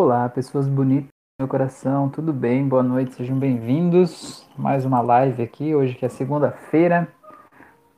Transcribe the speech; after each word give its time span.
Olá, 0.00 0.28
pessoas 0.28 0.68
bonitas 0.68 1.08
do 1.08 1.42
meu 1.42 1.48
coração, 1.48 2.08
tudo 2.08 2.32
bem? 2.32 2.68
Boa 2.68 2.84
noite, 2.84 3.16
sejam 3.16 3.36
bem-vindos. 3.36 4.48
Mais 4.56 4.84
uma 4.84 5.00
live 5.00 5.42
aqui, 5.42 5.74
hoje 5.74 5.96
que 5.96 6.06
é 6.06 6.08
segunda-feira. 6.08 7.08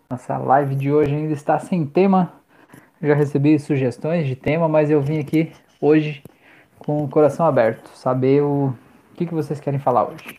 Nossa 0.08 0.38
live 0.38 0.74
de 0.76 0.90
hoje 0.90 1.14
ainda 1.14 1.34
está 1.34 1.58
sem 1.58 1.84
tema. 1.84 2.32
Já 3.02 3.12
recebi 3.12 3.58
sugestões 3.58 4.26
de 4.26 4.34
tema, 4.34 4.66
mas 4.66 4.88
eu 4.88 5.02
vim 5.02 5.18
aqui 5.18 5.52
hoje 5.78 6.22
com 6.78 7.04
o 7.04 7.08
coração 7.08 7.44
aberto, 7.44 7.90
saber 7.90 8.42
o 8.42 8.72
que, 9.14 9.26
que 9.26 9.34
vocês 9.34 9.60
querem 9.60 9.78
falar 9.78 10.08
hoje. 10.08 10.38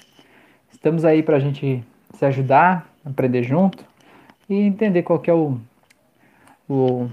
Estamos 0.72 1.06
aí 1.06 1.22
para 1.22 1.38
a 1.38 1.40
gente 1.40 1.86
se 2.16 2.26
ajudar, 2.26 2.90
aprender 3.06 3.44
junto 3.44 3.86
e 4.50 4.56
entender 4.56 5.04
qual 5.04 5.20
que 5.20 5.30
é 5.30 5.34
o, 5.36 5.60
o, 6.68 7.04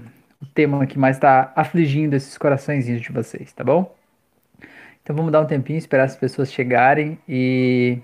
o 0.41 0.45
tema 0.55 0.87
que 0.87 0.97
mais 0.97 1.17
está 1.17 1.53
afligindo 1.55 2.15
esses 2.15 2.35
coraçõezinhos 2.35 2.99
de 2.99 3.11
vocês, 3.11 3.53
tá 3.53 3.63
bom? 3.63 3.98
Então 5.09 5.15
vamos 5.15 5.31
dar 5.31 5.41
um 5.41 5.45
tempinho, 5.47 5.79
esperar 5.79 6.03
as 6.03 6.15
pessoas 6.15 6.53
chegarem 6.53 7.17
e 7.27 7.97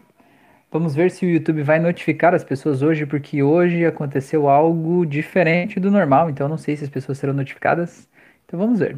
vamos 0.72 0.96
ver 0.96 1.12
se 1.12 1.24
o 1.24 1.30
YouTube 1.30 1.62
vai 1.62 1.78
notificar 1.78 2.34
as 2.34 2.44
pessoas 2.44 2.82
hoje, 2.82 3.06
porque 3.06 3.44
hoje 3.44 3.86
aconteceu 3.86 4.50
algo 4.50 5.06
diferente 5.06 5.80
do 5.80 5.92
normal, 5.92 6.32
então 6.32 6.50
não 6.50 6.58
sei 6.58 6.76
se 6.76 6.84
as 6.84 6.90
pessoas 6.90 7.20
serão 7.20 7.36
notificadas. 7.36 8.10
Então 8.44 8.60
vamos 8.60 8.80
ver. 8.80 8.98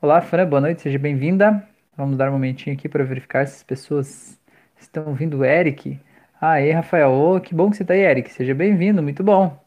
Olá, 0.00 0.20
Fran, 0.20 0.46
boa 0.46 0.60
noite, 0.60 0.82
seja 0.82 0.96
bem-vinda. 0.96 1.66
Vamos 1.96 2.16
dar 2.16 2.28
um 2.28 2.34
momentinho 2.34 2.76
aqui 2.76 2.88
para 2.88 3.02
verificar 3.02 3.44
se 3.48 3.56
as 3.56 3.62
pessoas 3.64 4.38
estão 4.78 5.12
vindo. 5.12 5.44
Eric. 5.44 5.98
Ah, 6.40 6.52
aí, 6.52 6.70
Rafael. 6.70 7.10
Oh, 7.10 7.40
que 7.40 7.52
bom 7.52 7.68
que 7.68 7.78
você 7.78 7.82
está 7.82 7.94
aí, 7.94 8.02
Eric. 8.02 8.32
Seja 8.32 8.54
bem-vindo, 8.54 9.02
muito 9.02 9.24
bom. 9.24 9.58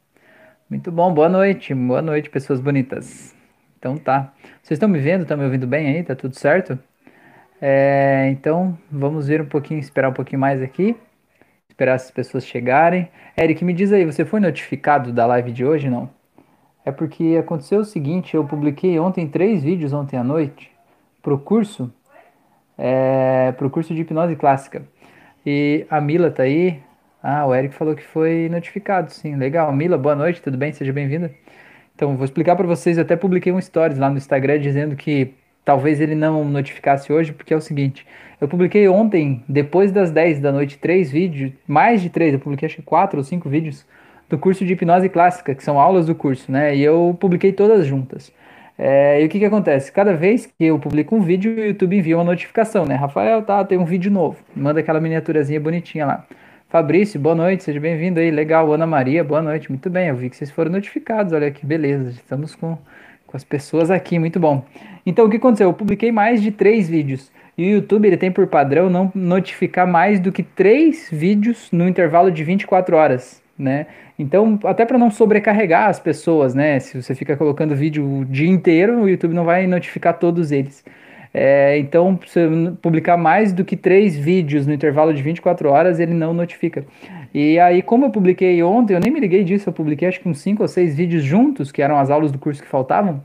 Muito 0.70 0.90
bom, 0.90 1.14
boa 1.14 1.28
noite. 1.28 1.73
Boa 1.73 2.02
noite, 2.02 2.30
pessoas 2.30 2.62
bonitas. 2.62 3.36
Então 3.78 3.98
tá. 3.98 4.34
Vocês 4.62 4.78
estão 4.78 4.88
me 4.88 5.00
vendo? 5.00 5.23
Estão 5.23 5.36
me 5.36 5.44
ouvindo 5.44 5.68
bem 5.68 5.90
aí? 5.90 6.02
Tá 6.02 6.16
tudo 6.16 6.34
certo? 6.40 6.80
É, 7.66 8.27
então, 8.30 8.77
vamos 8.92 9.30
ver 9.30 9.42
um 9.42 9.45
pouquinho, 9.45 9.80
esperar 9.80 10.09
um 10.09 10.14
pouquinho 10.14 10.42
mais 10.42 10.61
aqui. 10.61 10.97
Esperar 11.70 11.94
as 11.94 12.11
pessoas 12.11 12.45
chegarem. 12.45 13.08
Eric, 13.38 13.64
me 13.64 13.72
diz 13.72 13.94
aí, 13.94 14.03
você 14.03 14.25
foi 14.25 14.42
notificado 14.42 15.14
da 15.14 15.25
live 15.25 15.50
de 15.53 15.64
hoje, 15.64 15.89
não? 15.89 16.09
É 16.83 16.92
porque 16.92 17.38
aconteceu 17.39 17.80
o 17.80 17.86
seguinte, 17.86 18.36
eu 18.36 18.44
publiquei 18.44 19.00
ontem 19.00 19.30
três 19.30 19.64
vídeos 19.64 19.94
ontem 19.94 20.17
à 20.17 20.23
noite 20.25 20.70
pro 21.22 21.39
curso, 21.39 21.89
é, 22.78 23.53
pro 23.53 23.70
curso 23.70 23.95
de 23.95 24.02
hipnose 24.02 24.36
clássica. 24.36 24.83
E 25.45 25.86
a 25.89 26.02
Mila 26.02 26.30
tá 26.30 26.44
aí. 26.44 26.81
Ah, 27.23 27.45
o 27.45 27.55
Eric 27.55 27.73
falou 27.75 27.95
que 27.95 28.03
foi 28.03 28.50
notificado, 28.50 29.09
sim. 29.09 29.38
Legal. 29.38 29.72
Mila, 29.72 29.98
boa 29.98 30.16
noite, 30.16 30.42
tudo 30.42 30.58
bem? 30.58 30.73
Seja 30.73 30.92
bem-vinda. 30.92 31.33
Então, 31.95 32.17
vou 32.17 32.25
explicar 32.25 32.58
para 32.58 32.67
vocês. 32.67 32.98
Eu 32.98 33.03
até 33.03 33.16
publiquei 33.16 33.53
um 33.53 33.61
stories 33.61 33.98
lá 33.98 34.09
no 34.09 34.17
Instagram 34.17 34.59
dizendo 34.59 34.98
que 34.98 35.33
talvez 35.64 36.02
ele 36.02 36.16
não 36.16 36.44
notificasse 36.45 37.11
hoje, 37.11 37.33
porque 37.33 37.53
é 37.53 37.58
o 37.58 37.61
seguinte, 37.61 38.06
eu 38.39 38.47
publiquei 38.47 38.88
ontem, 38.88 39.44
depois 39.47 39.92
das 39.92 40.11
10 40.11 40.39
da 40.39 40.52
noite, 40.52 40.78
três 40.78 41.09
vídeos, 41.09 41.52
mais 41.67 42.02
de 42.02 42.09
três, 42.09 42.33
eu 42.33 42.39
publiquei 42.39 42.66
acho 42.66 42.75
que 42.75 42.81
quatro 42.81 43.20
ou 43.20 43.23
cinco 43.23 43.47
vídeos 43.47 43.86
do 44.30 44.38
curso 44.38 44.66
de 44.66 44.73
hipnose 44.73 45.08
clássica, 45.09 45.55
que 45.55 45.64
são 45.64 45.80
aulas 45.80 46.08
do 46.08 46.16
curso, 46.16 46.52
né? 46.52 46.75
E 46.75 46.83
eu 46.83 47.16
publiquei 47.20 47.53
todas 47.53 47.86
juntas. 47.86 48.33
É, 48.78 49.22
e 49.22 49.25
o 49.25 49.30
que 49.30 49.39
que 49.39 49.45
acontece? 49.45 49.92
Cada 49.92 50.14
vez 50.14 50.45
que 50.45 50.66
eu 50.66 50.80
publico 50.80 51.16
um 51.16 51.22
vídeo, 51.22 51.55
o 51.55 51.59
YouTube 51.59 51.95
envia 51.95 52.17
uma 52.17 52.23
notificação, 52.23 52.86
né? 52.86 52.95
Rafael, 52.95 53.44
tá, 53.44 53.64
tem 53.64 53.77
um 53.77 53.86
vídeo 53.86 54.11
novo. 54.11 54.38
Manda 54.55 54.80
aquela 54.80 55.00
miniaturazinha 55.00 55.59
bonitinha 55.59 56.05
lá. 56.05 56.25
Fabrício, 56.67 57.20
boa 57.20 57.36
noite, 57.36 57.64
seja 57.64 57.80
bem-vindo 57.80 58.20
aí. 58.20 58.31
Legal, 58.31 58.73
Ana 58.73 58.88
Maria, 58.88 59.23
boa 59.23 59.42
noite. 59.42 59.70
Muito 59.70 59.89
bem, 59.89 60.08
eu 60.08 60.16
vi 60.16 60.30
que 60.30 60.36
vocês 60.36 60.50
foram 60.50 60.72
notificados. 60.72 61.31
Olha 61.31 61.52
que 61.52 61.66
beleza, 61.66 62.09
estamos 62.09 62.55
com 62.55 62.77
com 63.34 63.38
as 63.38 63.44
pessoas 63.44 63.89
aqui, 63.89 64.20
muito 64.20 64.39
bom. 64.39 64.64
Então 65.03 65.26
o 65.26 65.30
que 65.30 65.38
aconteceu? 65.38 65.67
Eu 65.67 65.73
publiquei 65.73 66.12
mais 66.12 66.39
de 66.39 66.52
três 66.52 66.88
vídeos. 66.88 67.31
E 67.58 67.64
o 67.64 67.78
YouTube 67.78 68.06
ele 68.06 68.17
tem 68.17 68.31
por 68.31 68.45
padrão 68.45 68.92
não 68.92 69.12
notificar 69.16 69.88
mais 69.88 70.20
do 70.20 70.31
que 70.31 70.44
três 70.44 71.09
vídeos 71.12 71.70
no 71.72 71.88
intervalo 71.88 72.31
de 72.31 72.44
24 72.44 72.95
horas, 72.95 73.42
né? 73.58 73.88
Então, 74.17 74.60
até 74.64 74.86
para 74.86 74.99
não 74.99 75.10
sobrecarregar 75.10 75.89
as 75.89 75.99
pessoas, 75.99 76.54
né? 76.54 76.80
Se 76.80 77.02
você 77.02 77.16
fica 77.16 77.36
colocando 77.36 77.76
vídeo 77.76 78.05
o 78.20 78.26
dia 78.26 78.49
inteiro, 78.49 79.02
o 79.02 79.10
YouTube 79.10 79.33
não 79.33 79.45
vai 79.45 79.65
notificar 79.65 80.17
todos 80.20 80.52
eles. 80.52 80.83
É, 81.33 81.77
então, 81.80 82.20
se 82.27 82.39
publicar 82.82 83.17
mais 83.17 83.52
do 83.52 83.66
que 83.66 83.76
três 83.76 84.16
vídeos 84.16 84.67
no 84.67 84.73
intervalo 84.73 85.14
de 85.14 85.21
24 85.23 85.70
horas, 85.70 85.99
ele 85.99 86.14
não 86.14 86.33
notifica. 86.33 86.86
E 87.33 87.60
aí, 87.60 87.82
como 87.82 88.05
eu 88.05 88.11
publiquei 88.11 88.61
ontem, 88.61 88.94
eu 88.94 88.99
nem 88.99 89.11
me 89.11 89.20
liguei 89.20 89.44
disso, 89.44 89.67
eu 89.70 89.73
publiquei 89.73 90.08
acho 90.08 90.20
que 90.20 90.30
uns 90.30 90.39
5 90.39 90.61
ou 90.61 90.67
6 90.67 90.95
vídeos 90.95 91.23
juntos, 91.23 91.71
que 91.71 91.82
eram 91.82 91.98
as 91.98 92.11
aulas 92.11 92.32
do 92.32 92.38
curso 92.38 92.61
que 92.61 92.67
faltavam. 92.67 93.23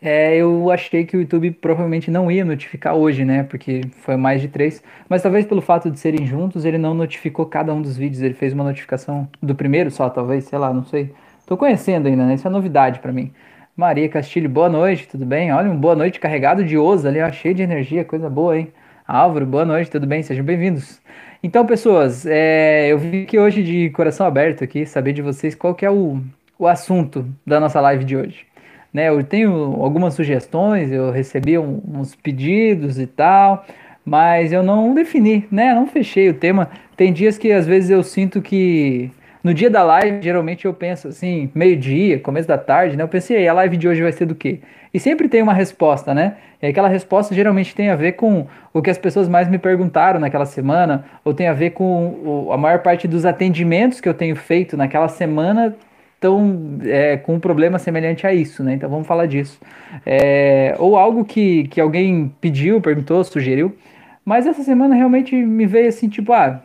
É, 0.00 0.36
eu 0.36 0.68
achei 0.70 1.04
que 1.04 1.16
o 1.16 1.20
YouTube 1.20 1.52
provavelmente 1.52 2.10
não 2.10 2.30
ia 2.30 2.44
notificar 2.44 2.94
hoje, 2.96 3.24
né? 3.24 3.44
Porque 3.44 3.82
foi 3.98 4.16
mais 4.16 4.40
de 4.40 4.48
três. 4.48 4.82
Mas 5.08 5.22
talvez 5.22 5.46
pelo 5.46 5.60
fato 5.60 5.90
de 5.90 5.98
serem 6.00 6.26
juntos, 6.26 6.64
ele 6.64 6.76
não 6.76 6.92
notificou 6.92 7.46
cada 7.46 7.72
um 7.72 7.80
dos 7.80 7.96
vídeos. 7.96 8.20
Ele 8.20 8.34
fez 8.34 8.52
uma 8.52 8.64
notificação 8.64 9.28
do 9.40 9.54
primeiro 9.54 9.92
só, 9.92 10.10
talvez, 10.10 10.44
sei 10.44 10.58
lá, 10.58 10.72
não 10.74 10.84
sei. 10.84 11.12
Tô 11.46 11.56
conhecendo 11.56 12.08
ainda, 12.08 12.26
né? 12.26 12.34
Isso 12.34 12.46
é 12.48 12.50
novidade 12.50 12.98
para 12.98 13.12
mim. 13.12 13.32
Maria 13.74 14.06
Castilho, 14.06 14.50
boa 14.50 14.68
noite, 14.68 15.08
tudo 15.08 15.24
bem? 15.24 15.50
Olha, 15.50 15.70
um 15.70 15.76
boa 15.76 15.96
noite 15.96 16.20
carregado 16.20 16.62
de 16.62 16.76
osa 16.76 17.08
ali, 17.08 17.22
ó, 17.22 17.32
cheio 17.32 17.54
de 17.54 17.62
energia, 17.62 18.04
coisa 18.04 18.28
boa, 18.28 18.58
hein? 18.58 18.68
Álvaro, 19.08 19.46
boa 19.46 19.64
noite, 19.64 19.90
tudo 19.90 20.06
bem? 20.06 20.22
Sejam 20.22 20.44
bem-vindos. 20.44 21.00
Então, 21.42 21.64
pessoas, 21.64 22.26
é, 22.26 22.88
eu 22.88 22.98
vim 22.98 23.22
aqui 23.22 23.38
hoje 23.38 23.62
de 23.62 23.88
coração 23.88 24.26
aberto 24.26 24.62
aqui, 24.62 24.84
saber 24.84 25.14
de 25.14 25.22
vocês 25.22 25.54
qual 25.54 25.74
que 25.74 25.86
é 25.86 25.90
o, 25.90 26.20
o 26.58 26.66
assunto 26.66 27.26
da 27.46 27.58
nossa 27.58 27.80
live 27.80 28.04
de 28.04 28.14
hoje. 28.14 28.44
Né, 28.92 29.08
eu 29.08 29.24
tenho 29.24 29.50
algumas 29.82 30.12
sugestões, 30.12 30.92
eu 30.92 31.10
recebi 31.10 31.56
um, 31.56 31.80
uns 31.94 32.14
pedidos 32.14 32.98
e 32.98 33.06
tal, 33.06 33.64
mas 34.04 34.52
eu 34.52 34.62
não 34.62 34.94
defini, 34.94 35.46
né? 35.50 35.74
Não 35.74 35.86
fechei 35.86 36.28
o 36.28 36.34
tema. 36.34 36.68
Tem 36.94 37.10
dias 37.10 37.38
que 37.38 37.50
às 37.50 37.66
vezes 37.66 37.88
eu 37.88 38.02
sinto 38.02 38.42
que 38.42 39.10
no 39.42 39.52
dia 39.52 39.68
da 39.68 39.82
live, 39.82 40.22
geralmente 40.22 40.64
eu 40.64 40.72
penso 40.74 41.08
assim, 41.08 41.50
meio-dia, 41.54 42.18
começo 42.20 42.46
da 42.46 42.56
tarde, 42.56 42.96
né? 42.96 43.02
Eu 43.02 43.08
pensei, 43.08 43.46
a 43.48 43.52
live 43.52 43.76
de 43.76 43.88
hoje 43.88 44.02
vai 44.02 44.12
ser 44.12 44.26
do 44.26 44.34
quê? 44.34 44.60
E 44.94 45.00
sempre 45.00 45.28
tem 45.28 45.42
uma 45.42 45.54
resposta, 45.54 46.14
né? 46.14 46.36
E 46.60 46.66
aquela 46.66 46.88
resposta 46.88 47.34
geralmente 47.34 47.74
tem 47.74 47.90
a 47.90 47.96
ver 47.96 48.12
com 48.12 48.46
o 48.72 48.80
que 48.80 48.90
as 48.90 48.98
pessoas 48.98 49.28
mais 49.28 49.48
me 49.48 49.58
perguntaram 49.58 50.20
naquela 50.20 50.46
semana, 50.46 51.04
ou 51.24 51.34
tem 51.34 51.48
a 51.48 51.52
ver 51.52 51.70
com 51.70 52.50
a 52.52 52.56
maior 52.56 52.80
parte 52.80 53.08
dos 53.08 53.24
atendimentos 53.24 54.00
que 54.00 54.08
eu 54.08 54.14
tenho 54.14 54.36
feito 54.36 54.76
naquela 54.76 55.08
semana 55.08 55.74
estão 56.14 56.78
é, 56.84 57.16
com 57.16 57.34
um 57.34 57.40
problema 57.40 57.80
semelhante 57.80 58.24
a 58.26 58.32
isso, 58.32 58.62
né? 58.62 58.74
Então 58.74 58.88
vamos 58.88 59.08
falar 59.08 59.26
disso. 59.26 59.60
É, 60.06 60.76
ou 60.78 60.96
algo 60.96 61.24
que, 61.24 61.64
que 61.64 61.80
alguém 61.80 62.32
pediu, 62.40 62.80
perguntou, 62.80 63.24
sugeriu, 63.24 63.76
mas 64.24 64.46
essa 64.46 64.62
semana 64.62 64.94
realmente 64.94 65.34
me 65.34 65.66
veio 65.66 65.88
assim, 65.88 66.08
tipo, 66.08 66.32
ah, 66.32 66.62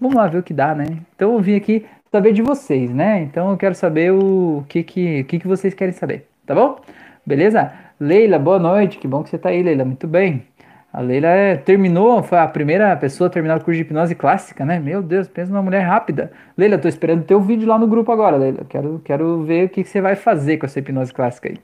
vamos 0.00 0.16
lá 0.16 0.26
ver 0.26 0.38
o 0.38 0.42
que 0.42 0.52
dá, 0.52 0.74
né? 0.74 0.86
Então 1.14 1.34
eu 1.34 1.40
vim 1.40 1.54
aqui 1.54 1.84
saber 2.10 2.32
de 2.32 2.42
vocês, 2.42 2.90
né? 2.90 3.22
Então 3.22 3.50
eu 3.50 3.56
quero 3.56 3.74
saber 3.74 4.12
o 4.12 4.64
que 4.68 4.82
que, 4.82 5.24
que, 5.24 5.38
que 5.38 5.46
vocês 5.46 5.74
querem 5.74 5.92
saber, 5.92 6.26
tá 6.46 6.54
bom? 6.54 6.80
Beleza? 7.24 7.72
Leila, 8.00 8.38
boa 8.38 8.58
noite, 8.58 8.98
que 8.98 9.08
bom 9.08 9.22
que 9.22 9.30
você 9.30 9.38
tá 9.38 9.50
aí, 9.50 9.62
Leila, 9.62 9.84
muito 9.84 10.06
bem. 10.06 10.44
A 10.90 11.00
Leila 11.00 11.28
é, 11.28 11.56
terminou, 11.56 12.22
foi 12.22 12.38
a 12.38 12.48
primeira 12.48 12.96
pessoa 12.96 13.28
a 13.28 13.30
terminar 13.30 13.58
o 13.58 13.64
curso 13.64 13.76
de 13.76 13.82
hipnose 13.82 14.14
clássica, 14.14 14.64
né? 14.64 14.78
Meu 14.78 15.02
Deus, 15.02 15.28
pensa 15.28 15.52
numa 15.52 15.62
mulher 15.62 15.80
rápida. 15.80 16.32
Leila, 16.56 16.78
tô 16.78 16.88
esperando 16.88 17.24
teu 17.24 17.40
vídeo 17.40 17.68
lá 17.68 17.78
no 17.78 17.86
grupo 17.86 18.10
agora, 18.10 18.36
Leila. 18.36 18.64
Quero, 18.68 19.00
quero 19.04 19.42
ver 19.42 19.66
o 19.66 19.68
que, 19.68 19.82
que 19.82 19.88
você 19.88 20.00
vai 20.00 20.16
fazer 20.16 20.56
com 20.56 20.64
essa 20.64 20.78
hipnose 20.78 21.12
clássica 21.12 21.50
aí. 21.50 21.58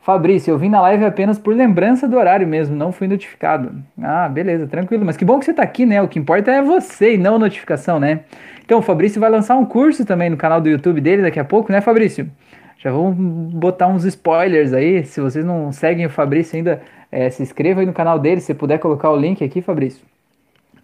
Fabrício, 0.00 0.50
eu 0.50 0.58
vim 0.58 0.68
na 0.68 0.80
live 0.82 1.04
apenas 1.04 1.38
por 1.38 1.54
lembrança 1.54 2.06
do 2.06 2.16
horário 2.16 2.46
mesmo, 2.46 2.76
não 2.76 2.92
fui 2.92 3.08
notificado. 3.08 3.74
Ah, 4.02 4.28
beleza, 4.28 4.66
tranquilo. 4.66 5.04
Mas 5.04 5.16
que 5.16 5.24
bom 5.24 5.38
que 5.38 5.44
você 5.44 5.54
tá 5.54 5.62
aqui, 5.62 5.86
né? 5.86 6.00
O 6.02 6.08
que 6.08 6.18
importa 6.18 6.50
é 6.50 6.62
você 6.62 7.14
e 7.14 7.18
não 7.18 7.38
notificação, 7.38 7.98
né? 7.98 8.20
Então, 8.64 8.78
o 8.78 8.82
Fabrício 8.82 9.20
vai 9.20 9.28
lançar 9.28 9.56
um 9.56 9.66
curso 9.66 10.06
também 10.06 10.30
no 10.30 10.38
canal 10.38 10.60
do 10.60 10.68
YouTube 10.68 11.00
dele 11.00 11.22
daqui 11.22 11.38
a 11.38 11.44
pouco, 11.44 11.70
né, 11.70 11.82
Fabrício? 11.82 12.30
Já 12.78 12.90
vamos 12.90 13.16
botar 13.52 13.88
uns 13.88 14.04
spoilers 14.04 14.72
aí. 14.72 15.04
Se 15.04 15.20
vocês 15.20 15.44
não 15.44 15.70
seguem 15.70 16.06
o 16.06 16.10
Fabrício 16.10 16.56
ainda, 16.56 16.82
é, 17.12 17.28
se 17.30 17.42
inscreva 17.42 17.80
aí 17.80 17.86
no 17.86 17.92
canal 17.92 18.18
dele. 18.18 18.40
Se 18.40 18.54
puder 18.54 18.78
colocar 18.78 19.10
o 19.10 19.16
link 19.16 19.44
aqui, 19.44 19.60
Fabrício. 19.60 20.04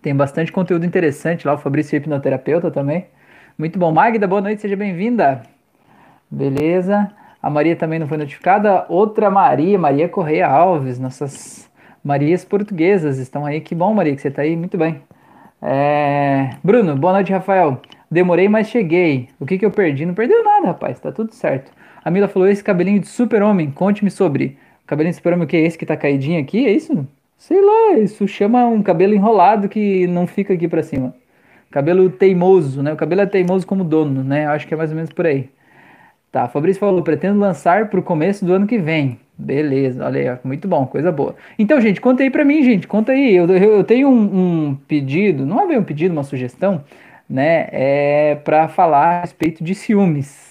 Tem 0.02 0.14
bastante 0.14 0.52
conteúdo 0.52 0.84
interessante 0.86 1.46
lá. 1.46 1.54
O 1.54 1.58
Fabrício 1.58 1.94
é 1.94 1.98
hipnoterapeuta 1.98 2.70
também. 2.70 3.06
Muito 3.58 3.78
bom. 3.78 3.92
Magda, 3.92 4.26
boa 4.26 4.40
noite, 4.40 4.62
seja 4.62 4.76
bem-vinda. 4.76 5.42
Beleza. 6.30 7.10
A 7.42 7.50
Maria 7.50 7.76
também 7.76 7.98
não 7.98 8.06
foi 8.06 8.16
notificada. 8.16 8.86
Outra 8.88 9.30
Maria, 9.30 9.78
Maria 9.78 10.08
Correia 10.08 10.46
Alves, 10.46 10.98
nossas 10.98 11.70
Marias 12.02 12.44
portuguesas 12.44 13.18
estão 13.18 13.44
aí. 13.44 13.60
Que 13.60 13.74
bom, 13.74 13.92
Maria, 13.92 14.14
que 14.14 14.22
você 14.22 14.28
está 14.28 14.42
aí. 14.42 14.56
Muito 14.56 14.78
bem. 14.78 15.02
É... 15.62 16.50
Bruno, 16.64 16.96
boa 16.96 17.12
noite, 17.12 17.32
Rafael. 17.32 17.80
Demorei, 18.10 18.48
mas 18.48 18.68
cheguei. 18.68 19.28
O 19.38 19.46
que, 19.46 19.58
que 19.58 19.64
eu 19.64 19.70
perdi? 19.70 20.06
Não 20.06 20.14
perdeu 20.14 20.42
nada, 20.42 20.68
rapaz. 20.68 20.98
Tá 20.98 21.12
tudo 21.12 21.32
certo. 21.34 21.70
A 22.04 22.10
Mila 22.10 22.28
falou: 22.28 22.48
esse 22.48 22.64
cabelinho 22.64 23.00
de 23.00 23.06
super-homem, 23.06 23.70
conte-me 23.70 24.10
sobre. 24.10 24.58
Cabelinho 24.86 25.12
de 25.12 25.16
super-homem, 25.16 25.44
o 25.44 25.48
que 25.48 25.56
é 25.56 25.60
esse 25.60 25.78
que 25.78 25.86
tá 25.86 25.96
caidinho 25.96 26.40
aqui? 26.40 26.66
É 26.66 26.72
isso? 26.72 27.06
Sei 27.38 27.60
lá, 27.60 27.98
isso 27.98 28.26
chama 28.26 28.66
um 28.66 28.82
cabelo 28.82 29.14
enrolado 29.14 29.68
que 29.68 30.06
não 30.06 30.26
fica 30.26 30.52
aqui 30.52 30.68
pra 30.68 30.82
cima. 30.82 31.14
Cabelo 31.70 32.10
teimoso, 32.10 32.82
né? 32.82 32.92
O 32.92 32.96
cabelo 32.96 33.20
é 33.20 33.26
teimoso 33.26 33.66
como 33.66 33.84
dono, 33.84 34.24
né? 34.24 34.46
Acho 34.46 34.66
que 34.66 34.74
é 34.74 34.76
mais 34.76 34.90
ou 34.90 34.96
menos 34.96 35.12
por 35.12 35.26
aí. 35.26 35.48
Tá, 36.32 36.48
Fabrício 36.48 36.80
falou: 36.80 37.02
pretendo 37.02 37.38
lançar 37.38 37.88
pro 37.88 38.02
começo 38.02 38.44
do 38.44 38.52
ano 38.52 38.66
que 38.66 38.78
vem. 38.78 39.18
Beleza, 39.40 40.04
olha 40.04 40.32
aí, 40.34 40.38
muito 40.44 40.68
bom, 40.68 40.84
coisa 40.86 41.10
boa. 41.10 41.34
Então, 41.58 41.80
gente, 41.80 41.98
conta 41.98 42.22
aí 42.22 42.30
pra 42.30 42.44
mim, 42.44 42.62
gente, 42.62 42.86
conta 42.86 43.12
aí. 43.12 43.34
Eu, 43.34 43.48
eu, 43.48 43.76
eu 43.78 43.84
tenho 43.84 44.08
um, 44.08 44.68
um, 44.68 44.74
pedido, 44.74 45.46
não 45.46 45.60
é 45.62 45.66
bem 45.66 45.78
um 45.78 45.82
pedido, 45.82 46.12
uma 46.12 46.22
sugestão, 46.22 46.84
né? 47.28 47.68
É 47.72 48.34
pra 48.44 48.68
falar 48.68 49.06
a 49.06 49.20
respeito 49.22 49.64
de 49.64 49.74
ciúmes. 49.74 50.49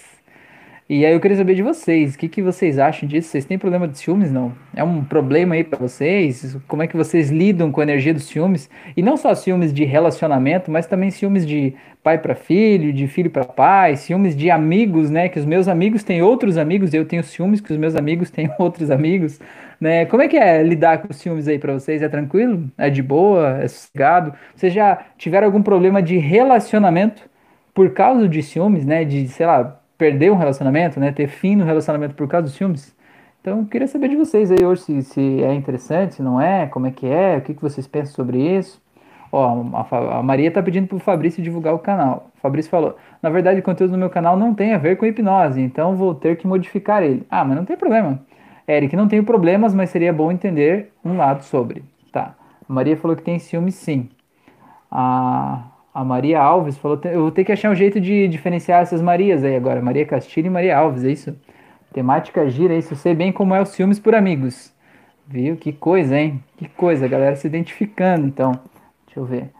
E 0.92 1.06
aí 1.06 1.12
eu 1.12 1.20
queria 1.20 1.36
saber 1.36 1.54
de 1.54 1.62
vocês, 1.62 2.16
o 2.16 2.18
que, 2.18 2.28
que 2.28 2.42
vocês 2.42 2.76
acham 2.76 3.08
disso? 3.08 3.28
Vocês 3.28 3.44
têm 3.44 3.56
problema 3.56 3.86
de 3.86 3.96
ciúmes, 3.96 4.32
não? 4.32 4.52
É 4.74 4.82
um 4.82 5.04
problema 5.04 5.54
aí 5.54 5.62
para 5.62 5.78
vocês? 5.78 6.56
Como 6.66 6.82
é 6.82 6.88
que 6.88 6.96
vocês 6.96 7.30
lidam 7.30 7.70
com 7.70 7.80
a 7.80 7.84
energia 7.84 8.12
dos 8.12 8.24
ciúmes? 8.24 8.68
E 8.96 9.00
não 9.00 9.16
só 9.16 9.32
ciúmes 9.36 9.72
de 9.72 9.84
relacionamento, 9.84 10.68
mas 10.68 10.88
também 10.88 11.08
ciúmes 11.12 11.46
de 11.46 11.76
pai 12.02 12.18
para 12.18 12.34
filho, 12.34 12.92
de 12.92 13.06
filho 13.06 13.30
para 13.30 13.44
pai, 13.44 13.94
ciúmes 13.94 14.34
de 14.34 14.50
amigos, 14.50 15.10
né? 15.10 15.28
Que 15.28 15.38
os 15.38 15.44
meus 15.44 15.68
amigos 15.68 16.02
têm 16.02 16.22
outros 16.22 16.58
amigos 16.58 16.92
eu 16.92 17.04
tenho 17.04 17.22
ciúmes 17.22 17.60
que 17.60 17.70
os 17.72 17.78
meus 17.78 17.94
amigos 17.94 18.28
têm 18.32 18.50
outros 18.58 18.90
amigos, 18.90 19.38
né? 19.80 20.06
Como 20.06 20.22
é 20.22 20.26
que 20.26 20.36
é 20.36 20.60
lidar 20.60 20.98
com 21.02 21.08
os 21.12 21.18
ciúmes 21.18 21.46
aí 21.46 21.60
para 21.60 21.72
vocês? 21.72 22.02
É 22.02 22.08
tranquilo? 22.08 22.68
É 22.76 22.90
de 22.90 23.00
boa? 23.00 23.60
É 23.62 23.68
sossegado? 23.68 24.34
Vocês 24.56 24.72
já 24.72 24.98
tiveram 25.16 25.46
algum 25.46 25.62
problema 25.62 26.02
de 26.02 26.18
relacionamento 26.18 27.30
por 27.72 27.92
causa 27.92 28.28
de 28.28 28.42
ciúmes, 28.42 28.84
né? 28.84 29.04
De, 29.04 29.28
sei 29.28 29.46
lá, 29.46 29.79
perder 30.00 30.32
um 30.32 30.36
relacionamento, 30.36 30.98
né? 30.98 31.12
Ter 31.12 31.28
fim 31.28 31.54
no 31.54 31.64
relacionamento 31.66 32.14
por 32.14 32.26
causa 32.26 32.46
dos 32.46 32.56
filmes. 32.56 32.96
Então, 33.42 33.66
queria 33.66 33.86
saber 33.86 34.08
de 34.08 34.16
vocês 34.16 34.50
aí 34.50 34.64
hoje 34.64 34.80
se, 34.80 35.02
se 35.02 35.42
é 35.42 35.52
interessante, 35.52 36.14
se 36.14 36.22
não 36.22 36.40
é, 36.40 36.66
como 36.66 36.86
é 36.86 36.90
que 36.90 37.06
é, 37.06 37.36
o 37.36 37.42
que, 37.42 37.52
que 37.52 37.60
vocês 37.60 37.86
pensam 37.86 38.14
sobre 38.14 38.38
isso. 38.38 38.80
Ó, 39.30 39.62
a, 39.74 40.18
a 40.18 40.22
Maria 40.22 40.50
tá 40.50 40.62
pedindo 40.62 40.86
pro 40.86 40.98
Fabrício 40.98 41.42
divulgar 41.42 41.74
o 41.74 41.78
canal. 41.78 42.30
O 42.34 42.40
Fabrício 42.40 42.70
falou: 42.70 42.96
na 43.22 43.28
verdade, 43.28 43.60
o 43.60 43.62
conteúdo 43.62 43.90
no 43.90 43.98
meu 43.98 44.08
canal 44.08 44.38
não 44.38 44.54
tem 44.54 44.72
a 44.72 44.78
ver 44.78 44.96
com 44.96 45.04
hipnose, 45.04 45.60
então 45.60 45.94
vou 45.94 46.14
ter 46.14 46.38
que 46.38 46.46
modificar 46.46 47.02
ele. 47.02 47.26
Ah, 47.30 47.44
mas 47.44 47.54
não 47.54 47.66
tem 47.66 47.76
problema. 47.76 48.18
Eric, 48.66 48.96
não 48.96 49.06
tenho 49.06 49.22
problemas, 49.22 49.74
mas 49.74 49.90
seria 49.90 50.14
bom 50.14 50.32
entender 50.32 50.92
um 51.04 51.18
lado 51.18 51.44
sobre. 51.44 51.84
Tá. 52.10 52.34
A 52.66 52.72
Maria 52.72 52.96
falou 52.96 53.14
que 53.14 53.22
tem 53.22 53.38
ciúme 53.38 53.70
sim. 53.70 54.08
A, 54.90 55.62
a 55.92 56.04
Maria 56.04 56.40
Alves 56.40 56.78
falou: 56.78 57.00
eu 57.04 57.22
vou 57.22 57.30
ter 57.30 57.44
que 57.44 57.52
achar 57.52 57.70
um 57.70 57.74
jeito 57.74 58.00
de 58.00 58.28
diferenciar 58.28 58.82
essas 58.82 59.02
Marias 59.02 59.44
aí 59.44 59.56
agora. 59.56 59.82
Maria 59.82 60.06
Castilho 60.06 60.46
e 60.46 60.50
Maria 60.50 60.78
Alves, 60.78 61.04
é 61.04 61.10
isso? 61.10 61.36
Temática 61.92 62.48
gira, 62.48 62.74
isso. 62.74 62.94
Sei 62.94 63.14
bem 63.14 63.32
como 63.32 63.54
é 63.54 63.60
os 63.60 63.70
ciúmes 63.70 63.98
por 63.98 64.14
amigos. 64.14 64.72
Viu? 65.26 65.56
Que 65.56 65.72
coisa, 65.72 66.18
hein? 66.18 66.42
Que 66.56 66.68
coisa, 66.68 67.06
galera 67.08 67.36
se 67.36 67.46
identificando, 67.46 68.26
então. 68.26 68.52
Deixa 69.06 69.20
eu 69.20 69.24
ver. 69.24 69.50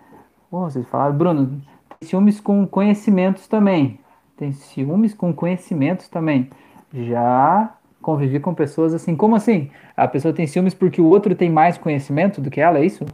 Oh, 0.51 0.61
vocês 0.63 0.89
falaram, 0.89 1.17
Bruno, 1.17 1.61
tem 1.99 2.09
ciúmes 2.09 2.41
com 2.41 2.67
conhecimentos 2.67 3.47
também. 3.47 3.99
Tem 4.37 4.53
ciúmes 4.53 5.15
com 5.15 5.33
conhecimentos 5.33 6.09
também. 6.09 6.49
Já 6.93 7.75
convivi 8.01 8.41
com 8.41 8.55
pessoas 8.55 8.95
assim. 8.95 9.15
Como 9.15 9.37
assim? 9.37 9.71
A 9.97 10.09
pessoa 10.09 10.33
tem 10.33 10.47
ciúmes 10.47 10.75
porque 10.75 11.01
o 11.01 11.07
outro 11.07 11.35
tem 11.35 11.51
mais 11.51 11.77
conhecimento 11.77 12.41
do 12.41 12.51
que 12.51 12.61
ela, 12.61 12.79
é 12.79 12.85
isso? 12.85 13.05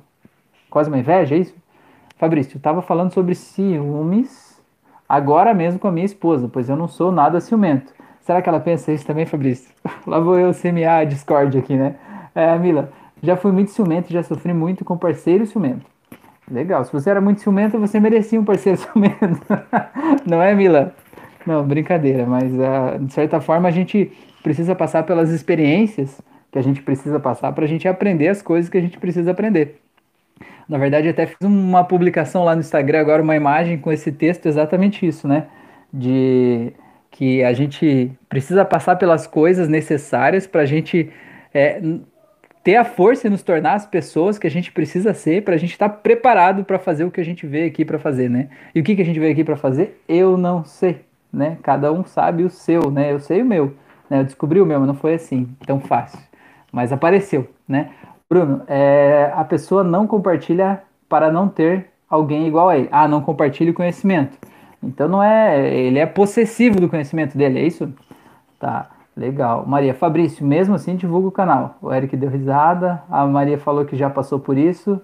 Quase 0.70 0.88
uma 0.88 0.98
inveja, 0.98 1.34
é 1.34 1.38
isso? 1.38 1.54
Fabrício, 2.16 2.54
eu 2.54 2.58
estava 2.58 2.80
falando 2.80 3.12
sobre 3.12 3.34
ciúmes 3.34 4.58
agora 5.08 5.52
mesmo 5.52 5.78
com 5.78 5.88
a 5.88 5.92
minha 5.92 6.06
esposa, 6.06 6.48
pois 6.50 6.68
eu 6.68 6.76
não 6.76 6.88
sou 6.88 7.12
nada 7.12 7.40
ciumento. 7.40 7.92
Será 8.20 8.42
que 8.42 8.48
ela 8.48 8.58
pensa 8.58 8.92
isso 8.92 9.06
também, 9.06 9.26
Fabrício? 9.26 9.72
Lá 10.06 10.18
vou 10.18 10.38
eu 10.38 10.52
semear 10.52 11.00
a 11.00 11.04
Discord 11.04 11.56
aqui, 11.58 11.76
né? 11.76 11.94
É, 12.34 12.58
Mila, 12.58 12.90
já 13.22 13.36
fui 13.36 13.52
muito 13.52 13.70
ciumento, 13.70 14.12
já 14.12 14.22
sofri 14.22 14.52
muito 14.52 14.84
com 14.84 14.96
parceiro 14.96 15.46
ciumento. 15.46 15.86
Legal, 16.50 16.84
se 16.84 16.92
você 16.92 17.10
era 17.10 17.20
muito 17.20 17.40
ciumento, 17.40 17.78
você 17.78 18.00
merecia 18.00 18.40
um 18.40 18.44
parceiro 18.44 18.78
ciumento. 18.80 19.40
não 20.26 20.42
é, 20.42 20.54
Mila? 20.54 20.94
Não, 21.46 21.64
brincadeira, 21.64 22.26
mas 22.26 22.50
uh, 22.52 22.98
de 22.98 23.12
certa 23.12 23.40
forma 23.40 23.68
a 23.68 23.70
gente 23.70 24.10
precisa 24.42 24.74
passar 24.74 25.04
pelas 25.04 25.30
experiências 25.30 26.20
que 26.50 26.58
a 26.58 26.62
gente 26.62 26.82
precisa 26.82 27.20
passar 27.20 27.52
para 27.52 27.64
a 27.64 27.68
gente 27.68 27.86
aprender 27.86 28.28
as 28.28 28.42
coisas 28.42 28.70
que 28.70 28.78
a 28.78 28.80
gente 28.80 28.98
precisa 28.98 29.30
aprender. 29.30 29.80
Na 30.68 30.78
verdade, 30.78 31.08
até 31.08 31.26
fiz 31.26 31.36
uma 31.42 31.84
publicação 31.84 32.44
lá 32.44 32.54
no 32.54 32.60
Instagram 32.60 33.00
agora, 33.00 33.22
uma 33.22 33.36
imagem 33.36 33.78
com 33.78 33.92
esse 33.92 34.10
texto, 34.10 34.46
exatamente 34.46 35.06
isso, 35.06 35.28
né? 35.28 35.46
De 35.92 36.72
que 37.10 37.42
a 37.42 37.52
gente 37.52 38.10
precisa 38.28 38.64
passar 38.64 38.96
pelas 38.96 39.26
coisas 39.26 39.68
necessárias 39.68 40.46
para 40.46 40.62
a 40.62 40.66
gente 40.66 41.10
é, 41.54 41.80
ter 42.66 42.74
a 42.74 42.84
força 42.84 43.28
e 43.28 43.30
nos 43.30 43.44
tornar 43.44 43.74
as 43.74 43.86
pessoas 43.86 44.38
que 44.38 44.46
a 44.46 44.50
gente 44.50 44.72
precisa 44.72 45.14
ser 45.14 45.42
para 45.42 45.54
a 45.54 45.56
gente 45.56 45.70
estar 45.70 45.88
tá 45.88 45.94
preparado 45.94 46.64
para 46.64 46.80
fazer 46.80 47.04
o 47.04 47.12
que 47.12 47.20
a 47.20 47.24
gente 47.24 47.46
veio 47.46 47.68
aqui 47.68 47.84
para 47.84 47.96
fazer, 47.96 48.28
né? 48.28 48.48
E 48.74 48.80
o 48.80 48.82
que, 48.82 48.96
que 48.96 49.02
a 49.02 49.04
gente 49.04 49.20
veio 49.20 49.32
aqui 49.32 49.44
para 49.44 49.56
fazer? 49.56 50.02
Eu 50.08 50.36
não 50.36 50.64
sei, 50.64 51.00
né? 51.32 51.58
Cada 51.62 51.92
um 51.92 52.04
sabe 52.04 52.42
o 52.42 52.50
seu, 52.50 52.90
né? 52.90 53.12
Eu 53.12 53.20
sei 53.20 53.40
o 53.40 53.46
meu, 53.46 53.72
né? 54.10 54.18
Eu 54.18 54.24
descobri 54.24 54.60
o 54.60 54.66
meu, 54.66 54.80
mas 54.80 54.88
não 54.88 54.96
foi 54.96 55.14
assim 55.14 55.48
tão 55.64 55.78
fácil, 55.78 56.18
mas 56.72 56.92
apareceu, 56.92 57.48
né? 57.68 57.90
Bruno, 58.28 58.62
é, 58.66 59.32
a 59.34 59.44
pessoa 59.44 59.84
não 59.84 60.06
compartilha 60.06 60.82
para 61.08 61.30
não 61.30 61.48
ter 61.48 61.90
alguém 62.08 62.46
igual 62.46 62.68
a 62.68 62.76
ele. 62.78 62.88
Ah, 62.90 63.06
não 63.06 63.20
compartilha 63.20 63.70
o 63.70 63.74
conhecimento. 63.74 64.36
Então 64.82 65.08
não 65.08 65.22
é. 65.22 65.72
Ele 65.72 65.98
é 65.98 66.06
possessivo 66.06 66.80
do 66.80 66.88
conhecimento 66.88 67.38
dele, 67.38 67.60
é 67.60 67.66
isso? 67.66 67.92
Tá, 68.58 68.90
legal. 69.16 69.64
Maria, 69.66 69.94
Fabrício, 69.94 70.44
mesmo 70.44 70.74
assim 70.74 70.96
divulga 70.96 71.28
o 71.28 71.32
canal. 71.32 71.76
O 71.80 71.92
Eric 71.92 72.16
deu 72.16 72.30
risada. 72.30 73.02
A 73.08 73.24
Maria 73.26 73.58
falou 73.58 73.84
que 73.84 73.96
já 73.96 74.10
passou 74.10 74.40
por 74.40 74.58
isso. 74.58 75.00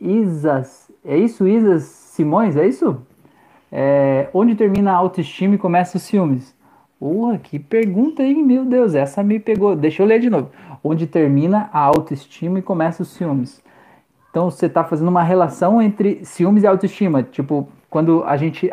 Isas, 0.00 0.90
é 1.04 1.16
isso? 1.16 1.46
Isas 1.46 1.84
Simões, 1.84 2.56
é 2.56 2.66
isso? 2.66 3.00
É, 3.70 4.28
onde 4.32 4.54
termina 4.54 4.92
a 4.92 4.96
autoestima 4.96 5.54
e 5.54 5.58
começa 5.58 5.96
os 5.96 6.02
ciúmes? 6.02 6.55
Porra, 6.98 7.38
que 7.38 7.58
pergunta 7.58 8.22
aí, 8.22 8.42
meu 8.42 8.64
Deus, 8.64 8.94
essa 8.94 9.22
me 9.22 9.38
pegou. 9.38 9.76
Deixa 9.76 10.02
eu 10.02 10.06
ler 10.06 10.20
de 10.20 10.30
novo 10.30 10.50
onde 10.86 11.06
termina 11.06 11.68
a 11.72 11.80
autoestima 11.80 12.58
e 12.58 12.62
começa 12.62 13.02
os 13.02 13.08
ciúmes. 13.08 13.62
Então 14.30 14.50
você 14.50 14.66
está 14.66 14.84
fazendo 14.84 15.08
uma 15.08 15.22
relação 15.22 15.80
entre 15.80 16.24
ciúmes 16.24 16.62
e 16.62 16.66
autoestima. 16.66 17.22
Tipo, 17.22 17.68
quando 17.90 18.22
a 18.24 18.36
gente 18.36 18.70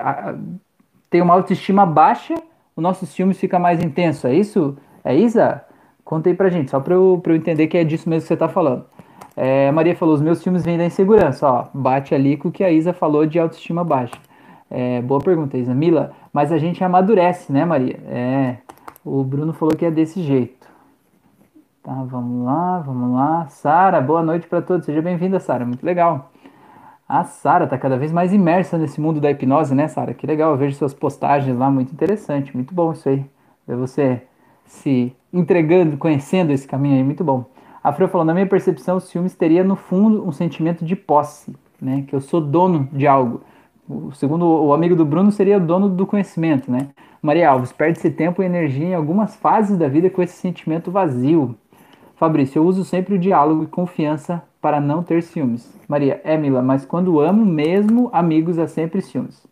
tem 1.09 1.21
uma 1.21 1.33
autoestima 1.33 1.85
baixa, 1.85 2.35
o 2.75 2.81
nosso 2.81 3.05
ciúmes 3.05 3.39
fica 3.39 3.57
mais 3.57 3.83
intenso. 3.83 4.27
É 4.27 4.35
isso? 4.35 4.77
É 5.03 5.15
Isa? 5.15 5.63
Conta 6.03 6.29
aí 6.29 6.35
pra 6.35 6.49
gente, 6.49 6.69
só 6.69 6.79
pra 6.79 6.95
eu, 6.95 7.19
pra 7.23 7.31
eu 7.31 7.37
entender 7.37 7.67
que 7.67 7.77
é 7.77 7.83
disso 7.83 8.09
mesmo 8.09 8.23
que 8.23 8.27
você 8.27 8.33
está 8.33 8.49
falando. 8.49 8.85
É, 9.35 9.71
Maria 9.71 9.95
falou: 9.95 10.13
os 10.13 10.21
meus 10.21 10.39
ciúmes 10.39 10.65
vêm 10.65 10.77
da 10.77 10.85
insegurança. 10.85 11.47
Ó, 11.47 11.65
bate 11.73 12.13
ali 12.13 12.35
com 12.35 12.49
o 12.49 12.51
que 12.51 12.63
a 12.63 12.69
Isa 12.69 12.93
falou 12.93 13.25
de 13.25 13.39
autoestima 13.39 13.83
baixa. 13.83 14.15
É, 14.75 15.03
boa 15.03 15.21
pergunta, 15.21 15.55
Isa. 15.55 15.71
Mila, 15.71 16.13
mas 16.33 16.51
a 16.51 16.57
gente 16.57 16.83
amadurece, 16.83 17.53
né, 17.53 17.63
Maria? 17.63 17.99
É, 18.07 18.57
o 19.05 19.23
Bruno 19.23 19.53
falou 19.53 19.75
que 19.75 19.85
é 19.85 19.91
desse 19.91 20.23
jeito. 20.23 20.67
Tá, 21.83 21.93
vamos 22.03 22.43
lá, 22.43 22.79
vamos 22.79 23.15
lá. 23.15 23.45
Sara, 23.49 24.01
boa 24.01 24.23
noite 24.23 24.47
para 24.47 24.63
todos. 24.63 24.83
Seja 24.83 24.99
bem-vinda, 24.99 25.39
Sara. 25.39 25.63
Muito 25.63 25.85
legal. 25.85 26.31
A 27.07 27.23
Sara 27.23 27.67
tá 27.67 27.77
cada 27.77 27.97
vez 27.97 28.11
mais 28.11 28.33
imersa 28.33 28.75
nesse 28.75 28.99
mundo 28.99 29.21
da 29.21 29.29
hipnose, 29.29 29.75
né, 29.75 29.87
Sara? 29.87 30.11
Que 30.11 30.25
legal. 30.25 30.49
Eu 30.49 30.57
vejo 30.57 30.75
suas 30.75 30.93
postagens 30.93 31.55
lá, 31.55 31.69
muito 31.69 31.93
interessante. 31.93 32.55
Muito 32.55 32.73
bom 32.73 32.93
isso 32.93 33.07
aí. 33.07 33.23
Ver 33.67 33.75
você 33.75 34.23
se 34.65 35.15
entregando, 35.31 35.97
conhecendo 35.97 36.51
esse 36.51 36.67
caminho 36.67 36.95
aí, 36.95 37.03
muito 37.03 37.23
bom. 37.23 37.45
A 37.83 37.93
Fran 37.93 38.07
falou: 38.07 38.25
na 38.25 38.33
minha 38.33 38.47
percepção, 38.47 38.97
o 38.97 38.99
ciúmes 38.99 39.35
teria 39.35 39.63
no 39.63 39.75
fundo 39.75 40.27
um 40.27 40.31
sentimento 40.31 40.83
de 40.83 40.95
posse, 40.95 41.55
né? 41.79 42.05
Que 42.07 42.15
eu 42.15 42.21
sou 42.21 42.41
dono 42.41 42.89
de 42.91 43.05
algo. 43.05 43.41
O 43.87 44.11
segundo 44.13 44.45
o 44.45 44.73
amigo 44.73 44.95
do 44.95 45.03
Bruno 45.03 45.31
seria 45.31 45.57
o 45.57 45.59
dono 45.59 45.89
do 45.89 46.05
conhecimento, 46.05 46.71
né? 46.71 46.89
Maria 47.21 47.49
Alves, 47.49 47.71
perde-se 47.71 48.09
tempo 48.09 48.41
e 48.41 48.45
energia 48.45 48.87
em 48.87 48.93
algumas 48.93 49.35
fases 49.35 49.77
da 49.77 49.87
vida 49.87 50.09
com 50.09 50.21
esse 50.21 50.35
sentimento 50.35 50.91
vazio. 50.91 51.55
Fabrício, 52.15 52.59
eu 52.59 52.65
uso 52.65 52.85
sempre 52.85 53.15
o 53.15 53.19
diálogo 53.19 53.63
e 53.63 53.67
confiança 53.67 54.41
para 54.61 54.79
não 54.79 55.03
ter 55.03 55.21
ciúmes. 55.21 55.69
Maria, 55.87 56.21
é 56.23 56.37
Mila, 56.37 56.61
mas 56.61 56.85
quando 56.85 57.19
amo 57.19 57.45
mesmo, 57.45 58.09
amigos 58.13 58.57
é 58.57 58.67
sempre 58.67 59.01
ciúmes. 59.01 59.45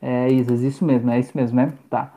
É, 0.00 0.30
Isas, 0.32 0.62
isso 0.62 0.84
mesmo, 0.84 1.10
é 1.10 1.18
isso 1.18 1.36
mesmo, 1.36 1.56
né? 1.56 1.72
Tá. 1.90 2.12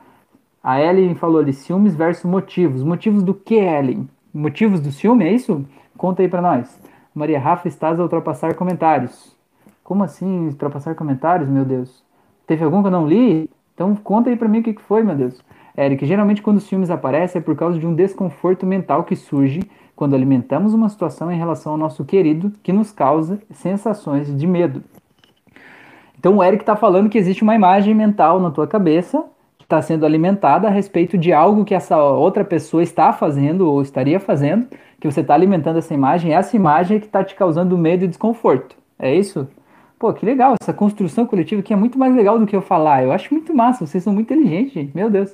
A 0.62 0.80
Ellen 0.80 1.14
falou 1.14 1.40
ali, 1.40 1.52
ciúmes 1.52 1.94
versus 1.94 2.24
motivos. 2.24 2.82
Motivos 2.82 3.22
do 3.22 3.34
que, 3.34 3.56
Ellen? 3.56 4.08
Motivos 4.32 4.80
do 4.80 4.90
ciúme, 4.90 5.24
é 5.24 5.32
isso? 5.32 5.66
Conta 5.98 6.22
aí 6.22 6.28
para 6.28 6.40
nós. 6.40 6.80
Maria 7.14 7.38
Rafa, 7.38 7.68
estás 7.68 8.00
a 8.00 8.02
ultrapassar 8.02 8.54
comentários. 8.54 9.36
Como 9.92 10.04
assim 10.04 10.46
ultrapassar 10.46 10.94
comentários, 10.94 11.50
meu 11.50 11.66
Deus? 11.66 12.02
Teve 12.46 12.64
algum 12.64 12.80
que 12.80 12.86
eu 12.86 12.90
não 12.90 13.06
li? 13.06 13.50
Então 13.74 13.94
conta 13.94 14.30
aí 14.30 14.36
para 14.36 14.48
mim 14.48 14.60
o 14.60 14.62
que 14.62 14.74
foi, 14.80 15.02
meu 15.02 15.14
Deus. 15.14 15.38
Eric, 15.76 16.06
geralmente 16.06 16.40
quando 16.40 16.56
os 16.56 16.62
ciúmes 16.62 16.88
aparecem 16.88 17.40
é 17.40 17.42
por 17.42 17.54
causa 17.54 17.78
de 17.78 17.86
um 17.86 17.94
desconforto 17.94 18.64
mental 18.64 19.04
que 19.04 19.14
surge 19.14 19.60
quando 19.94 20.14
alimentamos 20.14 20.72
uma 20.72 20.88
situação 20.88 21.30
em 21.30 21.36
relação 21.36 21.72
ao 21.72 21.78
nosso 21.78 22.06
querido 22.06 22.50
que 22.62 22.72
nos 22.72 22.90
causa 22.90 23.38
sensações 23.50 24.34
de 24.34 24.46
medo. 24.46 24.82
Então 26.18 26.38
o 26.38 26.42
Eric 26.42 26.62
está 26.62 26.74
falando 26.74 27.10
que 27.10 27.18
existe 27.18 27.42
uma 27.42 27.54
imagem 27.54 27.94
mental 27.94 28.40
na 28.40 28.50
tua 28.50 28.66
cabeça 28.66 29.22
que 29.58 29.64
está 29.64 29.82
sendo 29.82 30.06
alimentada 30.06 30.68
a 30.68 30.70
respeito 30.70 31.18
de 31.18 31.34
algo 31.34 31.66
que 31.66 31.74
essa 31.74 32.02
outra 32.02 32.46
pessoa 32.46 32.82
está 32.82 33.12
fazendo 33.12 33.70
ou 33.70 33.82
estaria 33.82 34.18
fazendo, 34.18 34.68
que 34.98 35.06
você 35.06 35.20
está 35.20 35.34
alimentando 35.34 35.80
essa 35.80 35.92
imagem, 35.92 36.30
e 36.30 36.34
essa 36.34 36.56
imagem 36.56 36.96
é 36.96 37.00
que 37.00 37.04
está 37.04 37.22
te 37.22 37.34
causando 37.34 37.76
medo 37.76 38.06
e 38.06 38.08
desconforto. 38.08 38.74
É 38.98 39.14
isso? 39.14 39.46
Pô, 40.02 40.12
que 40.12 40.26
legal, 40.26 40.56
essa 40.60 40.72
construção 40.72 41.24
coletiva 41.24 41.62
que 41.62 41.72
é 41.72 41.76
muito 41.76 41.96
mais 41.96 42.12
legal 42.12 42.36
do 42.36 42.44
que 42.44 42.56
eu 42.56 42.60
falar. 42.60 43.04
Eu 43.04 43.12
acho 43.12 43.32
muito 43.32 43.54
massa, 43.54 43.86
vocês 43.86 44.02
são 44.02 44.12
muito 44.12 44.34
inteligentes, 44.34 44.72
gente. 44.72 44.96
Meu 44.96 45.08
Deus. 45.08 45.32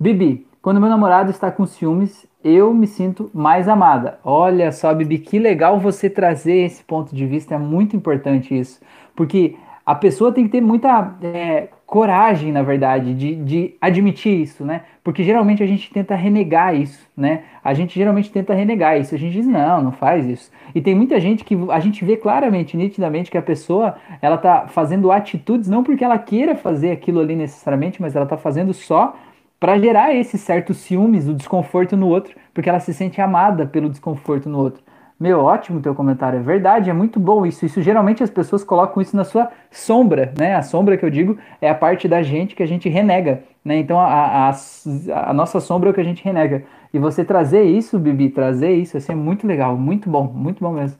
Bibi, 0.00 0.48
quando 0.60 0.80
meu 0.80 0.90
namorado 0.90 1.30
está 1.30 1.48
com 1.48 1.64
ciúmes, 1.64 2.26
eu 2.42 2.74
me 2.74 2.88
sinto 2.88 3.30
mais 3.32 3.68
amada. 3.68 4.18
Olha 4.24 4.72
só, 4.72 4.92
Bibi, 4.92 5.18
que 5.18 5.38
legal 5.38 5.78
você 5.78 6.10
trazer 6.10 6.56
esse 6.56 6.82
ponto 6.82 7.14
de 7.14 7.24
vista, 7.24 7.54
é 7.54 7.58
muito 7.58 7.94
importante 7.94 8.58
isso. 8.58 8.80
Porque 9.14 9.54
a 9.86 9.94
pessoa 9.94 10.32
tem 10.32 10.42
que 10.46 10.50
ter 10.50 10.60
muita 10.60 11.14
é, 11.22 11.68
coragem, 11.94 12.50
na 12.50 12.60
verdade, 12.60 13.14
de, 13.14 13.36
de 13.36 13.74
admitir 13.80 14.40
isso, 14.40 14.64
né? 14.64 14.80
Porque 15.04 15.22
geralmente 15.22 15.62
a 15.62 15.66
gente 15.66 15.92
tenta 15.92 16.16
renegar 16.16 16.74
isso, 16.74 17.08
né? 17.16 17.44
A 17.62 17.72
gente 17.72 17.94
geralmente 17.94 18.32
tenta 18.32 18.52
renegar 18.52 18.98
isso. 19.00 19.14
A 19.14 19.18
gente 19.18 19.32
diz, 19.32 19.46
não, 19.46 19.80
não 19.80 19.92
faz 19.92 20.26
isso. 20.26 20.50
E 20.74 20.80
tem 20.82 20.92
muita 20.92 21.20
gente 21.20 21.44
que 21.44 21.56
a 21.70 21.78
gente 21.78 22.04
vê 22.04 22.16
claramente, 22.16 22.76
nitidamente, 22.76 23.30
que 23.30 23.38
a 23.38 23.42
pessoa, 23.42 23.94
ela 24.20 24.36
tá 24.36 24.66
fazendo 24.66 25.12
atitudes, 25.12 25.68
não 25.68 25.84
porque 25.84 26.02
ela 26.02 26.18
queira 26.18 26.56
fazer 26.56 26.90
aquilo 26.90 27.20
ali 27.20 27.36
necessariamente, 27.36 28.02
mas 28.02 28.16
ela 28.16 28.26
tá 28.26 28.36
fazendo 28.36 28.74
só 28.74 29.14
para 29.60 29.78
gerar 29.78 30.12
esse 30.12 30.36
certo 30.36 30.74
ciúmes, 30.74 31.28
o 31.28 31.32
desconforto 31.32 31.96
no 31.96 32.08
outro, 32.08 32.34
porque 32.52 32.68
ela 32.68 32.80
se 32.80 32.92
sente 32.92 33.20
amada 33.20 33.66
pelo 33.66 33.88
desconforto 33.88 34.48
no 34.48 34.58
outro. 34.58 34.82
Meu, 35.18 35.40
ótimo 35.40 35.80
teu 35.80 35.94
comentário, 35.94 36.40
é 36.40 36.42
verdade, 36.42 36.90
é 36.90 36.92
muito 36.92 37.20
bom 37.20 37.46
isso. 37.46 37.64
Isso 37.64 37.80
geralmente 37.80 38.22
as 38.22 38.30
pessoas 38.30 38.64
colocam 38.64 39.00
isso 39.00 39.16
na 39.16 39.24
sua 39.24 39.50
sombra, 39.70 40.34
né? 40.36 40.56
A 40.56 40.62
sombra 40.62 40.96
que 40.96 41.04
eu 41.04 41.10
digo 41.10 41.38
é 41.60 41.70
a 41.70 41.74
parte 41.74 42.08
da 42.08 42.22
gente 42.22 42.56
que 42.56 42.62
a 42.62 42.66
gente 42.66 42.88
renega, 42.88 43.42
né? 43.64 43.78
Então 43.78 43.98
a, 43.98 44.50
a, 44.50 45.30
a 45.30 45.32
nossa 45.32 45.60
sombra 45.60 45.88
é 45.88 45.92
o 45.92 45.94
que 45.94 46.00
a 46.00 46.04
gente 46.04 46.24
renega. 46.24 46.64
E 46.92 46.98
você 46.98 47.24
trazer 47.24 47.62
isso, 47.62 47.98
Bibi, 47.98 48.30
trazer 48.30 48.72
isso, 48.72 48.96
assim, 48.96 49.12
é 49.12 49.14
muito 49.14 49.46
legal, 49.46 49.76
muito 49.76 50.10
bom, 50.10 50.24
muito 50.24 50.62
bom 50.62 50.72
mesmo. 50.72 50.98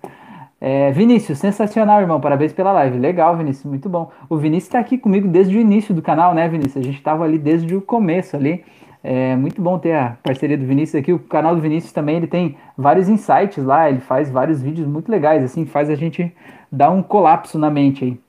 É, 0.61 0.90
Vinícius, 0.92 1.38
sensacional, 1.38 2.00
irmão. 2.00 2.21
Parabéns 2.21 2.52
pela 2.52 2.73
live. 2.73 2.99
Legal, 2.99 3.37
Vinícius, 3.37 3.66
muito 3.66 3.87
bom. 3.88 4.11
O 4.30 4.37
Vinícius 4.38 4.68
está 4.68 4.78
aqui 4.78 4.97
comigo 4.97 5.28
desde 5.28 5.59
o 5.59 5.61
início 5.61 5.94
do 5.94 6.00
canal, 6.00 6.33
né, 6.33 6.49
Vinícius? 6.49 6.78
A 6.78 6.83
gente 6.83 6.97
estava 6.97 7.25
ali 7.25 7.38
desde 7.38 7.76
o 7.76 7.83
começo 7.83 8.35
ali. 8.35 8.64
É 9.06 9.37
muito 9.37 9.61
bom 9.61 9.78
ter 9.78 9.92
a 9.92 10.16
parceria 10.23 10.56
do 10.56 10.64
Vinícius 10.64 11.02
aqui. 11.02 11.12
O 11.12 11.18
canal 11.18 11.54
do 11.54 11.61
Vinícius 11.61 11.92
também 11.92 12.16
ele 12.16 12.26
tem 12.26 12.56
vários 12.75 13.06
insights 13.06 13.62
lá, 13.62 13.90
ele 13.90 14.00
faz 14.00 14.30
vários 14.30 14.62
vídeos 14.62 14.88
muito 14.88 15.11
legais, 15.11 15.44
assim, 15.44 15.66
faz 15.66 15.90
a 15.90 15.94
gente 15.94 16.34
dar 16.73 16.90
um 16.90 17.02
colapso 17.02 17.58
na 17.58 17.70
mente 17.70 18.02
aí. 18.02 18.20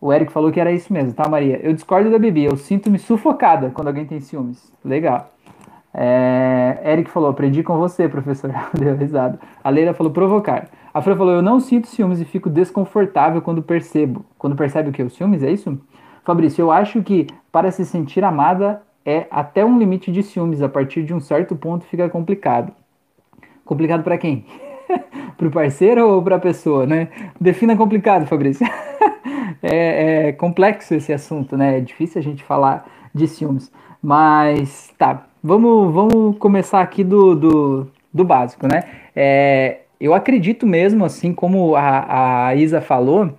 O 0.00 0.10
Eric 0.10 0.32
falou 0.32 0.50
que 0.50 0.58
era 0.58 0.72
isso 0.72 0.90
mesmo, 0.90 1.12
tá, 1.12 1.28
Maria? 1.28 1.60
Eu 1.62 1.74
discordo 1.74 2.10
da 2.10 2.18
Bibi, 2.18 2.44
eu 2.44 2.56
sinto-me 2.56 2.98
sufocada 2.98 3.70
quando 3.70 3.88
alguém 3.88 4.06
tem 4.06 4.18
ciúmes. 4.18 4.72
Legal. 4.82 5.30
É, 5.92 6.80
Eric 6.84 7.10
falou, 7.10 7.28
aprendi 7.28 7.62
com 7.62 7.76
você, 7.78 8.08
professor. 8.08 8.50
Deu 8.72 8.96
risada. 8.96 9.38
A 9.62 9.68
Leila 9.68 9.92
falou, 9.92 10.10
provocar. 10.10 10.68
A 10.92 11.02
Fran 11.02 11.16
falou, 11.16 11.34
eu 11.34 11.42
não 11.42 11.60
sinto 11.60 11.86
ciúmes 11.86 12.20
e 12.20 12.24
fico 12.24 12.48
desconfortável 12.48 13.42
quando 13.42 13.62
percebo. 13.62 14.24
Quando 14.38 14.56
percebe 14.56 14.88
o 14.88 14.92
que? 14.92 15.02
Os 15.02 15.14
ciúmes, 15.14 15.42
é 15.42 15.50
isso? 15.50 15.78
Fabrício, 16.24 16.62
eu 16.62 16.70
acho 16.72 17.02
que 17.02 17.26
para 17.52 17.70
se 17.70 17.84
sentir 17.84 18.24
amada 18.24 18.80
é 19.04 19.26
até 19.30 19.64
um 19.64 19.78
limite 19.78 20.10
de 20.10 20.22
ciúmes. 20.22 20.62
A 20.62 20.68
partir 20.68 21.02
de 21.02 21.14
um 21.14 21.20
certo 21.20 21.54
ponto 21.54 21.84
fica 21.84 22.08
complicado. 22.08 22.72
Complicado 23.64 24.02
para 24.02 24.18
quem? 24.18 24.44
para 25.36 25.46
o 25.46 25.50
parceiro 25.50 26.06
ou 26.08 26.22
para 26.22 26.36
a 26.36 26.40
pessoa, 26.40 26.86
né? 26.86 27.08
Defina 27.40 27.76
complicado, 27.76 28.26
Fabrício. 28.26 28.66
é, 29.62 30.28
é, 30.28 30.32
complexo 30.32 30.94
esse 30.94 31.12
assunto, 31.12 31.56
né? 31.56 31.78
É 31.78 31.80
difícil 31.80 32.20
a 32.20 32.24
gente 32.24 32.42
falar 32.42 32.86
de 33.14 33.26
ciúmes. 33.26 33.70
Mas 34.02 34.92
tá, 34.98 35.26
vamos, 35.42 35.92
vamos 35.92 36.36
começar 36.38 36.80
aqui 36.80 37.02
do, 37.02 37.34
do, 37.34 37.90
do 38.12 38.24
básico, 38.24 38.66
né? 38.66 38.84
É, 39.16 39.80
eu 40.00 40.12
acredito 40.12 40.66
mesmo, 40.66 41.04
assim 41.04 41.32
como 41.32 41.76
a, 41.76 42.48
a 42.48 42.54
Isa 42.54 42.80
falou, 42.80 43.32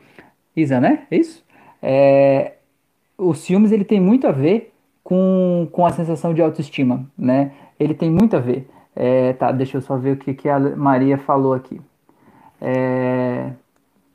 Isa, 0.55 0.79
né? 0.79 1.03
É 1.11 1.17
isso? 1.17 1.43
É, 1.81 2.53
o 3.17 3.33
ciúmes 3.33 3.71
ele 3.71 3.83
tem 3.83 3.99
muito 3.99 4.27
a 4.27 4.31
ver 4.31 4.73
com, 5.05 5.67
com 5.71 5.85
a 5.85 5.91
sensação 5.91 6.33
de 6.33 6.41
autoestima, 6.41 7.05
né? 7.15 7.51
Ele 7.79 7.93
tem 7.93 8.09
muito 8.09 8.35
a 8.35 8.39
ver. 8.39 8.67
É, 8.95 9.33
tá, 9.33 9.51
deixa 9.51 9.77
eu 9.77 9.81
só 9.81 9.95
ver 9.95 10.13
o 10.13 10.17
que, 10.17 10.33
que 10.33 10.49
a 10.49 10.59
Maria 10.59 11.15
falou 11.15 11.53
aqui. 11.53 11.79
É, 12.59 13.51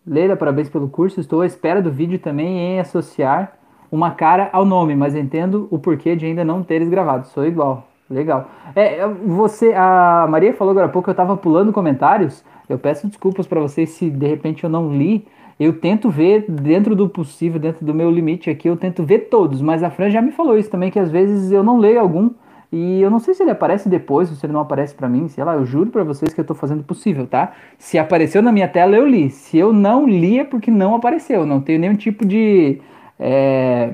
Leila, 0.05 0.35
parabéns 0.35 0.69
pelo 0.69 0.89
curso. 0.89 1.21
Estou 1.21 1.43
à 1.43 1.47
espera 1.47 1.81
do 1.81 1.93
vídeo 1.93 2.19
também 2.19 2.59
em 2.59 2.81
associar 2.81 3.53
uma 3.91 4.11
cara 4.11 4.51
ao 4.53 4.65
nome, 4.65 4.97
mas 4.97 5.15
entendo 5.15 5.69
o 5.71 5.79
porquê 5.79 6.17
de 6.17 6.27
ainda 6.27 6.45
não 6.45 6.65
teres 6.65 6.89
gravado. 6.89 7.29
Sou 7.29 7.47
igual. 7.47 7.87
Legal. 8.11 8.51
É, 8.75 9.07
você, 9.07 9.73
a 9.73 10.27
Maria 10.29 10.53
falou 10.55 10.73
agora 10.73 10.87
há 10.87 10.91
pouco 10.91 11.09
eu 11.09 11.13
estava 11.13 11.37
pulando 11.37 11.73
comentários. 11.73 12.45
Eu 12.69 12.81
peço 12.81 13.07
desculpas 13.07 13.47
para 13.47 13.61
vocês 13.61 13.91
se 13.91 14.11
de 14.11 14.27
repente 14.27 14.65
eu 14.65 14.71
não 14.71 14.93
li 14.93 15.25
eu 15.61 15.79
tento 15.79 16.09
ver 16.09 16.47
dentro 16.51 16.97
do 16.97 17.07
possível, 17.07 17.61
dentro 17.61 17.85
do 17.85 17.93
meu 17.93 18.11
limite 18.11 18.49
aqui, 18.49 18.67
eu 18.67 18.77
tento 18.77 19.05
ver 19.05 19.29
todos, 19.29 19.61
mas 19.61 19.83
a 19.83 19.91
Fran 19.91 20.09
já 20.09 20.23
me 20.23 20.33
falou 20.33 20.59
isso 20.59 20.71
também, 20.71 20.91
que 20.91 20.99
às 20.99 21.11
vezes 21.11 21.53
eu 21.53 21.63
não 21.63 21.77
leio 21.77 22.01
algum, 22.01 22.31
e 22.73 23.03
eu 23.03 23.11
não 23.11 23.19
sei 23.19 23.35
se 23.35 23.43
ele 23.43 23.51
aparece 23.51 23.87
depois, 23.87 24.31
ou 24.31 24.37
se 24.37 24.47
ele 24.47 24.55
não 24.55 24.61
aparece 24.61 24.95
para 24.95 25.09
mim, 25.09 25.29
sei 25.29 25.45
lá, 25.45 25.55
eu 25.55 25.67
juro 25.67 25.91
para 25.91 26.03
vocês 26.03 26.33
que 26.33 26.41
eu 26.41 26.45
tô 26.45 26.55
fazendo 26.55 26.81
o 26.81 26.85
possível, 26.85 27.27
tá? 27.27 27.53
Se 27.77 27.99
apareceu 27.99 28.41
na 28.41 28.53
minha 28.53 28.69
tela, 28.69 28.97
eu 28.97 29.07
li. 29.07 29.29
Se 29.29 29.59
eu 29.59 29.73
não 29.73 30.09
li, 30.09 30.39
é 30.39 30.45
porque 30.45 30.71
não 30.71 30.95
apareceu, 30.95 31.45
não 31.45 31.61
tenho 31.61 31.79
nenhum 31.81 31.97
tipo 31.97 32.25
de... 32.25 32.81
É, 33.19 33.93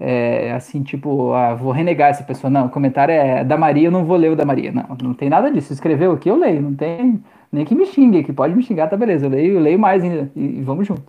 é, 0.00 0.52
assim, 0.52 0.82
tipo, 0.82 1.34
ah, 1.34 1.54
vou 1.54 1.72
renegar 1.72 2.08
essa 2.08 2.24
pessoa. 2.24 2.50
Não, 2.50 2.66
o 2.66 2.70
comentário 2.70 3.12
é 3.12 3.44
da 3.44 3.58
Maria, 3.58 3.88
eu 3.88 3.92
não 3.92 4.06
vou 4.06 4.16
ler 4.16 4.32
o 4.32 4.36
da 4.36 4.46
Maria. 4.46 4.72
Não, 4.72 4.96
não 5.02 5.14
tem 5.14 5.28
nada 5.28 5.50
disso. 5.50 5.72
Escreveu 5.72 6.12
aqui, 6.12 6.30
eu 6.30 6.36
leio. 6.36 6.62
Não 6.62 6.74
tem 6.74 7.22
nem 7.52 7.64
que 7.64 7.74
me 7.74 7.86
xingue, 7.86 8.24
que 8.24 8.32
pode 8.32 8.54
me 8.54 8.62
xingar, 8.62 8.88
tá 8.88 8.96
beleza. 8.96 9.26
Eu 9.26 9.30
leio, 9.30 9.54
eu 9.54 9.60
leio 9.60 9.78
mais 9.78 10.02
ainda 10.02 10.30
e, 10.36 10.58
e 10.58 10.62
vamos 10.62 10.86
junto. 10.86 11.02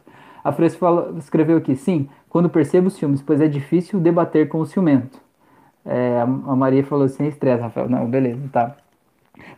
A 0.43 0.51
Fresco 0.51 0.85
escreveu 1.17 1.57
aqui, 1.57 1.75
sim, 1.75 2.09
quando 2.27 2.49
percebo 2.49 2.87
os 2.87 2.93
ciúmes, 2.93 3.21
pois 3.21 3.39
é 3.41 3.47
difícil 3.47 3.99
debater 3.99 4.47
com 4.47 4.59
o 4.59 4.65
ciumento. 4.65 5.19
É, 5.85 6.21
a 6.21 6.55
Maria 6.55 6.83
falou 6.83 7.07
sem 7.07 7.27
estresse, 7.27 7.61
Rafael. 7.61 7.89
Não, 7.89 8.07
beleza, 8.07 8.41
tá. 8.51 8.75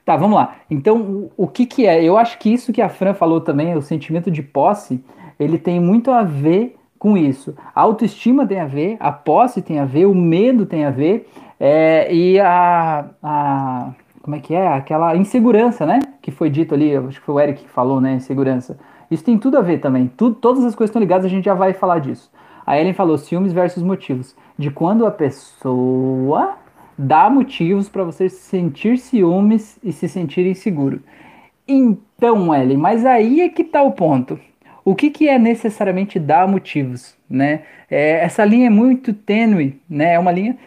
Tá, 0.05 0.15
vamos 0.15 0.35
lá. 0.35 0.55
Então, 0.69 1.01
o, 1.01 1.31
o 1.37 1.47
que 1.47 1.65
que 1.65 1.85
é? 1.85 2.03
Eu 2.03 2.17
acho 2.17 2.37
que 2.39 2.51
isso 2.51 2.73
que 2.73 2.81
a 2.81 2.89
Fran 2.89 3.13
falou 3.13 3.41
também, 3.41 3.75
o 3.75 3.81
sentimento 3.81 4.29
de 4.29 4.41
posse, 4.41 5.03
ele 5.39 5.57
tem 5.57 5.79
muito 5.79 6.11
a 6.11 6.23
ver 6.23 6.75
com 6.97 7.17
isso. 7.17 7.55
A 7.75 7.81
autoestima 7.81 8.45
tem 8.47 8.59
a 8.59 8.65
ver, 8.65 8.97
a 8.99 9.11
posse 9.11 9.61
tem 9.61 9.79
a 9.79 9.85
ver, 9.85 10.05
o 10.05 10.15
medo 10.15 10.65
tem 10.65 10.85
a 10.85 10.91
ver, 10.91 11.29
é, 11.59 12.13
e 12.13 12.39
a, 12.39 13.05
a 13.21 13.91
como 14.23 14.37
é 14.37 14.39
que 14.39 14.55
é? 14.55 14.69
Aquela 14.69 15.15
insegurança, 15.17 15.85
né? 15.85 15.99
Que 16.21 16.31
foi 16.31 16.49
dito 16.49 16.73
ali, 16.73 16.95
acho 16.95 17.19
que 17.19 17.25
foi 17.25 17.35
o 17.35 17.39
Eric 17.41 17.63
que 17.63 17.69
falou, 17.69 17.99
né? 17.99 18.13
Insegurança. 18.13 18.79
Isso 19.11 19.21
tem 19.21 19.37
tudo 19.37 19.57
a 19.57 19.61
ver 19.61 19.79
também. 19.79 20.07
Tudo, 20.07 20.35
todas 20.35 20.63
as 20.63 20.73
coisas 20.73 20.89
estão 20.89 21.01
ligadas, 21.01 21.25
a 21.25 21.29
gente 21.29 21.43
já 21.43 21.53
vai 21.53 21.73
falar 21.73 21.99
disso. 21.99 22.31
A 22.65 22.79
Ellen 22.79 22.93
falou 22.93 23.17
ciúmes 23.17 23.51
versus 23.51 23.83
motivos. 23.83 24.33
De 24.57 24.71
quando 24.71 25.05
a 25.05 25.11
pessoa 25.11 26.55
dá 26.97 27.29
motivos 27.29 27.89
para 27.89 28.05
você 28.05 28.29
sentir 28.29 28.97
ciúmes 28.97 29.77
e 29.83 29.91
se 29.91 30.07
sentir 30.07 30.47
inseguro. 30.47 31.03
Então, 31.67 32.55
Ellen, 32.55 32.77
mas 32.77 33.05
aí 33.05 33.41
é 33.41 33.49
que 33.49 33.65
tá 33.65 33.83
o 33.83 33.91
ponto. 33.91 34.39
O 34.85 34.95
que, 34.95 35.09
que 35.09 35.27
é 35.27 35.37
necessariamente 35.37 36.17
dar 36.17 36.47
motivos, 36.47 37.17
né? 37.29 37.63
É, 37.91 38.23
essa 38.23 38.45
linha 38.45 38.67
é 38.67 38.69
muito 38.69 39.13
tênue, 39.13 39.81
né? 39.89 40.13
É 40.13 40.19
uma 40.19 40.31
linha 40.31 40.57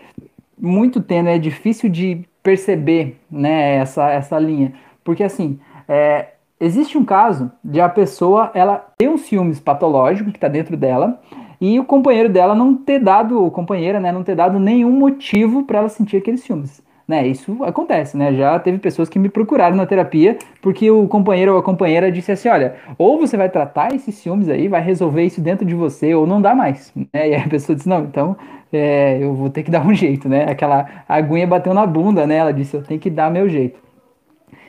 muito 0.58 1.00
tênue, 1.00 1.32
é 1.32 1.38
difícil 1.38 1.88
de 1.88 2.26
perceber 2.46 3.18
né, 3.28 3.74
essa, 3.78 4.08
essa 4.08 4.38
linha. 4.38 4.72
Porque 5.02 5.24
assim, 5.24 5.58
é, 5.88 6.28
existe 6.60 6.96
um 6.96 7.04
caso 7.04 7.50
de 7.62 7.80
a 7.80 7.88
pessoa 7.88 8.52
ela 8.54 8.86
ter 8.96 9.08
um 9.08 9.18
ciúmes 9.18 9.58
patológico 9.58 10.30
que 10.30 10.36
está 10.36 10.46
dentro 10.46 10.76
dela 10.76 11.20
e 11.60 11.80
o 11.80 11.84
companheiro 11.84 12.28
dela 12.28 12.54
não 12.54 12.76
ter 12.76 13.00
dado, 13.00 13.44
o 13.44 13.50
companheira, 13.50 13.98
né, 13.98 14.12
não 14.12 14.22
ter 14.22 14.36
dado 14.36 14.60
nenhum 14.60 14.92
motivo 14.92 15.64
para 15.64 15.80
ela 15.80 15.88
sentir 15.88 16.18
aqueles 16.18 16.42
ciúmes. 16.42 16.80
Né, 17.08 17.25
isso 17.28 17.62
acontece, 17.62 18.16
né? 18.16 18.34
Já 18.34 18.58
teve 18.58 18.78
pessoas 18.78 19.08
que 19.08 19.16
me 19.16 19.28
procuraram 19.28 19.76
na 19.76 19.86
terapia 19.86 20.36
porque 20.60 20.90
o 20.90 21.06
companheiro 21.06 21.52
ou 21.52 21.58
a 21.58 21.62
companheira 21.62 22.10
disse 22.10 22.32
assim: 22.32 22.48
olha, 22.48 22.75
ou 22.98 23.16
você 23.16 23.36
vai 23.36 23.48
tratar 23.48 23.94
esses 23.94 24.16
ciúmes 24.16 24.48
aí, 24.48 24.66
vai 24.66 24.82
resolver 24.82 25.22
isso 25.22 25.40
dentro 25.40 25.64
de 25.64 25.72
você, 25.72 26.16
ou 26.16 26.26
não 26.26 26.42
dá 26.42 26.52
mais. 26.52 26.92
Né? 26.96 27.28
E 27.30 27.34
a 27.36 27.48
pessoa 27.48 27.76
disse: 27.76 27.88
não, 27.88 28.02
então 28.02 28.36
é, 28.72 29.22
eu 29.22 29.34
vou 29.34 29.50
ter 29.50 29.62
que 29.62 29.70
dar 29.70 29.86
um 29.86 29.92
jeito, 29.94 30.28
né? 30.28 30.50
Aquela 30.50 31.04
aguinha 31.08 31.46
bateu 31.46 31.72
na 31.72 31.86
bunda, 31.86 32.26
né? 32.26 32.36
Ela 32.36 32.52
disse, 32.52 32.76
eu 32.76 32.82
tenho 32.82 33.00
que 33.00 33.10
dar 33.10 33.30
meu 33.30 33.48
jeito. 33.48 33.78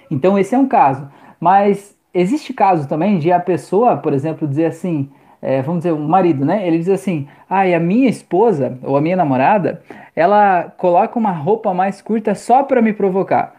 Então 0.10 0.38
esse 0.38 0.56
é 0.56 0.58
um 0.58 0.68
caso. 0.68 1.10
Mas 1.40 1.96
existe 2.14 2.54
caso 2.54 2.88
também 2.88 3.20
de 3.20 3.32
a 3.32 3.40
pessoa, 3.40 3.98
por 3.98 4.14
exemplo, 4.14 4.48
dizer 4.48 4.66
assim, 4.66 5.10
é, 5.42 5.62
vamos 5.62 5.80
dizer, 5.80 5.94
um 5.94 6.08
marido, 6.08 6.46
né? 6.46 6.68
Ele 6.68 6.78
diz 6.78 6.90
assim, 6.90 7.28
ah, 7.50 7.68
e 7.68 7.74
a 7.74 7.80
minha 7.80 8.10
esposa 8.10 8.78
ou 8.84 8.98
a 8.98 9.02
minha 9.02 9.16
namorada, 9.16 9.82
ela 10.16 10.74
coloca 10.78 11.18
uma 11.18 11.32
roupa 11.32 11.74
mais 11.74 12.02
curta 12.02 12.34
só 12.36 12.64
para 12.64 12.82
me 12.82 12.94
provocar. 12.94 13.56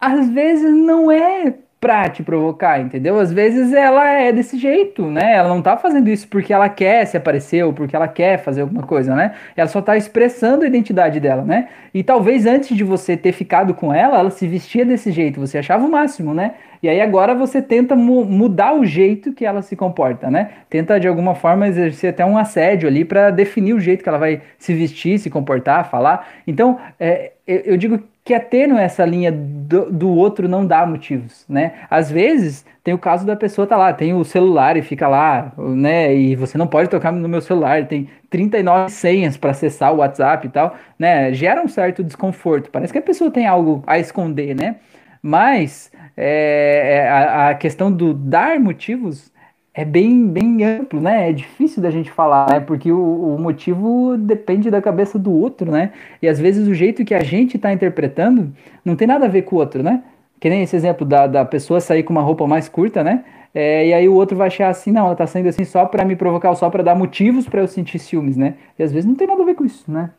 Às 0.00 0.28
vezes 0.30 0.74
não 0.74 1.10
é 1.10 1.54
pra 1.80 2.10
te 2.10 2.22
provocar, 2.22 2.78
entendeu? 2.78 3.18
Às 3.18 3.32
vezes 3.32 3.72
ela 3.72 4.06
é 4.06 4.30
desse 4.30 4.58
jeito, 4.58 5.06
né? 5.06 5.34
Ela 5.36 5.48
não 5.48 5.62
tá 5.62 5.78
fazendo 5.78 6.10
isso 6.10 6.28
porque 6.28 6.52
ela 6.52 6.68
quer 6.68 7.06
se 7.06 7.16
aparecer 7.16 7.64
ou 7.64 7.72
porque 7.72 7.96
ela 7.96 8.06
quer 8.06 8.38
fazer 8.38 8.60
alguma 8.60 8.82
coisa, 8.82 9.14
né? 9.14 9.34
Ela 9.56 9.68
só 9.68 9.80
tá 9.80 9.96
expressando 9.96 10.64
a 10.64 10.66
identidade 10.66 11.18
dela, 11.18 11.42
né? 11.42 11.68
E 11.94 12.02
talvez 12.02 12.44
antes 12.44 12.76
de 12.76 12.84
você 12.84 13.16
ter 13.16 13.32
ficado 13.32 13.72
com 13.72 13.94
ela, 13.94 14.18
ela 14.18 14.30
se 14.30 14.46
vestia 14.46 14.84
desse 14.84 15.10
jeito, 15.10 15.40
você 15.40 15.56
achava 15.56 15.86
o 15.86 15.90
máximo, 15.90 16.34
né? 16.34 16.54
E 16.82 16.88
aí 16.88 17.00
agora 17.00 17.34
você 17.34 17.60
tenta 17.60 17.94
mu 17.94 18.24
mudar 18.24 18.74
o 18.74 18.84
jeito 18.84 19.32
que 19.32 19.44
ela 19.44 19.62
se 19.62 19.76
comporta, 19.76 20.30
né? 20.30 20.50
Tenta 20.68 20.98
de 20.98 21.06
alguma 21.06 21.34
forma 21.34 21.68
exercer 21.68 22.10
até 22.10 22.24
um 22.24 22.38
assédio 22.38 22.88
ali 22.88 23.04
para 23.04 23.30
definir 23.30 23.74
o 23.74 23.80
jeito 23.80 24.02
que 24.02 24.08
ela 24.08 24.18
vai 24.18 24.40
se 24.58 24.72
vestir, 24.74 25.18
se 25.18 25.28
comportar, 25.28 25.90
falar. 25.90 26.28
Então, 26.46 26.78
é, 26.98 27.32
eu 27.46 27.76
digo 27.76 28.02
que 28.24 28.34
é 28.34 28.38
tênue 28.38 28.78
essa 28.78 29.04
linha 29.04 29.32
do, 29.32 29.90
do, 29.90 30.08
outro 30.10 30.48
não 30.48 30.64
dar 30.64 30.86
motivos, 30.86 31.44
né? 31.48 31.72
Às 31.90 32.10
vezes 32.10 32.64
tem 32.84 32.94
o 32.94 32.98
caso 32.98 33.26
da 33.26 33.34
pessoa 33.34 33.66
tá 33.66 33.76
lá, 33.76 33.92
tem 33.92 34.14
o 34.14 34.24
celular 34.24 34.76
e 34.76 34.82
fica 34.82 35.08
lá, 35.08 35.52
né? 35.58 36.14
E 36.14 36.36
você 36.36 36.56
não 36.56 36.66
pode 36.66 36.88
tocar 36.88 37.12
no 37.12 37.28
meu 37.28 37.40
celular, 37.40 37.86
tem 37.86 38.08
39 38.28 38.90
senhas 38.90 39.36
para 39.36 39.50
acessar 39.50 39.92
o 39.92 39.96
WhatsApp 39.96 40.46
e 40.46 40.50
tal, 40.50 40.76
né? 40.98 41.32
Gera 41.32 41.62
um 41.62 41.68
certo 41.68 42.04
desconforto. 42.04 42.70
Parece 42.70 42.92
que 42.92 42.98
a 42.98 43.02
pessoa 43.02 43.30
tem 43.30 43.46
algo 43.46 43.82
a 43.86 43.98
esconder, 43.98 44.54
né? 44.54 44.76
Mas 45.22 45.90
é, 46.16 47.04
é 47.04 47.08
a, 47.08 47.50
a 47.50 47.54
questão 47.54 47.90
do 47.90 48.12
dar 48.14 48.58
motivos 48.60 49.30
é 49.72 49.84
bem, 49.84 50.26
bem 50.26 50.64
amplo, 50.64 51.00
né? 51.00 51.30
É 51.30 51.32
difícil 51.32 51.82
da 51.82 51.90
gente 51.90 52.10
falar, 52.10 52.50
né? 52.50 52.60
Porque 52.60 52.90
o, 52.90 53.34
o, 53.34 53.38
motivo 53.38 54.16
depende 54.18 54.70
da 54.70 54.82
cabeça 54.82 55.18
do 55.18 55.32
outro, 55.32 55.70
né? 55.70 55.92
E 56.20 56.28
às 56.28 56.40
vezes 56.40 56.66
o 56.66 56.74
jeito 56.74 57.04
que 57.04 57.14
a 57.14 57.22
gente 57.22 57.56
está 57.56 57.72
interpretando 57.72 58.52
não 58.84 58.96
tem 58.96 59.06
nada 59.06 59.26
a 59.26 59.28
ver 59.28 59.42
com 59.42 59.56
o 59.56 59.58
outro, 59.58 59.82
né? 59.82 60.02
Que 60.40 60.48
nem 60.48 60.62
esse 60.62 60.74
exemplo 60.74 61.06
da, 61.06 61.26
da 61.26 61.44
pessoa 61.44 61.80
sair 61.80 62.02
com 62.02 62.12
uma 62.12 62.22
roupa 62.22 62.46
mais 62.46 62.68
curta, 62.68 63.04
né? 63.04 63.24
É, 63.54 63.88
e 63.88 63.92
aí 63.94 64.08
o 64.08 64.14
outro 64.14 64.36
vai 64.36 64.46
achar 64.46 64.68
assim, 64.68 64.92
não, 64.92 65.06
ela 65.06 65.16
tá 65.16 65.26
saindo 65.26 65.48
assim 65.48 65.64
só 65.64 65.84
para 65.84 66.04
me 66.04 66.14
provocar, 66.14 66.54
só 66.54 66.70
para 66.70 66.82
dar 66.82 66.94
motivos 66.94 67.48
para 67.48 67.60
eu 67.60 67.68
sentir 67.68 67.98
ciúmes, 67.98 68.36
né? 68.36 68.54
E 68.78 68.82
às 68.82 68.92
vezes 68.92 69.06
não 69.06 69.14
tem 69.14 69.26
nada 69.26 69.42
a 69.42 69.46
ver 69.46 69.54
com 69.54 69.64
isso, 69.64 69.90
né? 69.90 70.10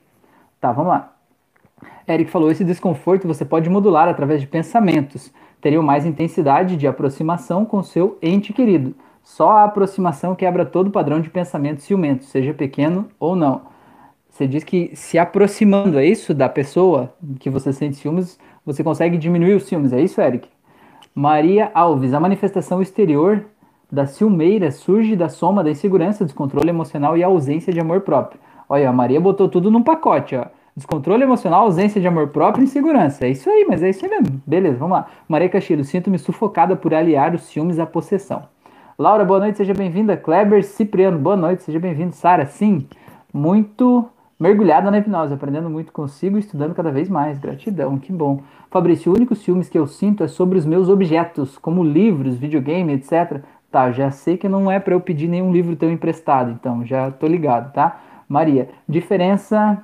Tá, 0.59 0.71
vamos 0.71 0.89
lá. 0.91 1.13
Eric 2.07 2.29
falou: 2.31 2.51
esse 2.51 2.63
desconforto 2.63 3.27
você 3.27 3.43
pode 3.43 3.69
modular 3.69 4.07
através 4.07 4.41
de 4.41 4.47
pensamentos. 4.47 5.33
Teriam 5.61 5.83
mais 5.83 6.05
intensidade 6.05 6.75
de 6.75 6.87
aproximação 6.87 7.63
com 7.63 7.83
seu 7.83 8.17
ente 8.21 8.51
querido. 8.51 8.95
Só 9.23 9.51
a 9.51 9.63
aproximação 9.65 10.35
quebra 10.35 10.65
todo 10.65 10.87
o 10.87 10.91
padrão 10.91 11.21
de 11.21 11.29
pensamento 11.29 11.81
ciumento, 11.81 12.25
seja 12.25 12.53
pequeno 12.53 13.07
ou 13.19 13.35
não. 13.35 13.61
Você 14.29 14.47
diz 14.47 14.63
que 14.63 14.91
se 14.95 15.19
aproximando, 15.19 15.99
é 15.99 16.05
isso, 16.05 16.33
da 16.33 16.49
pessoa 16.49 17.13
que 17.39 17.49
você 17.49 17.71
sente 17.71 17.97
ciúmes, 17.97 18.39
você 18.65 18.83
consegue 18.83 19.17
diminuir 19.17 19.53
os 19.53 19.63
ciúmes, 19.63 19.93
é 19.93 20.01
isso, 20.01 20.19
Eric? 20.19 20.49
Maria 21.13 21.69
Alves, 21.73 22.13
a 22.13 22.19
manifestação 22.19 22.81
exterior 22.81 23.45
da 23.91 24.05
ciumeira 24.07 24.71
surge 24.71 25.15
da 25.15 25.27
soma 25.27 25.63
da 25.63 25.69
insegurança, 25.69 26.23
descontrole 26.23 26.69
emocional 26.69 27.17
e 27.17 27.23
ausência 27.23 27.73
de 27.73 27.79
amor 27.79 28.01
próprio. 28.01 28.39
Olha, 28.69 28.89
a 28.89 28.93
Maria 28.93 29.19
botou 29.19 29.49
tudo 29.49 29.69
num 29.69 29.83
pacote, 29.83 30.35
ó. 30.35 30.45
Descontrole 30.75 31.23
emocional, 31.23 31.63
ausência 31.63 31.99
de 31.99 32.07
amor 32.07 32.29
próprio 32.29 32.61
e 32.61 32.65
insegurança. 32.65 33.25
É 33.25 33.29
isso 33.29 33.49
aí, 33.49 33.65
mas 33.67 33.83
é 33.83 33.89
isso 33.89 34.05
aí 34.05 34.09
mesmo. 34.09 34.41
Beleza, 34.47 34.77
vamos 34.77 34.97
lá. 34.97 35.07
Maria 35.27 35.49
Castilho, 35.49 35.83
sinto-me 35.83 36.17
sufocada 36.17 36.75
por 36.75 36.93
aliar 36.93 37.35
os 37.35 37.43
ciúmes 37.43 37.77
à 37.77 37.85
possessão. 37.85 38.43
Laura, 38.97 39.25
boa 39.25 39.39
noite, 39.39 39.57
seja 39.57 39.73
bem-vinda. 39.73 40.15
Kleber 40.15 40.63
Cipriano, 40.63 41.17
boa 41.17 41.35
noite, 41.35 41.63
seja 41.63 41.79
bem-vindo. 41.79 42.15
Sara, 42.15 42.45
sim, 42.45 42.87
muito 43.33 44.07
mergulhada 44.39 44.89
na 44.89 44.97
hipnose, 44.97 45.33
aprendendo 45.33 45.69
muito 45.69 45.91
consigo 45.91 46.37
e 46.37 46.39
estudando 46.39 46.73
cada 46.73 46.91
vez 46.91 47.09
mais. 47.09 47.37
Gratidão, 47.37 47.97
que 47.97 48.11
bom. 48.11 48.41
Fabrício, 48.69 49.11
o 49.11 49.15
único 49.15 49.35
ciúmes 49.35 49.67
que 49.67 49.77
eu 49.77 49.85
sinto 49.85 50.23
é 50.23 50.27
sobre 50.27 50.57
os 50.57 50.65
meus 50.65 50.87
objetos, 50.87 51.57
como 51.57 51.83
livros, 51.83 52.37
videogame, 52.37 52.93
etc. 52.93 53.43
Tá, 53.69 53.91
já 53.91 54.09
sei 54.09 54.37
que 54.37 54.47
não 54.47 54.71
é 54.71 54.79
para 54.79 54.93
eu 54.93 55.01
pedir 55.01 55.27
nenhum 55.27 55.51
livro 55.51 55.75
teu 55.75 55.91
emprestado, 55.91 56.51
então 56.51 56.85
já 56.85 57.11
tô 57.11 57.27
ligado, 57.27 57.73
tá? 57.73 58.01
Maria, 58.27 58.69
diferença 58.87 59.81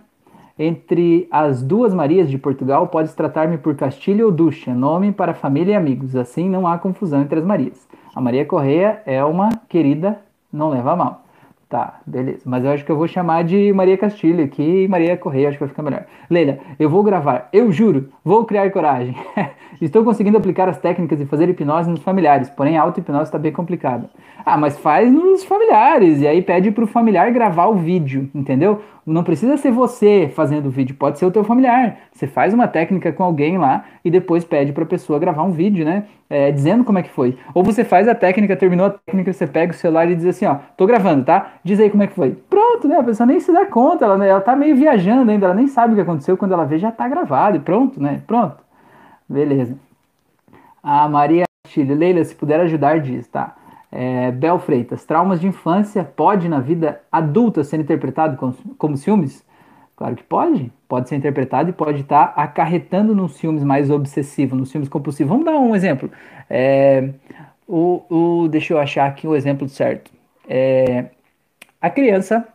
entre 0.59 1.27
as 1.29 1.61
duas 1.61 1.93
Marias 1.93 2.29
de 2.29 2.37
Portugal 2.37 2.87
pode 2.87 3.13
tratar-me 3.13 3.57
por 3.57 3.75
Castilho 3.75 4.25
ou 4.25 4.31
Ducha, 4.31 4.73
nome 4.73 5.11
para 5.11 5.33
família 5.33 5.73
e 5.73 5.75
amigos. 5.75 6.15
Assim 6.15 6.49
não 6.49 6.67
há 6.67 6.77
confusão 6.77 7.21
entre 7.21 7.39
as 7.39 7.45
Marias. 7.45 7.87
A 8.15 8.21
Maria 8.21 8.45
Correia 8.45 9.01
é 9.05 9.23
uma 9.23 9.49
querida, 9.69 10.19
não 10.51 10.69
leva 10.69 10.93
a 10.93 10.95
mal. 10.95 11.27
Tá, 11.69 11.99
beleza. 12.07 12.43
Mas 12.45 12.63
eu 12.63 12.71
acho 12.71 12.85
que 12.85 12.91
eu 12.91 12.95
vou 12.95 13.09
chamar 13.09 13.43
de 13.43 13.73
Maria 13.73 13.97
Castilho 13.97 14.41
aqui 14.41 14.63
e 14.63 14.87
Maria 14.87 15.17
Correia, 15.17 15.49
acho 15.49 15.57
que 15.57 15.63
vai 15.65 15.69
ficar 15.69 15.83
melhor. 15.83 16.05
Leila, 16.29 16.59
eu 16.79 16.89
vou 16.89 17.03
gravar, 17.03 17.49
eu 17.51 17.69
juro, 17.73 18.09
vou 18.23 18.45
criar 18.45 18.71
coragem. 18.71 19.13
Estou 19.81 20.01
conseguindo 20.01 20.37
aplicar 20.37 20.69
as 20.69 20.77
técnicas 20.77 21.19
e 21.19 21.25
fazer 21.25 21.49
hipnose 21.49 21.89
nos 21.89 21.99
familiares, 21.99 22.49
porém 22.49 22.77
a 22.77 22.81
auto-hipnose 22.83 23.25
está 23.25 23.37
bem 23.37 23.51
complicada. 23.51 24.09
Ah, 24.45 24.57
mas 24.57 24.79
faz 24.79 25.11
nos 25.11 25.43
familiares, 25.43 26.21
e 26.21 26.27
aí 26.27 26.41
pede 26.41 26.71
para 26.71 26.85
o 26.85 26.87
familiar 26.87 27.29
gravar 27.31 27.67
o 27.67 27.75
vídeo, 27.75 28.29
entendeu? 28.33 28.81
Não 29.07 29.23
precisa 29.23 29.55
ser 29.55 29.71
você 29.71 30.29
fazendo 30.35 30.65
o 30.65 30.69
vídeo, 30.69 30.93
pode 30.93 31.17
ser 31.17 31.25
o 31.25 31.31
teu 31.31 31.41
familiar. 31.41 31.97
Você 32.11 32.27
faz 32.27 32.53
uma 32.53 32.67
técnica 32.67 33.13
com 33.13 33.23
alguém 33.23 33.57
lá 33.57 33.85
e 34.03 34.11
depois 34.11 34.43
pede 34.43 34.73
para 34.73 34.83
a 34.83 34.87
pessoa 34.87 35.17
gravar 35.17 35.43
um 35.43 35.51
vídeo, 35.51 35.85
né? 35.85 36.03
É, 36.29 36.51
dizendo 36.51 36.83
como 36.83 36.99
é 36.99 37.03
que 37.03 37.09
foi. 37.09 37.37
Ou 37.53 37.63
você 37.63 37.85
faz 37.85 38.05
a 38.09 38.13
técnica, 38.13 38.57
terminou 38.57 38.87
a 38.87 38.89
técnica, 38.89 39.31
você 39.31 39.47
pega 39.47 39.71
o 39.71 39.75
celular 39.75 40.11
e 40.11 40.15
diz 40.15 40.25
assim, 40.25 40.45
ó, 40.45 40.55
tô 40.75 40.85
gravando, 40.85 41.23
tá? 41.23 41.53
Diz 41.63 41.79
aí 41.79 41.89
como 41.89 42.03
é 42.03 42.07
que 42.07 42.13
foi. 42.13 42.31
Pronto, 42.49 42.85
né? 42.85 42.97
A 42.97 43.03
pessoa 43.03 43.25
nem 43.25 43.39
se 43.39 43.49
dá 43.53 43.65
conta, 43.65 44.03
ela, 44.03 44.25
ela 44.25 44.41
tá 44.41 44.57
meio 44.57 44.75
viajando 44.75 45.31
ainda, 45.31 45.45
ela 45.45 45.55
nem 45.55 45.67
sabe 45.67 45.93
o 45.93 45.95
que 45.95 46.01
aconteceu, 46.01 46.35
quando 46.35 46.51
ela 46.51 46.65
vê 46.65 46.77
já 46.77 46.91
tá 46.91 47.07
gravado 47.07 47.55
e 47.55 47.61
pronto, 47.61 48.03
né? 48.03 48.21
Pronto. 48.27 48.57
Beleza. 49.29 49.77
A 50.83 51.07
Maria 51.07 51.45
Chile, 51.69 51.95
Leila, 51.95 52.25
se 52.25 52.35
puder 52.35 52.59
ajudar, 52.59 52.99
diz, 52.99 53.25
tá? 53.29 53.55
É, 53.91 54.31
Bel 54.31 54.59
Freitas, 54.59 55.05
traumas 55.05 55.39
de 55.39 55.47
infância 55.47 56.03
pode 56.03 56.49
na 56.49 56.59
vida 56.59 57.01
adulta 57.11 57.63
ser 57.63 57.79
interpretado 57.79 58.35
como, 58.37 58.53
como 58.77 58.97
ciúmes? 58.97 59.45
Claro 59.95 60.15
que 60.15 60.23
pode, 60.23 60.71
pode 60.87 61.09
ser 61.09 61.15
interpretado 61.15 61.69
e 61.69 61.73
pode 61.73 62.01
estar 62.01 62.27
tá 62.27 62.41
acarretando 62.43 63.15
nos 63.15 63.35
ciúmes 63.35 63.63
mais 63.63 63.89
obsessivos, 63.89 64.57
nos 64.57 64.69
ciúmes 64.69 64.87
compulsivos. 64.89 65.29
Vamos 65.29 65.45
dar 65.45 65.57
um 65.57 65.75
exemplo. 65.75 66.11
É, 66.49 67.09
o, 67.67 68.03
o, 68.09 68.47
deixa 68.47 68.73
eu 68.73 68.79
achar 68.79 69.07
aqui 69.07 69.27
o 69.27 69.35
exemplo 69.35 69.67
certo. 69.67 70.11
É, 70.47 71.05
a 71.81 71.89
criança, 71.89 72.47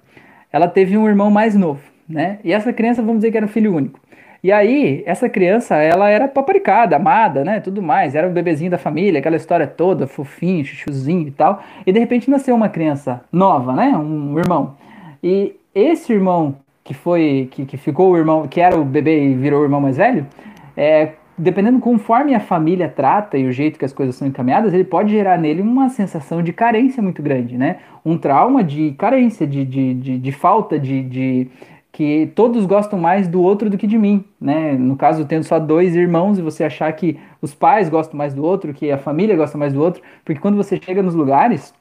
ela 0.53 0.69
teve 0.69 0.97
um 0.97 1.09
irmão 1.09 1.31
mais 1.31 1.57
novo, 1.57 1.83
né? 2.09 2.39
E 2.45 2.53
essa 2.53 2.73
criança, 2.73 3.03
vamos 3.03 3.19
dizer 3.19 3.33
que 3.33 3.37
era 3.37 3.47
um 3.47 3.49
filho 3.49 3.75
único. 3.75 3.99
E 4.43 4.51
aí, 4.51 5.05
essa 5.07 5.29
criança, 5.29 5.77
ela 5.77 6.09
era 6.09 6.27
paparicada, 6.27 6.97
amada, 6.97 7.45
né, 7.45 7.61
tudo 7.61 7.81
mais, 7.81 8.17
era 8.17 8.27
o 8.27 8.33
bebezinho 8.33 8.73
da 8.73 8.79
família, 8.79 9.21
aquela 9.21 9.37
história 9.37 9.69
toda, 9.69 10.09
fofinho, 10.09 10.65
chuchuzinho 10.65 11.29
e 11.29 11.31
tal. 11.31 11.63
E 11.87 11.93
de 11.93 12.01
repente 12.01 12.29
nasceu 12.29 12.53
uma 12.55 12.69
criança 12.69 13.23
nova, 13.31 13.73
né, 13.73 13.97
um 13.97 14.37
irmão. 14.37 14.75
E 15.23 15.55
esse 15.73 16.13
irmão 16.13 16.57
que 16.83 16.93
foi, 16.93 17.49
que, 17.53 17.65
que 17.65 17.77
ficou 17.77 18.11
o 18.11 18.17
irmão, 18.17 18.49
que 18.49 18.61
era 18.61 18.77
o 18.77 18.85
bebê 18.85 19.29
e 19.29 19.35
virou 19.35 19.61
o 19.61 19.65
irmão 19.65 19.81
mais 19.81 19.97
velho, 19.97 20.27
é, 20.77 21.11
dependendo 21.39 21.79
conforme 21.79 22.35
a 22.35 22.41
família 22.41 22.89
trata 22.89 23.39
e 23.39 23.47
o 23.47 23.53
jeito 23.53 23.79
que 23.79 23.85
as 23.85 23.93
coisas 23.93 24.17
são 24.17 24.27
encaminhadas, 24.27 24.75
ele 24.75 24.85
pode 24.85 25.13
gerar 25.13 25.39
nele 25.39 25.63
uma 25.63 25.89
sensação 25.89 26.43
de 26.43 26.53
carência 26.53 27.03
muito 27.03 27.23
grande, 27.23 27.57
né? 27.57 27.77
Um 28.05 28.19
trauma 28.19 28.63
de 28.63 28.93
carência, 28.99 29.47
de, 29.47 29.65
de, 29.65 29.95
de, 29.95 30.19
de 30.19 30.33
falta 30.33 30.79
de, 30.79 31.03
de, 31.03 31.49
que 31.93 32.33
todos 32.35 32.65
gostam 32.65 32.99
mais 32.99 33.29
do 33.29 33.43
outro 33.43 33.69
do 33.69 33.77
que 33.77 33.87
de 33.87 33.99
mim, 33.99 34.25
né? 34.41 34.73
No 34.73 34.97
caso, 34.97 35.27
tendo 35.27 35.45
só 35.45 35.59
dois 35.59 35.95
irmãos 35.95 36.39
e 36.39 36.43
você 36.43 36.65
achar 36.65 36.91
que 36.95 37.21
os 37.41 37.55
pais 37.55 37.91
gostam 37.91 38.17
mais 38.17 38.33
do 38.33 38.43
outro, 38.43 38.73
que 38.73 38.91
a 38.91 38.97
família 38.97 39.37
gosta 39.37 39.59
mais 39.59 39.75
do 39.75 39.83
outro, 39.83 40.03
porque 40.25 40.41
quando 40.41 40.57
você 40.57 40.81
chega 40.83 41.03
nos 41.03 41.15
lugares, 41.15 41.75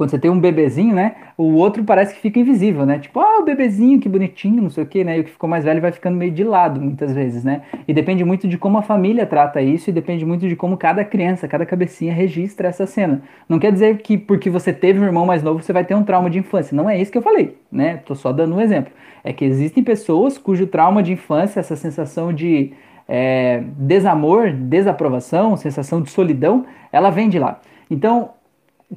quando 0.00 0.12
você 0.12 0.18
tem 0.18 0.30
um 0.30 0.40
bebezinho, 0.40 0.94
né? 0.94 1.14
O 1.36 1.56
outro 1.56 1.84
parece 1.84 2.14
que 2.14 2.22
fica 2.22 2.40
invisível, 2.40 2.86
né? 2.86 2.98
Tipo, 2.98 3.20
ah, 3.20 3.40
o 3.40 3.44
bebezinho, 3.44 4.00
que 4.00 4.08
bonitinho, 4.08 4.62
não 4.62 4.70
sei 4.70 4.82
o 4.82 4.86
quê, 4.86 5.04
né? 5.04 5.18
E 5.18 5.20
o 5.20 5.24
que 5.24 5.30
ficou 5.30 5.46
mais 5.46 5.62
velho 5.62 5.78
vai 5.78 5.92
ficando 5.92 6.16
meio 6.16 6.32
de 6.32 6.42
lado 6.42 6.80
muitas 6.80 7.12
vezes, 7.12 7.44
né? 7.44 7.60
E 7.86 7.92
depende 7.92 8.24
muito 8.24 8.48
de 8.48 8.56
como 8.56 8.78
a 8.78 8.82
família 8.82 9.26
trata 9.26 9.60
isso 9.60 9.90
e 9.90 9.92
depende 9.92 10.24
muito 10.24 10.48
de 10.48 10.56
como 10.56 10.78
cada 10.78 11.04
criança, 11.04 11.46
cada 11.46 11.66
cabecinha 11.66 12.14
registra 12.14 12.68
essa 12.68 12.86
cena. 12.86 13.20
Não 13.46 13.58
quer 13.58 13.72
dizer 13.72 13.98
que 13.98 14.16
porque 14.16 14.48
você 14.48 14.72
teve 14.72 14.98
um 14.98 15.04
irmão 15.04 15.26
mais 15.26 15.42
novo 15.42 15.62
você 15.62 15.70
vai 15.70 15.84
ter 15.84 15.94
um 15.94 16.02
trauma 16.02 16.30
de 16.30 16.38
infância. 16.38 16.74
Não 16.74 16.88
é 16.88 16.98
isso 16.98 17.12
que 17.12 17.18
eu 17.18 17.22
falei, 17.22 17.58
né? 17.70 17.98
Tô 17.98 18.14
só 18.14 18.32
dando 18.32 18.54
um 18.54 18.60
exemplo. 18.62 18.94
É 19.22 19.34
que 19.34 19.44
existem 19.44 19.84
pessoas 19.84 20.38
cujo 20.38 20.66
trauma 20.66 21.02
de 21.02 21.12
infância, 21.12 21.60
essa 21.60 21.76
sensação 21.76 22.32
de 22.32 22.72
é, 23.06 23.62
desamor, 23.76 24.50
desaprovação, 24.50 25.58
sensação 25.58 26.00
de 26.00 26.08
solidão, 26.08 26.64
ela 26.90 27.10
vem 27.10 27.28
de 27.28 27.38
lá. 27.38 27.60
Então, 27.90 28.30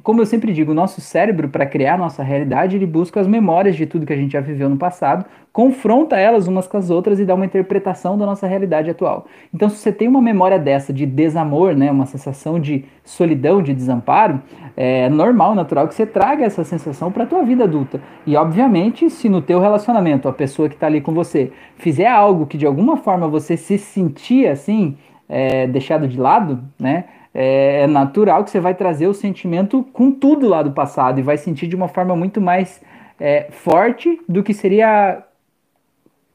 como 0.02 0.20
eu 0.20 0.26
sempre 0.26 0.52
digo, 0.52 0.72
o 0.72 0.74
nosso 0.74 1.00
cérebro, 1.00 1.48
para 1.48 1.64
criar 1.64 1.96
nossa 1.96 2.22
realidade, 2.22 2.74
ele 2.74 2.86
busca 2.86 3.20
as 3.20 3.28
memórias 3.28 3.76
de 3.76 3.86
tudo 3.86 4.04
que 4.04 4.12
a 4.12 4.16
gente 4.16 4.32
já 4.32 4.40
viveu 4.40 4.68
no 4.68 4.76
passado, 4.76 5.24
confronta 5.52 6.16
elas 6.16 6.48
umas 6.48 6.66
com 6.66 6.76
as 6.76 6.90
outras 6.90 7.20
e 7.20 7.24
dá 7.24 7.32
uma 7.32 7.44
interpretação 7.44 8.18
da 8.18 8.26
nossa 8.26 8.44
realidade 8.44 8.90
atual. 8.90 9.26
Então, 9.54 9.68
se 9.68 9.76
você 9.76 9.92
tem 9.92 10.08
uma 10.08 10.20
memória 10.20 10.58
dessa 10.58 10.92
de 10.92 11.06
desamor, 11.06 11.76
né, 11.76 11.92
uma 11.92 12.06
sensação 12.06 12.58
de 12.58 12.84
solidão, 13.04 13.62
de 13.62 13.72
desamparo, 13.72 14.42
é 14.76 15.08
normal, 15.08 15.54
natural 15.54 15.86
que 15.86 15.94
você 15.94 16.04
traga 16.04 16.44
essa 16.44 16.64
sensação 16.64 17.12
para 17.12 17.22
a 17.22 17.26
tua 17.26 17.44
vida 17.44 17.62
adulta. 17.62 18.00
E, 18.26 18.36
obviamente, 18.36 19.08
se 19.08 19.28
no 19.28 19.40
teu 19.40 19.60
relacionamento 19.60 20.28
a 20.28 20.32
pessoa 20.32 20.68
que 20.68 20.74
está 20.74 20.88
ali 20.88 21.00
com 21.00 21.14
você 21.14 21.52
fizer 21.76 22.08
algo 22.08 22.46
que 22.46 22.58
de 22.58 22.66
alguma 22.66 22.96
forma 22.96 23.28
você 23.28 23.56
se 23.56 23.78
sentia 23.78 24.50
assim, 24.50 24.96
é, 25.28 25.68
deixado 25.68 26.08
de 26.08 26.18
lado, 26.18 26.64
né? 26.78 27.04
É, 27.34 27.82
é 27.82 27.86
natural 27.88 28.44
que 28.44 28.50
você 28.50 28.60
vai 28.60 28.74
trazer 28.74 29.08
o 29.08 29.14
sentimento 29.14 29.82
com 29.92 30.12
tudo 30.12 30.48
lá 30.48 30.62
do 30.62 30.70
passado 30.70 31.18
e 31.18 31.22
vai 31.22 31.36
sentir 31.36 31.66
de 31.66 31.74
uma 31.74 31.88
forma 31.88 32.14
muito 32.14 32.40
mais 32.40 32.80
é, 33.18 33.48
forte 33.50 34.20
do 34.28 34.42
que 34.42 34.54
seria 34.54 35.22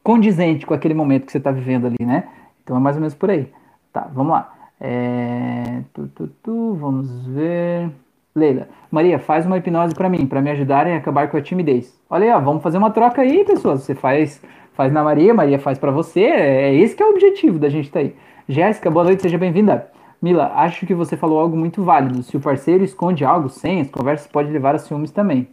condizente 0.03 0.65
com 0.65 0.73
aquele 0.73 0.93
momento 0.93 1.25
que 1.25 1.31
você 1.31 1.38
está 1.38 1.51
vivendo 1.51 1.88
ali, 1.88 2.05
né? 2.05 2.27
Então 2.63 2.75
é 2.75 2.79
mais 2.79 2.97
ou 2.97 3.01
menos 3.01 3.15
por 3.15 3.29
aí. 3.29 3.47
Tá, 3.93 4.09
vamos 4.13 4.33
lá. 4.33 4.53
É, 4.79 5.81
tu, 5.93 6.07
tu, 6.07 6.27
tu, 6.43 6.73
vamos 6.75 7.27
ver. 7.27 7.89
Leila, 8.35 8.69
Maria, 8.91 9.19
faz 9.19 9.45
uma 9.45 9.57
hipnose 9.57 9.95
para 9.95 10.07
mim, 10.07 10.25
para 10.25 10.41
me 10.41 10.51
ajudarem 10.51 10.93
a 10.93 10.97
acabar 10.97 11.29
com 11.29 11.38
a 11.38 11.41
timidez. 11.41 11.99
Olha 12.09 12.25
aí, 12.25 12.31
ó, 12.31 12.39
vamos 12.39 12.62
fazer 12.62 12.77
uma 12.77 12.91
troca 12.91 13.21
aí, 13.21 13.43
pessoas. 13.43 13.83
Você 13.83 13.95
faz, 13.95 14.41
faz 14.73 14.93
na 14.93 15.03
Maria, 15.03 15.33
Maria 15.33 15.59
faz 15.59 15.77
para 15.77 15.91
você. 15.91 16.21
É, 16.21 16.69
é 16.69 16.75
esse 16.75 16.95
que 16.95 17.03
é 17.03 17.05
o 17.05 17.09
objetivo 17.09 17.57
da 17.57 17.69
gente 17.69 17.85
estar 17.85 17.99
tá 17.99 18.05
aí. 18.05 18.15
Jéssica, 18.47 18.89
boa 18.89 19.03
noite, 19.03 19.21
seja 19.21 19.38
bem-vinda. 19.38 19.89
Mila, 20.21 20.51
acho 20.55 20.86
que 20.86 20.93
você 20.93 21.15
falou 21.15 21.39
algo 21.39 21.55
muito 21.55 21.82
válido. 21.84 22.21
Se 22.23 22.36
o 22.36 22.41
parceiro 22.41 22.84
esconde 22.84 23.23
algo, 23.23 23.47
senhas, 23.49 23.89
conversas 23.89 24.27
pode 24.27 24.51
levar 24.51 24.75
a 24.75 24.79
ciúmes 24.79 25.12
também. 25.12 25.47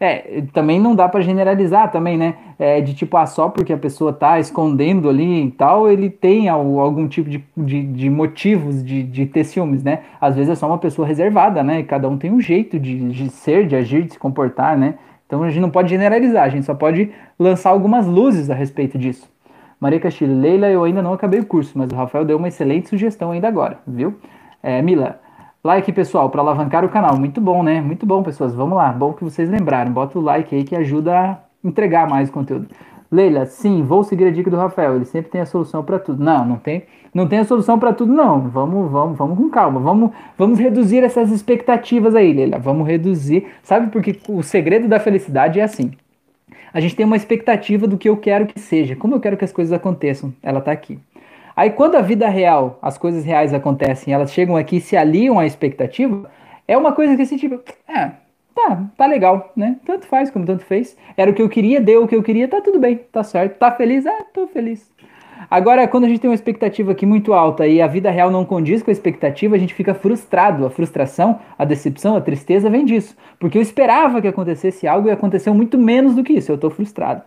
É, 0.00 0.42
também 0.52 0.80
não 0.80 0.94
dá 0.94 1.08
para 1.08 1.20
generalizar 1.20 1.90
também, 1.90 2.16
né? 2.16 2.34
É, 2.58 2.80
de 2.80 2.94
tipo, 2.94 3.16
ah, 3.16 3.26
só 3.26 3.48
porque 3.48 3.72
a 3.72 3.76
pessoa 3.76 4.12
tá 4.12 4.38
escondendo 4.38 5.08
ali 5.08 5.44
e 5.44 5.50
tal, 5.50 5.90
ele 5.90 6.08
tem 6.08 6.48
algum 6.48 7.06
tipo 7.08 7.28
de, 7.28 7.44
de, 7.56 7.82
de 7.82 8.08
motivos 8.08 8.82
de, 8.82 9.02
de 9.02 9.26
ter 9.26 9.44
ciúmes, 9.44 9.82
né? 9.82 10.00
Às 10.20 10.36
vezes 10.36 10.52
é 10.52 10.54
só 10.54 10.66
uma 10.66 10.78
pessoa 10.78 11.06
reservada, 11.06 11.62
né? 11.62 11.80
E 11.80 11.84
cada 11.84 12.08
um 12.08 12.16
tem 12.16 12.30
um 12.30 12.40
jeito 12.40 12.78
de, 12.78 13.10
de 13.10 13.28
ser, 13.28 13.66
de 13.66 13.76
agir, 13.76 14.04
de 14.04 14.12
se 14.14 14.18
comportar, 14.18 14.78
né? 14.78 14.94
Então 15.26 15.42
a 15.42 15.48
gente 15.48 15.60
não 15.60 15.70
pode 15.70 15.90
generalizar, 15.90 16.44
a 16.44 16.48
gente 16.48 16.64
só 16.64 16.74
pode 16.74 17.10
lançar 17.38 17.70
algumas 17.70 18.06
luzes 18.06 18.50
a 18.50 18.54
respeito 18.54 18.98
disso. 18.98 19.31
Maria 19.82 19.98
Castilho, 19.98 20.38
Leila, 20.38 20.68
eu 20.68 20.84
ainda 20.84 21.02
não 21.02 21.12
acabei 21.12 21.40
o 21.40 21.44
curso, 21.44 21.76
mas 21.76 21.90
o 21.90 21.96
Rafael 21.96 22.24
deu 22.24 22.38
uma 22.38 22.46
excelente 22.46 22.88
sugestão 22.88 23.32
ainda 23.32 23.48
agora, 23.48 23.80
viu? 23.84 24.14
É, 24.62 24.80
Mila, 24.80 25.18
Like, 25.64 25.92
pessoal, 25.92 26.30
para 26.30 26.40
alavancar 26.40 26.84
o 26.84 26.88
canal. 26.88 27.16
Muito 27.16 27.40
bom, 27.40 27.64
né? 27.64 27.80
Muito 27.80 28.06
bom, 28.06 28.22
pessoas. 28.22 28.54
Vamos 28.54 28.76
lá. 28.76 28.92
Bom 28.92 29.12
que 29.12 29.24
vocês 29.24 29.48
lembraram. 29.48 29.92
Bota 29.92 30.18
o 30.18 30.22
like 30.22 30.54
aí 30.54 30.62
que 30.62 30.76
ajuda 30.76 31.16
a 31.16 31.38
entregar 31.64 32.08
mais 32.08 32.30
conteúdo. 32.30 32.68
Leila, 33.10 33.44
sim, 33.46 33.82
vou 33.82 34.04
seguir 34.04 34.26
a 34.26 34.30
dica 34.30 34.48
do 34.50 34.56
Rafael. 34.56 34.94
Ele 34.94 35.04
sempre 35.04 35.32
tem 35.32 35.40
a 35.40 35.46
solução 35.46 35.82
para 35.84 35.98
tudo. 35.98 36.22
Não, 36.22 36.44
não 36.44 36.56
tem, 36.56 36.84
não 37.12 37.26
tem 37.28 37.40
a 37.40 37.44
solução 37.44 37.76
para 37.78 37.92
tudo, 37.92 38.12
não. 38.12 38.40
Vamos, 38.48 38.90
vamos, 38.90 39.18
vamos 39.18 39.36
com 39.36 39.50
calma. 39.50 39.80
Vamos, 39.80 40.10
vamos 40.38 40.60
reduzir 40.60 41.02
essas 41.02 41.30
expectativas 41.30 42.14
aí, 42.14 42.32
Leila. 42.32 42.58
Vamos 42.58 42.86
reduzir. 42.86 43.46
Sabe 43.64 43.88
porque 43.90 44.18
o 44.28 44.42
segredo 44.42 44.86
da 44.86 44.98
felicidade 45.00 45.58
é 45.58 45.64
assim. 45.64 45.92
A 46.72 46.80
gente 46.80 46.96
tem 46.96 47.04
uma 47.04 47.16
expectativa 47.16 47.86
do 47.86 47.98
que 47.98 48.08
eu 48.08 48.16
quero 48.16 48.46
que 48.46 48.58
seja, 48.58 48.96
como 48.96 49.14
eu 49.14 49.20
quero 49.20 49.36
que 49.36 49.44
as 49.44 49.52
coisas 49.52 49.72
aconteçam. 49.72 50.32
Ela 50.42 50.58
está 50.58 50.72
aqui. 50.72 50.98
Aí 51.54 51.70
quando 51.70 51.96
a 51.96 52.00
vida 52.00 52.28
real, 52.28 52.78
as 52.80 52.96
coisas 52.96 53.24
reais 53.24 53.52
acontecem, 53.52 54.14
elas 54.14 54.32
chegam 54.32 54.56
aqui 54.56 54.76
e 54.76 54.80
se 54.80 54.96
aliam 54.96 55.38
à 55.38 55.46
expectativa, 55.46 56.30
é 56.66 56.76
uma 56.76 56.92
coisa 56.92 57.14
que 57.14 57.22
assim, 57.22 57.36
tipo, 57.36 57.60
é, 57.86 58.12
tá, 58.54 58.84
tá 58.96 59.06
legal, 59.06 59.52
né? 59.56 59.76
Tanto 59.84 60.06
faz 60.06 60.30
como 60.30 60.46
tanto 60.46 60.64
fez. 60.64 60.96
Era 61.16 61.30
o 61.30 61.34
que 61.34 61.42
eu 61.42 61.48
queria, 61.48 61.80
deu 61.80 62.04
o 62.04 62.08
que 62.08 62.16
eu 62.16 62.22
queria, 62.22 62.48
tá 62.48 62.60
tudo 62.60 62.78
bem, 62.78 63.00
tá 63.10 63.22
certo. 63.22 63.58
Tá 63.58 63.70
feliz? 63.72 64.06
Ah, 64.06 64.24
tô 64.32 64.46
feliz. 64.46 64.91
Agora, 65.52 65.86
quando 65.86 66.04
a 66.04 66.08
gente 66.08 66.18
tem 66.18 66.30
uma 66.30 66.34
expectativa 66.34 66.92
aqui 66.92 67.04
muito 67.04 67.34
alta 67.34 67.66
e 67.66 67.82
a 67.82 67.86
vida 67.86 68.10
real 68.10 68.30
não 68.30 68.42
condiz 68.42 68.82
com 68.82 68.90
a 68.90 68.92
expectativa, 68.92 69.54
a 69.54 69.58
gente 69.58 69.74
fica 69.74 69.92
frustrado. 69.92 70.64
A 70.64 70.70
frustração, 70.70 71.40
a 71.58 71.66
decepção, 71.66 72.16
a 72.16 72.22
tristeza 72.22 72.70
vem 72.70 72.86
disso. 72.86 73.14
Porque 73.38 73.58
eu 73.58 73.60
esperava 73.60 74.22
que 74.22 74.26
acontecesse 74.26 74.88
algo 74.88 75.08
e 75.08 75.10
aconteceu 75.10 75.52
muito 75.52 75.76
menos 75.76 76.14
do 76.14 76.24
que 76.24 76.32
isso. 76.32 76.50
Eu 76.50 76.56
tô 76.56 76.70
frustrado. 76.70 77.20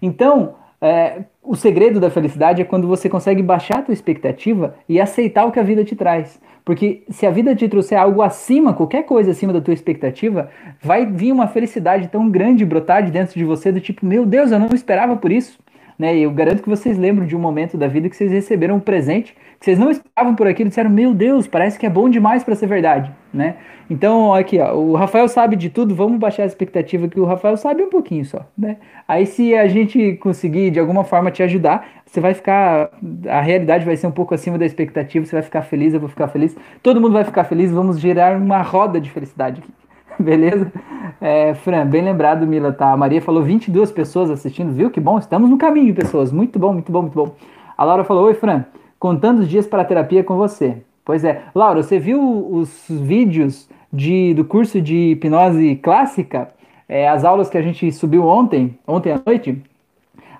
Então, 0.00 0.54
é, 0.80 1.24
o 1.42 1.54
segredo 1.54 2.00
da 2.00 2.08
felicidade 2.08 2.62
é 2.62 2.64
quando 2.64 2.88
você 2.88 3.10
consegue 3.10 3.42
baixar 3.42 3.80
a 3.80 3.82
tua 3.82 3.92
expectativa 3.92 4.74
e 4.88 4.98
aceitar 4.98 5.44
o 5.44 5.52
que 5.52 5.60
a 5.60 5.62
vida 5.62 5.84
te 5.84 5.94
traz. 5.94 6.40
Porque 6.64 7.04
se 7.10 7.26
a 7.26 7.30
vida 7.30 7.54
te 7.54 7.68
trouxer 7.68 7.98
algo 7.98 8.22
acima, 8.22 8.72
qualquer 8.72 9.02
coisa 9.02 9.32
acima 9.32 9.52
da 9.52 9.60
tua 9.60 9.74
expectativa, 9.74 10.48
vai 10.80 11.04
vir 11.04 11.30
uma 11.30 11.46
felicidade 11.46 12.08
tão 12.08 12.30
grande 12.30 12.64
brotar 12.64 13.02
de 13.02 13.10
dentro 13.10 13.38
de 13.38 13.44
você 13.44 13.70
do 13.70 13.82
tipo, 13.82 14.06
meu 14.06 14.24
Deus, 14.24 14.50
eu 14.50 14.58
não 14.58 14.70
esperava 14.72 15.14
por 15.14 15.30
isso. 15.30 15.58
Né? 15.98 16.16
E 16.16 16.22
eu 16.22 16.30
garanto 16.30 16.62
que 16.62 16.68
vocês 16.68 16.98
lembram 16.98 17.26
de 17.26 17.34
um 17.34 17.38
momento 17.38 17.76
da 17.76 17.88
vida 17.88 18.08
que 18.08 18.16
vocês 18.16 18.30
receberam 18.30 18.76
um 18.76 18.80
presente, 18.80 19.34
que 19.58 19.64
vocês 19.64 19.78
não 19.78 19.90
esperavam 19.90 20.34
por 20.34 20.46
aquilo, 20.46 20.68
disseram, 20.68 20.90
meu 20.90 21.14
Deus, 21.14 21.46
parece 21.46 21.78
que 21.78 21.86
é 21.86 21.90
bom 21.90 22.08
demais 22.08 22.44
para 22.44 22.54
ser 22.54 22.66
verdade, 22.66 23.10
né? 23.32 23.56
Então, 23.88 24.34
aqui, 24.34 24.58
ó, 24.58 24.74
o 24.74 24.94
Rafael 24.94 25.26
sabe 25.28 25.56
de 25.56 25.70
tudo, 25.70 25.94
vamos 25.94 26.18
baixar 26.18 26.42
a 26.42 26.46
expectativa 26.46 27.08
que 27.08 27.18
o 27.18 27.24
Rafael 27.24 27.56
sabe 27.56 27.82
um 27.82 27.88
pouquinho 27.88 28.24
só, 28.24 28.44
né? 28.58 28.76
Aí 29.08 29.24
se 29.24 29.54
a 29.54 29.66
gente 29.68 30.14
conseguir 30.16 30.70
de 30.70 30.78
alguma 30.78 31.04
forma 31.04 31.30
te 31.30 31.42
ajudar, 31.42 31.86
você 32.04 32.20
vai 32.20 32.34
ficar, 32.34 32.90
a 33.28 33.40
realidade 33.40 33.84
vai 33.84 33.96
ser 33.96 34.06
um 34.06 34.12
pouco 34.12 34.34
acima 34.34 34.58
da 34.58 34.66
expectativa, 34.66 35.24
você 35.24 35.36
vai 35.36 35.42
ficar 35.42 35.62
feliz, 35.62 35.94
eu 35.94 36.00
vou 36.00 36.08
ficar 36.08 36.28
feliz, 36.28 36.54
todo 36.82 37.00
mundo 37.00 37.12
vai 37.12 37.24
ficar 37.24 37.44
feliz, 37.44 37.72
vamos 37.72 37.98
gerar 37.98 38.36
uma 38.36 38.60
roda 38.60 39.00
de 39.00 39.10
felicidade 39.10 39.62
aqui. 39.62 39.85
Beleza? 40.20 40.72
É, 41.20 41.54
Fran, 41.54 41.86
bem 41.86 42.02
lembrado, 42.02 42.46
Mila, 42.46 42.72
tá? 42.72 42.92
A 42.92 42.96
Maria 42.96 43.20
falou 43.20 43.42
22 43.42 43.90
pessoas 43.92 44.30
assistindo, 44.30 44.72
viu? 44.72 44.90
Que 44.90 45.00
bom, 45.00 45.18
estamos 45.18 45.48
no 45.50 45.58
caminho, 45.58 45.94
pessoas. 45.94 46.32
Muito 46.32 46.58
bom, 46.58 46.72
muito 46.72 46.90
bom, 46.90 47.02
muito 47.02 47.14
bom. 47.14 47.34
A 47.76 47.84
Laura 47.84 48.04
falou: 48.04 48.24
Oi, 48.24 48.34
Fran, 48.34 48.64
contando 48.98 49.40
os 49.40 49.48
dias 49.48 49.66
para 49.66 49.82
a 49.82 49.84
terapia 49.84 50.24
com 50.24 50.36
você. 50.36 50.82
Pois 51.04 51.24
é. 51.24 51.42
Laura, 51.54 51.82
você 51.82 51.98
viu 51.98 52.20
os 52.50 52.86
vídeos 52.88 53.68
de, 53.92 54.34
do 54.34 54.44
curso 54.44 54.80
de 54.80 55.12
hipnose 55.12 55.76
clássica? 55.76 56.50
É, 56.88 57.08
as 57.08 57.24
aulas 57.24 57.48
que 57.48 57.58
a 57.58 57.62
gente 57.62 57.90
subiu 57.92 58.24
ontem, 58.24 58.78
ontem 58.86 59.12
à 59.12 59.20
noite? 59.24 59.62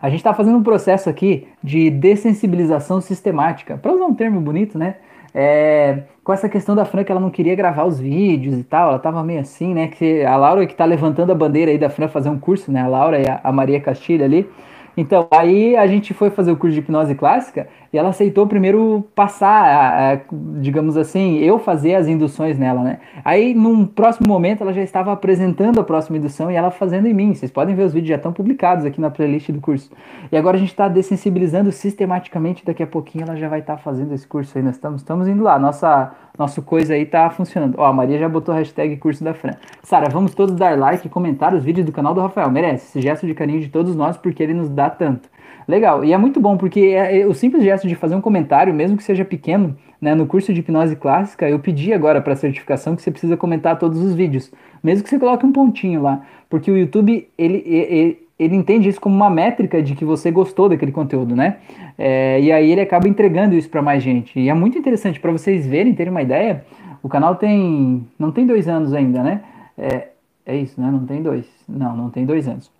A 0.00 0.08
gente 0.08 0.18
está 0.18 0.34
fazendo 0.34 0.58
um 0.58 0.62
processo 0.62 1.08
aqui 1.08 1.46
de 1.62 1.90
dessensibilização 1.90 3.00
sistemática. 3.00 3.76
Para 3.76 3.92
usar 3.92 4.06
um 4.06 4.14
termo 4.14 4.40
bonito, 4.40 4.78
né? 4.78 4.96
É, 5.34 6.02
com 6.26 6.32
essa 6.32 6.48
questão 6.48 6.74
da 6.74 6.84
Fran 6.84 7.04
que 7.04 7.12
ela 7.12 7.20
não 7.20 7.30
queria 7.30 7.54
gravar 7.54 7.84
os 7.84 8.00
vídeos 8.00 8.58
e 8.58 8.64
tal, 8.64 8.88
ela 8.88 8.98
tava 8.98 9.22
meio 9.22 9.38
assim, 9.38 9.72
né? 9.72 9.86
Que 9.86 10.24
a 10.24 10.36
Laura 10.36 10.66
que 10.66 10.74
tá 10.74 10.84
levantando 10.84 11.30
a 11.30 11.36
bandeira 11.36 11.70
aí 11.70 11.78
da 11.78 11.88
Fran 11.88 12.08
fazer 12.08 12.28
um 12.28 12.36
curso, 12.36 12.72
né? 12.72 12.82
A 12.82 12.88
Laura 12.88 13.20
e 13.20 13.28
a, 13.28 13.40
a 13.44 13.52
Maria 13.52 13.80
Castilho 13.80 14.24
ali. 14.24 14.50
Então, 14.96 15.28
aí 15.30 15.76
a 15.76 15.86
gente 15.86 16.14
foi 16.14 16.30
fazer 16.30 16.50
o 16.50 16.56
curso 16.56 16.74
de 16.74 16.80
hipnose 16.80 17.14
clássica 17.14 17.68
e 17.92 17.98
ela 17.98 18.08
aceitou 18.08 18.46
primeiro 18.46 19.04
passar, 19.14 20.22
digamos 20.60 20.96
assim, 20.96 21.38
eu 21.38 21.58
fazer 21.58 21.94
as 21.94 22.08
induções 22.08 22.58
nela, 22.58 22.82
né? 22.82 22.98
Aí, 23.24 23.54
num 23.54 23.86
próximo 23.86 24.26
momento, 24.26 24.62
ela 24.62 24.72
já 24.72 24.82
estava 24.82 25.12
apresentando 25.12 25.80
a 25.80 25.84
próxima 25.84 26.16
indução 26.16 26.50
e 26.50 26.54
ela 26.54 26.70
fazendo 26.70 27.06
em 27.06 27.14
mim. 27.14 27.34
Vocês 27.34 27.50
podem 27.50 27.74
ver 27.74 27.84
os 27.84 27.92
vídeos 27.92 28.08
já 28.08 28.16
estão 28.16 28.32
publicados 28.32 28.84
aqui 28.84 29.00
na 29.00 29.10
playlist 29.10 29.50
do 29.50 29.60
curso. 29.60 29.90
E 30.32 30.36
agora 30.36 30.56
a 30.56 30.60
gente 30.60 30.70
está 30.70 30.88
dessensibilizando 30.88 31.70
sistematicamente. 31.70 32.64
Daqui 32.64 32.82
a 32.82 32.86
pouquinho 32.86 33.24
ela 33.24 33.36
já 33.36 33.48
vai 33.48 33.60
estar 33.60 33.76
tá 33.76 33.82
fazendo 33.82 34.14
esse 34.14 34.26
curso 34.26 34.56
aí. 34.56 34.64
Nós 34.64 34.76
estamos, 34.76 35.02
estamos 35.02 35.28
indo 35.28 35.42
lá. 35.42 35.58
Nossa, 35.58 36.12
nosso 36.38 36.62
coisa 36.62 36.94
aí 36.94 37.06
tá 37.06 37.28
funcionando. 37.30 37.76
Ó, 37.78 37.84
a 37.84 37.92
Maria 37.92 38.18
já 38.18 38.28
botou 38.28 38.54
a 38.54 38.58
hashtag 38.58 38.96
curso 38.96 39.24
da 39.24 39.34
Fran. 39.34 39.54
Sara, 39.82 40.08
vamos 40.08 40.34
todos 40.34 40.54
dar 40.54 40.78
like 40.78 41.06
e 41.06 41.10
comentar 41.10 41.54
os 41.54 41.64
vídeos 41.64 41.86
do 41.86 41.92
canal 41.92 42.14
do 42.14 42.20
Rafael. 42.20 42.50
Merece 42.50 42.86
esse 42.86 43.00
gesto 43.00 43.26
de 43.26 43.34
carinho 43.34 43.60
de 43.60 43.68
todos 43.68 43.96
nós 43.96 44.16
porque 44.16 44.42
ele 44.42 44.54
nos 44.54 44.68
dá 44.68 44.90
tanto. 44.90 45.28
Legal, 45.68 46.04
e 46.04 46.12
é 46.12 46.18
muito 46.18 46.38
bom 46.38 46.56
porque 46.56 46.80
é, 46.80 47.20
é, 47.20 47.26
o 47.26 47.34
simples 47.34 47.64
gesto 47.64 47.88
de 47.88 47.96
fazer 47.96 48.14
um 48.14 48.20
comentário, 48.20 48.72
mesmo 48.72 48.96
que 48.96 49.02
seja 49.02 49.24
pequeno, 49.24 49.76
né, 50.00 50.14
no 50.14 50.24
curso 50.24 50.52
de 50.52 50.60
hipnose 50.60 50.94
clássica, 50.94 51.48
eu 51.48 51.58
pedi 51.58 51.92
agora 51.92 52.20
para 52.20 52.36
certificação 52.36 52.94
que 52.94 53.02
você 53.02 53.10
precisa 53.10 53.36
comentar 53.36 53.76
todos 53.76 54.00
os 54.00 54.14
vídeos, 54.14 54.52
mesmo 54.80 55.02
que 55.02 55.10
você 55.10 55.18
coloque 55.18 55.44
um 55.44 55.50
pontinho 55.50 56.02
lá, 56.02 56.22
porque 56.48 56.70
o 56.70 56.76
YouTube 56.76 57.28
ele, 57.36 57.64
ele, 57.66 57.94
ele 57.94 58.25
entende 58.38 58.88
isso 58.88 59.00
como 59.00 59.14
uma 59.14 59.30
métrica 59.30 59.82
de 59.82 59.94
que 59.94 60.04
você 60.04 60.30
gostou 60.30 60.68
daquele 60.68 60.92
conteúdo, 60.92 61.34
né? 61.34 61.56
É, 61.96 62.40
e 62.40 62.52
aí 62.52 62.70
ele 62.70 62.80
acaba 62.80 63.08
entregando 63.08 63.54
isso 63.54 63.68
para 63.70 63.80
mais 63.80 64.02
gente. 64.02 64.38
E 64.38 64.48
é 64.48 64.54
muito 64.54 64.76
interessante 64.76 65.18
para 65.18 65.32
vocês 65.32 65.66
verem, 65.66 65.94
terem 65.94 66.10
uma 66.10 66.22
ideia. 66.22 66.64
O 67.02 67.08
canal 67.08 67.36
tem 67.36 68.06
não 68.18 68.30
tem 68.30 68.46
dois 68.46 68.68
anos 68.68 68.92
ainda, 68.92 69.22
né? 69.22 69.42
É, 69.78 70.08
é 70.44 70.56
isso, 70.56 70.80
né? 70.80 70.90
Não 70.90 71.06
tem 71.06 71.22
dois. 71.22 71.46
Não, 71.68 71.96
não 71.96 72.10
tem 72.10 72.26
dois 72.26 72.46
anos. 72.46 72.70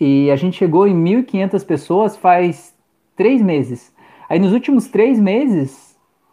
E 0.00 0.30
a 0.30 0.36
gente 0.36 0.56
chegou 0.56 0.88
em 0.88 0.94
1.500 0.94 1.66
pessoas 1.66 2.16
faz 2.16 2.74
três 3.14 3.42
meses. 3.42 3.92
Aí 4.30 4.38
nos 4.38 4.52
últimos 4.52 4.88
três 4.88 5.20
meses, 5.20 5.89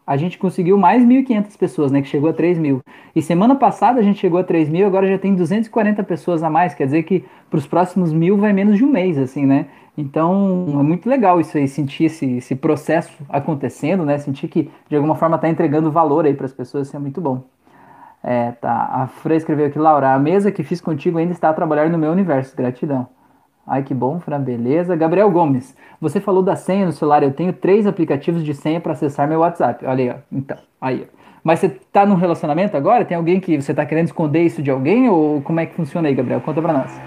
a 0.08 0.16
gente 0.16 0.38
conseguiu 0.38 0.78
mais 0.78 1.04
1.500 1.04 1.58
pessoas, 1.58 1.92
né? 1.92 2.02
Que 2.02 2.08
chegou 2.08 2.30
a 2.30 2.34
3 2.34 2.58
mil. 2.58 2.80
E 3.14 3.22
semana 3.22 3.56
passada 3.56 4.00
a 4.00 4.04
gente 4.04 4.20
chegou 4.20 4.40
a 4.40 4.44
3 4.44 4.70
mil, 4.70 4.88
agora 4.88 5.06
já 5.06 5.18
tem 5.18 5.36
240 5.36 6.02
pessoas 6.04 6.42
a 6.44 6.50
mais. 6.50 6.74
Quer 6.74 6.86
dizer 6.86 7.04
que 7.04 7.26
para 7.50 7.58
os 7.58 7.68
próximos 7.68 8.14
mil 8.14 8.38
vai 8.38 8.54
menos 8.54 8.78
de 8.78 8.86
um 8.86 8.90
mês, 8.90 9.18
assim, 9.18 9.46
né? 9.46 9.66
Então 9.98 10.66
é 10.80 10.84
muito 10.84 11.10
legal 11.10 11.42
isso 11.42 11.58
aí, 11.58 11.68
sentir 11.68 12.06
esse, 12.06 12.38
esse 12.38 12.56
processo 12.56 13.12
acontecendo, 13.28 14.06
né? 14.06 14.18
Sentir 14.18 14.48
que 14.48 14.72
de 14.88 14.96
alguma 14.96 15.16
forma 15.16 15.36
está 15.36 15.50
entregando 15.50 15.92
valor 15.92 16.26
aí 16.26 16.34
para 16.34 16.46
as 16.46 16.54
pessoas, 16.54 16.88
isso 16.88 16.96
é 16.96 17.00
muito 17.00 17.20
bom. 17.20 17.44
É, 18.24 18.52
tá. 18.54 18.90
A 18.94 19.08
Fran 19.08 19.36
escreveu 19.36 19.66
aqui, 19.66 19.78
Laura, 19.78 20.14
a 20.14 20.20
mesa 20.20 20.52
que 20.54 20.64
fiz 20.64 20.80
contigo 20.80 21.18
ainda 21.18 21.34
está 21.34 21.50
a 21.50 21.54
trabalhar 21.54 21.90
no 21.90 21.98
meu 21.98 22.12
universo. 22.12 22.56
Gratidão. 22.56 23.08
Ai, 23.68 23.84
que 23.84 23.94
bom, 23.94 24.20
Fran, 24.22 24.40
beleza. 24.40 24.96
Gabriel 24.96 25.30
Gomes, 25.30 25.76
você 26.00 26.22
falou 26.22 26.42
da 26.42 26.56
senha 26.56 26.86
no 26.86 26.94
celular. 26.94 27.22
Eu 27.22 27.34
tenho 27.34 27.52
três 27.52 27.86
aplicativos 27.86 28.42
de 28.44 28.54
senha 28.54 28.80
para 28.80 28.94
acessar 28.94 29.28
meu 29.28 29.42
WhatsApp. 29.42 29.86
Olha 29.86 30.04
aí, 30.04 30.10
ó. 30.10 30.16
Então, 30.32 30.58
aí, 30.80 31.06
ó. 31.06 31.18
Mas 31.44 31.60
você 31.60 31.70
tá 31.70 32.06
num 32.06 32.16
relacionamento 32.16 32.78
agora? 32.78 33.04
Tem 33.04 33.18
alguém 33.18 33.40
que 33.42 33.62
você 33.62 33.74
tá 33.74 33.86
querendo 33.86 34.06
esconder 34.06 34.44
isso 34.44 34.64
de 34.64 34.72
alguém? 34.72 35.10
Ou 35.10 35.42
como 35.42 35.60
é 35.60 35.66
que 35.66 35.76
funciona 35.76 36.08
aí, 36.08 36.16
Gabriel? 36.16 36.40
Conta 36.40 36.62
pra 36.62 36.72
nós. 36.72 37.02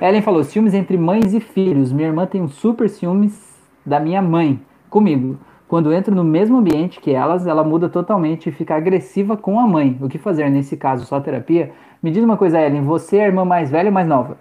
Ellen 0.00 0.22
falou: 0.22 0.42
ciúmes 0.42 0.74
entre 0.74 0.96
mães 0.96 1.32
e 1.32 1.38
filhos. 1.38 1.92
Minha 1.92 2.08
irmã 2.08 2.26
tem 2.26 2.42
um 2.42 2.48
super 2.48 2.88
ciúmes 2.88 3.60
da 3.86 4.00
minha 4.00 4.20
mãe 4.20 4.60
comigo. 4.88 5.38
Quando 5.68 5.92
entro 5.92 6.12
no 6.14 6.24
mesmo 6.24 6.58
ambiente 6.58 7.00
que 7.00 7.12
elas, 7.12 7.46
ela 7.46 7.62
muda 7.62 7.88
totalmente 7.88 8.48
e 8.48 8.52
fica 8.52 8.74
agressiva 8.74 9.36
com 9.36 9.60
a 9.60 9.66
mãe. 9.66 9.96
O 10.00 10.08
que 10.08 10.18
fazer 10.18 10.50
nesse 10.50 10.76
caso? 10.76 11.04
Só 11.04 11.20
terapia? 11.20 11.70
Me 12.02 12.10
diz 12.10 12.24
uma 12.24 12.36
coisa, 12.36 12.60
Ellen: 12.60 12.82
você 12.82 13.18
é 13.18 13.24
a 13.24 13.26
irmã 13.28 13.44
mais 13.44 13.70
velha 13.70 13.88
ou 13.88 13.94
mais 13.94 14.08
nova? 14.08 14.38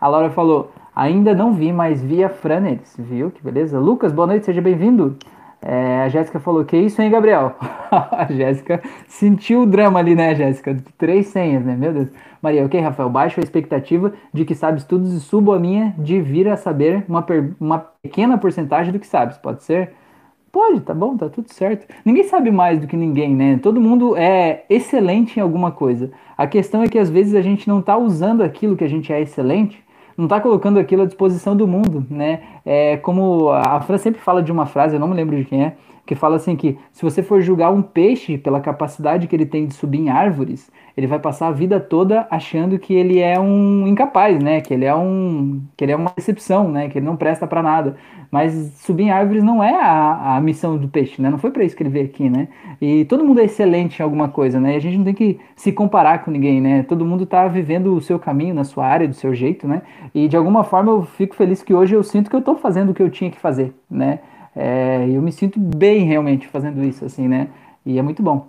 A 0.00 0.06
Laura 0.06 0.30
falou: 0.30 0.70
Ainda 0.94 1.34
não 1.34 1.52
vi, 1.52 1.72
mas 1.72 2.00
vi 2.00 2.22
a 2.22 2.28
Fran 2.28 2.60
neles, 2.60 2.94
viu? 2.96 3.28
Que 3.28 3.42
beleza. 3.42 3.80
Lucas, 3.80 4.12
boa 4.12 4.28
noite, 4.28 4.46
seja 4.46 4.62
bem-vindo. 4.62 5.16
É, 5.60 6.02
a 6.02 6.08
Jéssica 6.08 6.38
falou, 6.38 6.64
que 6.64 6.76
isso, 6.76 7.02
hein, 7.02 7.10
Gabriel? 7.10 7.56
a 7.90 8.26
Jéssica 8.30 8.80
sentiu 9.08 9.62
o 9.62 9.66
drama 9.66 9.98
ali, 9.98 10.14
né, 10.14 10.36
Jéssica? 10.36 10.76
Três 10.96 11.26
senhas, 11.28 11.64
né? 11.64 11.74
Meu 11.74 11.92
Deus. 11.92 12.08
Maria, 12.40 12.64
ok, 12.64 12.78
Rafael, 12.80 13.10
baixo 13.10 13.40
a 13.40 13.42
expectativa 13.42 14.12
de 14.32 14.44
que 14.44 14.54
sabes 14.54 14.84
tudo 14.84 15.08
e 15.08 15.18
subo 15.18 15.52
a 15.52 15.58
minha 15.58 15.92
de 15.98 16.20
vir 16.20 16.46
a 16.46 16.56
saber 16.56 17.04
uma, 17.08 17.26
uma 17.58 17.78
pequena 18.00 18.38
porcentagem 18.38 18.92
do 18.92 19.00
que 19.00 19.06
sabes, 19.06 19.36
pode 19.38 19.64
ser? 19.64 19.94
Pode, 20.52 20.80
tá 20.82 20.94
bom, 20.94 21.16
tá 21.16 21.28
tudo 21.28 21.52
certo. 21.52 21.92
Ninguém 22.04 22.22
sabe 22.22 22.52
mais 22.52 22.78
do 22.78 22.86
que 22.86 22.96
ninguém, 22.96 23.34
né? 23.34 23.58
Todo 23.60 23.80
mundo 23.80 24.16
é 24.16 24.64
excelente 24.70 25.40
em 25.40 25.42
alguma 25.42 25.72
coisa. 25.72 26.12
A 26.38 26.46
questão 26.46 26.84
é 26.84 26.88
que 26.88 26.98
às 27.00 27.10
vezes 27.10 27.34
a 27.34 27.42
gente 27.42 27.66
não 27.66 27.82
tá 27.82 27.96
usando 27.96 28.42
aquilo 28.42 28.76
que 28.76 28.84
a 28.84 28.88
gente 28.88 29.12
é 29.12 29.20
excelente, 29.20 29.82
não 30.16 30.28
tá 30.28 30.40
colocando 30.40 30.78
aquilo 30.78 31.02
à 31.02 31.06
disposição 31.06 31.56
do 31.56 31.66
mundo, 31.66 32.06
né? 32.08 32.40
É 32.64 32.96
como 32.98 33.50
a 33.50 33.80
Fran 33.80 33.98
sempre 33.98 34.20
fala 34.20 34.42
de 34.42 34.52
uma 34.52 34.66
frase, 34.66 34.96
eu 34.96 35.00
não 35.00 35.08
me 35.08 35.14
lembro 35.14 35.36
de 35.36 35.44
quem 35.44 35.64
é, 35.64 35.76
que 36.06 36.14
fala 36.14 36.36
assim 36.36 36.54
que 36.54 36.78
se 36.92 37.02
você 37.02 37.22
for 37.22 37.40
julgar 37.40 37.70
um 37.72 37.82
peixe 37.82 38.36
pela 38.36 38.60
capacidade 38.60 39.26
que 39.26 39.34
ele 39.34 39.46
tem 39.46 39.66
de 39.66 39.74
subir 39.74 39.98
em 39.98 40.10
árvores, 40.10 40.70
ele 40.96 41.06
vai 41.06 41.18
passar 41.18 41.48
a 41.48 41.50
vida 41.50 41.80
toda 41.80 42.26
achando 42.30 42.78
que 42.78 42.94
ele 42.94 43.18
é 43.18 43.38
um 43.40 43.86
incapaz, 43.86 44.40
né? 44.40 44.60
Que 44.60 44.72
ele 44.72 44.84
é 44.84 44.94
um 44.94 45.60
que 45.76 45.84
ele 45.84 45.92
é 45.92 45.96
uma 45.96 46.12
decepção, 46.14 46.70
né? 46.70 46.88
Que 46.88 46.98
ele 46.98 47.06
não 47.06 47.16
presta 47.16 47.46
para 47.46 47.62
nada. 47.62 47.96
Mas 48.30 48.52
subir 48.76 49.04
em 49.04 49.10
árvores 49.10 49.42
não 49.42 49.62
é 49.62 49.74
a, 49.74 50.36
a 50.36 50.40
missão 50.40 50.76
do 50.76 50.88
peixe, 50.88 51.20
né? 51.20 51.30
Não 51.30 51.38
foi 51.38 51.50
para 51.50 51.64
isso 51.64 51.74
que 51.74 51.82
ele 51.82 51.90
veio 51.90 52.04
aqui, 52.04 52.28
né? 52.28 52.48
E 52.80 53.04
todo 53.06 53.24
mundo 53.24 53.40
é 53.40 53.44
excelente 53.44 53.98
em 53.98 54.02
alguma 54.02 54.28
coisa, 54.28 54.60
né? 54.60 54.74
E 54.74 54.76
a 54.76 54.80
gente 54.80 54.98
não 54.98 55.04
tem 55.04 55.14
que 55.14 55.40
se 55.56 55.72
comparar 55.72 56.24
com 56.24 56.30
ninguém, 56.30 56.60
né? 56.60 56.82
Todo 56.84 57.04
mundo 57.04 57.26
tá 57.26 57.48
vivendo 57.48 57.94
o 57.94 58.00
seu 58.00 58.18
caminho 58.18 58.54
na 58.54 58.64
sua 58.64 58.86
área, 58.86 59.08
do 59.08 59.14
seu 59.14 59.34
jeito, 59.34 59.66
né? 59.66 59.82
E 60.14 60.28
de 60.28 60.36
alguma 60.36 60.62
forma 60.62 60.92
eu 60.92 61.02
fico 61.02 61.34
feliz 61.34 61.62
que 61.62 61.74
hoje 61.74 61.94
eu 61.94 62.02
sinto 62.04 62.30
que 62.30 62.36
eu 62.36 62.42
tô 62.42 62.54
fazendo 62.56 62.90
o 62.90 62.94
que 62.94 63.02
eu 63.02 63.10
tinha 63.10 63.30
que 63.30 63.40
fazer, 63.40 63.74
né? 63.90 64.20
É, 64.54 65.08
eu 65.08 65.20
me 65.20 65.32
sinto 65.32 65.58
bem 65.58 66.04
realmente 66.04 66.46
fazendo 66.46 66.82
isso, 66.84 67.04
assim, 67.04 67.26
né? 67.26 67.48
E 67.84 67.98
é 67.98 68.02
muito 68.02 68.22
bom. 68.22 68.48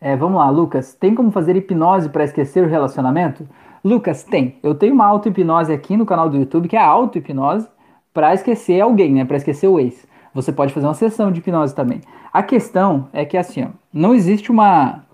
É, 0.00 0.16
vamos 0.16 0.38
lá, 0.38 0.48
Lucas. 0.50 0.94
Tem 0.94 1.14
como 1.14 1.30
fazer 1.30 1.56
hipnose 1.56 2.08
para 2.08 2.24
esquecer 2.24 2.64
o 2.64 2.68
relacionamento? 2.68 3.48
Lucas, 3.82 4.22
tem. 4.24 4.56
Eu 4.62 4.74
tenho 4.74 4.94
uma 4.94 5.06
auto-hipnose 5.06 5.72
aqui 5.72 5.96
no 5.96 6.06
canal 6.06 6.28
do 6.28 6.36
YouTube, 6.36 6.68
que 6.68 6.76
é 6.76 6.80
a 6.80 6.86
auto-hipnose 6.86 7.68
para 8.12 8.34
esquecer 8.34 8.80
alguém, 8.80 9.12
né? 9.12 9.24
Para 9.24 9.36
esquecer 9.36 9.68
o 9.68 9.78
ex. 9.78 10.06
Você 10.34 10.52
pode 10.52 10.72
fazer 10.72 10.86
uma 10.86 10.94
sessão 10.94 11.32
de 11.32 11.40
hipnose 11.40 11.74
também. 11.74 12.00
A 12.32 12.42
questão 12.42 13.08
é 13.12 13.24
que 13.24 13.36
assim, 13.36 13.64
ó, 13.64 13.68
não 13.92 14.14
existe 14.14 14.50
uma 14.50 15.04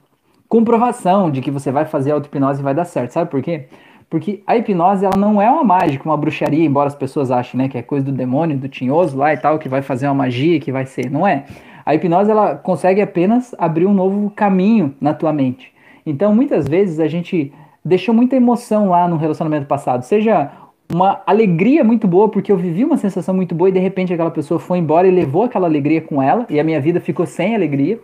comprovação 0.48 1.30
de 1.30 1.40
que 1.40 1.50
você 1.50 1.70
vai 1.70 1.84
fazer 1.84 2.12
auto-hipnose 2.12 2.60
e 2.60 2.64
vai 2.64 2.74
dar 2.74 2.84
certo. 2.84 3.12
Sabe 3.12 3.30
por 3.30 3.42
quê? 3.42 3.68
Porque 4.08 4.42
a 4.46 4.56
hipnose 4.56 5.04
ela 5.04 5.16
não 5.16 5.40
é 5.40 5.50
uma 5.50 5.64
mágica, 5.64 6.04
uma 6.04 6.16
bruxaria, 6.16 6.64
embora 6.64 6.86
as 6.86 6.94
pessoas 6.94 7.30
achem 7.30 7.58
né, 7.58 7.68
que 7.68 7.76
é 7.76 7.82
coisa 7.82 8.04
do 8.04 8.12
demônio, 8.12 8.56
do 8.56 8.68
tinhoso 8.68 9.16
lá 9.16 9.32
e 9.32 9.36
tal, 9.36 9.58
que 9.58 9.68
vai 9.68 9.82
fazer 9.82 10.06
uma 10.06 10.14
magia, 10.14 10.60
que 10.60 10.70
vai 10.70 10.86
ser. 10.86 11.10
Não 11.10 11.26
é. 11.26 11.44
A 11.84 11.94
hipnose 11.94 12.30
ela 12.30 12.54
consegue 12.54 13.00
apenas 13.00 13.54
abrir 13.58 13.86
um 13.86 13.94
novo 13.94 14.30
caminho 14.30 14.94
na 15.00 15.12
tua 15.12 15.32
mente. 15.32 15.72
Então, 16.06 16.34
muitas 16.34 16.68
vezes 16.68 17.00
a 17.00 17.08
gente 17.08 17.52
deixou 17.84 18.14
muita 18.14 18.36
emoção 18.36 18.88
lá 18.88 19.06
no 19.06 19.16
relacionamento 19.16 19.66
passado, 19.66 20.02
seja 20.02 20.50
uma 20.92 21.22
alegria 21.26 21.82
muito 21.82 22.06
boa, 22.06 22.28
porque 22.28 22.52
eu 22.52 22.56
vivi 22.56 22.84
uma 22.84 22.96
sensação 22.96 23.34
muito 23.34 23.54
boa 23.54 23.68
e 23.68 23.72
de 23.72 23.78
repente 23.78 24.12
aquela 24.12 24.30
pessoa 24.30 24.60
foi 24.60 24.78
embora 24.78 25.08
e 25.08 25.10
levou 25.10 25.44
aquela 25.44 25.66
alegria 25.66 26.00
com 26.00 26.22
ela 26.22 26.46
e 26.48 26.60
a 26.60 26.64
minha 26.64 26.80
vida 26.80 27.00
ficou 27.00 27.26
sem 27.26 27.54
alegria. 27.54 27.98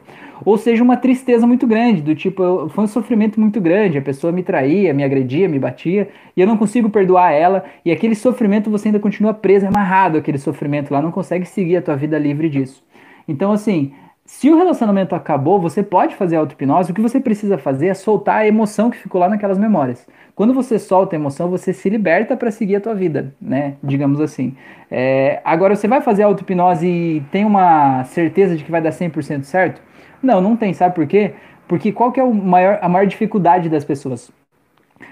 Ou 0.45 0.57
seja, 0.57 0.83
uma 0.83 0.97
tristeza 0.97 1.47
muito 1.47 1.67
grande, 1.67 2.03
do 2.03 2.15
tipo, 2.15 2.69
foi 2.71 2.85
um 2.85 2.87
sofrimento 2.87 3.41
muito 3.41 3.61
grande, 3.61 3.99
a 3.99 4.03
pessoa 4.03 4.33
me 4.33 4.43
traía, 4.43 4.93
me 4.95 5.05
agredia, 5.05 5.49
me 5.49 5.59
batia 5.59 6.09
e 6.37 6.41
eu 6.41 6.47
não 6.47 6.57
consigo 6.57 6.89
perdoar 6.91 7.33
ela 7.33 7.65
e 7.85 7.91
aquele 7.91 8.15
sofrimento 8.15 8.71
você 8.71 8.89
ainda 8.89 8.99
continua 8.99 9.35
preso, 9.35 9.67
amarrado 9.67 10.19
aquele 10.19 10.39
sofrimento 10.39 10.93
lá, 10.93 11.03
não 11.03 11.11
consegue 11.11 11.47
seguir 11.47 11.77
a 11.77 11.83
tua 11.83 11.97
vida 11.97 12.19
livre 12.19 12.49
disso. 12.49 12.83
Então, 13.29 13.53
assim, 13.53 13.93
se 14.25 14.49
o 14.49 14.57
relacionamento 14.57 15.15
acabou, 15.15 15.61
você 15.61 15.83
pode 15.83 16.15
fazer 16.15 16.37
auto-hipnose, 16.37 16.93
o 16.93 16.95
que 16.95 17.01
você 17.01 17.19
precisa 17.19 17.59
fazer 17.59 17.89
é 17.89 17.95
soltar 17.95 18.37
a 18.37 18.47
emoção 18.47 18.89
que 18.89 18.97
ficou 18.97 19.21
lá 19.21 19.29
naquelas 19.29 19.59
memórias. 19.59 20.07
Quando 20.37 20.55
você 20.55 20.79
solta 20.79 21.17
a 21.17 21.19
emoção, 21.19 21.51
você 21.51 21.73
se 21.73 21.91
liberta 21.91 22.37
para 22.37 22.51
seguir 22.53 22.77
a 22.77 22.81
tua 22.81 22.95
vida, 22.95 23.35
né? 23.43 23.75
Digamos 23.83 24.21
assim. 24.21 24.55
É, 24.89 25.41
agora, 25.45 25.75
você 25.75 25.89
vai 25.89 26.01
fazer 26.01 26.23
auto-hipnose 26.23 26.87
e 26.87 27.21
tem 27.33 27.45
uma 27.45 28.05
certeza 28.05 28.57
de 28.57 28.63
que 28.63 28.71
vai 28.71 28.81
dar 28.81 28.93
100% 28.93 29.43
certo? 29.43 29.83
Não, 30.23 30.41
não 30.41 30.57
tem. 30.57 30.73
Sabe 30.73 30.95
por 30.95 31.07
quê? 31.07 31.35
Porque 31.67 31.93
qual 31.93 32.11
que 32.11 32.21
é 32.21 32.25
maior, 32.25 32.79
a 32.83 32.89
maior 32.89 33.07
dificuldade 33.07 33.69
das 33.69 33.85
pessoas? 33.85 34.31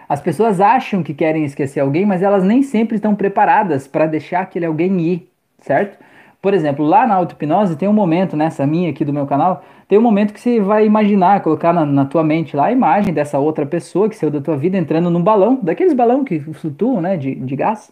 As 0.08 0.20
pessoas 0.20 0.60
acham 0.60 1.02
que 1.02 1.14
querem 1.14 1.44
esquecer 1.44 1.80
alguém, 1.80 2.04
mas 2.06 2.22
elas 2.22 2.42
nem 2.42 2.62
sempre 2.62 2.96
estão 2.96 3.14
preparadas 3.14 3.86
para 3.86 4.06
deixar 4.06 4.40
aquele 4.40 4.66
alguém 4.66 5.00
ir, 5.00 5.30
certo? 5.60 5.98
Por 6.40 6.54
exemplo, 6.54 6.84
lá 6.84 7.06
na 7.06 7.14
auto-hipnose 7.14 7.76
tem 7.76 7.88
um 7.88 7.92
momento, 7.92 8.36
nessa 8.36 8.66
minha 8.66 8.90
aqui 8.90 9.04
do 9.04 9.12
meu 9.12 9.26
canal, 9.26 9.64
tem 9.88 9.98
um 9.98 10.02
momento 10.02 10.32
que 10.32 10.40
você 10.40 10.60
vai 10.60 10.86
imaginar, 10.86 11.40
colocar 11.42 11.72
na, 11.72 11.84
na, 11.84 12.04
tua 12.04 12.22
mente 12.22 12.56
lá 12.56 12.66
a 12.66 12.72
imagem 12.72 13.12
dessa 13.12 13.38
outra 13.38 13.66
pessoa 13.66 14.08
que 14.08 14.14
saiu 14.14 14.30
da 14.30 14.40
tua 14.40 14.56
vida 14.56 14.76
entrando 14.76 15.10
num 15.10 15.22
balão, 15.22 15.58
daqueles 15.62 15.92
balão 15.92 16.24
que 16.24 16.38
flutuam, 16.40 17.00
né, 17.00 17.16
de, 17.16 17.34
de 17.34 17.56
gás, 17.56 17.90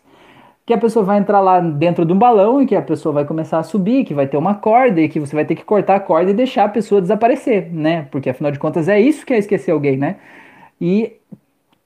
que 0.67 0.75
a 0.75 0.79
pessoa 0.79 1.05
vai 1.05 1.19
entrar 1.19 1.41
lá 1.41 1.61
dentro 1.61 2.05
de 2.05 2.13
um 2.13 2.19
balão 2.19 2.61
e 2.61 2.67
que 2.67 2.75
a 2.75 2.83
pessoa 2.83 3.13
vai 3.13 3.25
começar 3.25 3.59
a 3.59 3.63
subir, 3.63 4.05
que 4.05 4.13
vai 4.13 4.27
ter 4.27 4.37
uma 4.37 4.57
corda 4.57 5.01
e 5.01 5.09
que 5.09 5.21
você 5.21 5.35
vai 5.35 5.45
ter 5.45 5.55
que 5.55 5.65
cortar 5.65 5.95
a 5.95 6.01
corda 6.01 6.33
e 6.33 6.35
deixar 6.35 6.65
a 6.65 6.69
pessoa 6.69 7.01
desaparecer, 7.01 7.73
né, 7.73 8.09
porque 8.11 8.29
afinal 8.29 8.51
de 8.51 8.59
contas 8.59 8.89
é 8.89 9.01
isso 9.01 9.25
que 9.25 9.33
é 9.33 9.39
esquecer 9.39 9.71
alguém, 9.71 9.97
né, 9.97 10.17
e 10.81 11.13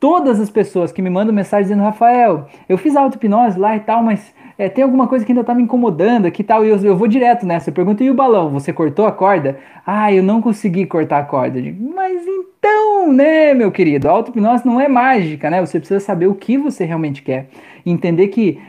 todas 0.00 0.40
as 0.40 0.48
pessoas 0.48 0.90
que 0.90 1.02
me 1.02 1.10
mandam 1.10 1.34
mensagem 1.34 1.64
dizendo, 1.64 1.82
Rafael, 1.82 2.48
eu 2.66 2.78
fiz 2.78 2.96
auto-hipnose 2.96 3.58
lá 3.58 3.76
e 3.76 3.80
tal, 3.80 4.02
mas 4.02 4.32
é, 4.60 4.68
tem 4.68 4.82
alguma 4.82 5.06
coisa 5.06 5.24
que 5.24 5.32
ainda 5.32 5.44
tá 5.44 5.54
me 5.54 5.62
incomodando 5.62 6.26
aqui 6.26 6.42
tal, 6.42 6.64
e 6.64 6.68
eu, 6.68 6.76
eu 6.78 6.96
vou 6.96 7.06
direto 7.06 7.46
nessa. 7.46 7.70
Eu 7.70 7.74
pergunto, 7.74 8.02
e 8.02 8.10
o 8.10 8.14
balão? 8.14 8.50
Você 8.50 8.72
cortou 8.72 9.06
a 9.06 9.12
corda? 9.12 9.58
Ah, 9.86 10.12
eu 10.12 10.22
não 10.22 10.42
consegui 10.42 10.84
cortar 10.84 11.18
a 11.18 11.24
corda. 11.24 11.62
Digo, 11.62 11.94
mas 11.94 12.26
então, 12.26 13.12
né, 13.12 13.54
meu 13.54 13.70
querido, 13.70 14.08
a 14.08 14.12
auto-hipnose 14.12 14.66
não 14.66 14.80
é 14.80 14.86
mágica, 14.88 15.48
né? 15.48 15.64
Você 15.64 15.78
precisa 15.78 16.00
saber 16.00 16.26
o 16.26 16.34
que 16.34 16.58
você 16.58 16.84
realmente 16.84 17.22
quer. 17.22 17.48
Entender 17.86 18.28
que 18.28 18.60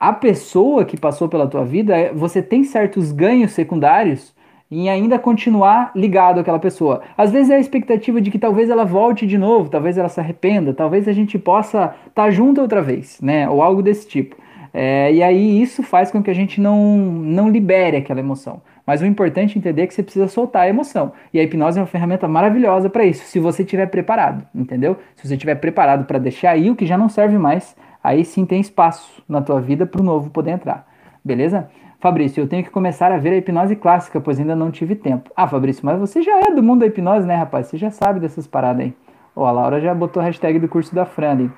a 0.00 0.14
pessoa 0.14 0.86
que 0.86 0.98
passou 0.98 1.28
pela 1.28 1.46
tua 1.46 1.62
vida, 1.62 1.94
é, 1.94 2.10
você 2.10 2.40
tem 2.40 2.64
certos 2.64 3.12
ganhos 3.12 3.52
secundários 3.52 4.34
em 4.70 4.88
ainda 4.88 5.18
continuar 5.18 5.90
ligado 5.94 6.40
àquela 6.40 6.58
pessoa. 6.58 7.02
Às 7.18 7.30
vezes 7.30 7.50
é 7.50 7.56
a 7.56 7.60
expectativa 7.60 8.18
de 8.20 8.30
que 8.30 8.38
talvez 8.38 8.70
ela 8.70 8.84
volte 8.84 9.26
de 9.26 9.36
novo, 9.36 9.68
talvez 9.68 9.98
ela 9.98 10.08
se 10.08 10.18
arrependa, 10.18 10.72
talvez 10.72 11.06
a 11.06 11.12
gente 11.12 11.38
possa 11.38 11.94
estar 12.06 12.24
tá 12.24 12.30
junto 12.30 12.62
outra 12.62 12.80
vez, 12.80 13.20
né? 13.20 13.48
Ou 13.48 13.62
algo 13.62 13.82
desse 13.82 14.08
tipo. 14.08 14.36
É, 14.72 15.12
e 15.12 15.22
aí 15.22 15.60
isso 15.60 15.82
faz 15.82 16.10
com 16.10 16.22
que 16.22 16.30
a 16.30 16.34
gente 16.34 16.60
não, 16.60 16.96
não 16.96 17.50
libere 17.50 17.96
aquela 17.96 18.20
emoção. 18.20 18.62
Mas 18.86 19.02
o 19.02 19.06
importante 19.06 19.56
é 19.56 19.58
entender 19.58 19.86
que 19.86 19.92
você 19.92 20.02
precisa 20.02 20.28
soltar 20.28 20.62
a 20.62 20.68
emoção. 20.68 21.12
E 21.34 21.38
a 21.38 21.42
hipnose 21.42 21.78
é 21.78 21.82
uma 21.82 21.86
ferramenta 21.86 22.26
maravilhosa 22.26 22.88
para 22.88 23.04
isso, 23.04 23.24
se 23.24 23.38
você 23.38 23.62
estiver 23.62 23.86
preparado, 23.86 24.46
entendeu? 24.54 24.96
Se 25.16 25.28
você 25.28 25.34
estiver 25.34 25.56
preparado 25.56 26.06
para 26.06 26.18
deixar 26.18 26.52
aí 26.52 26.70
o 26.70 26.76
que 26.76 26.86
já 26.86 26.96
não 26.96 27.08
serve 27.08 27.36
mais, 27.36 27.76
aí 28.02 28.24
sim 28.24 28.44
tem 28.44 28.60
espaço 28.60 29.22
na 29.28 29.40
tua 29.40 29.60
vida 29.60 29.86
para 29.86 30.00
o 30.00 30.04
novo 30.04 30.30
poder 30.30 30.52
entrar. 30.52 30.86
Beleza? 31.24 31.68
Fabrício, 31.98 32.40
eu 32.40 32.48
tenho 32.48 32.64
que 32.64 32.70
começar 32.70 33.12
a 33.12 33.18
ver 33.18 33.30
a 33.30 33.36
hipnose 33.36 33.76
clássica, 33.76 34.20
pois 34.20 34.40
ainda 34.40 34.56
não 34.56 34.70
tive 34.70 34.94
tempo. 34.94 35.30
Ah, 35.36 35.46
Fabrício, 35.46 35.84
mas 35.84 35.98
você 35.98 36.22
já 36.22 36.40
é 36.40 36.50
do 36.50 36.62
mundo 36.62 36.80
da 36.80 36.86
hipnose, 36.86 37.26
né, 37.26 37.34
rapaz? 37.34 37.66
Você 37.66 37.76
já 37.76 37.90
sabe 37.90 38.20
dessas 38.20 38.46
paradas 38.46 38.86
aí. 38.86 38.94
Ó, 39.36 39.42
oh, 39.42 39.46
a 39.46 39.52
Laura 39.52 39.80
já 39.80 39.94
botou 39.94 40.22
a 40.22 40.24
hashtag 40.24 40.58
do 40.58 40.68
curso 40.68 40.94
da 40.94 41.04
Fran 41.04 41.32
ali. 41.32 41.52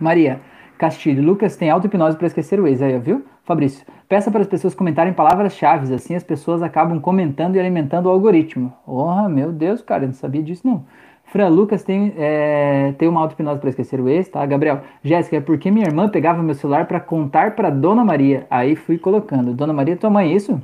Maria, 0.00 0.40
Castilho. 0.78 1.22
Lucas 1.22 1.56
tem 1.56 1.68
auto-hipnose 1.68 2.16
para 2.16 2.28
esquecer 2.28 2.58
o 2.60 2.66
ex. 2.66 2.80
Aí, 2.80 2.98
viu? 2.98 3.24
Fabrício, 3.44 3.84
peça 4.08 4.30
para 4.30 4.42
as 4.42 4.46
pessoas 4.46 4.74
comentarem 4.74 5.12
palavras-chave, 5.12 5.92
assim 5.94 6.14
as 6.14 6.22
pessoas 6.22 6.62
acabam 6.62 7.00
comentando 7.00 7.56
e 7.56 7.58
alimentando 7.60 8.06
o 8.06 8.10
algoritmo. 8.10 8.72
Oh, 8.86 9.26
meu 9.26 9.50
Deus, 9.50 9.80
cara, 9.80 10.04
eu 10.04 10.08
não 10.08 10.14
sabia 10.14 10.42
disso 10.42 10.66
não. 10.66 10.84
Fran, 11.30 11.48
Lucas 11.48 11.82
tem, 11.82 12.12
é, 12.16 12.94
tem 12.98 13.08
uma 13.08 13.20
auto-hipnose 13.20 13.60
para 13.60 13.70
esquecer 13.70 14.00
o 14.00 14.08
ex, 14.08 14.28
tá? 14.28 14.44
Gabriel, 14.46 14.80
Jéssica, 15.02 15.36
é 15.36 15.40
porque 15.40 15.70
minha 15.70 15.86
irmã 15.86 16.08
pegava 16.08 16.42
meu 16.42 16.54
celular 16.54 16.86
para 16.86 17.00
contar 17.00 17.54
para 17.54 17.70
Dona 17.70 18.04
Maria. 18.04 18.46
Aí 18.50 18.74
fui 18.76 18.98
colocando. 18.98 19.52
Dona 19.52 19.72
Maria, 19.72 19.96
tua 19.96 20.10
mãe, 20.10 20.34
isso? 20.34 20.60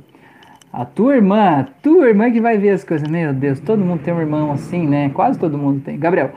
A 0.73 0.83
tua 0.85 1.15
irmã, 1.15 1.59
a 1.59 1.63
tua 1.81 2.09
irmã 2.09 2.31
que 2.31 2.41
vai 2.41 2.57
ver 2.57 2.71
as 2.71 2.83
coisas. 2.83 3.07
Meu 3.07 3.33
Deus, 3.33 3.59
todo 3.59 3.83
mundo 3.83 4.01
tem 4.03 4.13
um 4.13 4.19
irmão 4.19 4.51
assim, 4.51 4.87
né? 4.87 5.09
Quase 5.13 5.39
todo 5.39 5.57
mundo 5.57 5.81
tem. 5.81 5.97
Gabriel, 5.97 6.31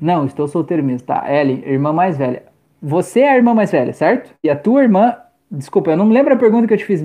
não, 0.00 0.24
estou 0.26 0.46
solteiro 0.46 0.82
mesmo, 0.84 1.06
tá? 1.06 1.24
Ellie, 1.28 1.64
irmã 1.66 1.92
mais 1.92 2.16
velha 2.16 2.50
você 2.82 3.20
é 3.20 3.30
a 3.30 3.36
irmã 3.36 3.54
mais 3.54 3.70
velha, 3.70 3.92
certo? 3.92 4.34
E 4.42 4.48
a 4.48 4.56
tua 4.56 4.82
irmã, 4.82 5.14
desculpa, 5.50 5.90
eu 5.90 5.96
não 5.96 6.08
lembro 6.08 6.32
a 6.32 6.36
pergunta 6.36 6.66
que 6.66 6.74
eu 6.74 6.78
te 6.78 6.84
fiz. 6.84 7.02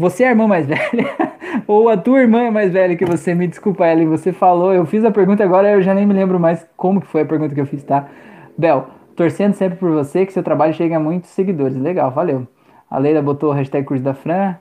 Você 0.00 0.24
é 0.24 0.28
a 0.28 0.30
irmã 0.30 0.48
mais 0.48 0.64
velha? 0.66 1.14
Ou 1.66 1.90
a 1.90 1.96
tua 1.96 2.20
irmã 2.20 2.40
é 2.42 2.50
mais 2.50 2.72
velha 2.72 2.96
que 2.96 3.04
você? 3.04 3.34
Me 3.34 3.46
desculpa, 3.46 3.86
Ellen, 3.86 4.08
você 4.08 4.32
falou, 4.32 4.72
eu 4.72 4.86
fiz 4.86 5.04
a 5.04 5.10
pergunta 5.10 5.44
agora, 5.44 5.70
eu 5.70 5.82
já 5.82 5.94
nem 5.94 6.06
me 6.06 6.14
lembro 6.14 6.40
mais 6.40 6.66
como 6.76 7.00
que 7.00 7.06
foi 7.06 7.20
a 7.20 7.26
pergunta 7.26 7.54
que 7.54 7.60
eu 7.60 7.66
fiz, 7.66 7.84
tá? 7.84 8.08
Bel, 8.56 8.86
torcendo 9.14 9.52
sempre 9.52 9.78
por 9.78 9.90
você, 9.90 10.24
que 10.24 10.32
seu 10.32 10.42
trabalho 10.42 10.72
chegue 10.72 10.94
a 10.94 10.98
muitos 10.98 11.30
seguidores. 11.30 11.76
Legal, 11.76 12.10
valeu. 12.10 12.48
A 12.90 12.98
Leila 12.98 13.20
botou 13.20 13.50
o 13.50 13.52
hashtag 13.52 13.86
curso 13.86 14.02
da 14.02 14.14
Fran. 14.14 14.56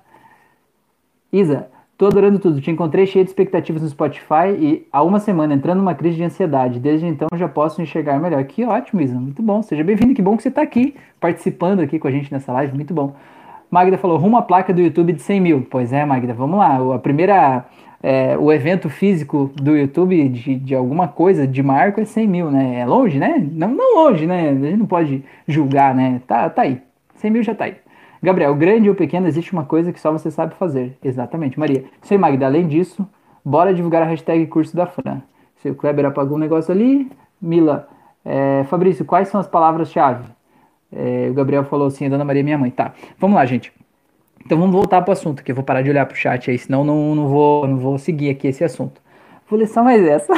Isa, 1.32 1.68
Tô 1.98 2.08
adorando 2.08 2.40
tudo. 2.40 2.62
Te 2.62 2.72
encontrei 2.72 3.06
cheio 3.06 3.26
de 3.26 3.32
expectativas 3.32 3.82
no 3.82 3.90
Spotify 3.90 4.56
e 4.58 4.88
há 4.90 5.04
uma 5.04 5.20
semana 5.20 5.54
entrando 5.54 5.80
numa 5.80 5.94
crise 5.94 6.16
de 6.16 6.24
ansiedade. 6.24 6.80
Desde 6.80 7.06
então 7.06 7.28
já 7.36 7.50
posso 7.50 7.82
enxergar 7.82 8.18
melhor. 8.22 8.42
Que 8.46 8.64
ótimo, 8.64 9.02
Isa. 9.02 9.20
Muito 9.20 9.44
bom. 9.44 9.62
Seja 9.62 9.84
bem-vindo. 9.84 10.14
Que 10.14 10.22
bom 10.22 10.38
que 10.38 10.44
você 10.44 10.48
está 10.48 10.62
aqui 10.62 10.96
participando 11.20 11.82
aqui 11.82 12.00
com 12.00 12.08
a 12.08 12.12
gente 12.12 12.32
nessa 12.32 12.54
live. 12.54 12.74
Muito 12.74 12.94
bom. 12.94 13.14
Magda 13.70 13.98
falou, 13.98 14.18
rumo 14.18 14.38
à 14.38 14.42
placa 14.42 14.74
do 14.74 14.82
YouTube 14.82 15.14
de 15.14 15.22
100 15.22 15.42
mil. 15.42 15.68
Pois 15.70 15.94
é, 15.94 16.04
Magda, 16.04 16.34
vamos 16.34 16.58
lá. 16.58 16.96
A 16.96 17.00
primeira, 17.00 17.66
é, 18.02 18.36
o 18.38 18.52
evento 18.52 18.90
físico 18.90 19.52
do 19.56 19.78
YouTube 19.78 20.28
de, 20.30 20.56
de 20.56 20.76
alguma 20.76 21.08
coisa, 21.08 21.46
de 21.46 21.62
marco, 21.62 22.02
é 22.02 22.06
100 22.06 22.28
mil, 22.28 22.52
né? 22.52 22.80
É 22.80 22.86
longe, 22.86 23.20
né? 23.20 23.48
Não, 23.52 23.70
não 23.70 23.96
longe, 23.96 24.26
né? 24.26 24.50
A 24.50 24.54
gente 24.54 24.78
não 24.78 24.88
pode 24.88 25.24
julgar, 25.48 25.94
né? 25.94 26.22
Tá, 26.26 26.50
tá 26.50 26.64
aí. 26.64 26.82
100 27.16 27.32
mil 27.32 27.44
já 27.44 27.54
tá 27.54 27.66
aí. 27.66 27.76
Gabriel, 28.22 28.54
grande 28.56 28.90
ou 28.90 28.96
pequeno, 28.96 29.28
existe 29.28 29.54
uma 29.54 29.64
coisa 29.64 29.94
que 29.94 30.00
só 30.00 30.12
você 30.12 30.32
sabe 30.32 30.56
fazer. 30.56 30.98
Exatamente, 31.04 31.60
Maria. 31.60 31.86
Sei, 32.02 32.18
Magda, 32.18 32.48
além 32.48 32.68
disso, 32.68 33.08
bora 33.46 33.74
divulgar 33.74 34.02
a 34.02 34.06
hashtag 34.06 34.48
curso 34.48 34.76
da 34.76 34.88
Fran. 34.88 35.22
Se 35.58 35.70
o 35.70 35.76
Kleber 35.76 36.06
apagou 36.06 36.38
um 36.38 36.40
negócio 36.40 36.74
ali, 36.74 37.10
Mila, 37.42 37.88
é, 38.26 38.64
Fabrício, 38.66 39.06
quais 39.06 39.28
são 39.28 39.40
as 39.40 39.48
palavras-chave? 39.48 40.24
É, 40.92 41.28
o 41.30 41.34
Gabriel 41.34 41.64
falou 41.64 41.88
assim, 41.88 42.06
a 42.06 42.10
Dona 42.10 42.26
Maria 42.26 42.42
é 42.42 42.44
minha 42.44 42.58
mãe. 42.58 42.72
Tá, 42.72 42.94
vamos 43.20 43.36
lá, 43.36 43.46
gente. 43.46 43.72
Então 44.46 44.58
vamos 44.58 44.74
voltar 44.74 45.02
pro 45.02 45.12
assunto, 45.12 45.44
que 45.44 45.52
eu 45.52 45.56
vou 45.56 45.64
parar 45.64 45.82
de 45.82 45.90
olhar 45.90 46.06
pro 46.06 46.16
chat 46.16 46.50
aí, 46.50 46.58
senão 46.58 46.84
não, 46.84 47.14
não, 47.14 47.28
vou, 47.28 47.68
não 47.68 47.78
vou 47.78 47.98
seguir 47.98 48.30
aqui 48.30 48.48
esse 48.48 48.64
assunto. 48.64 49.02
Vou 49.50 49.60
ler 49.60 49.68
só 49.68 49.84
mais 49.84 50.04
essa. 50.06 50.34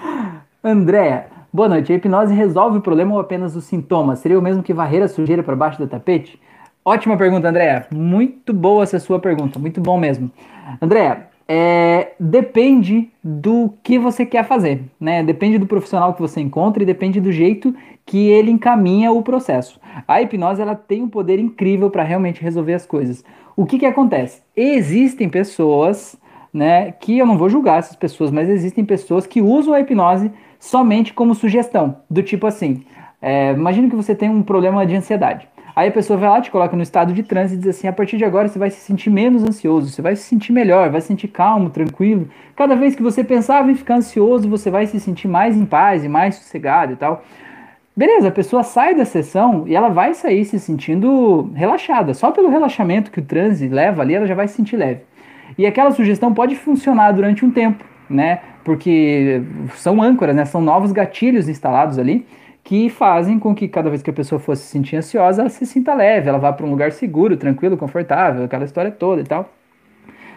Andréa, 0.62 1.26
boa 1.52 1.68
noite. 1.68 1.92
A 1.92 1.96
hipnose 1.96 2.34
resolve 2.34 2.78
o 2.78 2.80
problema 2.80 3.14
ou 3.14 3.20
apenas 3.20 3.54
os 3.54 3.64
sintomas? 3.64 4.18
Seria 4.20 4.38
o 4.38 4.42
mesmo 4.42 4.62
que 4.62 4.72
varrer 4.72 5.02
a 5.02 5.08
sujeira 5.08 5.42
para 5.42 5.54
baixo 5.54 5.78
do 5.78 5.86
tapete? 5.86 6.40
Ótima 6.84 7.16
pergunta, 7.16 7.48
Andréa. 7.48 7.86
Muito 7.92 8.52
boa 8.52 8.82
essa 8.82 8.98
sua 8.98 9.18
pergunta, 9.18 9.58
muito 9.58 9.80
bom 9.80 9.98
mesmo. 9.98 10.30
Andréa, 10.80 11.28
é, 11.46 12.12
depende 12.18 13.10
do 13.22 13.74
que 13.82 13.98
você 13.98 14.24
quer 14.24 14.44
fazer, 14.44 14.82
né? 14.98 15.22
Depende 15.22 15.58
do 15.58 15.66
profissional 15.66 16.14
que 16.14 16.20
você 16.20 16.40
encontra 16.40 16.82
e 16.82 16.86
depende 16.86 17.20
do 17.20 17.30
jeito 17.30 17.74
que 18.06 18.28
ele 18.28 18.50
encaminha 18.50 19.12
o 19.12 19.22
processo. 19.22 19.80
A 20.08 20.22
hipnose 20.22 20.62
ela 20.62 20.74
tem 20.74 21.02
um 21.02 21.08
poder 21.08 21.38
incrível 21.38 21.90
para 21.90 22.02
realmente 22.02 22.42
resolver 22.42 22.74
as 22.74 22.86
coisas. 22.86 23.24
O 23.56 23.66
que 23.66 23.78
que 23.78 23.86
acontece? 23.86 24.42
Existem 24.56 25.28
pessoas, 25.28 26.16
né? 26.52 26.92
Que 26.92 27.18
eu 27.18 27.26
não 27.26 27.36
vou 27.36 27.48
julgar 27.48 27.78
essas 27.78 27.96
pessoas, 27.96 28.30
mas 28.30 28.48
existem 28.48 28.84
pessoas 28.84 29.26
que 29.26 29.42
usam 29.42 29.74
a 29.74 29.80
hipnose 29.80 30.30
somente 30.58 31.12
como 31.12 31.34
sugestão, 31.34 31.98
do 32.08 32.22
tipo 32.22 32.46
assim. 32.46 32.84
É, 33.20 33.52
imagina 33.52 33.88
que 33.88 33.96
você 33.96 34.14
tem 34.14 34.30
um 34.30 34.42
problema 34.42 34.84
de 34.86 34.96
ansiedade. 34.96 35.48
Aí 35.76 35.88
a 35.88 35.92
pessoa 35.92 36.16
vai 36.16 36.28
lá, 36.28 36.40
te 36.40 36.52
coloca 36.52 36.76
no 36.76 36.82
estado 36.82 37.12
de 37.12 37.22
transe 37.22 37.54
e 37.54 37.58
diz 37.58 37.66
assim: 37.66 37.88
a 37.88 37.92
partir 37.92 38.16
de 38.16 38.24
agora 38.24 38.46
você 38.46 38.58
vai 38.58 38.70
se 38.70 38.80
sentir 38.80 39.10
menos 39.10 39.42
ansioso, 39.42 39.88
você 39.88 40.00
vai 40.00 40.14
se 40.14 40.22
sentir 40.22 40.52
melhor, 40.52 40.88
vai 40.88 41.00
se 41.00 41.08
sentir 41.08 41.28
calmo, 41.28 41.68
tranquilo. 41.68 42.28
Cada 42.54 42.76
vez 42.76 42.94
que 42.94 43.02
você 43.02 43.24
pensava 43.24 43.70
em 43.70 43.74
ficar 43.74 43.96
ansioso, 43.96 44.48
você 44.48 44.70
vai 44.70 44.86
se 44.86 45.00
sentir 45.00 45.26
mais 45.26 45.56
em 45.56 45.64
paz 45.64 46.04
e 46.04 46.08
mais 46.08 46.36
sossegado 46.36 46.92
e 46.92 46.96
tal. 46.96 47.24
Beleza, 47.96 48.28
a 48.28 48.32
pessoa 48.32 48.62
sai 48.62 48.94
da 48.94 49.04
sessão 49.04 49.64
e 49.66 49.74
ela 49.74 49.88
vai 49.88 50.14
sair 50.14 50.44
se 50.44 50.58
sentindo 50.58 51.50
relaxada. 51.54 52.14
Só 52.14 52.30
pelo 52.30 52.48
relaxamento 52.48 53.10
que 53.10 53.20
o 53.20 53.24
transe 53.24 53.68
leva 53.68 54.02
ali, 54.02 54.14
ela 54.14 54.26
já 54.26 54.34
vai 54.34 54.48
se 54.48 54.54
sentir 54.54 54.76
leve. 54.76 55.00
E 55.56 55.66
aquela 55.66 55.90
sugestão 55.90 56.32
pode 56.34 56.56
funcionar 56.56 57.12
durante 57.12 57.44
um 57.44 57.50
tempo, 57.50 57.84
né? 58.08 58.40
Porque 58.64 59.42
são 59.76 60.02
âncoras, 60.02 60.34
né? 60.34 60.44
São 60.44 60.60
novos 60.60 60.90
gatilhos 60.90 61.48
instalados 61.48 61.98
ali 61.98 62.26
que 62.64 62.88
fazem 62.88 63.38
com 63.38 63.54
que 63.54 63.68
cada 63.68 63.90
vez 63.90 64.02
que 64.02 64.08
a 64.08 64.12
pessoa 64.12 64.38
fosse 64.38 64.62
se 64.62 64.68
sentir 64.68 64.96
ansiosa, 64.96 65.42
ela 65.42 65.50
se 65.50 65.66
sinta 65.66 65.94
leve, 65.94 66.30
ela 66.30 66.38
vá 66.38 66.50
para 66.50 66.64
um 66.64 66.70
lugar 66.70 66.90
seguro, 66.92 67.36
tranquilo, 67.36 67.76
confortável, 67.76 68.44
aquela 68.44 68.64
história 68.64 68.90
toda 68.90 69.20
e 69.20 69.24
tal. 69.24 69.50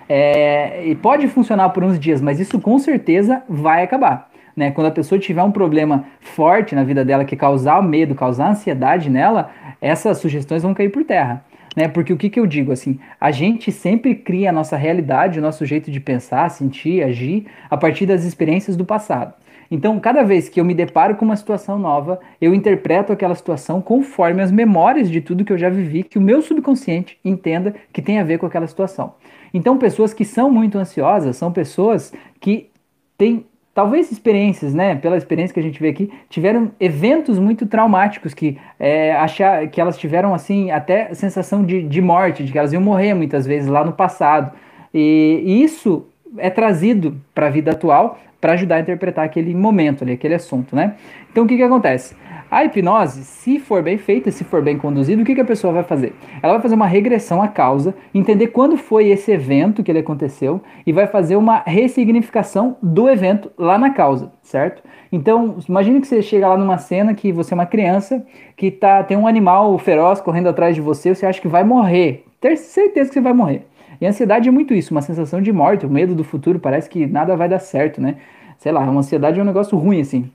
É, 0.09 0.85
e 0.85 0.93
pode 0.93 1.27
funcionar 1.29 1.69
por 1.69 1.85
uns 1.85 1.97
dias, 1.97 2.21
mas 2.21 2.39
isso 2.39 2.59
com 2.59 2.77
certeza 2.77 3.41
vai 3.47 3.81
acabar. 3.81 4.29
Né? 4.55 4.71
Quando 4.71 4.87
a 4.87 4.91
pessoa 4.91 5.17
tiver 5.17 5.41
um 5.41 5.51
problema 5.51 6.05
forte 6.19 6.75
na 6.75 6.83
vida 6.83 7.05
dela 7.05 7.23
que 7.23 7.35
causar 7.35 7.81
medo, 7.81 8.13
causar 8.13 8.49
ansiedade 8.49 9.09
nela, 9.09 9.49
essas 9.79 10.17
sugestões 10.17 10.63
vão 10.63 10.73
cair 10.73 10.89
por 10.89 11.05
terra. 11.05 11.45
Né? 11.77 11.87
Porque 11.87 12.11
o 12.11 12.17
que, 12.17 12.29
que 12.29 12.39
eu 12.39 12.47
digo 12.47 12.73
assim, 12.73 12.99
a 13.21 13.31
gente 13.31 13.71
sempre 13.71 14.15
cria 14.15 14.49
a 14.49 14.53
nossa 14.53 14.75
realidade, 14.75 15.39
o 15.39 15.41
nosso 15.41 15.65
jeito 15.65 15.89
de 15.91 15.99
pensar, 15.99 16.49
sentir, 16.49 17.03
agir 17.03 17.45
a 17.69 17.77
partir 17.77 18.05
das 18.05 18.25
experiências 18.25 18.75
do 18.75 18.83
passado. 18.83 19.33
Então, 19.69 19.99
cada 19.99 20.23
vez 20.23 20.49
que 20.49 20.59
eu 20.59 20.65
me 20.65 20.73
deparo 20.73 21.15
com 21.15 21.25
uma 21.25 21.35
situação 21.35 21.77
nova, 21.77 22.19
eu 22.39 22.53
interpreto 22.53 23.11
aquela 23.11 23.35
situação 23.35 23.81
conforme 23.81 24.41
as 24.41 24.51
memórias 24.51 25.09
de 25.09 25.21
tudo 25.21 25.43
que 25.43 25.51
eu 25.51 25.57
já 25.57 25.69
vivi, 25.69 26.03
que 26.03 26.17
o 26.17 26.21
meu 26.21 26.41
subconsciente 26.41 27.17
entenda 27.23 27.75
que 27.91 28.01
tem 28.01 28.19
a 28.19 28.23
ver 28.23 28.39
com 28.39 28.45
aquela 28.45 28.67
situação. 28.67 29.13
Então, 29.53 29.77
pessoas 29.77 30.13
que 30.13 30.25
são 30.25 30.49
muito 30.49 30.77
ansiosas 30.77 31.35
são 31.35 31.51
pessoas 31.51 32.13
que 32.39 32.69
têm 33.17 33.45
talvez 33.77 34.11
experiências, 34.11 34.73
né, 34.73 34.95
pela 34.95 35.15
experiência 35.15 35.53
que 35.53 35.59
a 35.59 35.63
gente 35.63 35.79
vê 35.79 35.89
aqui, 35.89 36.11
tiveram 36.31 36.71
eventos 36.79 37.37
muito 37.37 37.67
traumáticos 37.67 38.33
que 38.33 38.57
é, 38.79 39.15
achar 39.15 39.67
que 39.67 39.79
elas 39.79 39.99
tiveram 39.99 40.33
assim 40.33 40.71
até 40.71 41.13
sensação 41.13 41.63
de, 41.63 41.83
de 41.83 42.01
morte, 42.01 42.43
de 42.43 42.51
que 42.51 42.57
elas 42.57 42.73
iam 42.73 42.81
morrer 42.81 43.13
muitas 43.13 43.45
vezes 43.45 43.69
lá 43.69 43.85
no 43.85 43.93
passado. 43.93 44.51
E, 44.91 45.43
e 45.45 45.63
isso 45.63 46.07
é 46.39 46.49
trazido 46.49 47.21
para 47.35 47.45
a 47.45 47.49
vida 47.51 47.69
atual 47.69 48.17
para 48.47 48.53
ajudar 48.53 48.77
a 48.77 48.79
interpretar 48.79 49.25
aquele 49.25 49.53
momento 49.53 50.05
ali, 50.05 50.13
aquele 50.13 50.33
assunto, 50.33 50.73
né? 50.73 50.95
Então 51.29 51.43
o 51.43 51.47
que 51.47 51.57
que 51.57 51.63
acontece? 51.63 52.15
A 52.49 52.63
hipnose, 52.63 53.25
se 53.25 53.59
for 53.59 53.83
bem 53.83 53.97
feita, 53.97 54.31
se 54.31 54.45
for 54.45 54.61
bem 54.61 54.77
conduzida, 54.77 55.21
o 55.21 55.25
que, 55.25 55.35
que 55.35 55.41
a 55.41 55.45
pessoa 55.45 55.73
vai 55.73 55.83
fazer? 55.83 56.13
Ela 56.41 56.53
vai 56.53 56.61
fazer 56.61 56.75
uma 56.75 56.87
regressão 56.87 57.41
à 57.41 57.49
causa, 57.49 57.93
entender 58.13 58.47
quando 58.47 58.77
foi 58.77 59.09
esse 59.09 59.33
evento 59.33 59.83
que 59.83 59.91
ele 59.91 59.99
aconteceu 59.99 60.61
e 60.85 60.93
vai 60.93 61.07
fazer 61.07 61.35
uma 61.35 61.61
ressignificação 61.65 62.77
do 62.81 63.09
evento 63.09 63.51
lá 63.57 63.77
na 63.77 63.89
causa, 63.89 64.31
certo? 64.41 64.81
Então, 65.11 65.57
imagine 65.67 65.99
que 65.99 66.07
você 66.07 66.21
chega 66.21 66.47
lá 66.47 66.57
numa 66.57 66.77
cena 66.77 67.13
que 67.13 67.33
você 67.33 67.53
é 67.53 67.55
uma 67.55 67.65
criança 67.65 68.25
que 68.55 68.71
tá, 68.71 69.03
tem 69.03 69.17
um 69.17 69.27
animal 69.27 69.77
feroz 69.77 70.21
correndo 70.21 70.47
atrás 70.47 70.73
de 70.73 70.79
você, 70.79 71.13
você 71.13 71.25
acha 71.25 71.41
que 71.41 71.49
vai 71.49 71.65
morrer. 71.65 72.23
Ter 72.39 72.55
certeza 72.55 73.09
que 73.09 73.15
você 73.15 73.21
vai 73.21 73.33
morrer. 73.33 73.65
E 73.99 74.05
a 74.05 74.09
ansiedade 74.09 74.47
é 74.47 74.51
muito 74.51 74.73
isso, 74.73 74.93
uma 74.93 75.01
sensação 75.01 75.41
de 75.41 75.51
morte, 75.51 75.85
o 75.85 75.89
medo 75.89 76.13
do 76.13 76.23
futuro, 76.23 76.59
parece 76.59 76.89
que 76.89 77.05
nada 77.07 77.35
vai 77.35 77.49
dar 77.49 77.59
certo, 77.59 77.99
né? 77.99 78.15
Sei 78.57 78.71
lá, 78.71 78.81
uma 78.81 78.99
ansiedade 78.99 79.39
é 79.39 79.43
um 79.43 79.45
negócio 79.45 79.77
ruim, 79.77 80.01
assim. 80.01 80.29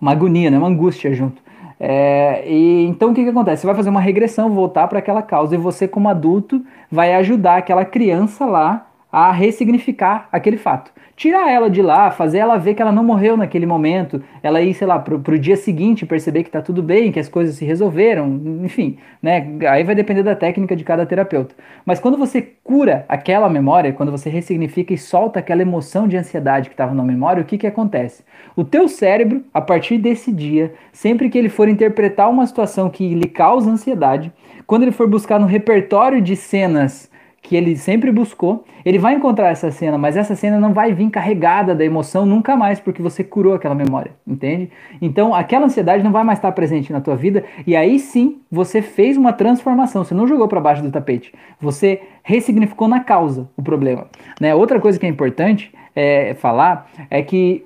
Uma 0.00 0.12
agonia, 0.12 0.50
né? 0.50 0.58
Uma 0.58 0.68
angústia 0.68 1.12
junto. 1.14 1.40
É, 1.80 2.44
e 2.50 2.86
então 2.86 3.10
o 3.10 3.14
que, 3.14 3.22
que 3.22 3.30
acontece? 3.30 3.60
Você 3.60 3.66
vai 3.66 3.76
fazer 3.76 3.90
uma 3.90 4.00
regressão, 4.00 4.50
voltar 4.50 4.88
para 4.88 4.98
aquela 4.98 5.22
causa, 5.22 5.54
e 5.54 5.58
você, 5.58 5.86
como 5.86 6.08
adulto, 6.08 6.64
vai 6.90 7.14
ajudar 7.14 7.58
aquela 7.58 7.84
criança 7.84 8.44
lá 8.44 8.87
a 9.10 9.32
ressignificar 9.32 10.28
aquele 10.30 10.56
fato 10.56 10.92
tirar 11.18 11.50
ela 11.50 11.68
de 11.68 11.82
lá, 11.82 12.12
fazer 12.12 12.38
ela 12.38 12.56
ver 12.56 12.74
que 12.74 12.80
ela 12.80 12.92
não 12.92 13.02
morreu 13.02 13.36
naquele 13.36 13.66
momento, 13.66 14.22
ela 14.40 14.62
ir, 14.62 14.72
sei 14.72 14.86
lá, 14.86 15.00
pro, 15.00 15.18
pro 15.18 15.36
dia 15.36 15.56
seguinte 15.56 16.06
perceber 16.06 16.44
que 16.44 16.50
tá 16.50 16.62
tudo 16.62 16.80
bem, 16.80 17.10
que 17.10 17.18
as 17.18 17.28
coisas 17.28 17.56
se 17.56 17.64
resolveram, 17.64 18.40
enfim, 18.62 18.98
né? 19.20 19.44
Aí 19.68 19.82
vai 19.82 19.96
depender 19.96 20.22
da 20.22 20.36
técnica 20.36 20.76
de 20.76 20.84
cada 20.84 21.04
terapeuta. 21.04 21.56
Mas 21.84 21.98
quando 21.98 22.16
você 22.16 22.40
cura 22.62 23.04
aquela 23.08 23.48
memória, 23.48 23.92
quando 23.92 24.12
você 24.12 24.30
ressignifica 24.30 24.94
e 24.94 24.98
solta 24.98 25.40
aquela 25.40 25.60
emoção 25.60 26.06
de 26.06 26.16
ansiedade 26.16 26.68
que 26.68 26.74
estava 26.74 26.94
na 26.94 27.02
memória, 27.02 27.42
o 27.42 27.44
que 27.44 27.58
que 27.58 27.66
acontece? 27.66 28.22
O 28.54 28.62
teu 28.62 28.86
cérebro, 28.86 29.42
a 29.52 29.60
partir 29.60 29.98
desse 29.98 30.30
dia, 30.30 30.72
sempre 30.92 31.28
que 31.28 31.36
ele 31.36 31.48
for 31.48 31.68
interpretar 31.68 32.30
uma 32.30 32.46
situação 32.46 32.88
que 32.88 33.12
lhe 33.12 33.28
causa 33.28 33.68
ansiedade, 33.68 34.32
quando 34.68 34.84
ele 34.84 34.92
for 34.92 35.08
buscar 35.08 35.40
no 35.40 35.46
repertório 35.46 36.22
de 36.22 36.36
cenas 36.36 37.10
que 37.42 37.56
ele 37.56 37.76
sempre 37.76 38.10
buscou, 38.10 38.64
ele 38.84 38.98
vai 38.98 39.14
encontrar 39.14 39.48
essa 39.48 39.70
cena, 39.70 39.96
mas 39.96 40.16
essa 40.16 40.34
cena 40.34 40.58
não 40.58 40.72
vai 40.72 40.92
vir 40.92 41.08
carregada 41.10 41.74
da 41.74 41.84
emoção 41.84 42.26
nunca 42.26 42.56
mais, 42.56 42.80
porque 42.80 43.00
você 43.00 43.22
curou 43.22 43.54
aquela 43.54 43.74
memória, 43.74 44.12
entende? 44.26 44.70
Então 45.00 45.34
aquela 45.34 45.66
ansiedade 45.66 46.02
não 46.02 46.12
vai 46.12 46.24
mais 46.24 46.38
estar 46.38 46.52
presente 46.52 46.92
na 46.92 47.00
tua 47.00 47.16
vida, 47.16 47.44
e 47.66 47.76
aí 47.76 47.98
sim 47.98 48.40
você 48.50 48.82
fez 48.82 49.16
uma 49.16 49.32
transformação, 49.32 50.04
você 50.04 50.14
não 50.14 50.26
jogou 50.26 50.48
para 50.48 50.60
baixo 50.60 50.82
do 50.82 50.90
tapete, 50.90 51.32
você 51.60 52.02
ressignificou 52.22 52.88
na 52.88 53.00
causa 53.00 53.48
o 53.56 53.62
problema. 53.62 54.06
Né? 54.40 54.54
Outra 54.54 54.80
coisa 54.80 54.98
que 54.98 55.06
é 55.06 55.08
importante 55.08 55.72
é, 55.94 56.34
falar 56.34 56.90
é 57.08 57.22
que 57.22 57.64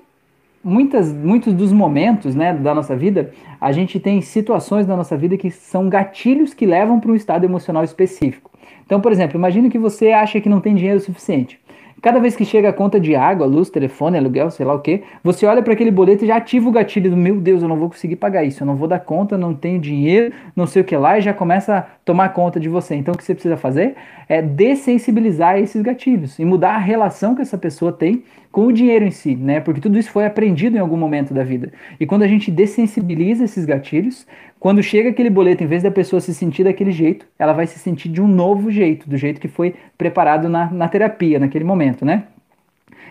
muitas, 0.63 1.11
muitos 1.11 1.53
dos 1.53 1.73
momentos 1.73 2.35
né, 2.35 2.53
da 2.53 2.73
nossa 2.73 2.95
vida, 2.95 3.31
a 3.59 3.71
gente 3.71 3.99
tem 3.99 4.21
situações 4.21 4.87
na 4.87 4.95
nossa 4.95 5.17
vida 5.17 5.35
que 5.35 5.51
são 5.51 5.89
gatilhos 5.89 6.53
que 6.53 6.65
levam 6.65 6.99
para 6.99 7.11
um 7.11 7.15
estado 7.15 7.43
emocional 7.43 7.83
específico. 7.83 8.52
Então, 8.85 8.99
por 8.99 9.11
exemplo, 9.11 9.37
imagine 9.37 9.69
que 9.69 9.77
você 9.77 10.11
acha 10.11 10.39
que 10.39 10.49
não 10.49 10.59
tem 10.59 10.75
dinheiro 10.75 10.99
suficiente. 10.99 11.59
Cada 12.03 12.19
vez 12.19 12.35
que 12.35 12.43
chega 12.43 12.67
a 12.67 12.73
conta 12.73 12.99
de 12.99 13.15
água, 13.15 13.45
luz, 13.45 13.69
telefone, 13.69 14.17
aluguel, 14.17 14.51
sei 14.51 14.65
lá 14.65 14.73
o 14.73 14.79
que, 14.79 15.03
você 15.23 15.45
olha 15.45 15.63
para 15.63 15.71
aquele 15.71 15.89
boleto 15.89 16.25
e 16.25 16.27
já 16.27 16.35
ativa 16.35 16.67
o 16.67 16.71
gatilho 16.71 17.09
do 17.09 17.15
meu 17.15 17.39
Deus, 17.39 17.61
eu 17.61 17.69
não 17.69 17.77
vou 17.77 17.89
conseguir 17.89 18.17
pagar 18.17 18.43
isso, 18.43 18.61
eu 18.61 18.67
não 18.67 18.75
vou 18.75 18.89
dar 18.89 18.99
conta, 18.99 19.37
não 19.37 19.53
tenho 19.53 19.79
dinheiro, 19.79 20.33
não 20.53 20.67
sei 20.67 20.81
o 20.81 20.85
que 20.85 20.97
lá, 20.97 21.17
e 21.17 21.21
já 21.21 21.33
começa 21.33 21.77
a 21.77 21.81
tomar 22.03 22.27
conta 22.33 22.59
de 22.59 22.67
você. 22.67 22.93
Então 22.93 23.13
o 23.13 23.17
que 23.17 23.23
você 23.23 23.33
precisa 23.33 23.55
fazer 23.55 23.95
é 24.27 24.41
dessensibilizar 24.41 25.57
esses 25.57 25.81
gatilhos 25.81 26.37
e 26.39 26.43
mudar 26.43 26.75
a 26.75 26.77
relação 26.77 27.35
que 27.35 27.41
essa 27.41 27.57
pessoa 27.57 27.93
tem 27.93 28.21
com 28.51 28.65
o 28.67 28.73
dinheiro 28.73 29.05
em 29.05 29.11
si, 29.11 29.33
né? 29.33 29.61
Porque 29.61 29.79
tudo 29.79 29.97
isso 29.97 30.11
foi 30.11 30.25
aprendido 30.25 30.75
em 30.75 30.79
algum 30.79 30.97
momento 30.97 31.33
da 31.33 31.43
vida. 31.43 31.71
E 31.99 32.05
quando 32.05 32.23
a 32.23 32.27
gente 32.27 32.51
dessensibiliza 32.51 33.45
esses 33.45 33.63
gatilhos, 33.63 34.27
quando 34.63 34.81
chega 34.81 35.09
aquele 35.09 35.29
boleto, 35.29 35.61
em 35.61 35.67
vez 35.67 35.83
da 35.83 35.91
pessoa 35.91 36.21
se 36.21 36.33
sentir 36.33 36.63
daquele 36.63 36.93
jeito, 36.93 37.27
ela 37.37 37.51
vai 37.51 37.67
se 37.67 37.77
sentir 37.77 38.07
de 38.07 38.21
um 38.21 38.27
novo 38.29 38.71
jeito, 38.71 39.09
do 39.09 39.17
jeito 39.17 39.41
que 39.41 39.49
foi 39.49 39.75
preparado 39.97 40.47
na, 40.47 40.71
na 40.71 40.87
terapia, 40.87 41.37
naquele 41.37 41.65
momento, 41.65 42.05
né? 42.05 42.23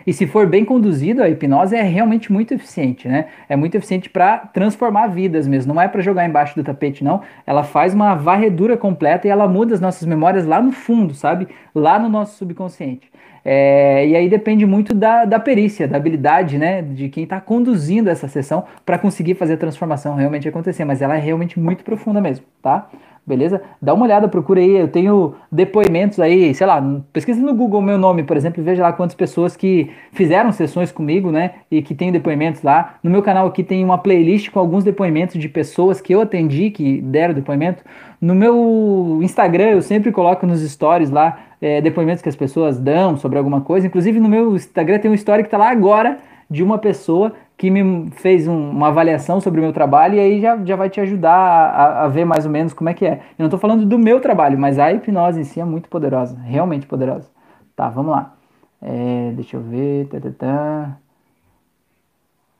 E 0.05 0.11
se 0.11 0.25
for 0.25 0.47
bem 0.47 0.65
conduzido, 0.65 1.21
a 1.21 1.29
hipnose 1.29 1.75
é 1.75 1.83
realmente 1.83 2.33
muito 2.33 2.55
eficiente, 2.55 3.07
né? 3.07 3.27
É 3.47 3.55
muito 3.55 3.75
eficiente 3.75 4.09
para 4.09 4.39
transformar 4.39 5.05
vidas 5.09 5.47
mesmo. 5.47 5.75
Não 5.75 5.79
é 5.79 5.87
para 5.87 6.01
jogar 6.01 6.27
embaixo 6.27 6.55
do 6.55 6.63
tapete, 6.63 7.03
não. 7.03 7.21
Ela 7.45 7.63
faz 7.63 7.93
uma 7.93 8.15
varredura 8.15 8.75
completa 8.75 9.27
e 9.27 9.29
ela 9.29 9.47
muda 9.47 9.75
as 9.75 9.79
nossas 9.79 10.07
memórias 10.07 10.47
lá 10.47 10.59
no 10.59 10.71
fundo, 10.71 11.13
sabe? 11.13 11.47
Lá 11.75 11.99
no 11.99 12.09
nosso 12.09 12.35
subconsciente. 12.35 13.11
É, 13.45 14.07
e 14.07 14.15
aí 14.15 14.29
depende 14.29 14.65
muito 14.65 14.93
da, 14.93 15.25
da 15.25 15.39
perícia, 15.39 15.87
da 15.87 15.97
habilidade, 15.97 16.57
né, 16.57 16.81
de 16.81 17.09
quem 17.09 17.23
está 17.23 17.41
conduzindo 17.41 18.09
essa 18.09 18.27
sessão 18.27 18.65
para 18.85 18.97
conseguir 18.97 19.35
fazer 19.35 19.53
a 19.53 19.57
transformação 19.57 20.15
realmente 20.15 20.47
acontecer. 20.47 20.85
Mas 20.85 21.01
ela 21.01 21.15
é 21.15 21.19
realmente 21.19 21.59
muito 21.59 21.83
profunda 21.83 22.21
mesmo, 22.21 22.45
tá? 22.61 22.89
Beleza? 23.25 23.61
Dá 23.81 23.93
uma 23.93 24.05
olhada, 24.05 24.27
procura 24.27 24.59
aí, 24.59 24.77
eu 24.77 24.87
tenho 24.87 25.35
depoimentos 25.51 26.19
aí, 26.19 26.53
sei 26.53 26.67
lá, 26.67 26.81
pesquisa 27.11 27.41
no 27.41 27.53
Google 27.53 27.81
meu 27.81 27.97
nome, 27.97 28.23
por 28.23 28.35
exemplo, 28.35 28.61
e 28.61 28.63
veja 28.63 28.83
lá 28.83 28.91
quantas 28.93 29.15
pessoas 29.15 29.55
que 29.55 29.89
fizeram 30.11 30.51
sessões 30.51 30.91
comigo, 30.91 31.31
né, 31.31 31.55
e 31.71 31.81
que 31.81 31.95
tem 31.95 32.11
depoimentos 32.11 32.61
lá. 32.61 32.95
No 33.01 33.09
meu 33.09 33.21
canal 33.21 33.47
aqui 33.47 33.63
tem 33.63 33.83
uma 33.83 33.97
playlist 33.97 34.49
com 34.51 34.59
alguns 34.59 34.83
depoimentos 34.83 35.39
de 35.39 35.47
pessoas 35.47 36.01
que 36.01 36.13
eu 36.13 36.21
atendi, 36.21 36.69
que 36.69 37.01
deram 37.01 37.33
depoimento. 37.33 37.83
No 38.19 38.35
meu 38.35 39.19
Instagram 39.21 39.69
eu 39.69 39.81
sempre 39.81 40.11
coloco 40.11 40.45
nos 40.45 40.61
stories 40.61 41.09
lá 41.09 41.39
é, 41.61 41.81
depoimentos 41.81 42.21
que 42.21 42.29
as 42.29 42.35
pessoas 42.35 42.79
dão 42.79 43.17
sobre 43.17 43.37
alguma 43.37 43.61
coisa. 43.61 43.87
Inclusive 43.87 44.19
no 44.19 44.29
meu 44.29 44.55
Instagram 44.55 44.99
tem 44.99 45.09
um 45.09 45.13
story 45.13 45.43
que 45.43 45.49
tá 45.49 45.57
lá 45.57 45.69
agora 45.69 46.19
de 46.49 46.61
uma 46.61 46.77
pessoa 46.77 47.33
que 47.57 47.69
me 47.69 48.09
fez 48.11 48.47
um, 48.47 48.69
uma 48.71 48.87
avaliação 48.87 49.39
sobre 49.39 49.59
o 49.59 49.63
meu 49.63 49.73
trabalho 49.73 50.15
e 50.15 50.19
aí 50.19 50.41
já, 50.41 50.57
já 50.63 50.75
vai 50.75 50.89
te 50.89 50.99
ajudar 50.99 51.31
a, 51.33 52.05
a, 52.05 52.07
ver 52.07 52.25
mais 52.25 52.45
ou 52.45 52.51
menos 52.51 52.73
como 52.73 52.89
é 52.89 52.93
que 52.93 53.05
é. 53.05 53.13
Eu 53.37 53.43
não 53.43 53.45
estou 53.47 53.59
falando 53.59 53.85
do 53.85 53.97
meu 53.97 54.19
trabalho, 54.19 54.57
mas 54.57 54.79
a 54.79 54.91
hipnose 54.91 55.39
em 55.39 55.43
si 55.43 55.59
é 55.59 55.65
muito 55.65 55.87
poderosa, 55.89 56.37
realmente 56.39 56.87
poderosa. 56.87 57.29
Tá, 57.75 57.89
vamos 57.89 58.11
lá. 58.11 58.33
É, 58.81 59.31
deixa 59.35 59.57
eu 59.57 59.61
ver. 59.61 60.09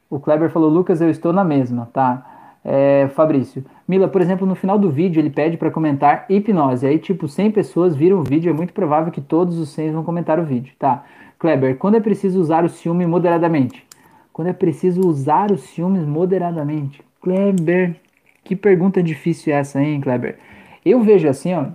O 0.09 0.19
Kleber 0.19 0.49
falou, 0.49 0.69
Lucas, 0.69 1.01
eu 1.01 1.09
estou 1.09 1.33
na 1.33 1.43
mesma, 1.43 1.89
tá? 1.91 2.25
É, 2.63 3.09
Fabrício. 3.13 3.65
Mila, 3.85 4.07
por 4.07 4.21
exemplo, 4.21 4.47
no 4.47 4.55
final 4.55 4.79
do 4.79 4.89
vídeo 4.89 5.19
ele 5.19 5.29
pede 5.29 5.57
para 5.57 5.69
comentar 5.69 6.25
hipnose. 6.29 6.87
Aí, 6.87 6.97
tipo, 6.97 7.27
100 7.27 7.51
pessoas 7.51 7.95
viram 7.95 8.19
o 8.19 8.23
vídeo, 8.23 8.49
é 8.49 8.53
muito 8.53 8.73
provável 8.73 9.11
que 9.11 9.19
todos 9.19 9.57
os 9.57 9.69
100 9.69 9.91
vão 9.91 10.03
comentar 10.03 10.39
o 10.39 10.45
vídeo, 10.45 10.73
tá? 10.79 11.03
Kleber, 11.37 11.77
quando 11.77 11.95
é 11.95 11.99
preciso 11.99 12.39
usar 12.39 12.63
o 12.63 12.69
ciúme 12.69 13.05
moderadamente? 13.05 13.85
Quando 14.33 14.47
é 14.47 14.53
preciso 14.53 15.07
usar 15.07 15.51
os 15.51 15.61
ciúmes 15.61 16.03
moderadamente? 16.03 17.01
Kleber, 17.21 17.95
que 18.43 18.55
pergunta 18.55 19.01
difícil 19.01 19.53
é 19.53 19.57
essa, 19.57 19.81
hein, 19.81 20.01
Kleber? 20.01 20.39
Eu 20.83 21.01
vejo 21.01 21.29
assim, 21.29 21.53
ó, 21.53 21.67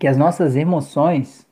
que 0.00 0.06
as 0.06 0.16
nossas 0.16 0.56
emoções, 0.56 1.46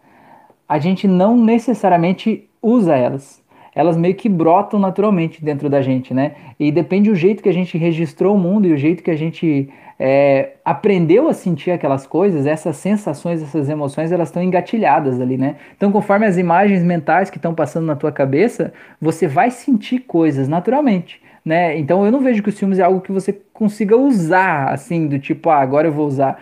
a 0.67 0.79
gente 0.79 1.07
não 1.07 1.37
necessariamente 1.37 2.49
usa 2.63 2.97
elas 2.97 3.42
elas 3.75 3.97
meio 3.97 4.15
que 4.15 4.29
brotam 4.29 4.79
naturalmente 4.79 5.45
dentro 5.45 5.69
da 5.71 5.81
gente, 5.81 6.13
né? 6.13 6.33
E 6.59 6.71
depende 6.71 7.11
do 7.11 7.17
jeito 7.17 7.43
que 7.43 7.49
a 7.49 7.53
gente 7.53 7.79
registrou 7.79 8.37
o 8.37 8.39
mundo 8.39 8.67
e 8.67 8.73
o 8.73 8.77
jeito 8.77 9.03
que 9.03 9.11
a 9.11 9.17
gente 9.17 9.69
é, 9.99 10.55
aprendeu 10.65 11.29
a 11.29 11.33
sentir 11.33 11.71
aquelas 11.71 12.07
coisas, 12.07 12.47
essas 12.47 12.77
sensações, 12.77 13.43
essas 13.43 13.69
emoções, 13.69 14.13
elas 14.13 14.29
estão 14.29 14.43
engatilhadas 14.43 15.21
ali, 15.21 15.39
né? 15.39 15.57
Então, 15.77 15.91
conforme 15.91 16.27
as 16.27 16.37
imagens 16.37 16.83
mentais 16.83 17.31
que 17.31 17.39
estão 17.39 17.55
passando 17.55 17.87
na 17.87 17.97
tua 17.97 18.13
cabeça, 18.13 18.73
você 19.01 19.27
vai 19.27 19.51
sentir 19.51 20.01
coisas 20.01 20.49
naturalmente. 20.49 21.21
Né? 21.45 21.77
Então 21.77 22.05
eu 22.05 22.13
não 22.13 22.21
vejo 22.21 22.43
que 22.43 22.51
o 22.51 22.53
ciúmes 22.53 22.79
é 22.79 22.83
algo 22.83 23.01
que 23.01 23.11
você 23.11 23.37
consiga 23.53 23.97
usar 23.97 24.73
assim, 24.73 25.09
do 25.09 25.19
tipo, 25.19 25.51
ah, 25.51 25.59
agora 25.59 25.89
eu 25.89 25.93
vou 25.93 26.07
usar. 26.07 26.41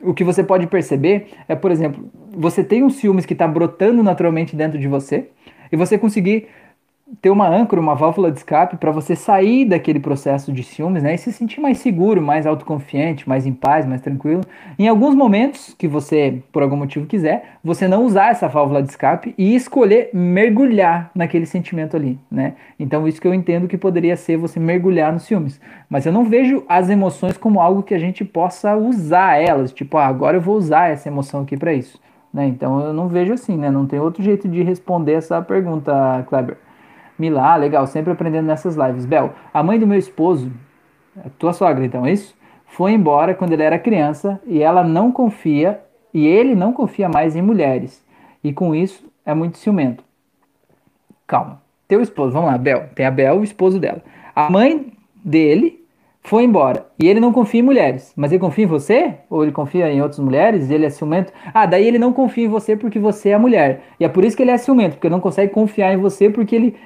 O 0.00 0.14
que 0.14 0.24
você 0.24 0.42
pode 0.42 0.66
perceber 0.66 1.28
é, 1.46 1.54
por 1.54 1.70
exemplo, 1.70 2.10
você 2.34 2.64
tem 2.64 2.82
um 2.82 2.90
ciúmes 2.90 3.26
que 3.26 3.34
está 3.34 3.46
brotando 3.46 4.02
naturalmente 4.02 4.56
dentro 4.56 4.78
de 4.78 4.88
você, 4.88 5.28
e 5.72 5.76
você 5.76 5.98
conseguir 5.98 6.46
ter 7.20 7.30
uma 7.30 7.46
âncora, 7.46 7.80
uma 7.80 7.94
válvula 7.94 8.30
de 8.30 8.38
escape 8.38 8.76
para 8.76 8.90
você 8.90 9.14
sair 9.14 9.66
daquele 9.66 10.00
processo 10.00 10.52
de 10.52 10.62
ciúmes, 10.62 11.02
né, 11.02 11.14
e 11.14 11.18
se 11.18 11.32
sentir 11.32 11.60
mais 11.60 11.78
seguro, 11.78 12.22
mais 12.22 12.46
autoconfiante, 12.46 13.28
mais 13.28 13.44
em 13.44 13.52
paz, 13.52 13.84
mais 13.84 14.00
tranquilo. 14.00 14.42
Em 14.78 14.88
alguns 14.88 15.14
momentos 15.14 15.74
que 15.76 15.86
você, 15.86 16.42
por 16.50 16.62
algum 16.62 16.76
motivo 16.76 17.06
quiser, 17.06 17.58
você 17.62 17.86
não 17.86 18.04
usar 18.04 18.30
essa 18.30 18.48
válvula 18.48 18.82
de 18.82 18.88
escape 18.88 19.34
e 19.36 19.54
escolher 19.54 20.10
mergulhar 20.14 21.10
naquele 21.14 21.44
sentimento 21.44 21.96
ali, 21.96 22.18
né? 22.30 22.54
Então 22.78 23.06
isso 23.06 23.20
que 23.20 23.28
eu 23.28 23.34
entendo 23.34 23.68
que 23.68 23.76
poderia 23.76 24.16
ser 24.16 24.36
você 24.36 24.58
mergulhar 24.58 25.12
nos 25.12 25.24
ciúmes. 25.24 25.60
Mas 25.90 26.06
eu 26.06 26.12
não 26.12 26.24
vejo 26.24 26.64
as 26.68 26.88
emoções 26.88 27.36
como 27.36 27.60
algo 27.60 27.82
que 27.82 27.94
a 27.94 27.98
gente 27.98 28.24
possa 28.24 28.74
usar 28.76 29.36
elas, 29.36 29.72
tipo, 29.72 29.98
ah, 29.98 30.06
agora 30.06 30.38
eu 30.38 30.40
vou 30.40 30.56
usar 30.56 30.90
essa 30.90 31.08
emoção 31.08 31.42
aqui 31.42 31.56
para 31.56 31.74
isso. 31.74 32.00
Né? 32.32 32.46
Então 32.46 32.80
eu 32.80 32.92
não 32.92 33.08
vejo 33.08 33.32
assim, 33.32 33.56
né? 33.56 33.70
Não 33.70 33.86
tem 33.86 34.00
outro 34.00 34.22
jeito 34.22 34.48
de 34.48 34.62
responder 34.62 35.12
essa 35.12 35.42
pergunta, 35.42 36.24
Kleber. 36.28 36.56
Milá, 37.18 37.56
legal, 37.56 37.86
sempre 37.86 38.12
aprendendo 38.12 38.46
nessas 38.46 38.74
lives. 38.74 39.04
Bel, 39.04 39.34
a 39.52 39.62
mãe 39.62 39.78
do 39.78 39.86
meu 39.86 39.98
esposo, 39.98 40.50
tua 41.38 41.52
sogra 41.52 41.84
então, 41.84 42.06
é 42.06 42.12
isso? 42.12 42.34
Foi 42.66 42.92
embora 42.92 43.34
quando 43.34 43.52
ele 43.52 43.62
era 43.62 43.78
criança 43.78 44.40
e 44.46 44.62
ela 44.62 44.82
não 44.82 45.12
confia, 45.12 45.80
e 46.12 46.26
ele 46.26 46.54
não 46.54 46.72
confia 46.72 47.08
mais 47.08 47.36
em 47.36 47.42
mulheres. 47.42 48.02
E 48.42 48.52
com 48.52 48.74
isso 48.74 49.06
é 49.24 49.34
muito 49.34 49.58
ciumento. 49.58 50.02
Calma. 51.26 51.60
Teu 51.86 52.00
esposo, 52.00 52.32
vamos 52.32 52.50
lá, 52.50 52.56
Bel. 52.56 52.88
Tem 52.94 53.04
a 53.04 53.10
Bel, 53.10 53.40
o 53.40 53.44
esposo 53.44 53.78
dela. 53.78 54.02
A 54.34 54.50
mãe 54.50 54.92
dele 55.22 55.81
foi 56.24 56.44
embora. 56.44 56.86
E 57.02 57.08
ele 57.08 57.18
não 57.18 57.32
confia 57.32 57.60
em 57.60 57.64
mulheres. 57.64 58.12
Mas 58.16 58.30
ele 58.30 58.38
confia 58.38 58.64
em 58.64 58.68
você? 58.68 59.14
Ou 59.28 59.42
ele 59.42 59.50
confia 59.50 59.90
em 59.90 60.00
outras 60.00 60.20
mulheres? 60.20 60.70
E 60.70 60.74
ele 60.74 60.86
é 60.86 60.90
ciumento? 60.90 61.32
Ah, 61.52 61.66
daí 61.66 61.86
ele 61.86 61.98
não 61.98 62.12
confia 62.12 62.44
em 62.44 62.48
você 62.48 62.76
porque 62.76 62.98
você 62.98 63.30
é 63.30 63.38
mulher. 63.38 63.82
E 63.98 64.04
é 64.04 64.08
por 64.08 64.24
isso 64.24 64.36
que 64.36 64.42
ele 64.42 64.52
é 64.52 64.56
ciumento, 64.56 64.94
porque 64.94 65.08
ele 65.08 65.14
não 65.14 65.20
consegue 65.20 65.52
confiar 65.52 65.92
em 65.92 65.96
você 65.96 66.30
porque 66.30 66.54
ele 66.54 66.76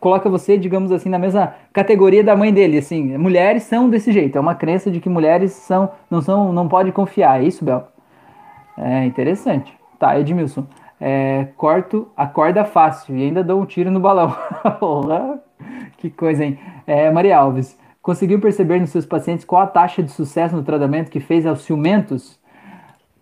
coloca 0.00 0.30
você, 0.30 0.56
digamos 0.56 0.90
assim, 0.90 1.10
na 1.10 1.18
mesma 1.18 1.54
categoria 1.72 2.24
da 2.24 2.34
mãe 2.34 2.52
dele. 2.52 2.78
Assim, 2.78 3.18
mulheres 3.18 3.64
são 3.64 3.90
desse 3.90 4.10
jeito. 4.10 4.38
É 4.38 4.40
uma 4.40 4.54
crença 4.54 4.90
de 4.90 4.98
que 4.98 5.10
mulheres 5.10 5.52
são, 5.52 5.90
não 6.10 6.22
são, 6.22 6.52
não 6.52 6.66
pode 6.66 6.90
confiar. 6.90 7.42
É 7.42 7.44
isso, 7.44 7.64
Bel? 7.64 7.86
É 8.78 9.04
interessante. 9.04 9.72
Tá, 9.98 10.18
Edmilson. 10.18 10.66
É, 10.98 11.48
corto 11.58 12.08
a 12.16 12.26
corda 12.26 12.64
fácil 12.64 13.16
e 13.16 13.24
ainda 13.24 13.44
dou 13.44 13.60
um 13.60 13.66
tiro 13.66 13.90
no 13.90 14.00
balão. 14.00 14.34
que 15.98 16.08
coisa, 16.08 16.44
hein? 16.44 16.58
É, 16.86 17.10
Maria 17.10 17.36
Alves. 17.36 17.78
Conseguiu 18.04 18.38
perceber 18.38 18.78
nos 18.80 18.90
seus 18.90 19.06
pacientes 19.06 19.46
qual 19.46 19.62
a 19.62 19.66
taxa 19.66 20.02
de 20.02 20.12
sucesso 20.12 20.54
no 20.54 20.62
tratamento 20.62 21.10
que 21.10 21.20
fez 21.20 21.46
aos 21.46 21.62
ciumentos? 21.62 22.38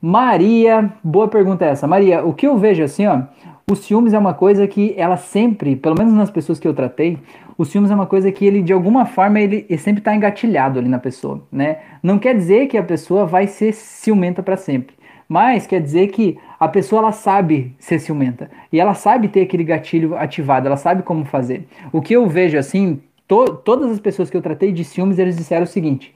Maria, 0.01 0.93
boa 1.05 1.29
pergunta 1.29 1.65
essa. 1.65 1.87
Maria, 1.87 2.27
o 2.27 2.35
que 2.35 2.49
eu 2.49 2.59
vejo 2.59 2.83
assim, 2.83 3.07
ó, 3.07 3.23
o 3.71 3.77
ciúmes 3.77 4.13
é 4.13 4.19
uma 4.19 4.35
coisa 4.35 4.67
que 4.67 4.93
ela 4.97 5.17
sempre, 5.17 5.77
pelo 5.77 5.97
menos 5.97 6.13
nas 6.13 6.33
pessoas 6.33 6.59
que 6.59 6.67
eu 6.67 6.75
tratei, 6.75 7.17
o 7.57 7.65
ciúmes 7.65 7.93
é 7.93 7.95
uma 7.95 8.07
coisa 8.07 8.33
que 8.33 8.45
ele, 8.45 8.61
de 8.61 8.73
alguma 8.73 9.07
forma, 9.07 9.39
ele, 9.39 9.65
ele 9.69 9.79
sempre 9.79 10.01
está 10.01 10.17
engatilhado 10.17 10.81
ali 10.81 10.89
na 10.89 10.99
pessoa, 10.99 11.41
né? 11.53 11.79
Não 12.03 12.19
quer 12.19 12.35
dizer 12.35 12.67
que 12.67 12.77
a 12.77 12.83
pessoa 12.83 13.25
vai 13.25 13.47
ser 13.47 13.73
ciumenta 13.73 14.43
para 14.43 14.57
sempre, 14.57 14.97
mas 15.29 15.65
quer 15.65 15.81
dizer 15.81 16.09
que 16.09 16.37
a 16.59 16.67
pessoa 16.67 17.03
ela 17.03 17.13
sabe 17.13 17.73
ser 17.79 18.01
ciumenta 18.01 18.51
e 18.73 18.81
ela 18.81 18.95
sabe 18.95 19.29
ter 19.29 19.43
aquele 19.43 19.63
gatilho 19.63 20.17
ativado, 20.17 20.67
ela 20.67 20.77
sabe 20.77 21.05
como 21.05 21.25
fazer. 21.25 21.69
O 21.93 22.03
que 22.03 22.15
eu 22.17 22.27
vejo 22.27 22.59
assim, 22.59 23.01
to, 23.33 23.57
todas 23.57 23.91
as 23.91 23.99
pessoas 23.99 24.29
que 24.29 24.37
eu 24.37 24.43
tratei 24.43 24.73
de 24.73 24.85
ciúmes, 24.85 25.19
eles 25.19 25.37
disseram 25.37 25.65
o 25.65 25.67
seguinte: 25.67 26.15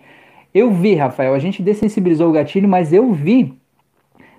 eu 0.54 0.70
vi, 0.70 0.94
Rafael, 0.94 1.32
a 1.32 1.38
gente 1.38 1.62
dessensibilizou 1.62 2.28
o 2.28 2.32
gatilho, 2.32 2.68
mas 2.68 2.92
eu 2.92 3.10
vi 3.12 3.54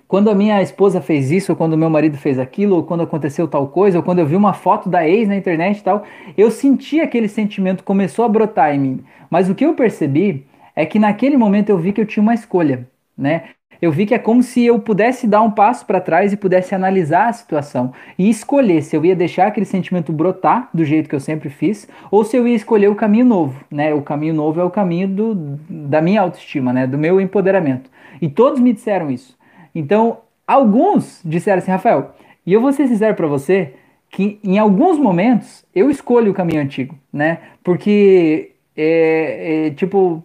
quando 0.06 0.30
a 0.30 0.34
minha 0.34 0.62
esposa 0.62 1.00
fez 1.00 1.30
isso, 1.30 1.52
ou 1.52 1.56
quando 1.56 1.76
meu 1.76 1.90
marido 1.90 2.16
fez 2.16 2.38
aquilo, 2.38 2.76
ou 2.76 2.82
quando 2.84 3.02
aconteceu 3.02 3.48
tal 3.48 3.68
coisa, 3.68 3.98
ou 3.98 4.04
quando 4.04 4.20
eu 4.20 4.26
vi 4.26 4.36
uma 4.36 4.54
foto 4.54 4.88
da 4.88 5.06
ex 5.06 5.28
na 5.28 5.36
internet 5.36 5.78
e 5.78 5.82
tal, 5.82 6.04
eu 6.36 6.50
senti 6.50 7.00
aquele 7.00 7.28
sentimento 7.28 7.84
começou 7.84 8.24
a 8.24 8.28
brotar 8.28 8.74
em 8.74 8.78
mim. 8.78 9.04
Mas 9.28 9.50
o 9.50 9.54
que 9.54 9.66
eu 9.66 9.74
percebi 9.74 10.46
é 10.74 10.86
que 10.86 10.98
naquele 10.98 11.36
momento 11.36 11.68
eu 11.70 11.78
vi 11.78 11.92
que 11.92 12.00
eu 12.00 12.06
tinha 12.06 12.22
uma 12.22 12.34
escolha, 12.34 12.88
né? 13.16 13.50
Eu 13.80 13.92
vi 13.92 14.06
que 14.06 14.14
é 14.14 14.18
como 14.18 14.42
se 14.42 14.64
eu 14.64 14.78
pudesse 14.78 15.26
dar 15.26 15.42
um 15.42 15.50
passo 15.50 15.86
para 15.86 16.00
trás 16.00 16.32
e 16.32 16.36
pudesse 16.36 16.74
analisar 16.74 17.28
a 17.28 17.32
situação 17.32 17.92
e 18.18 18.28
escolher 18.28 18.82
se 18.82 18.96
eu 18.96 19.04
ia 19.04 19.14
deixar 19.14 19.46
aquele 19.46 19.66
sentimento 19.66 20.12
brotar 20.12 20.68
do 20.74 20.84
jeito 20.84 21.08
que 21.08 21.14
eu 21.14 21.20
sempre 21.20 21.48
fiz 21.48 21.88
ou 22.10 22.24
se 22.24 22.36
eu 22.36 22.46
ia 22.46 22.54
escolher 22.54 22.88
o 22.88 22.94
caminho 22.94 23.24
novo, 23.24 23.64
né? 23.70 23.94
O 23.94 24.02
caminho 24.02 24.34
novo 24.34 24.60
é 24.60 24.64
o 24.64 24.70
caminho 24.70 25.08
do, 25.08 25.34
da 25.68 26.02
minha 26.02 26.20
autoestima, 26.22 26.72
né? 26.72 26.86
Do 26.86 26.98
meu 26.98 27.20
empoderamento. 27.20 27.90
E 28.20 28.28
todos 28.28 28.60
me 28.60 28.72
disseram 28.72 29.10
isso. 29.10 29.36
Então, 29.74 30.18
alguns 30.46 31.20
disseram 31.24 31.58
assim, 31.58 31.70
Rafael, 31.70 32.14
e 32.44 32.52
eu 32.52 32.60
vou 32.60 32.72
ser 32.72 32.88
sincero 32.88 33.14
para 33.14 33.26
você 33.26 33.74
que 34.10 34.40
em 34.42 34.58
alguns 34.58 34.98
momentos 34.98 35.64
eu 35.74 35.90
escolho 35.90 36.32
o 36.32 36.34
caminho 36.34 36.62
antigo, 36.62 36.98
né? 37.12 37.38
Porque, 37.62 38.52
é, 38.76 39.66
é, 39.66 39.70
tipo, 39.70 40.24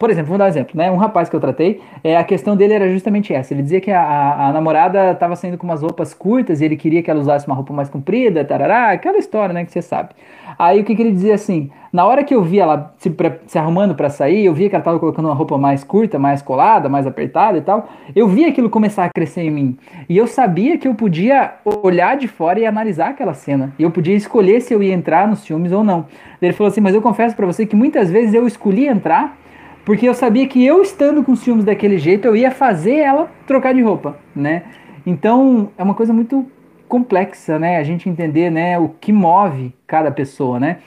por 0.00 0.08
exemplo, 0.08 0.30
vou 0.30 0.38
dar 0.38 0.46
um 0.46 0.48
exemplo, 0.48 0.72
né? 0.74 0.90
Um 0.90 0.96
rapaz 0.96 1.28
que 1.28 1.36
eu 1.36 1.40
tratei, 1.40 1.82
é, 2.02 2.16
a 2.16 2.24
questão 2.24 2.56
dele 2.56 2.72
era 2.72 2.90
justamente 2.90 3.34
essa. 3.34 3.52
Ele 3.52 3.62
dizia 3.62 3.82
que 3.82 3.90
a, 3.90 4.46
a, 4.48 4.50
namorada 4.50 5.10
estava 5.10 5.36
saindo 5.36 5.58
com 5.58 5.66
umas 5.66 5.82
roupas 5.82 6.14
curtas 6.14 6.62
e 6.62 6.64
ele 6.64 6.74
queria 6.74 7.02
que 7.02 7.10
ela 7.10 7.20
usasse 7.20 7.46
uma 7.46 7.54
roupa 7.54 7.74
mais 7.74 7.90
comprida, 7.90 8.42
tarará, 8.42 8.92
aquela 8.92 9.18
história, 9.18 9.52
né, 9.52 9.62
que 9.62 9.70
você 9.70 9.82
sabe. 9.82 10.14
Aí 10.58 10.80
o 10.80 10.84
que, 10.84 10.96
que 10.96 11.02
ele 11.02 11.12
dizia 11.12 11.34
assim? 11.34 11.70
Na 11.92 12.06
hora 12.06 12.24
que 12.24 12.34
eu 12.34 12.42
via 12.42 12.62
ela 12.62 12.94
se, 12.96 13.14
se 13.46 13.58
arrumando 13.58 13.94
para 13.94 14.08
sair, 14.08 14.46
eu 14.46 14.54
via 14.54 14.70
que 14.70 14.74
ela 14.74 14.80
estava 14.80 14.98
colocando 14.98 15.26
uma 15.26 15.34
roupa 15.34 15.58
mais 15.58 15.84
curta, 15.84 16.18
mais 16.18 16.40
colada, 16.40 16.88
mais 16.88 17.06
apertada 17.06 17.58
e 17.58 17.60
tal. 17.60 17.86
Eu 18.16 18.26
via 18.26 18.48
aquilo 18.48 18.70
começar 18.70 19.04
a 19.04 19.10
crescer 19.10 19.42
em 19.42 19.50
mim. 19.50 19.78
E 20.08 20.16
eu 20.16 20.26
sabia 20.26 20.78
que 20.78 20.88
eu 20.88 20.94
podia 20.94 21.56
olhar 21.82 22.16
de 22.16 22.26
fora 22.26 22.58
e 22.58 22.64
analisar 22.64 23.10
aquela 23.10 23.34
cena. 23.34 23.74
E 23.78 23.82
eu 23.82 23.90
podia 23.90 24.14
escolher 24.14 24.62
se 24.62 24.72
eu 24.72 24.82
ia 24.82 24.94
entrar 24.94 25.28
nos 25.28 25.44
filmes 25.44 25.72
ou 25.72 25.84
não. 25.84 26.06
Ele 26.40 26.54
falou 26.54 26.70
assim: 26.70 26.80
Mas 26.80 26.94
eu 26.94 27.02
confesso 27.02 27.36
para 27.36 27.44
você 27.44 27.66
que 27.66 27.76
muitas 27.76 28.10
vezes 28.10 28.32
eu 28.32 28.46
escolhi 28.46 28.86
entrar 28.86 29.39
porque 29.84 30.08
eu 30.08 30.14
sabia 30.14 30.46
que 30.46 30.64
eu 30.64 30.82
estando 30.82 31.22
com 31.22 31.32
os 31.32 31.42
filmes 31.42 31.64
daquele 31.64 31.98
jeito, 31.98 32.26
eu 32.26 32.36
ia 32.36 32.50
fazer 32.50 32.96
ela 32.96 33.30
trocar 33.46 33.74
de 33.74 33.82
roupa, 33.82 34.18
né? 34.34 34.64
Então, 35.06 35.70
é 35.78 35.82
uma 35.82 35.94
coisa 35.94 36.12
muito 36.12 36.46
complexa, 36.86 37.58
né? 37.58 37.78
A 37.78 37.84
gente 37.84 38.08
entender, 38.08 38.50
né, 38.50 38.78
o 38.78 38.88
que 38.88 39.12
move 39.12 39.72
cada 39.86 40.10
pessoa, 40.10 40.58
né? 40.58 40.78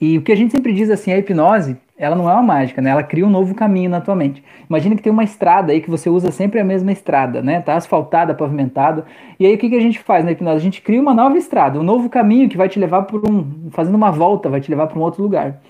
E 0.00 0.18
o 0.18 0.22
que 0.22 0.30
a 0.30 0.36
gente 0.36 0.52
sempre 0.52 0.72
diz 0.72 0.90
assim, 0.90 1.10
a 1.10 1.18
hipnose, 1.18 1.76
ela 1.98 2.14
não 2.14 2.28
é 2.28 2.32
uma 2.34 2.42
mágica, 2.42 2.82
né? 2.82 2.90
Ela 2.90 3.02
cria 3.02 3.26
um 3.26 3.30
novo 3.30 3.54
caminho 3.54 3.88
na 3.88 4.00
tua 4.00 4.14
mente. 4.14 4.44
Imagina 4.68 4.94
que 4.94 5.02
tem 5.02 5.10
uma 5.10 5.24
estrada 5.24 5.72
aí 5.72 5.80
que 5.80 5.88
você 5.88 6.10
usa 6.10 6.30
sempre 6.30 6.60
a 6.60 6.64
mesma 6.64 6.92
estrada, 6.92 7.40
né? 7.40 7.62
Tá 7.62 7.74
asfaltada, 7.74 8.34
pavimentada. 8.34 9.06
E 9.40 9.46
aí 9.46 9.54
o 9.54 9.58
que, 9.58 9.70
que 9.70 9.76
a 9.76 9.80
gente 9.80 9.98
faz 9.98 10.22
na 10.22 10.32
hipnose? 10.32 10.56
A 10.56 10.60
gente 10.60 10.82
cria 10.82 11.00
uma 11.00 11.14
nova 11.14 11.38
estrada, 11.38 11.80
um 11.80 11.82
novo 11.82 12.10
caminho 12.10 12.48
que 12.48 12.56
vai 12.56 12.68
te 12.68 12.78
levar 12.78 13.02
por 13.02 13.28
um, 13.28 13.70
fazendo 13.70 13.94
uma 13.94 14.10
volta, 14.10 14.50
vai 14.50 14.60
te 14.60 14.70
levar 14.70 14.86
para 14.86 14.98
um 14.98 15.02
outro 15.02 15.22
lugar. 15.22 15.60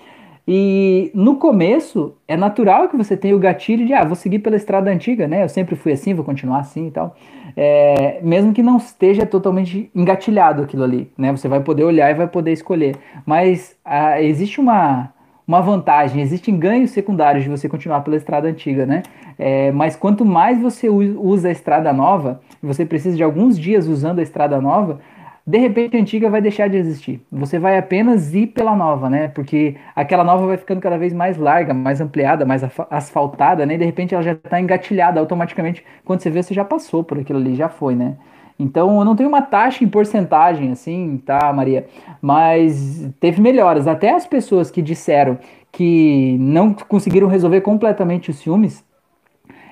E 0.47 1.11
no 1.13 1.35
começo 1.35 2.15
é 2.25 2.37
natural 2.37 2.87
que 2.87 2.95
você 2.95 3.17
tenha 3.17 3.35
o 3.35 3.39
gatilho 3.39 3.85
de, 3.85 3.93
ah, 3.93 4.05
vou 4.05 4.15
seguir 4.15 4.39
pela 4.39 4.55
estrada 4.55 4.89
antiga, 4.89 5.27
né? 5.27 5.43
Eu 5.43 5.49
sempre 5.49 5.75
fui 5.75 5.91
assim, 5.91 6.13
vou 6.13 6.23
continuar 6.23 6.59
assim 6.59 6.87
e 6.87 6.91
tal. 6.91 7.17
É, 7.55 8.21
mesmo 8.23 8.53
que 8.53 8.63
não 8.63 8.77
esteja 8.77 9.25
totalmente 9.25 9.91
engatilhado 9.93 10.61
aquilo 10.61 10.85
ali, 10.85 11.11
né? 11.17 11.31
Você 11.31 11.49
vai 11.49 11.59
poder 11.59 11.83
olhar 11.83 12.09
e 12.11 12.13
vai 12.13 12.27
poder 12.27 12.53
escolher. 12.53 12.95
Mas 13.25 13.75
ah, 13.83 14.21
existe 14.21 14.61
uma, 14.61 15.11
uma 15.45 15.59
vantagem, 15.59 16.21
existem 16.21 16.57
ganhos 16.57 16.91
secundários 16.91 17.43
de 17.43 17.49
você 17.49 17.67
continuar 17.67 17.99
pela 18.01 18.15
estrada 18.15 18.47
antiga, 18.47 18.85
né? 18.85 19.03
É, 19.37 19.71
mas 19.73 19.97
quanto 19.97 20.23
mais 20.23 20.61
você 20.61 20.87
usa 20.87 21.49
a 21.49 21.51
estrada 21.51 21.91
nova, 21.91 22.39
você 22.63 22.85
precisa 22.85 23.17
de 23.17 23.23
alguns 23.23 23.59
dias 23.59 23.85
usando 23.85 24.19
a 24.19 24.23
estrada 24.23 24.61
nova, 24.61 24.99
de 25.47 25.57
repente 25.57 25.95
a 25.95 26.01
antiga 26.01 26.29
vai 26.29 26.41
deixar 26.41 26.67
de 26.67 26.75
existir. 26.75 27.21
Você 27.31 27.57
vai 27.57 27.77
apenas 27.77 28.33
ir 28.35 28.47
pela 28.47 28.75
nova, 28.75 29.09
né? 29.09 29.29
Porque 29.29 29.77
aquela 29.95 30.21
nova 30.21 30.45
vai 30.45 30.57
ficando 30.57 30.81
cada 30.81 30.97
vez 30.97 31.13
mais 31.13 31.37
larga, 31.37 31.73
mais 31.73 32.01
ampliada, 32.01 32.45
mais 32.45 32.63
asfaltada, 32.91 33.65
né? 33.65 33.75
E 33.75 33.77
de 33.77 33.85
repente 33.85 34.13
ela 34.13 34.21
já 34.21 34.33
está 34.33 34.59
engatilhada 34.59 35.21
automaticamente. 35.21 35.85
Quando 36.03 36.19
você 36.19 36.29
vê, 36.29 36.43
você 36.43 36.53
já 36.53 36.65
passou 36.65 37.01
por 37.01 37.17
aquilo 37.17 37.39
ali, 37.39 37.55
já 37.55 37.69
foi, 37.69 37.95
né? 37.95 38.17
Então 38.59 38.99
eu 38.99 39.05
não 39.05 39.15
tenho 39.15 39.29
uma 39.29 39.41
taxa 39.41 39.85
em 39.85 39.87
porcentagem, 39.87 40.69
assim, 40.69 41.21
tá, 41.25 41.53
Maria? 41.53 41.87
Mas 42.21 43.09
teve 43.21 43.39
melhoras. 43.41 43.87
Até 43.87 44.13
as 44.13 44.27
pessoas 44.27 44.69
que 44.69 44.81
disseram 44.81 45.37
que 45.71 46.35
não 46.41 46.73
conseguiram 46.73 47.27
resolver 47.29 47.61
completamente 47.61 48.31
os 48.31 48.39
ciúmes, 48.39 48.83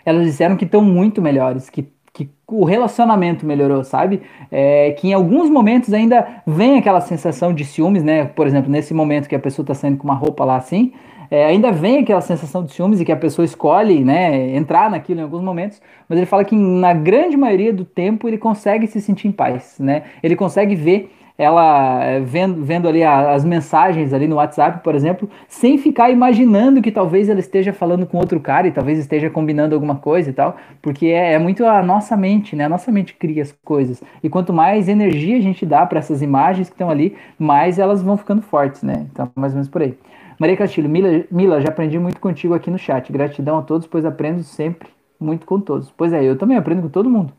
elas 0.06 0.24
disseram 0.24 0.56
que 0.56 0.64
estão 0.64 0.82
muito 0.82 1.22
melhores, 1.22 1.70
que 1.70 1.86
que 2.16 2.30
o 2.48 2.64
relacionamento 2.64 3.46
melhorou, 3.46 3.84
sabe? 3.84 4.22
É, 4.50 4.92
que 4.92 5.10
em 5.10 5.14
alguns 5.14 5.50
momentos 5.50 5.94
ainda 5.94 6.26
vem 6.48 6.78
aquela 6.78 7.02
sensação 7.02 7.54
de 7.54 7.66
ciúmes, 7.66 8.04
né? 8.04 8.24
Por 8.24 8.48
exemplo, 8.48 8.72
nesse 8.72 8.94
momento 8.94 9.28
que 9.28 9.36
a 9.36 9.40
pessoa 9.40 9.64
está 9.64 9.74
saindo 9.74 9.98
com 9.98 10.06
uma 10.06 10.16
roupa 10.16 10.46
lá 10.46 10.56
assim, 10.56 10.94
é, 11.30 11.46
ainda 11.46 11.74
vem 11.74 12.00
aquela 12.00 12.22
sensação 12.22 12.64
de 12.64 12.72
ciúmes 12.72 13.02
e 13.02 13.06
que 13.06 13.12
a 13.12 13.18
pessoa 13.18 13.44
escolhe, 13.44 14.06
né, 14.06 14.56
entrar 14.56 14.90
naquilo 14.90 15.20
em 15.20 15.24
alguns 15.24 15.42
momentos, 15.42 15.82
mas 16.08 16.18
ele 16.18 16.26
fala 16.26 16.46
que 16.46 16.56
na 16.56 16.94
grande 16.94 17.36
maioria 17.36 17.74
do 17.74 17.84
tempo 17.84 18.30
ele 18.30 18.38
consegue 18.38 18.88
se 18.88 19.02
sentir 19.02 19.28
em 19.28 19.32
paz, 19.32 19.76
né? 19.78 20.04
Ele 20.24 20.36
consegue 20.38 20.74
ver 20.74 21.12
ela 21.38 22.04
eh, 22.04 22.20
vendo, 22.22 22.64
vendo 22.64 22.88
ali 22.88 23.04
as 23.04 23.44
mensagens 23.44 24.14
ali 24.14 24.28
no 24.28 24.38
WhatsApp, 24.38 24.82
por 24.84 24.96
exemplo, 24.96 25.30
sem 25.48 25.78
ficar 25.78 26.10
imaginando 26.10 26.82
que 26.82 26.92
talvez 26.92 27.28
ela 27.28 27.40
esteja 27.40 27.74
falando 27.74 28.06
com 28.06 28.18
outro 28.18 28.40
cara 28.40 28.68
e 28.68 28.72
talvez 28.72 28.98
esteja 28.98 29.30
combinando 29.30 29.76
alguma 29.76 29.96
coisa 29.96 30.30
e 30.30 30.34
tal, 30.34 30.56
porque 30.82 31.08
é, 31.08 31.34
é 31.34 31.40
muito 31.40 31.66
a 31.66 31.84
nossa 31.84 32.16
mente, 32.16 32.56
né? 32.56 32.66
A 32.66 32.70
nossa 32.70 32.92
mente 32.92 33.14
cria 33.14 33.44
as 33.44 33.52
coisas. 33.64 34.02
E 34.24 34.30
quanto 34.30 34.54
mais 34.54 34.88
energia 34.88 35.38
a 35.38 35.42
gente 35.42 35.66
dá 35.66 35.86
para 35.86 36.00
essas 36.00 36.22
imagens 36.22 36.70
que 36.70 36.76
estão 36.76 36.90
ali, 36.90 37.16
mais 37.38 37.80
elas 37.80 38.02
vão 38.02 38.16
ficando 38.16 38.42
fortes, 38.42 38.82
né? 38.82 39.06
Então, 39.12 39.30
mais 39.36 39.52
ou 39.52 39.58
menos 39.58 39.70
por 39.70 39.82
aí. 39.82 39.98
Maria 40.40 40.58
Castilho, 40.58 40.90
Mila, 40.90 41.26
Mila, 41.32 41.62
já 41.62 41.70
aprendi 41.70 41.98
muito 41.98 42.20
contigo 42.20 42.54
aqui 42.54 42.70
no 42.70 42.78
chat. 42.78 43.12
Gratidão 43.12 43.58
a 43.58 43.62
todos, 43.62 43.88
pois 43.88 44.06
aprendo 44.06 44.44
sempre 44.44 44.90
muito 45.20 45.46
com 45.46 45.60
todos. 45.60 45.92
Pois 45.92 46.12
é, 46.14 46.24
eu 46.24 46.38
também 46.38 46.58
aprendo 46.58 46.82
com 46.82 46.90
todo 46.90 47.10
mundo. 47.10 47.34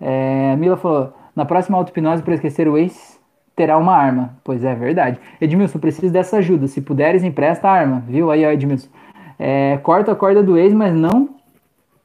É, 0.00 0.56
Mila 0.56 0.76
falou: 0.76 1.12
na 1.34 1.44
próxima 1.44 1.76
auto-hipnose 1.76 2.22
para 2.22 2.34
esquecer 2.34 2.68
o 2.68 2.78
ex, 2.78 3.17
terá 3.58 3.76
uma 3.76 3.92
arma. 3.92 4.38
Pois 4.44 4.62
é, 4.62 4.72
verdade. 4.72 5.18
Edmilson, 5.40 5.80
preciso 5.80 6.12
dessa 6.12 6.36
ajuda. 6.36 6.68
Se 6.68 6.80
puderes, 6.80 7.24
empresta 7.24 7.68
a 7.68 7.72
arma. 7.72 8.04
Viu 8.06 8.30
aí, 8.30 8.44
Edmilson? 8.44 8.88
É, 9.36 9.78
corta 9.82 10.12
a 10.12 10.14
corda 10.14 10.44
do 10.44 10.56
ex, 10.56 10.72
mas 10.72 10.94
não 10.94 11.30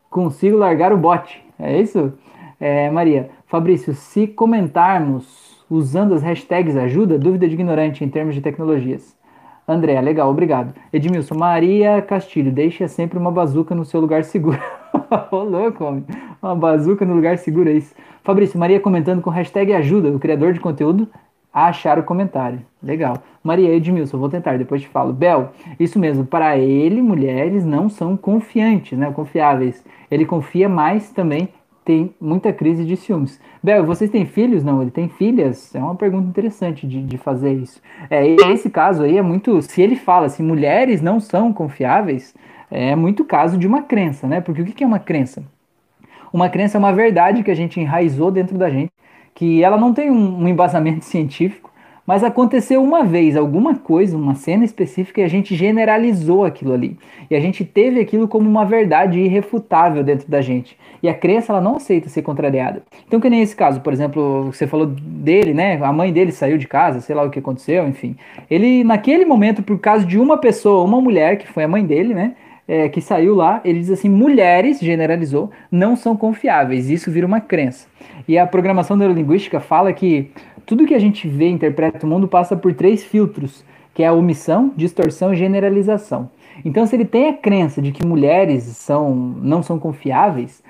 consigo 0.10 0.58
largar 0.58 0.92
o 0.92 0.98
bote. 0.98 1.46
É 1.60 1.80
isso? 1.80 2.12
É, 2.60 2.90
Maria. 2.90 3.30
Fabrício, 3.46 3.94
se 3.94 4.26
comentarmos 4.26 5.64
usando 5.70 6.16
as 6.16 6.24
hashtags 6.24 6.76
ajuda, 6.76 7.20
dúvida 7.20 7.48
de 7.48 7.54
ignorante 7.54 8.04
em 8.04 8.10
termos 8.10 8.34
de 8.34 8.42
tecnologias. 8.42 9.16
André, 9.68 10.02
legal, 10.02 10.30
obrigado. 10.30 10.74
Edmilson, 10.92 11.36
Maria 11.36 12.02
Castilho, 12.02 12.52
deixa 12.52 12.88
sempre 12.88 13.18
uma 13.18 13.32
bazuca 13.32 13.76
no 13.76 13.86
seu 13.86 14.02
lugar 14.02 14.24
seguro. 14.24 14.60
Ô, 15.32 15.44
louco, 15.44 15.84
homem. 15.86 16.04
Uma 16.42 16.56
bazuca 16.56 17.06
no 17.06 17.14
lugar 17.14 17.38
seguro, 17.38 17.70
é 17.70 17.74
isso. 17.74 17.94
Fabrício, 18.24 18.60
Maria 18.60 18.80
comentando 18.80 19.22
com 19.22 19.30
hashtag 19.30 19.72
ajuda, 19.74 20.10
o 20.10 20.20
criador 20.20 20.52
de 20.52 20.60
conteúdo 20.60 21.08
a 21.54 21.68
achar 21.68 22.00
o 22.00 22.04
comentário. 22.04 22.62
Legal. 22.82 23.18
Maria 23.44 23.74
Edmilson, 23.76 24.18
vou 24.18 24.30
tentar, 24.30 24.58
depois 24.58 24.82
te 24.82 24.88
falo. 24.88 25.14
Bel, 25.14 25.52
isso 25.80 26.00
mesmo, 26.00 26.26
para 26.26 26.58
ele, 26.58 27.02
mulheres 27.02 27.64
não 27.64 27.88
são 27.90 28.18
confiantes, 28.18 28.98
né? 28.98 29.12
Confiáveis. 29.12 29.84
Ele 30.10 30.26
confia 30.26 30.68
mais 30.68 31.12
também, 31.12 31.50
tem 31.86 32.14
muita 32.20 32.52
crise 32.52 32.86
de 32.86 32.96
ciúmes. 32.98 33.40
Bel, 33.62 33.86
vocês 33.86 34.10
têm 34.10 34.26
filhos? 34.26 34.64
Não, 34.64 34.82
ele 34.82 34.90
tem 34.90 35.10
filhas? 35.10 35.76
É 35.76 35.80
uma 35.80 35.96
pergunta 35.96 36.28
interessante 36.28 36.88
de, 36.88 37.04
de 37.04 37.18
fazer 37.18 37.54
isso. 37.54 37.80
É, 38.10 38.26
esse 38.52 38.70
caso 38.70 39.04
aí 39.04 39.18
é 39.18 39.22
muito. 39.22 39.62
Se 39.62 39.82
ele 39.82 39.96
fala 39.96 40.26
assim, 40.26 40.42
mulheres 40.42 41.02
não 41.02 41.20
são 41.20 41.54
confiáveis, 41.54 42.34
é 42.72 42.96
muito 42.96 43.24
caso 43.24 43.58
de 43.58 43.68
uma 43.68 43.84
crença, 43.84 44.28
né? 44.28 44.42
Porque 44.42 44.62
o 44.62 44.66
que 44.66 44.84
é 44.84 44.88
uma 44.88 45.00
crença? 45.00 45.44
Uma 46.32 46.50
crença 46.50 46.78
é 46.78 46.80
uma 46.80 46.92
verdade 46.92 47.44
que 47.44 47.52
a 47.52 47.56
gente 47.56 47.80
enraizou 47.80 48.32
dentro 48.32 48.58
da 48.58 48.70
gente 48.70 48.92
que 49.34 49.64
ela 49.64 49.78
não 49.78 49.94
tem 49.94 50.12
um, 50.12 50.44
um 50.44 50.48
embasamento 50.48 51.06
científico, 51.06 51.72
mas 52.06 52.22
aconteceu 52.22 52.84
uma 52.84 53.04
vez 53.04 53.38
alguma 53.38 53.76
coisa, 53.76 54.18
uma 54.18 54.36
cena 54.36 54.66
específica, 54.66 55.22
e 55.22 55.24
a 55.24 55.28
gente 55.28 55.56
generalizou 55.56 56.44
aquilo 56.44 56.74
ali. 56.74 56.98
E 57.30 57.36
a 57.36 57.40
gente 57.40 57.64
teve 57.64 58.00
aquilo 58.00 58.28
como 58.28 58.50
uma 58.50 58.66
verdade 58.66 59.20
irrefutável 59.20 60.04
dentro 60.04 60.30
da 60.30 60.42
gente. 60.42 60.78
E 61.02 61.08
a 61.08 61.14
crença, 61.14 61.54
ela 61.54 61.62
não 61.62 61.78
aceita 61.78 62.10
ser 62.10 62.22
contrariada. 62.22 62.84
Então, 63.08 63.22
que 63.22 63.30
nem 63.30 63.42
esse 63.42 63.56
caso, 63.56 63.80
por 63.80 63.94
exemplo, 63.94 64.52
você 64.52 64.68
falou 64.68 64.86
dele, 64.86 65.54
né? 65.54 65.80
A 65.82 65.94
mãe 65.94 66.12
dele 66.12 66.34
saiu 66.34 66.58
de 66.58 66.68
casa, 66.68 67.00
sei 67.00 67.16
lá 67.16 67.24
o 67.24 67.30
que 67.30 67.40
aconteceu, 67.40 67.88
enfim. 67.88 68.18
Ele, 68.50 68.84
naquele 68.84 69.24
momento, 69.24 69.64
por 69.64 69.80
causa 69.80 70.06
de 70.06 70.20
uma 70.20 70.38
pessoa, 70.38 70.84
uma 70.84 71.00
mulher, 71.00 71.38
que 71.38 71.48
foi 71.48 71.64
a 71.64 71.68
mãe 71.70 71.86
dele, 71.86 72.14
né? 72.14 72.36
É, 72.66 72.88
que 72.88 73.02
saiu 73.02 73.36
lá, 73.36 73.60
ele 73.66 73.80
diz 73.80 73.92
assim: 73.92 74.08
mulheres, 74.08 74.80
generalizou, 74.80 75.52
não 75.70 75.98
são 75.98 76.16
confiáveis. 76.16 76.90
Isso 76.90 77.12
vira 77.12 77.28
uma 77.28 77.42
crença. 77.42 77.88
E 78.26 78.38
a 78.38 78.48
programação 78.48 78.96
neurolinguística 78.96 79.60
fala 79.60 79.92
que 79.92 80.32
tudo 80.66 80.86
que 80.86 80.96
a 80.96 81.00
gente 81.00 81.28
vê, 81.28 81.50
interpreta 81.50 82.06
o 82.06 82.10
mundo 82.10 82.28
passa 82.28 82.56
por 82.56 82.74
três 82.74 83.04
filtros, 83.04 83.66
que 83.94 84.02
é 84.02 84.08
a 84.08 84.14
omissão, 84.14 84.72
distorção 84.76 85.34
e 85.34 85.36
generalização. 85.36 86.30
Então, 86.64 86.86
se 86.86 86.96
ele 86.96 87.06
tem 87.06 87.30
a 87.30 87.34
crença 87.34 87.82
de 87.82 87.92
que 87.92 88.06
mulheres 88.06 88.64
são, 88.64 89.14
não 89.14 89.62
são 89.62 89.80
confiáveis, 89.80 90.64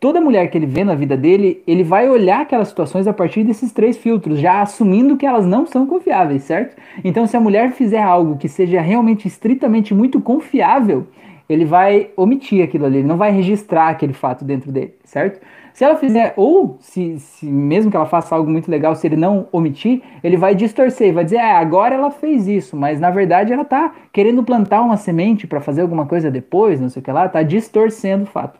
toda 0.00 0.20
mulher 0.20 0.50
que 0.50 0.58
ele 0.58 0.66
vê 0.66 0.84
na 0.84 0.94
vida 0.94 1.16
dele, 1.16 1.62
ele 1.66 1.82
vai 1.82 2.08
olhar 2.08 2.40
aquelas 2.40 2.68
situações 2.68 3.06
a 3.06 3.12
partir 3.12 3.44
desses 3.44 3.72
três 3.72 3.96
filtros, 3.96 4.38
já 4.38 4.62
assumindo 4.62 5.16
que 5.16 5.26
elas 5.26 5.46
não 5.46 5.66
são 5.66 5.86
confiáveis, 5.86 6.42
certo? 6.42 6.76
Então, 7.04 7.26
se 7.26 7.36
a 7.36 7.40
mulher 7.40 7.72
fizer 7.72 8.02
algo 8.02 8.36
que 8.36 8.48
seja 8.48 8.80
realmente 8.80 9.26
estritamente 9.26 9.94
muito 9.94 10.20
confiável, 10.20 11.06
ele 11.48 11.64
vai 11.64 12.10
omitir 12.16 12.62
aquilo 12.62 12.84
ali, 12.84 12.98
ele 12.98 13.08
não 13.08 13.16
vai 13.16 13.30
registrar 13.30 13.88
aquele 13.88 14.12
fato 14.12 14.44
dentro 14.44 14.70
dele, 14.70 14.94
certo? 15.04 15.40
Se 15.72 15.84
ela 15.84 15.94
fizer, 15.94 16.34
ou 16.36 16.76
se, 16.80 17.18
se, 17.20 17.46
mesmo 17.46 17.90
que 17.90 17.96
ela 17.96 18.04
faça 18.04 18.34
algo 18.34 18.50
muito 18.50 18.70
legal, 18.70 18.94
se 18.96 19.06
ele 19.06 19.16
não 19.16 19.46
omitir, 19.52 20.02
ele 20.24 20.36
vai 20.36 20.54
distorcer, 20.54 21.14
vai 21.14 21.24
dizer, 21.24 21.38
ah, 21.38 21.58
agora 21.58 21.94
ela 21.94 22.10
fez 22.10 22.48
isso, 22.48 22.76
mas 22.76 22.98
na 23.00 23.10
verdade 23.10 23.52
ela 23.52 23.64
tá 23.64 23.94
querendo 24.12 24.42
plantar 24.42 24.82
uma 24.82 24.96
semente 24.96 25.46
para 25.46 25.60
fazer 25.60 25.82
alguma 25.82 26.04
coisa 26.04 26.30
depois, 26.30 26.80
não 26.80 26.88
sei 26.88 27.00
o 27.00 27.04
que 27.04 27.12
lá, 27.12 27.28
tá 27.28 27.42
distorcendo 27.42 28.24
o 28.24 28.26
fato. 28.26 28.58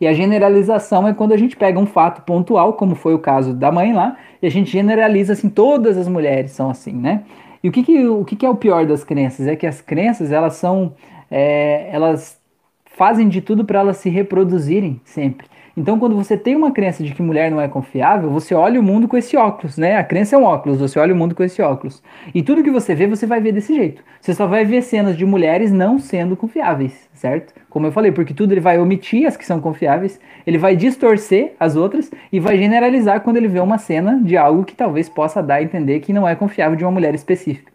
E 0.00 0.06
a 0.06 0.12
generalização 0.12 1.06
é 1.06 1.12
quando 1.12 1.32
a 1.32 1.36
gente 1.36 1.56
pega 1.56 1.78
um 1.78 1.86
fato 1.86 2.22
pontual, 2.22 2.72
como 2.74 2.94
foi 2.94 3.14
o 3.14 3.18
caso 3.18 3.52
da 3.52 3.70
mãe 3.70 3.92
lá, 3.92 4.16
e 4.40 4.46
a 4.46 4.50
gente 4.50 4.70
generaliza 4.70 5.32
assim, 5.32 5.48
todas 5.48 5.96
as 5.98 6.08
mulheres 6.08 6.52
são 6.52 6.70
assim, 6.70 6.92
né? 6.92 7.22
E 7.62 7.68
o 7.68 7.72
que, 7.72 7.82
que, 7.84 8.06
o 8.08 8.24
que, 8.24 8.34
que 8.34 8.44
é 8.44 8.50
o 8.50 8.56
pior 8.56 8.84
das 8.84 9.04
crenças? 9.04 9.46
É 9.46 9.54
que 9.54 9.66
as 9.66 9.80
crenças, 9.80 10.32
elas 10.32 10.54
são 10.54 10.94
é, 11.32 11.88
elas 11.90 12.38
fazem 12.84 13.26
de 13.26 13.40
tudo 13.40 13.64
para 13.64 13.80
elas 13.80 13.96
se 13.96 14.10
reproduzirem 14.10 15.00
sempre. 15.02 15.46
Então, 15.74 15.98
quando 15.98 16.14
você 16.14 16.36
tem 16.36 16.54
uma 16.54 16.70
crença 16.70 17.02
de 17.02 17.14
que 17.14 17.22
mulher 17.22 17.50
não 17.50 17.58
é 17.58 17.66
confiável, 17.66 18.28
você 18.28 18.54
olha 18.54 18.78
o 18.78 18.82
mundo 18.82 19.08
com 19.08 19.16
esse 19.16 19.34
óculos, 19.38 19.78
né? 19.78 19.96
A 19.96 20.04
crença 20.04 20.36
é 20.36 20.38
um 20.38 20.44
óculos, 20.44 20.78
você 20.78 20.98
olha 20.98 21.14
o 21.14 21.16
mundo 21.16 21.34
com 21.34 21.42
esse 21.42 21.62
óculos. 21.62 22.02
E 22.34 22.42
tudo 22.42 22.62
que 22.62 22.70
você 22.70 22.94
vê, 22.94 23.06
você 23.06 23.26
vai 23.26 23.40
ver 23.40 23.52
desse 23.52 23.74
jeito. 23.74 24.04
Você 24.20 24.34
só 24.34 24.46
vai 24.46 24.66
ver 24.66 24.82
cenas 24.82 25.16
de 25.16 25.24
mulheres 25.24 25.72
não 25.72 25.98
sendo 25.98 26.36
confiáveis, 26.36 27.08
certo? 27.14 27.54
Como 27.70 27.86
eu 27.86 27.92
falei, 27.92 28.12
porque 28.12 28.34
tudo 28.34 28.52
ele 28.52 28.60
vai 28.60 28.78
omitir 28.78 29.26
as 29.26 29.34
que 29.34 29.46
são 29.46 29.62
confiáveis, 29.62 30.20
ele 30.46 30.58
vai 30.58 30.76
distorcer 30.76 31.54
as 31.58 31.74
outras 31.74 32.10
e 32.30 32.38
vai 32.38 32.58
generalizar 32.58 33.22
quando 33.22 33.38
ele 33.38 33.48
vê 33.48 33.60
uma 33.60 33.78
cena 33.78 34.20
de 34.22 34.36
algo 34.36 34.64
que 34.64 34.74
talvez 34.74 35.08
possa 35.08 35.42
dar 35.42 35.54
a 35.54 35.62
entender 35.62 36.00
que 36.00 36.12
não 36.12 36.28
é 36.28 36.34
confiável 36.34 36.76
de 36.76 36.84
uma 36.84 36.92
mulher 36.92 37.14
específica 37.14 37.71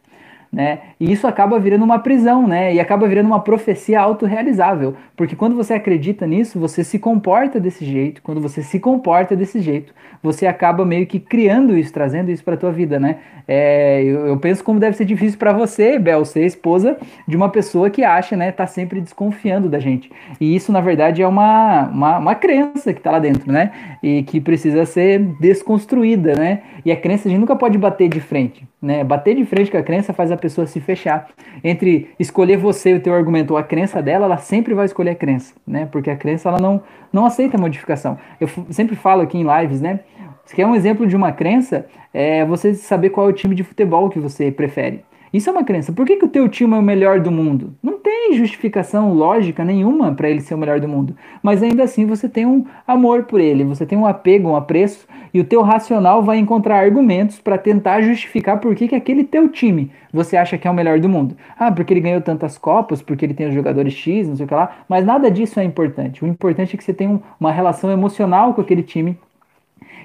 né? 0.52 0.80
E 1.00 1.12
isso 1.12 1.28
acaba 1.28 1.60
virando 1.60 1.84
uma 1.84 2.00
prisão, 2.00 2.48
né? 2.48 2.74
E 2.74 2.80
acaba 2.80 3.08
virando 3.08 3.28
uma 3.28 3.40
profecia 3.40 4.00
autorrealizável, 4.00 4.96
porque 5.16 5.36
quando 5.36 5.56
você 5.56 5.74
acredita 5.74 6.26
nisso, 6.26 6.60
você 6.60 6.84
se 6.84 6.98
comporta 7.00 7.60
desse 7.60 7.86
jeito. 7.86 8.22
Quando 8.22 8.42
você 8.42 8.62
se 8.62 8.80
comporta 8.80 9.36
desse 9.36 9.60
jeito, 9.60 9.94
você 10.22 10.48
acaba 10.48 10.86
meio 10.86 11.06
que 11.06 11.20
criando 11.20 11.78
isso, 11.78 11.94
trazendo 11.94 12.32
isso 12.32 12.44
para 12.44 12.58
tua 12.58 12.72
vida, 12.72 13.00
né? 13.00 13.18
É, 13.48 14.04
eu, 14.04 14.28
eu, 14.28 14.38
penso 14.38 14.62
como 14.64 14.80
deve 14.80 14.98
ser 14.98 15.06
difícil 15.06 15.40
para 15.40 15.54
você, 15.54 15.98
Bel, 15.98 16.26
ser 16.26 16.46
esposa 16.46 16.98
de 17.26 17.38
uma 17.38 17.48
pessoa 17.48 17.90
que 17.90 18.04
acha, 18.04 18.36
né, 18.36 18.52
tá 18.52 18.68
sempre 18.68 19.00
desconfiando 19.00 19.70
da 19.70 19.80
gente. 19.80 20.12
E 20.40 20.54
isso, 20.54 20.70
na 20.70 20.82
verdade, 20.82 21.22
é 21.22 21.28
uma, 21.28 21.88
uma, 21.88 22.18
uma 22.18 22.36
crença 22.36 22.94
que 22.94 23.00
tá 23.00 23.12
lá 23.12 23.20
dentro, 23.20 23.50
né? 23.50 23.72
E 24.04 24.24
que 24.24 24.42
precisa 24.42 24.86
ser 24.86 25.20
desconstruída, 25.40 26.36
né? 26.36 26.62
E 26.84 26.92
a 26.92 26.96
crença 26.96 27.28
a 27.28 27.32
gente 27.32 27.40
nunca 27.40 27.56
pode 27.56 27.78
bater 27.78 28.10
de 28.10 28.20
frente. 28.20 28.68
Né? 28.82 29.04
Bater 29.04 29.36
de 29.36 29.44
frente 29.44 29.72
com 29.72 29.78
a 29.78 29.84
crença 29.84 30.14
faz 30.14 30.32
a 30.32 30.37
pessoa 30.38 30.68
se 30.68 30.80
fechar. 30.80 31.30
Entre 31.64 32.10
escolher 32.20 32.58
você 32.58 32.94
o 32.94 33.00
teu 33.00 33.14
argumento 33.14 33.52
ou 33.52 33.58
a 33.58 33.64
crença 33.64 34.02
dela, 34.02 34.26
ela 34.26 34.38
sempre 34.38 34.74
vai 34.74 34.86
escolher 34.86 35.12
a 35.12 35.16
crença, 35.16 35.54
né? 35.66 35.88
Porque 35.92 36.10
a 36.10 36.16
crença 36.16 36.50
ela 36.50 36.60
não, 36.60 36.82
não 37.12 37.26
aceita 37.26 37.58
modificação. 37.58 38.18
Eu 38.40 38.48
sempre 38.70 38.96
falo 38.96 39.22
aqui 39.22 39.38
em 39.38 39.46
lives, 39.60 39.82
né? 39.82 40.02
Se 40.46 40.56
quer 40.56 40.66
um 40.66 40.76
exemplo 40.76 41.06
de 41.06 41.16
uma 41.16 41.32
crença, 41.32 41.86
é 42.14 42.46
você 42.46 42.74
saber 42.74 43.10
qual 43.10 43.28
é 43.28 43.30
o 43.30 43.34
time 43.34 43.54
de 43.54 43.64
futebol 43.64 44.10
que 44.10 44.20
você 44.20 44.50
prefere. 44.50 45.04
Isso 45.34 45.50
é 45.50 45.52
uma 45.52 45.64
crença. 45.64 45.92
Por 45.92 46.06
que, 46.06 46.16
que 46.16 46.26
o 46.26 46.30
teu 46.30 46.48
time 46.48 46.74
é 46.74 46.78
o 46.78 46.82
melhor 46.82 47.20
do 47.20 47.30
mundo? 47.30 47.74
Não 47.84 48.00
tem 48.00 48.34
justificação 48.34 49.14
lógica 49.14 49.64
nenhuma 49.64 50.14
para 50.14 50.30
ele 50.30 50.40
ser 50.40 50.54
o 50.54 50.58
melhor 50.58 50.80
do 50.80 50.88
mundo. 50.88 51.16
Mas 51.44 51.62
ainda 51.62 51.84
assim 51.84 52.06
você 52.06 52.30
tem 52.30 52.46
um 52.46 52.66
amor 52.88 53.24
por 53.24 53.40
ele, 53.40 53.64
você 53.64 53.86
tem 53.86 53.98
um 53.98 54.06
apego, 54.06 54.50
um 54.50 54.56
apreço, 54.56 55.06
e 55.34 55.40
o 55.40 55.44
teu 55.44 55.62
racional 55.62 56.24
vai 56.24 56.38
encontrar 56.38 56.80
argumentos 56.80 57.40
para 57.40 57.58
tentar 57.58 58.02
justificar 58.02 58.60
por 58.60 58.74
que, 58.74 58.88
que 58.88 58.96
aquele 58.96 59.24
teu 59.24 59.50
time 59.50 59.92
você 60.12 60.38
acha 60.38 60.58
que 60.58 60.68
é 60.68 60.72
o 60.72 60.74
melhor 60.74 61.00
do 61.00 61.10
mundo. 61.10 61.36
Ah, 61.60 61.72
porque 61.72 61.94
ele 61.94 62.02
ganhou 62.02 62.22
tantas 62.22 62.58
copas, 62.58 63.02
porque 63.02 63.26
ele 63.26 63.34
tem 63.34 63.48
os 63.48 63.54
jogadores 63.54 63.94
X, 63.94 64.28
não 64.30 64.36
sei 64.36 64.46
o 64.46 64.48
que 64.48 64.56
lá. 64.56 64.78
Mas 64.88 65.06
nada 65.06 65.30
disso 65.30 65.60
é 65.60 65.64
importante. 65.64 66.24
O 66.24 66.28
importante 66.28 66.74
é 66.74 66.78
que 66.78 66.84
você 66.84 66.94
tem 66.94 67.08
um, 67.08 67.20
uma 67.40 67.52
relação 67.52 67.92
emocional 67.92 68.54
com 68.54 68.62
aquele 68.62 68.82
time. 68.82 69.18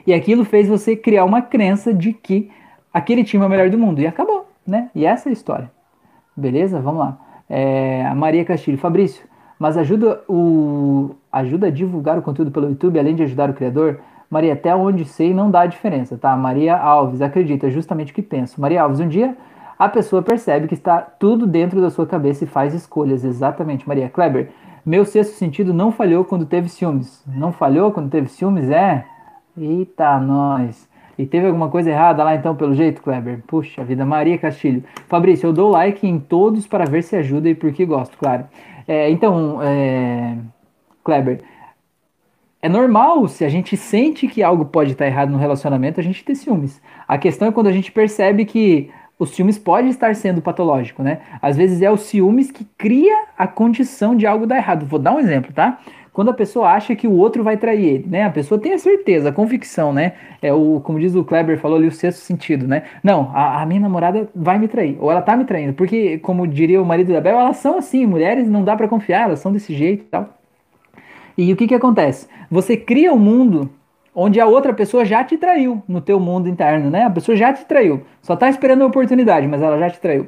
E 0.07 0.13
aquilo 0.13 0.45
fez 0.45 0.69
você 0.69 0.97
criar 0.97 1.25
uma 1.25 1.41
crença 1.41 1.95
de 1.95 2.13
que 2.13 2.51
aquele 2.93 3.23
time 3.23 3.45
é 3.45 3.47
o 3.47 3.51
melhor 3.51 3.71
do 3.71 3.79
mundo. 3.79 4.01
E 4.01 4.07
acabou 4.07 4.52
né? 4.67 4.91
E 4.95 5.05
essa 5.05 5.29
é 5.29 5.31
a 5.31 5.33
história. 5.33 5.71
Beleza? 6.37 6.81
Vamos 6.81 7.01
lá. 7.01 7.19
É, 7.49 8.07
a 8.07 8.15
Maria 8.15 8.45
Castilho. 8.45 8.79
Fabrício, 8.79 9.25
mas 9.59 9.77
ajuda, 9.77 10.23
o, 10.29 11.11
ajuda 11.31 11.67
a 11.67 11.71
divulgar 11.71 12.19
o 12.19 12.23
conteúdo 12.23 12.51
pelo 12.51 12.69
YouTube, 12.69 12.99
além 12.99 13.15
de 13.15 13.23
ajudar 13.23 13.51
o 13.51 13.55
criador? 13.55 14.01
Maria, 14.31 14.55
até 14.55 14.75
onde 14.75 15.05
sei, 15.05 15.35
não 15.35 15.51
dá 15.51 15.67
diferença, 15.67 16.17
tá? 16.17 16.35
Maria 16.37 16.77
Alves, 16.77 17.21
acredita, 17.21 17.69
justamente 17.71 18.13
o 18.13 18.15
que 18.15 18.23
penso. 18.23 18.61
Maria 18.61 18.83
Alves, 18.83 18.99
um 18.99 19.09
dia 19.09 19.37
a 19.79 19.89
pessoa 19.89 20.23
percebe 20.23 20.69
que 20.69 20.75
está 20.75 21.01
tudo 21.01 21.47
dentro 21.47 21.81
da 21.81 21.91
sua 21.91 22.07
cabeça 22.07 22.45
e 22.45 22.47
faz 22.47 22.73
escolhas. 22.73 23.25
Exatamente, 23.25 23.87
Maria 23.87 24.09
Kleber. 24.09 24.51
Meu 24.87 25.05
sexto 25.05 25.35
sentido 25.35 25.75
não 25.75 25.91
falhou 25.91 26.25
quando 26.25 26.47
teve 26.47 26.69
ciúmes. 26.69 27.23
Não 27.27 27.53
falhou 27.53 27.91
quando 27.91 28.09
teve 28.09 28.29
ciúmes? 28.29 28.71
É? 28.71 29.05
Eita, 29.57 30.21
nós. 30.21 30.89
E 31.19 31.27
teve 31.27 31.47
alguma 31.47 31.69
coisa 31.69 31.91
errada 31.91 32.25
lá 32.25 32.35
então, 32.35 32.57
pelo 32.57 32.75
jeito, 32.75 33.03
Kleber? 33.03 33.43
Puxa 33.47 33.85
vida, 33.85 34.05
Maria 34.05 34.39
Castilho. 34.39 34.83
Fabrício, 35.09 35.47
eu 35.47 35.53
dou 35.53 35.71
like 35.71 36.07
em 36.07 36.19
todos 36.19 36.67
para 36.67 36.85
ver 36.85 37.03
se 37.03 37.17
ajuda 37.17 37.49
e 37.49 37.55
porque 37.55 37.85
gosto, 37.85 38.17
claro. 38.17 38.45
É, 38.89 39.11
então, 39.11 39.61
é, 39.63 40.37
Kleber, 41.05 41.41
é 42.61 42.69
normal 42.69 43.27
se 43.29 43.45
a 43.45 43.49
gente 43.49 43.77
sente 43.77 44.27
que 44.29 44.43
algo 44.43 44.65
pode 44.65 44.93
estar 44.93 45.07
errado 45.07 45.31
no 45.31 45.39
relacionamento, 45.39 46.01
a 46.01 46.03
gente 46.03 46.25
ter 46.25 46.35
ciúmes. 46.35 46.81
A 47.09 47.19
questão 47.19 47.49
é 47.49 47.53
quando 47.53 47.67
a 47.67 47.73
gente 47.73 47.91
percebe 47.91 48.45
que 48.45 48.91
o 49.19 49.27
ciúmes 49.27 49.59
pode 49.59 49.89
estar 49.89 50.15
sendo 50.15 50.41
patológico, 50.41 51.03
né? 51.03 51.21
Às 51.41 51.57
vezes 51.57 51.83
é 51.83 51.91
o 51.91 51.97
ciúmes 51.97 52.51
que 52.51 52.65
cria 52.77 53.27
a 53.37 53.47
condição 53.47 54.17
de 54.17 54.27
algo 54.27 54.47
dar 54.47 54.57
errado. 54.57 54.87
Vou 54.87 54.99
dar 54.99 55.13
um 55.13 55.21
exemplo, 55.21 55.53
tá? 55.53 55.79
Quando 56.13 56.31
a 56.31 56.35
pessoa 56.35 56.69
acha 56.69 56.95
que 56.95 57.09
o 57.09 57.13
outro 57.13 57.43
vai 57.43 57.57
trair 57.57 57.85
ele, 57.85 58.07
né? 58.07 58.25
A 58.25 58.31
pessoa 58.31 58.61
tem 58.61 58.75
a 58.75 58.79
certeza, 58.79 59.31
a 59.31 59.33
convicção, 59.33 59.93
né? 59.93 60.13
É 60.43 60.53
o, 60.53 60.81
como 60.81 61.01
diz 61.01 61.15
o 61.15 61.25
Kleber, 61.25 61.59
falou 61.59 61.79
ali, 61.79 61.89
o 61.89 61.93
sexto 61.93 62.19
sentido, 62.19 62.69
né? 62.69 62.83
Não, 63.03 63.31
a, 63.35 63.63
a, 63.63 63.67
minha 63.67 63.81
namorada 63.81 64.29
vai 64.35 64.59
me 64.59 64.69
trair, 64.69 64.97
ou 65.01 65.11
ela 65.11 65.23
tá 65.23 65.35
me 65.37 65.45
traindo, 65.45 65.73
porque, 65.73 66.19
como 66.19 66.47
diria 66.47 66.83
o 66.83 66.85
marido 66.85 67.13
da 67.13 67.21
Bel, 67.21 67.39
elas 67.39 67.57
são 67.57 67.79
assim, 67.79 68.05
mulheres 68.05 68.49
não 68.49 68.63
dá 68.63 68.77
para 68.77 68.89
confiar, 68.89 69.23
elas 69.23 69.39
são 69.39 69.53
desse 69.53 69.75
jeito 69.75 70.03
e 70.03 70.07
tal. 70.07 70.29
E 71.37 71.51
o 71.51 71.57
que 71.57 71.67
que 71.67 71.75
acontece? 71.75 72.29
Você 72.51 72.77
cria 72.77 73.13
um 73.13 73.19
mundo 73.19 73.71
onde 74.15 74.39
a 74.39 74.47
outra 74.47 74.75
pessoa 74.75 75.07
já 75.07 75.25
te 75.25 75.39
traiu 75.39 75.83
no 75.89 76.03
teu 76.03 76.21
mundo 76.21 76.47
interno, 76.47 76.91
né? 76.91 77.05
A 77.05 77.11
pessoa 77.11 77.35
já 77.35 77.55
te 77.55 77.65
traiu, 77.65 78.03
só 78.21 78.37
tá 78.37 78.51
esperando 78.51 78.83
a 78.83 78.87
oportunidade, 78.87 79.47
mas 79.47 79.63
ela 79.63 79.79
já 79.79 79.89
te 79.89 79.99
traiu. 79.99 80.27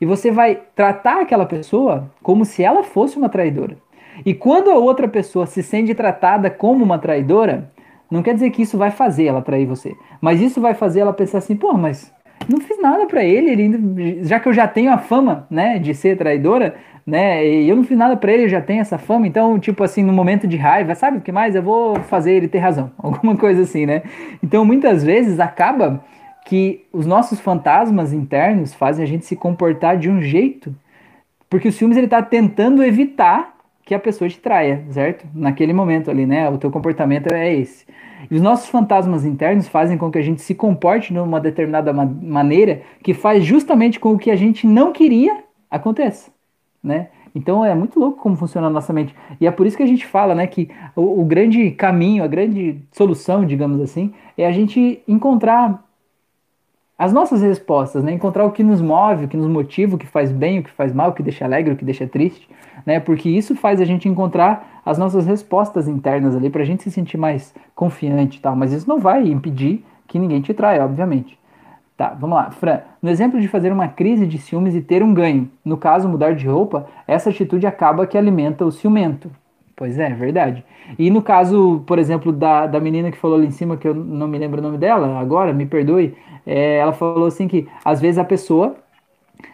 E 0.00 0.06
você 0.06 0.30
vai 0.30 0.60
tratar 0.74 1.20
aquela 1.20 1.44
pessoa 1.44 2.10
como 2.22 2.44
se 2.46 2.62
ela 2.62 2.82
fosse 2.82 3.18
uma 3.18 3.28
traidora. 3.28 3.76
E 4.24 4.34
quando 4.34 4.70
a 4.70 4.76
outra 4.76 5.08
pessoa 5.08 5.46
se 5.46 5.62
sente 5.62 5.94
tratada 5.94 6.50
como 6.50 6.84
uma 6.84 6.98
traidora, 6.98 7.70
não 8.10 8.22
quer 8.22 8.34
dizer 8.34 8.50
que 8.50 8.62
isso 8.62 8.78
vai 8.78 8.90
fazer 8.90 9.26
ela 9.26 9.42
trair 9.42 9.66
você. 9.66 9.94
Mas 10.20 10.40
isso 10.40 10.60
vai 10.60 10.74
fazer 10.74 11.00
ela 11.00 11.12
pensar 11.12 11.38
assim, 11.38 11.56
pô, 11.56 11.72
mas 11.74 12.12
não 12.48 12.60
fiz 12.60 12.80
nada 12.80 13.06
para 13.06 13.24
ele, 13.24 13.50
ele 13.50 14.24
já 14.24 14.38
que 14.38 14.48
eu 14.48 14.52
já 14.52 14.68
tenho 14.68 14.92
a 14.92 14.98
fama, 14.98 15.46
né, 15.50 15.78
de 15.78 15.94
ser 15.94 16.16
traidora, 16.16 16.76
né, 17.06 17.46
e 17.46 17.68
eu 17.68 17.76
não 17.76 17.84
fiz 17.84 17.96
nada 17.96 18.16
para 18.16 18.32
ele, 18.32 18.48
já 18.48 18.60
tenho 18.60 18.80
essa 18.80 18.98
fama, 18.98 19.26
então, 19.26 19.58
tipo 19.58 19.82
assim, 19.82 20.02
no 20.02 20.12
momento 20.12 20.46
de 20.46 20.56
raiva, 20.56 20.94
sabe 20.94 21.18
o 21.18 21.20
que 21.20 21.32
mais? 21.32 21.54
Eu 21.54 21.62
vou 21.62 21.96
fazer 21.96 22.32
ele 22.32 22.48
ter 22.48 22.58
razão, 22.58 22.90
alguma 22.98 23.36
coisa 23.36 23.62
assim, 23.62 23.86
né? 23.86 24.02
Então, 24.42 24.64
muitas 24.64 25.02
vezes 25.02 25.40
acaba 25.40 26.04
que 26.44 26.84
os 26.92 27.06
nossos 27.06 27.40
fantasmas 27.40 28.12
internos 28.12 28.72
fazem 28.72 29.02
a 29.02 29.08
gente 29.08 29.24
se 29.24 29.34
comportar 29.34 29.96
de 29.96 30.08
um 30.08 30.22
jeito, 30.22 30.74
porque 31.50 31.68
o 31.68 31.72
ciúmes 31.72 31.96
ele 31.96 32.06
tá 32.08 32.22
tentando 32.22 32.84
evitar 32.84 33.55
que 33.86 33.94
a 33.94 34.00
pessoa 34.00 34.28
te 34.28 34.40
traia, 34.40 34.84
certo? 34.90 35.24
Naquele 35.32 35.72
momento 35.72 36.10
ali, 36.10 36.26
né? 36.26 36.50
O 36.50 36.58
teu 36.58 36.72
comportamento 36.72 37.32
é 37.32 37.54
esse. 37.54 37.86
E 38.28 38.34
os 38.34 38.42
nossos 38.42 38.68
fantasmas 38.68 39.24
internos 39.24 39.68
fazem 39.68 39.96
com 39.96 40.10
que 40.10 40.18
a 40.18 40.22
gente 40.22 40.42
se 40.42 40.56
comporte 40.56 41.12
de 41.12 41.20
uma 41.20 41.40
determinada 41.40 41.92
ma 41.92 42.04
maneira 42.04 42.82
que 43.00 43.14
faz 43.14 43.44
justamente 43.44 44.00
com 44.00 44.18
que 44.18 44.28
a 44.28 44.36
gente 44.36 44.66
não 44.66 44.92
queria 44.92 45.44
aconteça, 45.70 46.32
né? 46.82 47.08
Então 47.32 47.64
é 47.64 47.74
muito 47.76 48.00
louco 48.00 48.20
como 48.20 48.34
funciona 48.34 48.66
a 48.66 48.70
nossa 48.70 48.92
mente. 48.92 49.14
E 49.40 49.46
é 49.46 49.50
por 49.52 49.66
isso 49.66 49.76
que 49.76 49.82
a 49.84 49.86
gente 49.86 50.04
fala, 50.04 50.34
né, 50.34 50.46
que 50.48 50.68
o, 50.96 51.20
o 51.20 51.24
grande 51.24 51.70
caminho, 51.70 52.24
a 52.24 52.26
grande 52.26 52.82
solução, 52.90 53.44
digamos 53.44 53.80
assim, 53.80 54.12
é 54.36 54.46
a 54.46 54.52
gente 54.52 55.00
encontrar 55.06 55.85
as 56.98 57.12
nossas 57.12 57.42
respostas, 57.42 58.02
né? 58.02 58.12
Encontrar 58.12 58.44
o 58.44 58.52
que 58.52 58.62
nos 58.62 58.80
move, 58.80 59.26
o 59.26 59.28
que 59.28 59.36
nos 59.36 59.48
motiva, 59.48 59.96
o 59.96 59.98
que 59.98 60.06
faz 60.06 60.32
bem, 60.32 60.60
o 60.60 60.62
que 60.62 60.70
faz 60.70 60.92
mal, 60.92 61.10
o 61.10 61.12
que 61.12 61.22
deixa 61.22 61.44
alegre, 61.44 61.74
o 61.74 61.76
que 61.76 61.84
deixa 61.84 62.06
triste, 62.06 62.48
né? 62.86 62.98
Porque 62.98 63.28
isso 63.28 63.54
faz 63.54 63.80
a 63.80 63.84
gente 63.84 64.08
encontrar 64.08 64.80
as 64.84 64.96
nossas 64.96 65.26
respostas 65.26 65.88
internas 65.88 66.34
ali 66.34 66.48
para 66.48 66.62
a 66.62 66.64
gente 66.64 66.82
se 66.82 66.90
sentir 66.90 67.18
mais 67.18 67.54
confiante 67.74 68.40
tal. 68.40 68.56
Mas 68.56 68.72
isso 68.72 68.88
não 68.88 68.98
vai 68.98 69.28
impedir 69.28 69.84
que 70.06 70.18
ninguém 70.18 70.40
te 70.40 70.54
traia, 70.54 70.84
obviamente. 70.84 71.38
Tá, 71.96 72.10
vamos 72.18 72.36
lá. 72.36 72.50
Fran, 72.50 72.80
no 73.02 73.10
exemplo 73.10 73.40
de 73.40 73.48
fazer 73.48 73.72
uma 73.72 73.88
crise 73.88 74.26
de 74.26 74.38
ciúmes 74.38 74.74
e 74.74 74.80
ter 74.80 75.02
um 75.02 75.12
ganho, 75.12 75.50
no 75.64 75.76
caso 75.76 76.08
mudar 76.08 76.34
de 76.34 76.46
roupa, 76.46 76.86
essa 77.06 77.30
atitude 77.30 77.66
acaba 77.66 78.06
que 78.06 78.16
alimenta 78.16 78.64
o 78.64 78.72
ciumento. 78.72 79.30
Pois 79.76 79.98
é, 79.98 80.08
verdade. 80.14 80.64
E 80.98 81.10
no 81.10 81.22
caso, 81.22 81.84
por 81.86 81.98
exemplo, 81.98 82.32
da, 82.32 82.66
da 82.66 82.80
menina 82.80 83.10
que 83.12 83.18
falou 83.18 83.36
ali 83.36 83.46
em 83.46 83.50
cima, 83.50 83.76
que 83.76 83.86
eu 83.86 83.94
não 83.94 84.26
me 84.26 84.38
lembro 84.38 84.58
o 84.58 84.62
nome 84.62 84.78
dela 84.78 85.18
agora, 85.20 85.52
me 85.52 85.66
perdoe, 85.66 86.16
é, 86.46 86.78
ela 86.78 86.92
falou 86.94 87.26
assim 87.26 87.46
que 87.46 87.68
às 87.84 88.00
vezes 88.00 88.18
a 88.18 88.24
pessoa 88.24 88.76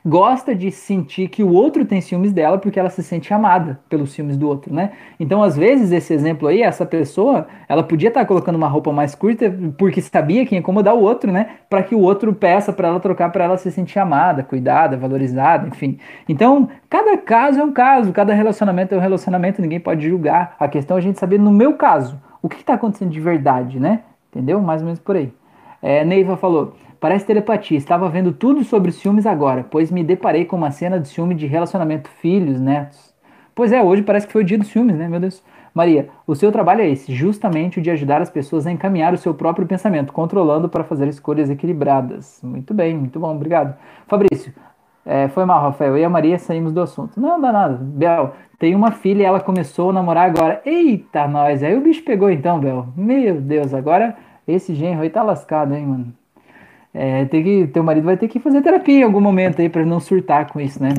gosta 0.05 0.55
de 0.55 0.70
sentir 0.70 1.28
que 1.28 1.43
o 1.43 1.53
outro 1.53 1.84
tem 1.84 2.01
ciúmes 2.01 2.32
dela 2.32 2.59
porque 2.59 2.78
ela 2.78 2.90
se 2.90 3.03
sente 3.03 3.32
amada 3.32 3.80
pelos 3.88 4.12
ciúmes 4.12 4.36
do 4.36 4.49
outro, 4.49 4.74
né? 4.74 4.93
Então, 5.18 5.43
às 5.43 5.57
vezes, 5.57 5.93
esse 5.93 6.12
exemplo 6.12 6.49
aí, 6.49 6.62
essa 6.62 6.84
pessoa, 6.84 7.47
ela 7.68 7.82
podia 7.82 8.09
estar 8.09 8.24
colocando 8.24 8.57
uma 8.57 8.68
roupa 8.68 8.93
mais 8.93 9.14
curta 9.14 9.55
porque 9.78 10.01
sabia 10.01 10.45
que 10.45 10.55
ia 10.55 10.59
incomodar 10.59 10.95
o 10.95 11.01
outro, 11.01 11.30
né? 11.30 11.51
Para 11.70 11.82
que 11.82 11.95
o 11.95 12.01
outro 12.01 12.32
peça 12.34 12.72
para 12.72 12.88
ela 12.88 13.01
trocar 13.01 13.30
para 13.30 13.45
ela 13.45 13.57
se 13.57 13.70
sentir 13.70 13.99
amada, 13.99 14.43
cuidada, 14.43 14.97
valorizada, 14.97 15.68
enfim. 15.68 15.99
Então, 16.28 16.68
cada 16.90 17.16
caso 17.16 17.61
é 17.61 17.64
um 17.64 17.72
caso, 17.72 18.12
cada 18.12 18.34
relacionamento 18.34 18.95
é 18.95 18.99
um 18.99 19.01
relacionamento, 19.01 19.62
ninguém 19.62 19.80
pode 19.80 20.09
julgar. 20.09 20.57
A 20.59 20.68
questão 20.68 20.97
é 20.97 21.01
a 21.01 21.03
gente 21.03 21.18
saber, 21.18 21.38
no 21.38 21.53
meu 21.53 21.74
caso, 21.74 22.20
o 22.43 22.49
que 22.49 22.57
está 22.57 22.74
acontecendo 22.74 23.11
de 23.11 23.20
verdade, 23.20 23.78
né? 23.78 24.01
Entendeu? 24.30 24.61
Mais 24.61 24.80
ou 24.80 24.86
menos 24.86 24.99
por 24.99 25.16
aí. 25.16 25.32
É, 25.80 26.05
Neiva 26.05 26.36
falou: 26.36 26.74
Parece 27.03 27.26
telepatia, 27.26 27.76
estava 27.76 28.09
vendo 28.09 28.32
tudo 28.32 28.62
sobre 28.62 28.92
ciúmes 28.92 29.26
agora, 29.26 29.66
pois 29.68 29.90
me 29.90 30.05
deparei 30.05 30.44
com 30.44 30.55
uma 30.55 30.70
cena 30.70 31.00
de 31.00 31.09
ciúme 31.09 31.34
de 31.34 31.48
relacionamento 31.48 32.09
filhos, 32.09 32.61
netos. 32.61 33.12
Pois 33.57 33.72
é, 33.72 33.82
hoje 33.82 34.05
parece 34.05 34.24
que 34.24 34.32
foi 34.32 34.42
o 34.42 34.44
dia 34.44 34.57
dos 34.57 34.70
filmes, 34.70 34.94
né? 34.94 35.09
Meu 35.09 35.18
Deus. 35.18 35.42
Maria, 35.74 36.11
o 36.28 36.36
seu 36.36 36.53
trabalho 36.53 36.80
é 36.80 36.88
esse, 36.88 37.12
justamente 37.12 37.80
o 37.80 37.82
de 37.82 37.90
ajudar 37.90 38.22
as 38.22 38.30
pessoas 38.30 38.68
a 38.68 38.70
encaminhar 38.70 39.12
o 39.12 39.18
seu 39.18 39.34
próprio 39.34 39.66
pensamento, 39.66 40.12
controlando 40.12 40.68
para 40.68 40.84
fazer 40.84 41.09
escolhas 41.09 41.50
equilibradas. 41.50 42.38
Muito 42.40 42.72
bem, 42.72 42.96
muito 42.96 43.18
bom, 43.18 43.34
obrigado. 43.34 43.76
Fabrício, 44.07 44.55
é, 45.05 45.26
foi 45.26 45.44
mal, 45.44 45.61
Rafael. 45.61 45.96
Eu 45.96 46.03
e 46.03 46.05
a 46.05 46.09
Maria 46.09 46.38
saímos 46.38 46.72
do 46.72 46.82
assunto. 46.82 47.20
Não, 47.20 47.40
dá 47.40 47.50
nada. 47.50 47.78
Bel, 47.82 48.32
tem 48.61 48.76
uma 48.76 48.92
filha 48.92 49.22
e 49.22 49.26
ela 49.26 49.40
começou 49.40 49.90
a 49.90 49.94
namorar 49.94 50.30
agora. 50.30 50.62
Eita, 50.64 51.26
nós. 51.26 51.64
Aí 51.64 51.76
o 51.76 51.80
bicho 51.80 52.05
pegou 52.05 52.30
então, 52.30 52.61
Bel. 52.61 52.86
Meu 52.96 53.40
Deus, 53.40 53.74
agora 53.74 54.16
esse 54.46 54.72
genro 54.72 55.03
aí 55.03 55.11
tá 55.11 55.24
lascado, 55.24 55.74
hein, 55.74 55.84
mano. 55.84 56.21
É, 56.95 57.24
tem 57.24 57.43
que, 57.43 57.66
teu 57.68 57.82
marido 57.82 58.05
vai 58.05 58.16
ter 58.16 58.28
que 58.28 58.38
fazer 58.38 58.61
terapia 58.61 59.01
em 59.01 59.03
algum 59.03 59.20
momento 59.20 59.61
aí 59.61 59.68
para 59.68 59.84
não 59.84 59.99
surtar 59.99 60.53
com 60.53 60.61
isso, 60.61 60.82
né? 60.82 60.90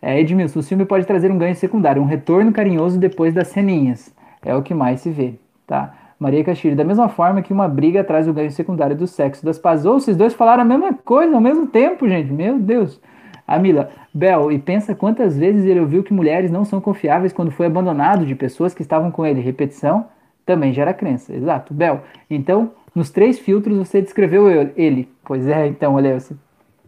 É, 0.00 0.20
Edmilson, 0.20 0.60
o 0.60 0.62
filme 0.62 0.84
pode 0.84 1.06
trazer 1.06 1.30
um 1.30 1.38
ganho 1.38 1.54
secundário, 1.54 2.02
um 2.02 2.06
retorno 2.06 2.52
carinhoso 2.52 2.98
depois 2.98 3.34
das 3.34 3.48
ceninhas. 3.48 4.14
É 4.44 4.54
o 4.54 4.62
que 4.62 4.74
mais 4.74 5.00
se 5.00 5.10
vê, 5.10 5.34
tá? 5.66 5.94
Maria 6.18 6.44
Castilho, 6.44 6.76
da 6.76 6.84
mesma 6.84 7.08
forma 7.08 7.42
que 7.42 7.52
uma 7.52 7.66
briga 7.66 8.04
traz 8.04 8.28
o 8.28 8.32
ganho 8.32 8.50
secundário 8.50 8.96
do 8.96 9.08
sexo 9.08 9.44
das 9.44 9.58
pazes. 9.58 9.84
Ou 9.84 9.98
vocês 9.98 10.16
dois 10.16 10.32
falaram 10.32 10.62
a 10.62 10.64
mesma 10.64 10.94
coisa 10.94 11.34
ao 11.34 11.40
mesmo 11.40 11.66
tempo, 11.66 12.08
gente. 12.08 12.32
Meu 12.32 12.60
Deus. 12.60 13.00
A 13.46 13.58
Mila, 13.58 13.90
Bel, 14.14 14.52
e 14.52 14.58
pensa 14.58 14.94
quantas 14.94 15.36
vezes 15.36 15.64
ele 15.64 15.80
ouviu 15.80 16.04
que 16.04 16.14
mulheres 16.14 16.50
não 16.50 16.64
são 16.64 16.80
confiáveis 16.80 17.32
quando 17.32 17.50
foi 17.50 17.66
abandonado 17.66 18.24
de 18.24 18.36
pessoas 18.36 18.72
que 18.72 18.82
estavam 18.82 19.10
com 19.10 19.26
ele. 19.26 19.40
Repetição 19.40 20.06
também 20.44 20.72
gera 20.72 20.92
crença. 20.94 21.34
Exato. 21.34 21.72
Bel, 21.72 22.02
então, 22.28 22.72
nos 22.94 23.10
três 23.10 23.38
filtros 23.38 23.76
você 23.76 24.00
descreveu 24.02 24.72
ele. 24.76 25.08
Pois 25.24 25.46
é, 25.46 25.66
então, 25.66 25.94
olha, 25.94 26.18
você 26.18 26.34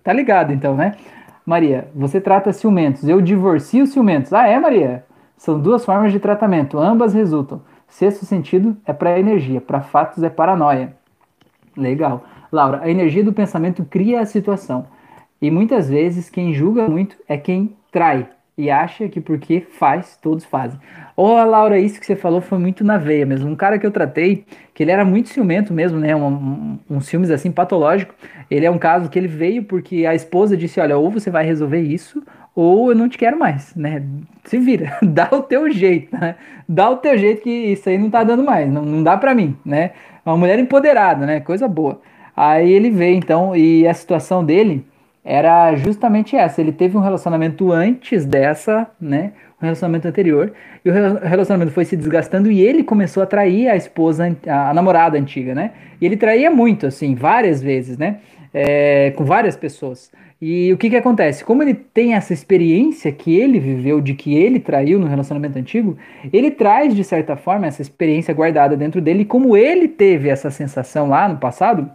tá 0.03 0.13
ligado 0.13 0.53
então, 0.53 0.75
né? 0.75 0.97
Maria, 1.45 1.89
você 1.95 2.21
trata 2.21 2.53
ciumentos. 2.53 3.09
Eu 3.09 3.21
divorcio 3.21 3.87
ciumentos. 3.87 4.33
Ah, 4.33 4.47
é, 4.47 4.59
Maria? 4.59 5.05
São 5.37 5.61
duas 5.61 5.85
formas 5.85 6.13
de 6.13 6.19
tratamento, 6.19 6.79
ambas 6.79 7.13
resultam. 7.13 7.61
Sexto 7.89 8.25
sentido 8.25 8.77
é 8.87 8.93
para 8.93 9.19
energia, 9.19 9.61
para 9.61 9.81
fatos 9.81 10.23
é 10.23 10.31
paranoia. 10.31 10.97
Legal. 11.77 12.25
Laura, 12.51 12.81
a 12.83 12.91
energia 12.91 13.23
do 13.23 13.33
pensamento 13.33 13.85
cria 13.85 14.21
a 14.21 14.27
situação. 14.27 14.87
E 15.41 15.51
muitas 15.51 15.89
vezes 15.89 16.31
quem 16.31 16.55
julga 16.55 16.89
muito 16.89 17.17
é 17.29 17.37
quem 17.37 17.77
trai 17.93 18.29
e 18.57 18.71
acha 18.71 19.09
que 19.09 19.21
porque 19.21 19.61
faz, 19.61 20.17
todos 20.17 20.45
fazem. 20.45 20.79
Ô, 21.17 21.25
oh, 21.25 21.45
Laura, 21.45 21.79
isso 21.79 21.99
que 21.99 22.07
você 22.07 22.15
falou 22.15 22.41
foi 22.41 22.59
muito 22.59 22.85
na 22.85 22.97
veia 22.97 23.27
mesmo. 23.27 23.51
Um 23.51 23.57
cara 23.57 23.79
que 23.79 23.87
eu 23.87 23.91
tratei, 23.91 24.45
que 24.73 24.83
ele 24.83 24.93
era 24.93 25.05
muito 25.05 25.29
ciumento 25.29 25.73
mesmo, 25.73 25.99
né? 25.99 26.15
Um, 26.15 26.27
um, 26.27 26.79
um 26.91 27.01
ciúmes 27.01 27.31
assim 27.31 27.51
patológico. 27.51 28.15
Ele 28.51 28.65
é 28.65 28.71
um 28.71 28.79
caso 28.79 29.09
que 29.11 29.19
ele 29.19 29.27
veio 29.29 29.65
porque 29.65 30.07
a 30.07 30.15
esposa 30.15 30.57
disse: 30.57 30.81
Olha, 30.81 30.97
ou 30.97 31.11
você 31.11 31.31
vai 31.31 31.45
resolver 31.45 31.81
isso, 31.81 32.23
ou 32.55 32.91
eu 32.91 32.97
não 32.97 33.09
te 33.09 33.19
quero 33.19 33.39
mais, 33.39 33.75
né? 33.75 34.03
Se 34.45 34.59
vira, 34.59 34.99
dá 35.03 35.29
o 35.33 35.43
teu 35.43 35.71
jeito, 35.71 36.17
né? 36.17 36.37
Dá 36.69 36.91
o 36.91 36.97
teu 36.97 37.19
jeito 37.19 37.43
que 37.43 37.51
isso 37.51 37.89
aí 37.89 37.99
não 37.99 38.09
tá 38.11 38.23
dando 38.23 38.45
mais, 38.45 38.71
não, 38.71 38.85
não 38.85 39.03
dá 39.03 39.17
pra 39.17 39.35
mim, 39.35 39.57
né? 39.65 39.91
Uma 40.25 40.37
mulher 40.37 40.59
empoderada, 40.59 41.27
né? 41.27 41.41
Coisa 41.41 41.67
boa. 41.67 42.01
Aí 42.37 42.71
ele 42.73 42.91
veio 42.91 43.17
então, 43.17 43.55
e 43.55 43.87
a 43.87 43.95
situação 43.95 44.45
dele 44.45 44.85
era 45.25 45.75
justamente 45.77 46.37
essa. 46.37 46.61
Ele 46.61 46.73
teve 46.73 46.97
um 46.97 47.01
relacionamento 47.01 47.73
antes 47.73 48.27
dessa, 48.27 48.87
né? 49.01 49.33
Um 49.61 49.65
relacionamento 49.65 50.07
anterior. 50.07 50.53
E 50.85 50.91
o 50.91 50.93
relacionamento 50.93 51.73
foi 51.73 51.87
se 51.87 51.97
desgastando 51.97 52.51
e 52.51 52.61
ele 52.61 52.85
começou 52.85 53.23
a 53.23 53.27
trair 53.27 53.69
a 53.69 53.77
esposa, 53.77 54.37
a, 54.47 54.75
namorada 54.75 55.17
antiga, 55.17 55.55
né? 55.55 55.71
E 55.99 56.05
ele 56.05 56.17
traía 56.17 56.51
muito, 56.51 56.87
assim, 56.87 57.15
várias 57.15 57.63
vezes, 57.63 57.97
né? 57.97 58.19
É, 58.53 59.13
com 59.17 59.25
várias 59.25 59.57
pessoas. 59.57 60.13
E 60.41 60.71
o 60.73 60.77
que 60.77 60.91
que 60.91 60.97
acontece? 60.97 61.43
Como 61.43 61.63
ele 61.63 61.73
tem 61.73 62.13
essa 62.13 62.35
experiência 62.35 63.11
que 63.11 63.35
ele 63.35 63.59
viveu 63.59 64.03
de 64.03 64.13
que 64.13 64.37
ele 64.37 64.61
traiu 64.61 64.99
no 64.99 65.07
relacionamento 65.07 65.59
antigo, 65.59 65.97
ele 66.31 66.51
traz 66.51 66.95
de 66.95 67.03
certa 67.03 67.35
forma 67.35 67.67
essa 67.67 67.81
experiência 67.81 68.35
guardada 68.35 68.77
dentro 68.77 69.01
dele. 69.01 69.23
E 69.23 69.25
como 69.25 69.57
ele 69.57 69.89
teve 69.89 70.29
essa 70.29 70.51
sensação 70.51 71.09
lá 71.09 71.27
no 71.27 71.39
passado, 71.39 71.91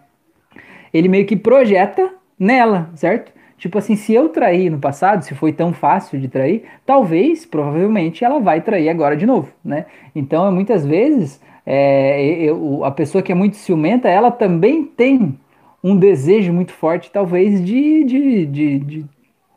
ele 0.91 1.07
meio 1.07 1.27
que 1.27 1.36
projeta 1.36 2.18
nela, 2.39 2.89
certo? 2.95 3.31
Tipo 3.57 3.77
assim, 3.77 3.95
se 3.97 4.13
eu 4.13 4.29
traí 4.29 4.69
no 4.69 4.79
passado, 4.79 5.23
se 5.23 5.35
foi 5.35 5.51
tão 5.51 5.73
fácil 5.73 6.17
de 6.17 6.29
trair, 6.29 6.63
talvez, 6.85 7.45
provavelmente, 7.45 8.23
ela 8.23 8.39
vai 8.39 8.61
trair 8.61 8.87
agora 8.87 9.17
de 9.17 9.25
novo, 9.25 9.51
né? 9.63 9.85
Então, 10.15 10.49
muitas 10.49 10.85
vezes, 10.85 11.41
é, 11.65 12.41
eu, 12.41 12.85
a 12.85 12.91
pessoa 12.91 13.21
que 13.21 13.33
é 13.33 13.35
muito 13.35 13.57
ciumenta, 13.57 14.07
ela 14.07 14.31
também 14.31 14.85
tem 14.85 15.37
um 15.83 15.97
desejo 15.97 16.53
muito 16.53 16.71
forte, 16.71 17.11
talvez, 17.11 17.63
de, 17.63 18.03
de, 18.05 18.45
de, 18.45 18.79
de, 18.79 19.05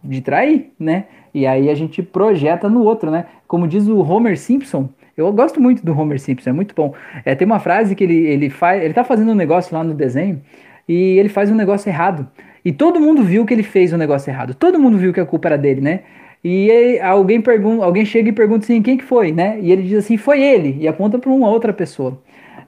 de 0.03 0.21
trair, 0.21 0.73
né? 0.79 1.05
E 1.33 1.47
aí 1.47 1.71
a 1.71 1.75
gente 1.75 2.03
projeta 2.03 2.69
no 2.69 2.83
outro, 2.83 3.09
né? 3.09 3.27
Como 3.47 3.69
diz 3.69 3.87
o 3.87 4.01
Homer 4.01 4.37
Simpson, 4.37 4.89
eu 5.17 5.33
gosto 5.33 5.61
muito 5.61 5.85
do 5.85 5.97
Homer 5.99 6.19
Simpson, 6.19 6.51
é 6.51 6.53
muito 6.53 6.75
bom. 6.75 6.95
É, 7.25 7.35
tem 7.35 7.47
uma 7.47 7.59
frase 7.61 7.95
que 7.95 8.03
ele, 8.03 8.27
ele 8.27 8.51
faz, 8.51 8.83
ele 8.83 8.95
tá 8.95 9.05
fazendo 9.05 9.31
um 9.31 9.35
negócio 9.35 9.77
lá 9.77 9.85
no 9.85 9.95
desenho 9.95 10.43
e 10.89 11.19
ele 11.19 11.29
faz 11.29 11.51
um 11.51 11.55
negócio 11.55 11.89
errado. 11.89 12.27
E 12.65 12.73
todo 12.73 13.01
mundo 13.01 13.23
viu 13.23 13.45
que 13.45 13.53
ele 13.53 13.63
fez 13.63 13.93
um 13.93 13.97
negócio 13.97 14.31
errado. 14.31 14.55
Todo 14.55 14.79
mundo 14.79 14.97
viu 14.97 15.13
que 15.13 15.21
a 15.21 15.27
culpa 15.27 15.49
era 15.49 15.59
dele, 15.59 15.81
né? 15.81 16.01
E 16.45 16.99
alguém 17.01 17.41
pergunta, 17.41 17.85
alguém 17.85 18.05
chega 18.05 18.29
e 18.29 18.33
pergunta 18.33 18.65
assim, 18.65 18.83
quem 18.83 18.97
que 18.97 19.05
foi, 19.05 19.31
né? 19.31 19.59
E 19.61 19.71
ele 19.71 19.83
diz 19.83 19.99
assim, 19.99 20.17
foi 20.17 20.43
ele, 20.43 20.77
e 20.81 20.89
aponta 20.89 21.19
para 21.19 21.31
uma 21.31 21.49
outra 21.49 21.73
pessoa. 21.73 22.21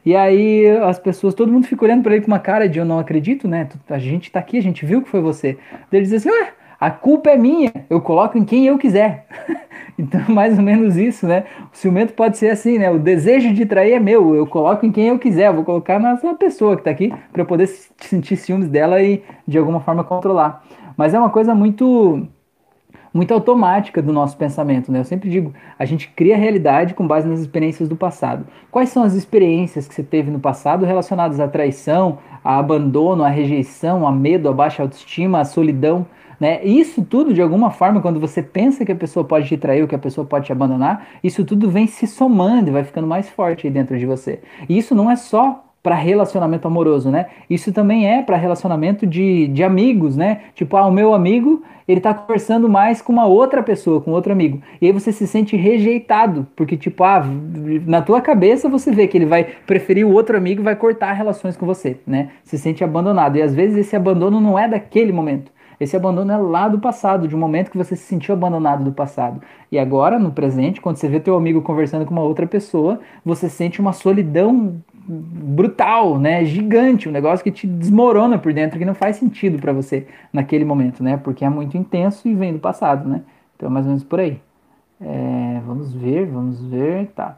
E 0.06 0.14
aí 0.14 0.66
as 0.82 0.98
pessoas, 0.98 1.34
todo 1.34 1.50
mundo 1.50 1.66
fica 1.66 1.84
olhando 1.84 2.02
para 2.02 2.14
ele 2.14 2.22
com 2.22 2.30
uma 2.30 2.38
cara 2.38 2.68
de 2.68 2.78
eu 2.78 2.84
não 2.84 2.98
acredito, 2.98 3.48
né? 3.48 3.68
A 3.88 3.98
gente 3.98 4.30
tá 4.30 4.38
aqui, 4.38 4.58
a 4.58 4.62
gente 4.62 4.84
viu 4.84 5.02
que 5.02 5.08
foi 5.08 5.20
você. 5.20 5.56
Ele 5.90 6.02
diz 6.02 6.12
assim, 6.12 6.30
ué, 6.30 6.52
a 6.84 6.90
culpa 6.90 7.30
é 7.30 7.36
minha, 7.38 7.72
eu 7.88 7.98
coloco 7.98 8.36
em 8.36 8.44
quem 8.44 8.66
eu 8.66 8.76
quiser. 8.76 9.26
então, 9.98 10.20
mais 10.28 10.58
ou 10.58 10.62
menos 10.62 10.98
isso, 10.98 11.26
né? 11.26 11.44
O 11.72 11.76
ciumento 11.76 12.12
pode 12.12 12.36
ser 12.36 12.50
assim, 12.50 12.76
né? 12.76 12.90
O 12.90 12.98
desejo 12.98 13.54
de 13.54 13.64
trair 13.64 13.94
é 13.94 13.98
meu, 13.98 14.34
eu 14.34 14.46
coloco 14.46 14.84
em 14.84 14.92
quem 14.92 15.08
eu 15.08 15.18
quiser, 15.18 15.46
eu 15.46 15.54
vou 15.54 15.64
colocar 15.64 15.98
nessa 15.98 16.34
pessoa 16.34 16.76
que 16.76 16.82
tá 16.82 16.90
aqui 16.90 17.10
para 17.32 17.40
eu 17.40 17.46
poder 17.46 17.66
sentir 17.66 18.36
ciúmes 18.36 18.68
dela 18.68 19.02
e 19.02 19.22
de 19.48 19.56
alguma 19.56 19.80
forma 19.80 20.04
controlar. 20.04 20.62
Mas 20.94 21.14
é 21.14 21.18
uma 21.18 21.30
coisa 21.30 21.54
muito 21.54 22.28
muito 23.14 23.32
automática 23.32 24.02
do 24.02 24.12
nosso 24.12 24.36
pensamento, 24.36 24.92
né? 24.92 24.98
Eu 24.98 25.04
sempre 25.04 25.30
digo, 25.30 25.54
a 25.78 25.86
gente 25.86 26.08
cria 26.08 26.34
a 26.34 26.38
realidade 26.38 26.92
com 26.92 27.06
base 27.06 27.26
nas 27.26 27.40
experiências 27.40 27.88
do 27.88 27.96
passado. 27.96 28.44
Quais 28.70 28.90
são 28.90 29.04
as 29.04 29.14
experiências 29.14 29.88
que 29.88 29.94
você 29.94 30.02
teve 30.02 30.30
no 30.30 30.40
passado 30.40 30.84
relacionadas 30.84 31.40
à 31.40 31.48
traição, 31.48 32.18
a 32.44 32.58
abandono, 32.58 33.24
à 33.24 33.28
rejeição, 33.28 34.06
a 34.06 34.12
medo, 34.12 34.50
a 34.50 34.52
baixa 34.52 34.82
autoestima, 34.82 35.40
a 35.40 35.44
solidão? 35.46 36.04
Né? 36.44 36.62
Isso 36.62 37.02
tudo, 37.02 37.32
de 37.32 37.40
alguma 37.40 37.70
forma, 37.70 38.02
quando 38.02 38.20
você 38.20 38.42
pensa 38.42 38.84
que 38.84 38.92
a 38.92 38.94
pessoa 38.94 39.24
pode 39.24 39.48
te 39.48 39.56
trair 39.56 39.88
que 39.88 39.94
a 39.94 39.98
pessoa 39.98 40.26
pode 40.26 40.44
te 40.44 40.52
abandonar, 40.52 41.08
isso 41.24 41.42
tudo 41.42 41.70
vem 41.70 41.86
se 41.86 42.06
somando 42.06 42.68
e 42.68 42.70
vai 42.70 42.84
ficando 42.84 43.06
mais 43.06 43.30
forte 43.30 43.66
aí 43.66 43.72
dentro 43.72 43.98
de 43.98 44.04
você. 44.04 44.40
E 44.68 44.76
isso 44.76 44.94
não 44.94 45.10
é 45.10 45.16
só 45.16 45.64
para 45.82 45.94
relacionamento 45.94 46.68
amoroso, 46.68 47.10
né? 47.10 47.28
Isso 47.48 47.72
também 47.72 48.06
é 48.06 48.20
para 48.22 48.36
relacionamento 48.36 49.06
de, 49.06 49.48
de 49.48 49.64
amigos, 49.64 50.18
né? 50.18 50.42
Tipo, 50.54 50.76
ah, 50.76 50.86
o 50.86 50.92
meu 50.92 51.14
amigo, 51.14 51.62
ele 51.88 51.98
tá 51.98 52.12
conversando 52.12 52.68
mais 52.68 53.00
com 53.00 53.10
uma 53.10 53.24
outra 53.24 53.62
pessoa, 53.62 54.02
com 54.02 54.10
outro 54.10 54.30
amigo. 54.30 54.60
E 54.82 54.86
aí 54.86 54.92
você 54.92 55.12
se 55.12 55.26
sente 55.26 55.56
rejeitado, 55.56 56.46
porque 56.54 56.76
tipo, 56.76 57.04
ah, 57.04 57.24
na 57.86 58.02
tua 58.02 58.20
cabeça 58.20 58.68
você 58.68 58.92
vê 58.92 59.06
que 59.06 59.16
ele 59.16 59.26
vai 59.26 59.44
preferir 59.66 60.06
o 60.06 60.12
outro 60.12 60.36
amigo 60.36 60.60
e 60.60 60.64
vai 60.64 60.76
cortar 60.76 61.14
relações 61.14 61.56
com 61.56 61.64
você, 61.64 61.96
né? 62.06 62.32
Se 62.42 62.58
sente 62.58 62.84
abandonado. 62.84 63.36
E 63.36 63.42
às 63.42 63.54
vezes 63.54 63.78
esse 63.78 63.96
abandono 63.96 64.42
não 64.42 64.58
é 64.58 64.68
daquele 64.68 65.10
momento. 65.10 65.53
Esse 65.78 65.96
abandono 65.96 66.32
é 66.32 66.36
lá 66.36 66.68
do 66.68 66.78
passado, 66.78 67.26
de 67.26 67.34
um 67.34 67.38
momento 67.38 67.70
que 67.70 67.78
você 67.78 67.96
se 67.96 68.04
sentiu 68.04 68.34
abandonado 68.34 68.84
do 68.84 68.92
passado. 68.92 69.40
E 69.70 69.78
agora, 69.78 70.18
no 70.18 70.30
presente, 70.32 70.80
quando 70.80 70.96
você 70.96 71.08
vê 71.08 71.20
teu 71.20 71.36
amigo 71.36 71.62
conversando 71.62 72.04
com 72.04 72.12
uma 72.12 72.22
outra 72.22 72.46
pessoa, 72.46 73.00
você 73.24 73.48
sente 73.48 73.80
uma 73.80 73.92
solidão 73.92 74.76
brutal, 75.06 76.18
né? 76.18 76.44
Gigante, 76.44 77.08
um 77.08 77.12
negócio 77.12 77.44
que 77.44 77.50
te 77.50 77.66
desmorona 77.66 78.38
por 78.38 78.52
dentro, 78.52 78.78
que 78.78 78.84
não 78.84 78.94
faz 78.94 79.16
sentido 79.16 79.58
para 79.58 79.72
você 79.72 80.06
naquele 80.32 80.64
momento, 80.64 81.02
né? 81.02 81.16
Porque 81.16 81.44
é 81.44 81.50
muito 81.50 81.76
intenso 81.76 82.26
e 82.28 82.34
vem 82.34 82.52
do 82.52 82.58
passado, 82.58 83.08
né? 83.08 83.22
Então, 83.56 83.68
mais 83.70 83.84
ou 83.84 83.90
menos 83.90 84.04
por 84.04 84.20
aí. 84.20 84.40
É, 85.00 85.60
vamos 85.66 85.92
ver, 85.92 86.26
vamos 86.26 86.64
ver, 86.64 87.08
tá. 87.14 87.36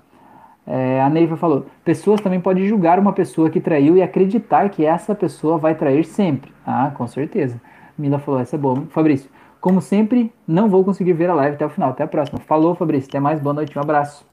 É, 0.66 1.01
a 1.01 1.09
Neiva 1.09 1.37
falou: 1.37 1.66
pessoas 1.84 2.20
também 2.20 2.41
podem 2.41 2.66
julgar 2.66 2.99
uma 2.99 3.12
pessoa 3.12 3.49
que 3.49 3.61
traiu 3.61 3.97
e 3.97 4.03
acreditar 4.03 4.68
que 4.68 4.84
essa 4.84 5.14
pessoa 5.14 5.59
vai 5.59 5.74
trair 5.74 6.05
sempre. 6.05 6.53
Ah, 6.66 6.93
com 6.95 7.07
certeza. 7.07 7.61
Mila 7.99 8.19
falou, 8.19 8.41
essa 8.41 8.57
é 8.57 8.59
boa. 8.59 8.83
Fabrício, 8.91 9.31
como 9.61 9.81
sempre, 9.81 10.33
não 10.47 10.69
vou 10.69 10.85
conseguir 10.85 11.13
ver 11.13 11.31
a 11.31 11.35
live 11.35 11.55
até 11.57 11.67
o 11.67 11.71
final. 11.71 11.91
Até 11.91 12.05
a 12.05 12.09
próxima. 12.09 12.39
Falou, 12.41 12.75
Fabrício. 12.75 13.09
Até 13.09 13.21
mais. 13.21 13.41
Boa 13.41 13.55
noite. 13.55 13.77
Um 13.77 13.81
abraço. 13.81 14.27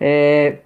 É, 0.00 0.58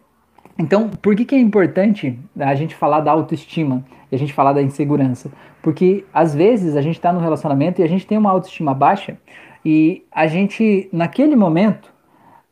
então, 0.58 0.88
por 0.88 1.16
que, 1.16 1.24
que 1.24 1.34
é 1.34 1.38
importante 1.38 2.18
a 2.38 2.54
gente 2.54 2.74
falar 2.74 3.00
da 3.00 3.10
autoestima 3.12 3.84
e 4.10 4.14
a 4.14 4.18
gente 4.18 4.32
falar 4.32 4.52
da 4.52 4.62
insegurança? 4.62 5.30
Porque 5.62 6.04
às 6.12 6.34
vezes 6.34 6.76
a 6.76 6.82
gente 6.82 6.96
está 6.96 7.12
no 7.12 7.20
relacionamento 7.20 7.80
e 7.80 7.84
a 7.84 7.88
gente 7.88 8.06
tem 8.06 8.18
uma 8.18 8.30
autoestima 8.30 8.74
baixa 8.74 9.16
e 9.64 10.04
a 10.12 10.26
gente, 10.26 10.88
naquele 10.92 11.36
momento, 11.36 11.92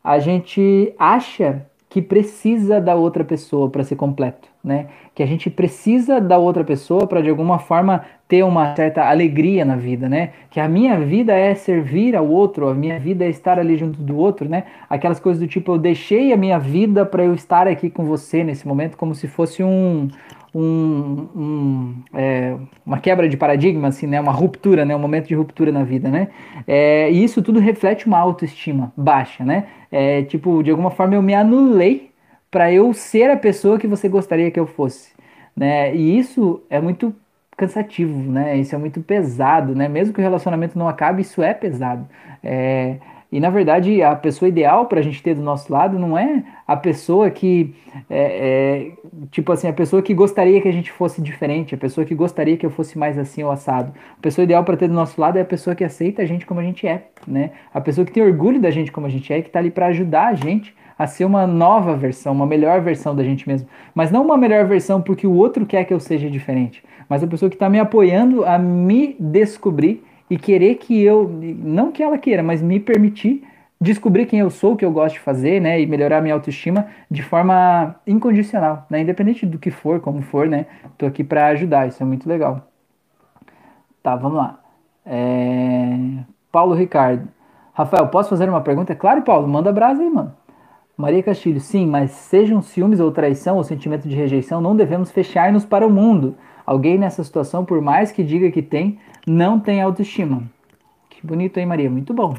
a 0.02 0.18
gente 0.18 0.94
acha 0.98 1.66
que 1.88 2.00
precisa 2.02 2.80
da 2.80 2.94
outra 2.94 3.24
pessoa 3.24 3.68
para 3.70 3.84
ser 3.84 3.96
completo, 3.96 4.47
né? 4.62 4.86
Que 5.14 5.22
a 5.22 5.26
gente 5.26 5.48
precisa 5.48 6.20
da 6.20 6.38
outra 6.38 6.64
pessoa 6.64 7.06
para 7.06 7.20
de 7.20 7.30
alguma 7.30 7.58
forma 7.58 8.04
ter 8.26 8.42
uma 8.42 8.74
certa 8.76 9.08
alegria 9.08 9.64
na 9.64 9.76
vida, 9.76 10.08
né? 10.08 10.30
Que 10.50 10.60
a 10.60 10.68
minha 10.68 10.98
vida 10.98 11.32
é 11.32 11.54
servir 11.54 12.14
ao 12.14 12.28
outro, 12.28 12.68
a 12.68 12.74
minha 12.74 12.98
vida 12.98 13.24
é 13.24 13.28
estar 13.28 13.58
ali 13.58 13.76
junto 13.76 14.00
do 14.00 14.16
outro, 14.16 14.48
né? 14.48 14.64
Aquelas 14.88 15.18
coisas 15.18 15.40
do 15.40 15.48
tipo 15.48 15.72
eu 15.72 15.78
deixei 15.78 16.32
a 16.32 16.36
minha 16.36 16.58
vida 16.58 17.06
para 17.06 17.24
eu 17.24 17.34
estar 17.34 17.66
aqui 17.66 17.88
com 17.88 18.04
você 18.04 18.44
nesse 18.44 18.66
momento 18.66 18.96
como 18.96 19.14
se 19.14 19.26
fosse 19.26 19.62
um 19.62 20.08
um, 20.54 21.28
um, 21.36 21.94
é, 22.14 22.56
uma 22.84 22.98
quebra 22.98 23.28
de 23.28 23.36
paradigma, 23.36 23.88
assim, 23.88 24.06
né? 24.06 24.20
Uma 24.20 24.32
ruptura, 24.32 24.84
né? 24.84 24.94
Um 24.96 24.98
momento 24.98 25.28
de 25.28 25.34
ruptura 25.34 25.70
na 25.70 25.84
vida, 25.84 26.08
né? 26.08 26.28
É, 26.66 27.10
e 27.10 27.22
isso 27.22 27.42
tudo 27.42 27.60
reflete 27.60 28.06
uma 28.06 28.18
autoestima 28.18 28.92
baixa, 28.96 29.44
né? 29.44 29.66
É, 29.90 30.22
tipo, 30.22 30.62
de 30.62 30.70
alguma 30.70 30.90
forma 30.90 31.14
eu 31.14 31.22
me 31.22 31.34
anulei 31.34 32.07
para 32.50 32.72
eu 32.72 32.92
ser 32.92 33.30
a 33.30 33.36
pessoa 33.36 33.78
que 33.78 33.86
você 33.86 34.08
gostaria 34.08 34.50
que 34.50 34.58
eu 34.58 34.66
fosse, 34.66 35.12
né? 35.56 35.94
E 35.94 36.18
isso 36.18 36.62
é 36.70 36.80
muito 36.80 37.14
cansativo, 37.56 38.16
né? 38.30 38.56
Isso 38.56 38.74
é 38.74 38.78
muito 38.78 39.00
pesado, 39.02 39.74
né? 39.74 39.88
Mesmo 39.88 40.14
que 40.14 40.20
o 40.20 40.22
relacionamento 40.22 40.78
não 40.78 40.88
acabe, 40.88 41.22
isso 41.22 41.42
é 41.42 41.52
pesado. 41.52 42.08
É, 42.42 42.98
e 43.30 43.40
na 43.40 43.50
verdade, 43.50 44.02
a 44.02 44.16
pessoa 44.16 44.48
ideal 44.48 44.86
para 44.86 45.00
a 45.00 45.02
gente 45.02 45.22
ter 45.22 45.34
do 45.34 45.42
nosso 45.42 45.70
lado 45.70 45.98
não 45.98 46.16
é 46.16 46.42
a 46.66 46.76
pessoa 46.76 47.30
que, 47.30 47.74
é, 48.08 48.92
é, 48.96 49.26
tipo 49.30 49.52
assim, 49.52 49.68
a 49.68 49.72
pessoa 49.72 50.00
que 50.00 50.14
gostaria 50.14 50.62
que 50.62 50.68
a 50.68 50.72
gente 50.72 50.90
fosse 50.90 51.20
diferente, 51.20 51.74
a 51.74 51.78
pessoa 51.78 52.06
que 52.06 52.14
gostaria 52.14 52.56
que 52.56 52.64
eu 52.64 52.70
fosse 52.70 52.96
mais 52.96 53.18
assim 53.18 53.42
ou 53.42 53.50
assado. 53.50 53.92
A 54.18 54.22
pessoa 54.22 54.44
ideal 54.44 54.64
para 54.64 54.78
ter 54.78 54.88
do 54.88 54.94
nosso 54.94 55.20
lado 55.20 55.36
é 55.36 55.42
a 55.42 55.44
pessoa 55.44 55.76
que 55.76 55.84
aceita 55.84 56.22
a 56.22 56.26
gente 56.26 56.46
como 56.46 56.60
a 56.60 56.62
gente 56.62 56.86
é, 56.86 57.08
né? 57.26 57.50
A 57.74 57.80
pessoa 57.80 58.06
que 58.06 58.12
tem 58.12 58.22
orgulho 58.22 58.60
da 58.60 58.70
gente 58.70 58.90
como 58.90 59.06
a 59.06 59.10
gente 59.10 59.30
é, 59.30 59.42
que 59.42 59.48
está 59.48 59.58
ali 59.58 59.70
para 59.70 59.86
ajudar 59.88 60.28
a 60.28 60.34
gente 60.34 60.74
a 60.98 61.06
ser 61.06 61.24
uma 61.24 61.46
nova 61.46 61.96
versão, 61.96 62.32
uma 62.32 62.46
melhor 62.46 62.80
versão 62.80 63.14
da 63.14 63.22
gente 63.22 63.48
mesmo. 63.48 63.68
Mas 63.94 64.10
não 64.10 64.24
uma 64.24 64.36
melhor 64.36 64.66
versão 64.66 65.00
porque 65.00 65.26
o 65.26 65.34
outro 65.34 65.64
quer 65.64 65.84
que 65.84 65.94
eu 65.94 66.00
seja 66.00 66.28
diferente, 66.28 66.82
mas 67.08 67.22
a 67.22 67.26
pessoa 67.26 67.48
que 67.48 67.56
está 67.56 67.68
me 67.70 67.78
apoiando 67.78 68.44
a 68.44 68.58
me 68.58 69.16
descobrir 69.18 70.04
e 70.28 70.36
querer 70.36 70.74
que 70.74 71.00
eu, 71.00 71.30
não 71.30 71.92
que 71.92 72.02
ela 72.02 72.18
queira, 72.18 72.42
mas 72.42 72.60
me 72.60 72.80
permitir 72.80 73.44
descobrir 73.80 74.26
quem 74.26 74.40
eu 74.40 74.50
sou, 74.50 74.72
o 74.72 74.76
que 74.76 74.84
eu 74.84 74.90
gosto 74.90 75.14
de 75.14 75.20
fazer, 75.20 75.60
né, 75.60 75.80
e 75.80 75.86
melhorar 75.86 76.20
minha 76.20 76.34
autoestima 76.34 76.88
de 77.08 77.22
forma 77.22 77.94
incondicional, 78.06 78.84
né, 78.90 79.00
independente 79.00 79.46
do 79.46 79.58
que 79.58 79.70
for, 79.70 80.00
como 80.00 80.20
for, 80.20 80.48
né, 80.48 80.66
tô 80.98 81.06
aqui 81.06 81.22
para 81.22 81.46
ajudar, 81.46 81.86
isso 81.86 82.02
é 82.02 82.06
muito 82.06 82.28
legal. 82.28 82.68
Tá, 84.02 84.16
vamos 84.16 84.36
lá. 84.36 84.58
É... 85.06 85.96
Paulo 86.50 86.74
Ricardo. 86.74 87.28
Rafael, 87.72 88.08
posso 88.08 88.30
fazer 88.30 88.48
uma 88.48 88.60
pergunta? 88.60 88.92
É 88.92 88.96
claro, 88.96 89.22
Paulo, 89.22 89.46
manda 89.46 89.72
brasa 89.72 90.02
aí, 90.02 90.10
mano. 90.10 90.34
Maria 90.98 91.22
Castilho, 91.22 91.60
sim, 91.60 91.86
mas 91.86 92.10
sejam 92.10 92.60
ciúmes 92.60 92.98
ou 92.98 93.12
traição 93.12 93.56
ou 93.56 93.62
sentimento 93.62 94.08
de 94.08 94.16
rejeição, 94.16 94.60
não 94.60 94.74
devemos 94.74 95.12
fechar-nos 95.12 95.64
para 95.64 95.86
o 95.86 95.90
mundo. 95.90 96.34
Alguém 96.66 96.98
nessa 96.98 97.22
situação, 97.22 97.64
por 97.64 97.80
mais 97.80 98.10
que 98.10 98.24
diga 98.24 98.50
que 98.50 98.60
tem, 98.60 98.98
não 99.24 99.60
tem 99.60 99.80
autoestima. 99.80 100.42
Que 101.08 101.24
bonito, 101.24 101.56
hein, 101.56 101.66
Maria? 101.66 101.88
Muito 101.88 102.12
bom. 102.12 102.34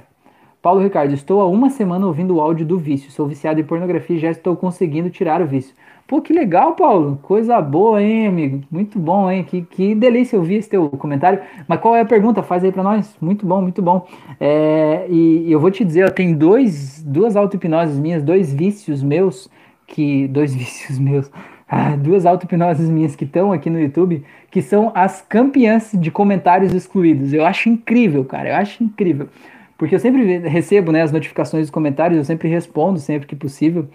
Paulo 0.62 0.82
Ricardo, 0.82 1.14
estou 1.14 1.40
há 1.40 1.48
uma 1.48 1.70
semana 1.70 2.06
ouvindo 2.06 2.36
o 2.36 2.42
áudio 2.42 2.66
do 2.66 2.78
vício. 2.78 3.10
Sou 3.12 3.26
viciado 3.26 3.62
em 3.62 3.64
pornografia 3.64 4.18
e 4.18 4.20
já 4.20 4.30
estou 4.30 4.58
conseguindo 4.58 5.10
tirar 5.10 5.42
o 5.42 5.48
vício. 5.48 5.74
Pô, 6.10 6.20
que 6.20 6.34
legal, 6.34 6.74
Paulo. 6.74 7.20
Coisa 7.22 7.62
boa, 7.62 8.02
hein, 8.02 8.26
amigo? 8.26 8.64
Muito 8.72 8.98
bom, 8.98 9.30
hein? 9.30 9.44
Que, 9.44 9.62
que 9.62 9.94
delícia 9.94 10.40
ouvir 10.40 10.56
esse 10.56 10.68
teu 10.68 10.90
comentário. 10.90 11.40
Mas 11.68 11.80
qual 11.80 11.96
é 11.96 12.02
a 12.02 12.06
pergunta? 12.06 12.42
Faz 12.42 12.64
aí 12.64 12.72
para 12.72 12.82
nós. 12.82 13.16
Muito 13.22 13.46
bom, 13.46 13.62
muito 13.62 13.80
bom. 13.80 14.08
É, 14.40 15.06
e, 15.08 15.48
e, 15.48 15.52
eu 15.52 15.60
vou 15.60 15.70
te 15.70 15.86
dizer, 15.86 16.06
ó, 16.06 16.10
tem 16.10 16.34
dois, 16.34 17.04
duas 17.04 17.36
auto-hipnoses 17.36 18.00
minhas, 18.00 18.24
dois 18.24 18.52
vícios 18.52 19.04
meus, 19.04 19.48
que. 19.86 20.28
Dois 20.30 20.52
vícios 20.58 20.98
meus 20.98 21.32
ah, 21.70 21.96
duas 21.96 22.26
auto-hipnoses 22.26 22.90
minhas 22.90 23.16
que 23.16 23.26
estão 23.26 23.52
aqui 23.52 23.70
no 23.70 23.80
YouTube, 23.80 24.26
que 24.50 24.64
são 24.64 24.92
as 24.96 25.22
campeãs 25.22 25.92
de 25.94 26.10
comentários 26.10 26.74
excluídos. 26.74 27.32
Eu 27.32 27.46
acho 27.46 27.70
incrível, 27.70 28.26
cara, 28.26 28.50
eu 28.50 28.56
acho 28.56 28.84
incrível. 28.84 29.30
Porque 29.78 29.94
eu 29.94 30.00
sempre 30.00 30.40
recebo 30.40 30.92
né, 30.92 31.04
as 31.04 31.12
notificações 31.12 31.66
dos 31.66 31.70
comentários, 31.70 32.18
eu 32.18 32.26
sempre 32.26 32.50
respondo 32.50 32.98
sempre 32.98 33.28
que 33.28 33.36
possível. 33.36 33.88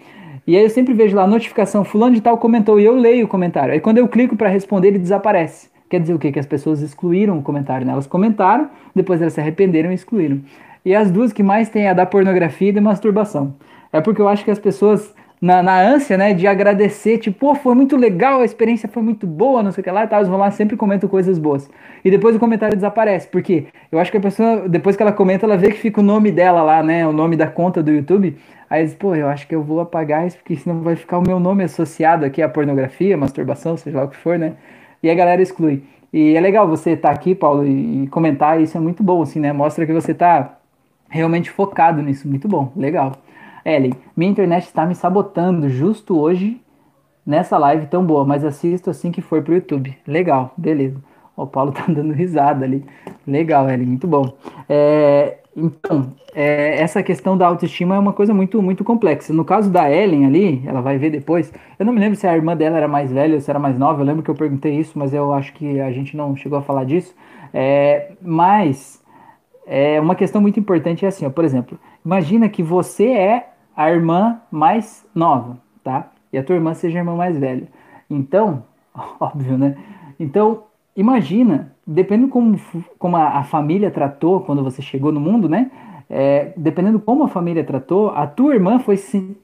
E 0.47 0.55
aí 0.55 0.63
eu 0.63 0.69
sempre 0.69 0.93
vejo 0.93 1.15
lá 1.15 1.25
notificação, 1.25 1.83
fulano 1.83 2.13
de 2.13 2.21
tal 2.21 2.37
comentou, 2.37 2.79
e 2.79 2.85
eu 2.85 2.95
leio 2.95 3.25
o 3.25 3.27
comentário. 3.27 3.73
Aí 3.73 3.79
quando 3.79 3.97
eu 3.97 4.07
clico 4.07 4.35
para 4.35 4.47
responder, 4.47 4.89
ele 4.89 4.99
desaparece. 4.99 5.69
Quer 5.89 5.99
dizer 5.99 6.13
o 6.13 6.19
quê? 6.19 6.31
Que 6.31 6.39
as 6.39 6.45
pessoas 6.45 6.81
excluíram 6.81 7.37
o 7.37 7.41
comentário, 7.41 7.85
né? 7.85 7.93
Elas 7.93 8.05
comentaram, 8.05 8.69
depois 8.93 9.21
elas 9.21 9.33
se 9.33 9.41
arrependeram 9.41 9.91
e 9.91 9.95
excluíram. 9.95 10.41
E 10.83 10.93
as 10.93 11.09
duas 11.09 11.33
que 11.33 11.41
mais 11.41 11.69
tem 11.69 11.85
é 11.85 11.89
a 11.89 11.93
da 11.93 12.05
pornografia 12.05 12.69
e 12.69 12.71
da 12.71 12.81
masturbação. 12.81 13.55
É 13.91 14.01
porque 14.01 14.21
eu 14.21 14.27
acho 14.27 14.43
que 14.43 14.51
as 14.51 14.59
pessoas 14.59 15.13
na, 15.41 15.61
na 15.61 15.79
ânsia, 15.79 16.17
né, 16.17 16.33
de 16.33 16.47
agradecer, 16.47 17.17
tipo, 17.17 17.39
pô, 17.39 17.55
foi 17.55 17.75
muito 17.75 17.97
legal, 17.97 18.41
a 18.41 18.45
experiência 18.45 18.87
foi 18.87 19.03
muito 19.03 19.27
boa, 19.27 19.61
não 19.61 19.71
sei 19.71 19.81
o 19.81 19.83
que 19.83 19.91
lá 19.91 20.03
e 20.03 20.07
tal, 20.07 20.19
eles 20.19 20.29
vão 20.29 20.37
lá 20.37 20.49
sempre 20.51 20.77
comentam 20.77 21.09
coisas 21.09 21.37
boas. 21.37 21.69
E 22.03 22.09
depois 22.09 22.35
o 22.35 22.39
comentário 22.39 22.75
desaparece, 22.75 23.27
porque 23.27 23.65
eu 23.91 23.99
acho 23.99 24.11
que 24.11 24.17
a 24.17 24.21
pessoa, 24.21 24.67
depois 24.67 24.95
que 24.95 25.03
ela 25.03 25.11
comenta, 25.11 25.45
ela 25.45 25.57
vê 25.57 25.71
que 25.71 25.77
fica 25.77 25.99
o 25.99 26.03
nome 26.03 26.31
dela 26.31 26.63
lá, 26.63 26.81
né, 26.81 27.05
o 27.05 27.11
nome 27.11 27.35
da 27.35 27.47
conta 27.47 27.83
do 27.83 27.91
YouTube, 27.91 28.37
aí 28.69 28.83
diz, 28.83 28.95
pô, 28.95 29.13
eu 29.13 29.27
acho 29.27 29.47
que 29.47 29.53
eu 29.53 29.61
vou 29.61 29.79
apagar 29.81 30.25
isso, 30.25 30.37
porque 30.37 30.55
senão 30.55 30.81
vai 30.81 30.95
ficar 30.95 31.17
o 31.17 31.21
meu 31.21 31.39
nome 31.39 31.63
associado 31.63 32.25
aqui 32.25 32.41
à 32.41 32.49
pornografia, 32.49 33.17
masturbação, 33.17 33.75
seja 33.77 33.97
lá 33.97 34.05
o 34.05 34.09
que 34.09 34.17
for, 34.17 34.39
né, 34.39 34.53
e 35.03 35.09
a 35.09 35.13
galera 35.13 35.41
exclui. 35.41 35.83
E 36.13 36.35
é 36.35 36.39
legal 36.39 36.67
você 36.67 36.91
estar 36.91 37.09
tá 37.09 37.13
aqui, 37.13 37.35
Paulo, 37.35 37.67
e 37.67 38.07
comentar, 38.07 38.61
isso 38.61 38.77
é 38.77 38.79
muito 38.79 39.03
bom, 39.03 39.21
assim, 39.21 39.39
né, 39.39 39.51
mostra 39.51 39.85
que 39.85 39.93
você 39.93 40.11
está 40.11 40.57
realmente 41.09 41.51
focado 41.51 42.01
nisso, 42.01 42.27
muito 42.27 42.47
bom, 42.47 42.71
legal. 42.75 43.24
Ellen, 43.65 43.93
minha 44.15 44.31
internet 44.31 44.65
está 44.65 44.85
me 44.85 44.93
sabotando 44.93 45.67
justo 45.67 46.17
hoje 46.19 46.61
nessa 47.25 47.57
live 47.57 47.87
tão 47.87 48.05
boa, 48.05 48.23
mas 48.23 48.45
assisto 48.45 48.91
assim 48.91 49.11
que 49.11 49.21
for 49.21 49.41
pro 49.41 49.55
YouTube. 49.55 49.97
Legal, 50.07 50.53
beleza. 50.55 51.01
O 51.35 51.47
Paulo 51.47 51.71
tá 51.73 51.85
dando 51.87 52.13
risada 52.13 52.63
ali. 52.63 52.85
Legal, 53.25 53.67
Ellen, 53.67 53.87
muito 53.87 54.07
bom. 54.07 54.37
É, 54.69 55.37
então, 55.57 56.13
é, 56.35 56.79
essa 56.79 57.01
questão 57.01 57.35
da 57.35 57.47
autoestima 57.47 57.95
é 57.95 57.99
uma 57.99 58.13
coisa 58.13 58.33
muito, 58.33 58.61
muito 58.61 58.83
complexa. 58.83 59.33
No 59.33 59.43
caso 59.43 59.71
da 59.71 59.91
Ellen 59.91 60.27
ali, 60.27 60.61
ela 60.67 60.81
vai 60.81 60.99
ver 60.99 61.09
depois. 61.09 61.51
Eu 61.79 61.85
não 61.87 61.93
me 61.93 61.99
lembro 61.99 62.17
se 62.19 62.27
a 62.27 62.35
irmã 62.35 62.55
dela 62.55 62.77
era 62.77 62.87
mais 62.87 63.11
velha 63.11 63.33
ou 63.33 63.41
se 63.41 63.49
era 63.49 63.57
mais 63.57 63.79
nova. 63.79 64.01
Eu 64.01 64.05
lembro 64.05 64.21
que 64.21 64.29
eu 64.29 64.35
perguntei 64.35 64.77
isso, 64.77 64.97
mas 64.99 65.11
eu 65.11 65.33
acho 65.33 65.53
que 65.53 65.79
a 65.79 65.91
gente 65.91 66.15
não 66.15 66.35
chegou 66.35 66.59
a 66.59 66.61
falar 66.61 66.83
disso. 66.83 67.15
É, 67.51 68.11
mas 68.21 69.03
é 69.65 69.99
uma 69.99 70.15
questão 70.15 70.41
muito 70.41 70.59
importante 70.59 71.05
é 71.05 71.07
assim, 71.07 71.25
ó, 71.25 71.29
por 71.29 71.43
exemplo, 71.43 71.79
imagina 72.05 72.47
que 72.47 72.61
você 72.61 73.07
é 73.07 73.54
a 73.75 73.91
irmã 73.91 74.39
mais 74.51 75.05
nova, 75.13 75.57
tá? 75.83 76.11
E 76.31 76.37
a 76.37 76.43
tua 76.43 76.55
irmã 76.55 76.73
seja 76.73 76.97
a 76.97 77.01
irmã 77.01 77.15
mais 77.15 77.37
velha. 77.37 77.67
Então, 78.09 78.63
óbvio, 79.19 79.57
né? 79.57 79.75
Então, 80.19 80.63
imagina, 80.95 81.73
dependendo 81.85 82.29
como, 82.29 82.59
como 82.97 83.17
a, 83.17 83.39
a 83.39 83.43
família 83.43 83.91
tratou 83.91 84.41
quando 84.41 84.63
você 84.63 84.81
chegou 84.81 85.11
no 85.11 85.19
mundo, 85.19 85.49
né? 85.49 85.71
É, 86.07 86.53
dependendo 86.55 86.99
como 86.99 87.23
a 87.23 87.27
família 87.27 87.63
tratou, 87.63 88.09
a 88.09 88.27
tua 88.27 88.53
irmã 88.53 88.77
foi 88.77 88.95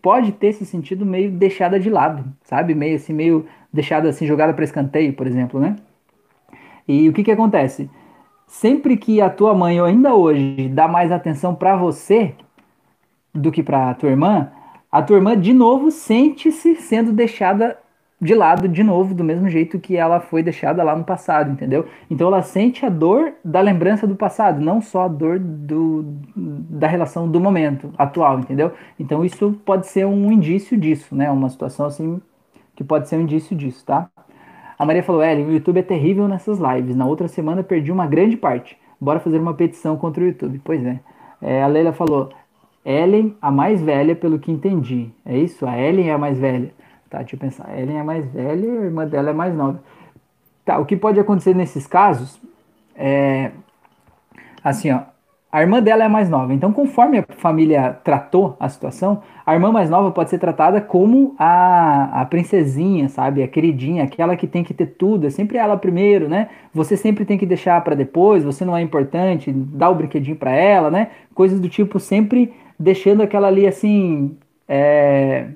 pode 0.01 0.31
ter 0.31 0.53
se 0.53 0.63
sentido 0.65 1.05
meio 1.05 1.31
deixada 1.31 1.79
de 1.79 1.89
lado, 1.89 2.23
sabe? 2.43 2.75
Meio 2.75 2.95
assim, 2.95 3.13
meio 3.13 3.47
deixada 3.73 4.09
assim, 4.09 4.27
jogada 4.27 4.53
para 4.53 4.63
escanteio, 4.63 5.13
por 5.13 5.25
exemplo, 5.25 5.59
né? 5.59 5.75
E 6.87 7.09
o 7.09 7.13
que 7.13 7.23
que 7.23 7.31
acontece? 7.31 7.89
Sempre 8.47 8.97
que 8.97 9.21
a 9.21 9.29
tua 9.29 9.55
mãe, 9.55 9.79
ou 9.79 9.87
ainda 9.87 10.13
hoje, 10.13 10.67
dá 10.69 10.87
mais 10.87 11.11
atenção 11.11 11.55
para 11.55 11.75
você, 11.75 12.35
do 13.33 13.51
que 13.51 13.63
para 13.63 13.89
a 13.89 13.93
tua 13.93 14.09
irmã, 14.09 14.51
a 14.91 15.01
tua 15.01 15.17
irmã 15.17 15.39
de 15.39 15.53
novo 15.53 15.89
sente-se 15.89 16.75
sendo 16.75 17.11
deixada 17.11 17.77
de 18.21 18.35
lado 18.35 18.67
de 18.67 18.83
novo, 18.83 19.15
do 19.15 19.23
mesmo 19.23 19.49
jeito 19.49 19.79
que 19.79 19.97
ela 19.97 20.19
foi 20.19 20.43
deixada 20.43 20.83
lá 20.83 20.95
no 20.95 21.03
passado, 21.03 21.51
entendeu? 21.51 21.87
Então 22.07 22.27
ela 22.27 22.43
sente 22.43 22.85
a 22.85 22.89
dor 22.89 23.33
da 23.43 23.59
lembrança 23.61 24.05
do 24.05 24.15
passado, 24.15 24.61
não 24.61 24.79
só 24.79 25.05
a 25.05 25.07
dor 25.07 25.39
do, 25.39 26.05
da 26.35 26.85
relação 26.85 27.27
do 27.27 27.39
momento 27.39 27.91
atual, 27.97 28.39
entendeu? 28.39 28.73
Então 28.99 29.25
isso 29.25 29.59
pode 29.65 29.87
ser 29.87 30.05
um 30.05 30.31
indício 30.31 30.77
disso, 30.77 31.15
né? 31.15 31.31
Uma 31.31 31.49
situação 31.49 31.87
assim 31.87 32.21
que 32.75 32.83
pode 32.83 33.09
ser 33.09 33.17
um 33.17 33.21
indício 33.21 33.55
disso, 33.55 33.83
tá? 33.83 34.07
A 34.77 34.85
Maria 34.85 35.01
falou: 35.01 35.23
Ellen, 35.23 35.47
o 35.47 35.51
YouTube 35.53 35.79
é 35.79 35.83
terrível 35.83 36.27
nessas 36.27 36.59
lives. 36.59 36.95
Na 36.95 37.05
outra 37.07 37.27
semana 37.27 37.63
perdi 37.63 37.91
uma 37.91 38.05
grande 38.05 38.37
parte. 38.37 38.77
Bora 38.99 39.19
fazer 39.19 39.39
uma 39.39 39.55
petição 39.55 39.97
contra 39.97 40.23
o 40.23 40.27
YouTube. 40.27 40.61
Pois 40.63 40.85
é. 40.85 40.99
é 41.41 41.63
a 41.63 41.67
Leila 41.67 41.91
falou: 41.91 42.29
Ellen, 42.83 43.35
a 43.41 43.51
mais 43.51 43.81
velha, 43.81 44.15
pelo 44.15 44.39
que 44.39 44.51
entendi. 44.51 45.09
É 45.25 45.37
isso? 45.37 45.65
A 45.65 45.77
Ellen 45.77 46.09
é 46.09 46.13
a 46.13 46.17
mais 46.17 46.37
velha. 46.37 46.73
Tá, 47.09 47.19
deixa 47.19 47.35
eu 47.35 47.39
pensar. 47.39 47.67
A 47.69 47.79
Ellen 47.79 47.97
é 47.97 47.99
a 47.99 48.03
mais 48.03 48.25
velha 48.25 48.65
e 48.65 48.77
a 48.77 48.81
irmã 48.85 49.05
dela 49.05 49.29
é 49.29 49.33
mais 49.33 49.53
nova. 49.55 49.81
Tá, 50.65 50.79
o 50.79 50.85
que 50.85 50.95
pode 50.95 51.19
acontecer 51.19 51.55
nesses 51.55 51.85
casos 51.85 52.39
é. 52.95 53.51
Assim, 54.63 54.91
ó. 54.91 55.01
A 55.51 55.59
irmã 55.59 55.81
dela 55.81 56.05
é 56.05 56.07
mais 56.07 56.29
nova. 56.29 56.53
Então, 56.53 56.71
conforme 56.71 57.17
a 57.19 57.25
família 57.35 57.99
tratou 58.05 58.55
a 58.57 58.69
situação, 58.69 59.21
a 59.45 59.53
irmã 59.53 59.69
mais 59.69 59.89
nova 59.89 60.09
pode 60.09 60.29
ser 60.29 60.39
tratada 60.39 60.79
como 60.79 61.35
a, 61.37 62.21
a 62.21 62.25
princesinha, 62.25 63.09
sabe? 63.09 63.43
A 63.43 63.47
queridinha, 63.49 64.05
aquela 64.05 64.37
que 64.37 64.47
tem 64.47 64.63
que 64.63 64.73
ter 64.73 64.85
tudo. 64.85 65.27
É 65.27 65.29
sempre 65.29 65.57
ela 65.57 65.75
primeiro, 65.75 66.29
né? 66.29 66.47
Você 66.73 66.95
sempre 66.95 67.25
tem 67.25 67.37
que 67.37 67.45
deixar 67.45 67.83
para 67.83 67.95
depois, 67.95 68.45
você 68.45 68.63
não 68.63 68.77
é 68.77 68.81
importante, 68.81 69.51
dá 69.51 69.89
o 69.89 69.95
brinquedinho 69.95 70.37
para 70.37 70.51
ela, 70.51 70.89
né? 70.89 71.09
Coisas 71.35 71.59
do 71.59 71.67
tipo 71.67 71.99
sempre 71.99 72.53
deixando 72.81 73.21
aquela 73.21 73.47
ali 73.47 73.67
assim, 73.67 74.35
é, 74.67 75.47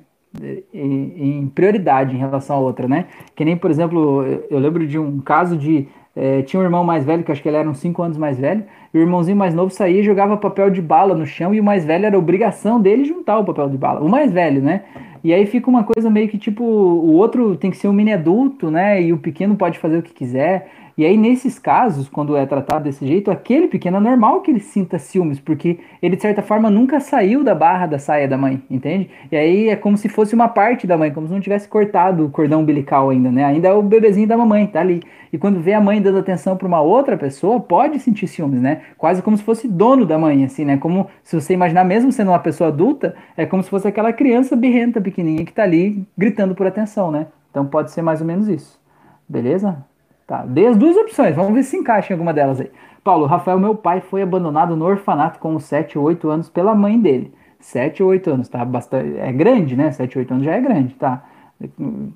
em, 0.73 1.47
prioridade 1.53 2.15
em 2.15 2.19
relação 2.19 2.57
à 2.57 2.59
outra, 2.59 2.87
né? 2.87 3.05
Que 3.35 3.43
nem, 3.43 3.57
por 3.57 3.71
exemplo, 3.71 4.23
eu 4.49 4.59
lembro 4.59 4.85
de 4.85 4.99
um 4.99 5.19
caso 5.19 5.57
de 5.57 5.87
é, 6.15 6.41
tinha 6.43 6.59
um 6.61 6.63
irmão 6.63 6.83
mais 6.83 7.03
velho, 7.03 7.23
que 7.23 7.31
acho 7.31 7.41
que 7.41 7.49
ele 7.49 7.57
era 7.57 7.69
uns 7.69 7.79
5 7.79 8.01
anos 8.01 8.17
mais 8.17 8.39
velho, 8.39 8.63
e 8.93 8.97
o 8.97 9.01
irmãozinho 9.01 9.35
mais 9.35 9.53
novo 9.53 9.69
saía 9.69 9.99
e 9.99 10.03
jogava 10.03 10.37
papel 10.37 10.69
de 10.69 10.81
bala 10.81 11.13
no 11.13 11.25
chão, 11.25 11.53
e 11.53 11.59
o 11.59 11.63
mais 11.63 11.83
velho 11.83 12.05
era 12.05 12.17
obrigação 12.17 12.79
dele 12.79 13.03
juntar 13.03 13.37
o 13.37 13.43
papel 13.43 13.69
de 13.69 13.77
bala. 13.77 13.99
O 13.99 14.07
mais 14.07 14.31
velho, 14.31 14.61
né? 14.61 14.83
E 15.23 15.33
aí 15.33 15.45
fica 15.45 15.69
uma 15.69 15.83
coisa 15.83 16.09
meio 16.09 16.29
que 16.29 16.37
tipo, 16.37 16.63
o 16.63 17.13
outro 17.13 17.57
tem 17.57 17.71
que 17.71 17.77
ser 17.77 17.87
um 17.87 17.93
mini 17.93 18.13
adulto, 18.13 18.71
né? 18.71 19.01
E 19.01 19.11
o 19.11 19.17
pequeno 19.17 19.55
pode 19.55 19.77
fazer 19.79 19.97
o 19.97 20.03
que 20.03 20.13
quiser. 20.13 20.71
E 20.97 21.05
aí, 21.05 21.17
nesses 21.17 21.59
casos, 21.59 22.07
quando 22.07 22.37
é 22.37 22.45
tratado 22.45 22.85
desse 22.85 23.05
jeito, 23.05 23.29
aquele 23.29 23.67
pequeno 23.67 23.97
é 23.97 23.99
normal 23.99 24.39
que 24.39 24.49
ele 24.49 24.61
sinta 24.61 24.97
ciúmes, 24.97 25.41
porque 25.41 25.77
ele, 26.01 26.15
de 26.15 26.21
certa 26.21 26.41
forma, 26.41 26.69
nunca 26.69 27.01
saiu 27.01 27.43
da 27.43 27.53
barra 27.53 27.85
da 27.85 27.99
saia 27.99 28.29
da 28.29 28.37
mãe, 28.37 28.63
entende? 28.71 29.09
E 29.29 29.35
aí 29.35 29.67
é 29.67 29.75
como 29.75 29.97
se 29.97 30.07
fosse 30.07 30.33
uma 30.33 30.47
parte 30.47 30.87
da 30.87 30.97
mãe, 30.97 31.11
como 31.11 31.27
se 31.27 31.33
não 31.33 31.41
tivesse 31.41 31.67
cortado 31.67 32.25
o 32.25 32.29
cordão 32.29 32.61
umbilical 32.61 33.09
ainda, 33.09 33.29
né? 33.29 33.43
Ainda 33.43 33.67
é 33.67 33.73
o 33.73 33.81
bebezinho 33.81 34.25
da 34.25 34.37
mamãe, 34.37 34.67
tá 34.67 34.79
ali. 34.79 35.03
E 35.33 35.37
quando 35.37 35.59
vê 35.59 35.73
a 35.73 35.81
mãe 35.81 36.01
dando 36.01 36.19
atenção 36.19 36.55
para 36.55 36.65
uma 36.65 36.79
outra 36.79 37.17
pessoa, 37.17 37.59
pode 37.59 37.99
sentir 37.99 38.25
ciúmes, 38.25 38.61
né? 38.61 38.83
Quase 38.97 39.21
como 39.21 39.35
se 39.35 39.43
fosse 39.43 39.67
dono 39.67 40.05
da 40.05 40.17
mãe, 40.17 40.45
assim, 40.45 40.63
né? 40.63 40.77
Como 40.77 41.07
se 41.23 41.35
você 41.35 41.53
imaginar, 41.53 41.83
mesmo 41.83 42.09
sendo 42.09 42.31
uma 42.31 42.39
pessoa 42.39 42.69
adulta, 42.69 43.13
é 43.35 43.45
como 43.45 43.61
se 43.61 43.69
fosse 43.69 43.85
aquela 43.85 44.13
criança 44.13 44.55
birrenta 44.55 45.01
pequenininha 45.01 45.43
que 45.45 45.51
tá 45.51 45.63
ali 45.63 46.07
gritando 46.17 46.55
por 46.55 46.65
atenção, 46.65 47.11
né? 47.11 47.27
Então 47.51 47.65
pode 47.65 47.91
ser 47.91 48.01
mais 48.01 48.21
ou 48.21 48.27
menos 48.27 48.47
isso. 48.47 48.79
Beleza? 49.27 49.83
Tá, 50.27 50.43
dei 50.43 50.67
as 50.67 50.75
duas 50.75 50.97
opções, 50.97 51.35
vamos 51.35 51.53
ver 51.53 51.63
se 51.63 51.77
encaixa 51.77 52.11
em 52.11 52.15
alguma 52.15 52.33
delas 52.33 52.59
aí. 52.59 52.71
Paulo, 53.03 53.27
Rafael, 53.27 53.59
meu 53.59 53.75
pai 53.75 54.01
foi 54.01 54.23
abandonado 54.23 54.75
no 54.75 54.85
orfanato 54.85 55.37
com 55.37 55.59
7 55.59 55.99
ou 55.99 56.05
8 56.05 56.27
anos 56.27 56.49
pela 56.49 56.73
mãe 56.73 56.99
dele. 56.99 57.31
7 57.59 58.01
ou 58.01 58.09
8 58.09 58.31
anos, 58.31 58.49
tá? 58.49 58.65
Bastante, 58.65 59.17
é 59.19 59.31
grande, 59.31 59.75
né? 59.75 59.91
7 59.91 60.17
ou 60.17 60.21
8 60.21 60.33
anos 60.33 60.45
já 60.45 60.53
é 60.53 60.61
grande, 60.61 60.95
tá? 60.95 61.23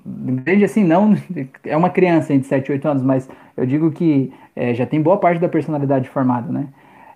Grande 0.04 0.64
assim, 0.64 0.82
não. 0.82 1.14
É 1.64 1.76
uma 1.76 1.90
criança 1.90 2.36
de 2.36 2.44
7 2.44 2.72
ou 2.72 2.74
8 2.76 2.88
anos, 2.88 3.02
mas 3.04 3.28
eu 3.56 3.64
digo 3.64 3.92
que 3.92 4.32
é, 4.56 4.74
já 4.74 4.84
tem 4.84 5.00
boa 5.00 5.16
parte 5.16 5.40
da 5.40 5.48
personalidade 5.48 6.08
formada, 6.08 6.52
né? 6.52 6.66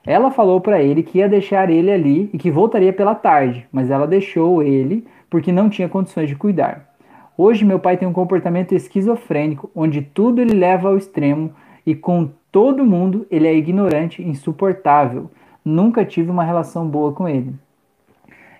Ela 0.06 0.30
falou 0.30 0.60
para 0.60 0.80
ele 0.80 1.02
que 1.02 1.18
ia 1.18 1.28
deixar 1.28 1.70
ele 1.70 1.90
ali 1.90 2.30
e 2.32 2.38
que 2.38 2.50
voltaria 2.50 2.92
pela 2.92 3.14
tarde, 3.14 3.66
mas 3.72 3.90
ela 3.90 4.06
deixou 4.06 4.62
ele 4.62 5.04
porque 5.30 5.50
não 5.50 5.68
tinha 5.68 5.88
condições 5.88 6.28
de 6.28 6.36
cuidar. 6.36 6.93
Hoje 7.36 7.64
meu 7.64 7.80
pai 7.80 7.96
tem 7.96 8.06
um 8.06 8.12
comportamento 8.12 8.74
esquizofrênico, 8.74 9.68
onde 9.74 10.00
tudo 10.00 10.40
ele 10.40 10.54
leva 10.54 10.88
ao 10.88 10.96
extremo 10.96 11.50
e 11.84 11.94
com 11.94 12.30
todo 12.52 12.84
mundo 12.84 13.26
ele 13.28 13.48
é 13.48 13.54
ignorante, 13.54 14.22
insuportável. 14.22 15.28
Nunca 15.64 16.04
tive 16.04 16.30
uma 16.30 16.44
relação 16.44 16.86
boa 16.86 17.12
com 17.12 17.28
ele. 17.28 17.52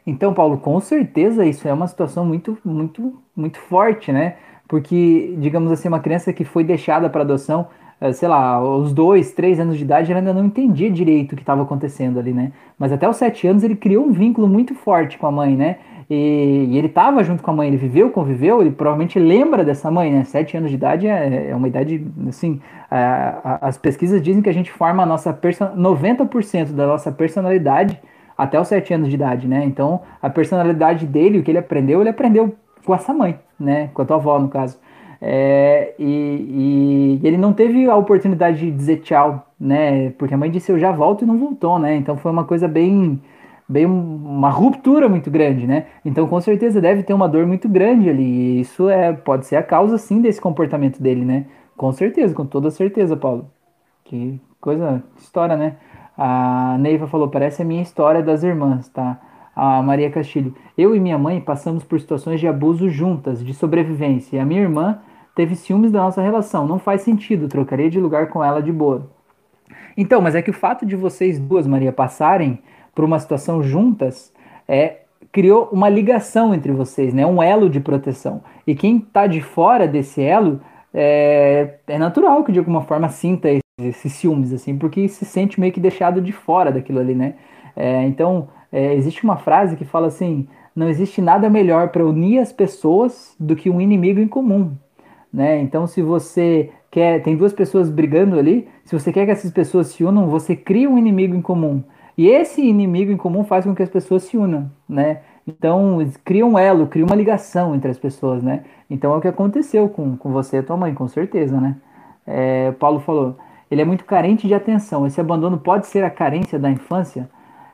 Então, 0.04 0.34
Paulo, 0.34 0.58
com 0.58 0.78
certeza 0.80 1.46
isso 1.46 1.68
é 1.68 1.72
uma 1.72 1.86
situação 1.86 2.26
muito, 2.26 2.58
muito, 2.64 3.14
muito 3.34 3.58
forte, 3.58 4.10
né? 4.10 4.36
Porque, 4.66 5.34
digamos 5.38 5.70
assim, 5.70 5.88
uma 5.88 6.00
criança 6.00 6.32
que 6.32 6.44
foi 6.44 6.64
deixada 6.64 7.08
para 7.08 7.22
adoção, 7.22 7.68
eh, 8.00 8.12
sei 8.12 8.28
lá, 8.28 8.54
aos 8.54 8.92
dois, 8.92 9.32
três 9.32 9.60
anos 9.60 9.78
de 9.78 9.84
idade, 9.84 10.10
ela 10.10 10.20
ainda 10.20 10.34
não 10.34 10.46
entendia 10.46 10.90
direito 10.90 11.32
o 11.32 11.36
que 11.36 11.42
estava 11.42 11.62
acontecendo 11.62 12.18
ali, 12.18 12.32
né? 12.32 12.52
Mas 12.78 12.92
até 12.92 13.08
os 13.08 13.16
sete 13.16 13.46
anos 13.46 13.62
ele 13.62 13.76
criou 13.76 14.04
um 14.04 14.12
vínculo 14.12 14.48
muito 14.48 14.74
forte 14.74 15.16
com 15.16 15.26
a 15.26 15.32
mãe, 15.32 15.56
né? 15.56 15.78
E, 16.08 16.68
e 16.70 16.78
ele 16.78 16.88
estava 16.88 17.22
junto 17.24 17.42
com 17.42 17.50
a 17.50 17.54
mãe, 17.54 17.68
ele 17.68 17.76
viveu, 17.76 18.10
conviveu, 18.10 18.60
ele 18.60 18.70
provavelmente 18.70 19.18
lembra 19.18 19.64
dessa 19.64 19.90
mãe, 19.90 20.12
né? 20.12 20.24
Sete 20.24 20.56
anos 20.56 20.70
de 20.70 20.76
idade 20.76 21.06
é, 21.06 21.50
é 21.50 21.56
uma 21.56 21.66
idade, 21.66 22.06
assim, 22.28 22.60
a, 22.90 23.58
a, 23.62 23.68
as 23.68 23.78
pesquisas 23.78 24.20
dizem 24.22 24.42
que 24.42 24.50
a 24.50 24.54
gente 24.54 24.70
forma 24.70 25.02
a 25.02 25.06
nossa 25.06 25.32
90% 25.32 26.72
da 26.72 26.86
nossa 26.86 27.10
personalidade 27.10 28.00
até 28.36 28.60
os 28.60 28.68
sete 28.68 28.92
anos 28.92 29.08
de 29.08 29.14
idade, 29.14 29.46
né? 29.48 29.64
Então, 29.64 30.02
a 30.20 30.28
personalidade 30.28 31.06
dele, 31.06 31.38
o 31.38 31.42
que 31.42 31.50
ele 31.50 31.58
aprendeu, 31.58 32.00
ele 32.00 32.10
aprendeu 32.10 32.54
com 32.84 32.94
essa 32.94 33.14
mãe, 33.14 33.38
né? 33.58 33.90
Com 33.94 34.02
a 34.02 34.04
tua 34.04 34.16
avó, 34.16 34.38
no 34.38 34.48
caso. 34.48 34.78
É, 35.26 35.94
e, 35.98 37.20
e, 37.22 37.26
ele 37.26 37.38
não 37.38 37.52
teve 37.54 37.88
a 37.88 37.96
oportunidade 37.96 38.58
de 38.58 38.70
dizer 38.70 38.98
tchau, 38.98 39.46
né? 39.58 40.10
Porque 40.18 40.34
a 40.34 40.36
mãe 40.36 40.50
disse 40.50 40.70
eu 40.70 40.78
já 40.78 40.92
volto 40.92 41.22
e 41.22 41.26
não 41.26 41.38
voltou, 41.38 41.78
né? 41.78 41.96
Então 41.96 42.16
foi 42.16 42.30
uma 42.30 42.44
coisa 42.44 42.68
bem 42.68 43.20
bem 43.68 43.86
uma 43.86 44.50
ruptura 44.50 45.08
muito 45.08 45.30
grande, 45.30 45.66
né? 45.66 45.86
Então 46.04 46.26
com 46.26 46.40
certeza 46.40 46.80
deve 46.80 47.02
ter 47.02 47.14
uma 47.14 47.28
dor 47.28 47.46
muito 47.46 47.68
grande 47.68 48.08
ali. 48.08 48.22
E 48.22 48.60
isso 48.60 48.88
é 48.88 49.12
pode 49.12 49.46
ser 49.46 49.56
a 49.56 49.62
causa 49.62 49.98
sim 49.98 50.20
desse 50.20 50.40
comportamento 50.40 51.02
dele, 51.02 51.24
né? 51.24 51.46
Com 51.76 51.90
certeza, 51.92 52.34
com 52.34 52.46
toda 52.46 52.70
certeza, 52.70 53.16
Paulo. 53.16 53.50
Que 54.04 54.40
coisa, 54.60 55.02
história, 55.18 55.56
né? 55.56 55.76
A 56.16 56.76
Neiva 56.78 57.06
falou, 57.06 57.28
parece 57.28 57.62
a 57.62 57.64
minha 57.64 57.82
história 57.82 58.22
das 58.22 58.42
irmãs, 58.44 58.88
tá? 58.88 59.20
A 59.56 59.82
Maria 59.82 60.10
Castilho. 60.10 60.54
Eu 60.76 60.94
e 60.94 61.00
minha 61.00 61.18
mãe 61.18 61.40
passamos 61.40 61.84
por 61.84 61.98
situações 62.00 62.40
de 62.40 62.46
abuso 62.46 62.88
juntas, 62.88 63.44
de 63.44 63.52
sobrevivência. 63.54 64.36
E 64.36 64.40
a 64.40 64.44
minha 64.44 64.60
irmã 64.60 64.98
teve 65.34 65.56
ciúmes 65.56 65.90
da 65.90 66.00
nossa 66.00 66.22
relação. 66.22 66.66
Não 66.66 66.78
faz 66.78 67.02
sentido, 67.02 67.48
trocaria 67.48 67.90
de 67.90 68.00
lugar 68.00 68.28
com 68.28 68.44
ela 68.44 68.62
de 68.62 68.72
boa. 68.72 69.10
Então, 69.96 70.20
mas 70.20 70.34
é 70.34 70.42
que 70.42 70.50
o 70.50 70.54
fato 70.54 70.84
de 70.84 70.96
vocês 70.96 71.38
duas, 71.38 71.66
Maria, 71.66 71.92
passarem 71.92 72.60
por 72.94 73.04
uma 73.04 73.18
situação 73.18 73.62
juntas, 73.62 74.32
é, 74.68 74.98
criou 75.32 75.68
uma 75.72 75.88
ligação 75.88 76.54
entre 76.54 76.72
vocês, 76.72 77.12
né? 77.12 77.26
um 77.26 77.42
elo 77.42 77.68
de 77.68 77.80
proteção. 77.80 78.42
E 78.66 78.74
quem 78.74 78.98
está 78.98 79.26
de 79.26 79.40
fora 79.40 79.86
desse 79.86 80.22
elo, 80.22 80.60
é, 80.92 81.74
é 81.88 81.98
natural 81.98 82.44
que 82.44 82.52
de 82.52 82.58
alguma 82.58 82.82
forma 82.82 83.08
sinta 83.08 83.48
esses, 83.50 83.62
esses, 83.80 84.12
ciúmes, 84.12 84.52
assim, 84.52 84.78
porque 84.78 85.08
se 85.08 85.24
sente 85.24 85.58
meio 85.58 85.72
que 85.72 85.80
deixado 85.80 86.20
de 86.20 86.32
fora 86.32 86.70
daquilo 86.70 87.00
ali, 87.00 87.14
né? 87.14 87.34
É, 87.74 88.04
então, 88.04 88.48
é, 88.70 88.94
existe 88.94 89.24
uma 89.24 89.36
frase 89.36 89.74
que 89.74 89.84
fala 89.84 90.06
assim: 90.06 90.46
não 90.74 90.88
existe 90.88 91.20
nada 91.20 91.50
melhor 91.50 91.88
para 91.88 92.04
unir 92.04 92.38
as 92.38 92.52
pessoas 92.52 93.34
do 93.38 93.56
que 93.56 93.68
um 93.68 93.80
inimigo 93.80 94.20
em 94.20 94.28
comum. 94.28 94.72
Né? 95.32 95.60
Então, 95.60 95.86
se 95.86 96.00
você 96.00 96.70
quer, 96.90 97.20
tem 97.22 97.36
duas 97.36 97.52
pessoas 97.52 97.90
brigando 97.90 98.38
ali, 98.38 98.68
se 98.84 98.96
você 98.96 99.12
quer 99.12 99.24
que 99.24 99.32
essas 99.32 99.50
pessoas 99.50 99.88
se 99.88 100.04
unam, 100.04 100.28
você 100.28 100.54
cria 100.54 100.88
um 100.88 100.96
inimigo 100.96 101.34
em 101.34 101.42
comum. 101.42 101.82
E 102.16 102.28
esse 102.28 102.62
inimigo 102.62 103.10
em 103.10 103.16
comum 103.16 103.44
faz 103.44 103.64
com 103.64 103.74
que 103.74 103.82
as 103.82 103.88
pessoas 103.88 104.24
se 104.24 104.36
unam, 104.36 104.70
né? 104.88 105.20
Então, 105.46 105.98
cria 106.24 106.46
um 106.46 106.58
elo, 106.58 106.86
cria 106.86 107.04
uma 107.04 107.14
ligação 107.14 107.74
entre 107.74 107.90
as 107.90 107.98
pessoas, 107.98 108.42
né? 108.42 108.64
Então, 108.88 109.12
é 109.12 109.16
o 109.16 109.20
que 109.20 109.28
aconteceu 109.28 109.88
com, 109.88 110.16
com 110.16 110.32
você 110.32 110.58
e 110.58 110.62
tua 110.62 110.76
mãe, 110.76 110.94
com 110.94 111.06
certeza, 111.08 111.60
né? 111.60 111.76
É, 112.26 112.72
Paulo 112.72 113.00
falou, 113.00 113.36
ele 113.70 113.82
é 113.82 113.84
muito 113.84 114.04
carente 114.04 114.46
de 114.46 114.54
atenção. 114.54 115.06
Esse 115.06 115.20
abandono 115.20 115.58
pode 115.58 115.86
ser 115.86 116.04
a 116.04 116.10
carência 116.10 116.58
da 116.58 116.70
infância? 116.70 117.28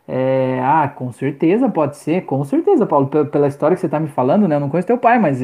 É, 0.09 0.59
ah, 0.65 0.89
com 0.89 1.13
certeza 1.13 1.69
pode 1.69 1.97
ser, 1.97 2.23
com 2.23 2.43
certeza, 2.43 2.85
Paulo, 2.85 3.07
pela 3.07 3.47
história 3.47 3.77
que 3.77 3.81
você 3.81 3.87
está 3.87 4.01
me 4.01 4.09
falando, 4.09 4.49
né? 4.49 4.57
Eu 4.57 4.61
não 4.61 4.69
conheço 4.69 4.89
teu 4.89 4.99
pai, 4.99 5.21
mas 5.21 5.41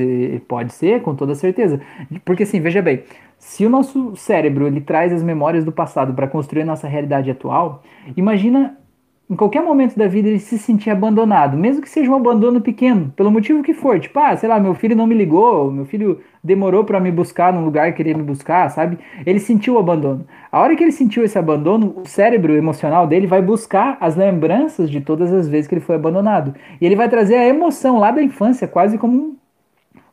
pode 0.49 0.73
ser, 0.73 1.03
com 1.03 1.15
toda 1.15 1.37
certeza. 1.37 1.81
Porque 2.25 2.43
assim, 2.43 2.61
veja 2.61 2.83
bem, 2.83 3.05
se 3.39 3.65
o 3.65 3.71
nosso 3.71 4.17
cérebro 4.17 4.67
ele 4.67 4.81
traz 4.81 5.13
as 5.13 5.23
memórias 5.23 5.65
do 5.65 5.71
passado 5.71 6.13
para 6.15 6.27
construir 6.27 6.63
a 6.63 6.67
nossa 6.67 6.89
realidade 6.89 7.31
atual, 7.31 7.85
imagina 8.17 8.77
em 9.29 9.35
qualquer 9.35 9.61
momento 9.61 9.97
da 9.97 10.07
vida 10.07 10.29
ele 10.29 10.39
se 10.39 10.57
sentir 10.57 10.89
abandonado, 10.89 11.57
mesmo 11.57 11.83
que 11.83 11.89
seja 11.89 12.09
um 12.09 12.15
abandono 12.15 12.61
pequeno, 12.61 13.13
pelo 13.17 13.31
motivo 13.31 13.63
que 13.63 13.75
for, 13.75 13.99
tipo, 13.99 14.17
ah, 14.21 14.37
sei 14.37 14.49
lá, 14.49 14.61
meu 14.61 14.73
filho 14.73 14.95
não 14.95 15.07
me 15.07 15.17
ligou, 15.17 15.71
meu 15.71 15.85
filho 15.85 16.21
demorou 16.43 16.85
para 16.85 17.01
me 17.01 17.11
buscar 17.11 17.53
num 17.53 17.65
lugar 17.65 17.91
que 17.91 17.97
queria 17.97 18.17
me 18.17 18.23
buscar, 18.23 18.71
sabe? 18.71 18.99
Ele 19.27 19.41
sentiu 19.41 19.75
o 19.75 19.79
abandono. 19.79 20.25
A 20.51 20.61
hora 20.61 20.77
que 20.77 20.85
ele 20.85 20.93
sentiu 20.93 21.25
esse 21.25 21.37
abandono, 21.37 21.93
o 21.97 22.07
cérebro 22.07 22.55
emocional 22.55 23.05
dele 23.05 23.27
vai 23.27 23.43
buscar 23.43 23.97
as 24.01 24.15
lembranças 24.15 24.89
de 24.89 25.01
todas 25.01 25.33
as 25.33 25.49
vezes 25.49 25.67
que 25.67 25.75
ele 25.75 25.81
foi 25.81 25.97
abandonado. 25.97 26.55
E 26.81 26.87
ele 26.87 26.95
vai 26.95 27.09
trazer 27.09 27.35
a 27.35 27.49
emoção 27.49 27.99
lá 27.99 28.13
da 28.13 28.23
infância, 28.23 28.69
quase 28.69 28.97
como 28.97 29.17
um, 29.17 29.37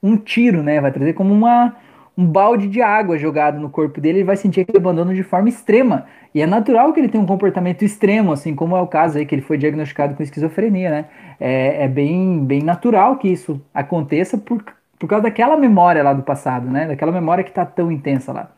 um 0.02 0.18
tiro, 0.18 0.64
né? 0.64 0.82
Vai 0.82 0.92
trazer 0.92 1.14
como 1.14 1.32
uma 1.32 1.76
um 2.18 2.26
balde 2.26 2.68
de 2.68 2.82
água 2.82 3.18
jogado 3.18 3.60
no 3.60 3.70
corpo 3.70 4.00
dele, 4.00 4.20
ele 4.20 4.26
vai 4.26 4.36
sentir 4.36 4.62
aquele 4.62 4.78
abandono 4.78 5.14
de 5.14 5.24
forma 5.24 5.50
extrema. 5.50 6.06
E 6.34 6.42
é 6.42 6.48
natural 6.48 6.94
que 6.94 7.00
ele 7.00 7.10
tenha 7.10 7.24
um 7.24 7.28
comportamento 7.28 7.84
extremo, 7.84 8.32
assim 8.32 8.56
como 8.56 8.76
é 8.76 8.82
o 8.82 8.88
caso 8.88 9.18
aí 9.18 9.26
que 9.26 9.34
ele 9.34 9.42
foi 9.42 9.58
diagnosticado 9.58 10.16
com 10.16 10.22
esquizofrenia, 10.22 10.90
né? 10.90 11.06
É, 11.40 11.86
é 11.86 11.88
bem, 11.88 12.44
bem 12.46 12.62
natural 12.62 13.18
que 13.18 13.28
isso 13.28 13.60
aconteça 13.74 14.38
por, 14.38 14.64
por 15.00 15.08
causa 15.08 15.24
daquela 15.24 15.58
memória 15.58 16.04
lá 16.04 16.14
do 16.14 16.22
passado, 16.22 16.70
né? 16.70 16.88
Daquela 16.88 17.12
memória 17.12 17.44
que 17.44 17.52
tá 17.52 17.66
tão 17.66 17.92
intensa 17.92 18.32
lá. 18.32 18.52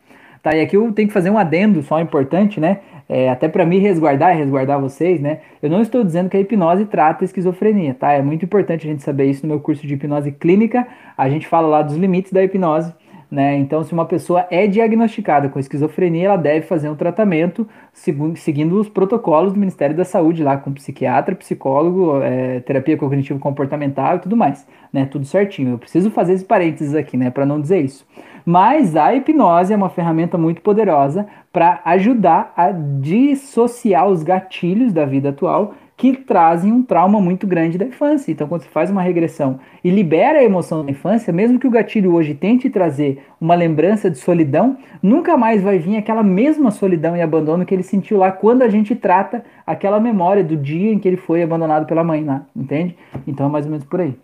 Tá, 0.43 0.55
e 0.55 0.61
aqui 0.61 0.77
eu 0.77 0.91
tenho 0.91 1.07
que 1.07 1.13
fazer 1.13 1.31
um 1.31 1.39
adendo 1.39 1.81
só 1.81 1.99
importante, 1.99 2.59
né? 2.59 2.79
É, 3.09 3.29
até 3.29 3.47
para 3.47 3.65
me 3.65 3.79
resguardar 3.79 4.35
e 4.35 4.37
resguardar 4.37 4.79
vocês, 4.79 5.19
né? 5.19 5.39
Eu 5.61 5.69
não 5.69 5.81
estou 5.81 6.03
dizendo 6.03 6.29
que 6.29 6.37
a 6.37 6.39
hipnose 6.39 6.85
trata 6.85 7.23
a 7.23 7.25
esquizofrenia, 7.25 7.95
tá? 7.95 8.11
É 8.11 8.21
muito 8.21 8.45
importante 8.45 8.85
a 8.85 8.91
gente 8.91 9.01
saber 9.01 9.25
isso 9.25 9.45
no 9.45 9.53
meu 9.53 9.59
curso 9.59 9.87
de 9.87 9.93
hipnose 9.93 10.31
clínica. 10.31 10.87
A 11.17 11.29
gente 11.29 11.47
fala 11.47 11.67
lá 11.67 11.81
dos 11.81 11.95
limites 11.95 12.31
da 12.31 12.43
hipnose 12.43 12.93
né? 13.35 13.57
Então, 13.57 13.83
se 13.83 13.91
uma 13.91 14.05
pessoa 14.05 14.47
é 14.49 14.65
diagnosticada 14.65 15.49
com 15.49 15.59
esquizofrenia, 15.59 16.27
ela 16.27 16.37
deve 16.37 16.65
fazer 16.65 16.87
um 16.87 16.95
tratamento 16.95 17.67
seguindo 17.91 18.79
os 18.79 18.87
protocolos 18.87 19.51
do 19.51 19.59
Ministério 19.59 19.93
da 19.93 20.05
Saúde, 20.05 20.41
lá 20.41 20.55
com 20.55 20.71
psiquiatra, 20.71 21.35
psicólogo, 21.35 22.21
é, 22.21 22.61
terapia 22.61 22.95
cognitivo-comportamental 22.95 24.15
e 24.15 24.19
tudo 24.19 24.37
mais, 24.37 24.65
né? 24.91 25.05
Tudo 25.05 25.25
certinho. 25.25 25.71
Eu 25.71 25.77
preciso 25.77 26.09
fazer 26.11 26.31
esse 26.31 26.45
parênteses 26.45 26.95
aqui, 26.95 27.17
né? 27.17 27.29
Para 27.29 27.45
não 27.45 27.59
dizer 27.59 27.81
isso. 27.81 28.07
Mas 28.45 28.95
a 28.95 29.13
hipnose 29.13 29.73
é 29.73 29.75
uma 29.75 29.89
ferramenta 29.89 30.37
muito 30.37 30.61
poderosa 30.61 31.27
para 31.51 31.81
ajudar 31.83 32.53
a 32.55 32.71
dissociar 32.71 34.07
os 34.07 34.23
gatilhos 34.23 34.93
da 34.93 35.03
vida 35.03 35.29
atual 35.29 35.73
que 35.97 36.13
trazem 36.13 36.71
um 36.71 36.83
trauma 36.83 37.21
muito 37.21 37.47
grande 37.47 37.77
da 37.77 37.85
infância. 37.85 38.31
Então, 38.31 38.47
quando 38.47 38.63
você 38.63 38.69
faz 38.69 38.89
uma 38.89 39.01
regressão 39.01 39.59
e 39.83 39.89
libera 39.89 40.39
a 40.39 40.43
emoção 40.43 40.83
da 40.83 40.91
infância, 40.91 41.31
mesmo 41.31 41.57
que 41.57 41.67
o 41.67 41.71
gatilho 41.71 42.13
hoje 42.13 42.33
tente 42.33 42.69
trazer 42.69 43.25
uma 43.39 43.55
lembrança 43.55 44.09
de 44.09 44.17
solidão, 44.17 44.77
nunca 45.01 45.37
mais 45.37 45.61
vai 45.61 45.79
vir 45.79 45.95
aquela 45.95 46.21
mesma 46.21 46.69
solidão 46.69 47.15
e 47.15 47.21
abandono 47.21 47.65
que 47.65 47.73
ele 47.73 47.83
sentiu 47.83 48.17
lá 48.17 48.31
quando 48.31 48.61
a 48.61 48.67
gente 48.67 48.93
trata 48.93 49.43
aquela 49.65 49.99
memória 49.99 50.43
do 50.43 50.57
dia 50.57 50.91
em 50.91 50.99
que 50.99 51.07
ele 51.07 51.17
foi 51.17 51.41
abandonado 51.41 51.85
pela 51.85 52.03
mãe 52.03 52.23
lá, 52.23 52.45
entende? 52.53 52.97
Então 53.25 53.45
é 53.45 53.49
mais 53.49 53.65
ou 53.65 53.71
menos 53.71 53.85
por 53.85 54.01
aí. 54.01 54.17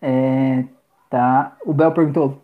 É, 0.00 0.64
tá. 1.10 1.56
O 1.64 1.72
Bel 1.74 1.90
perguntou: 1.90 2.40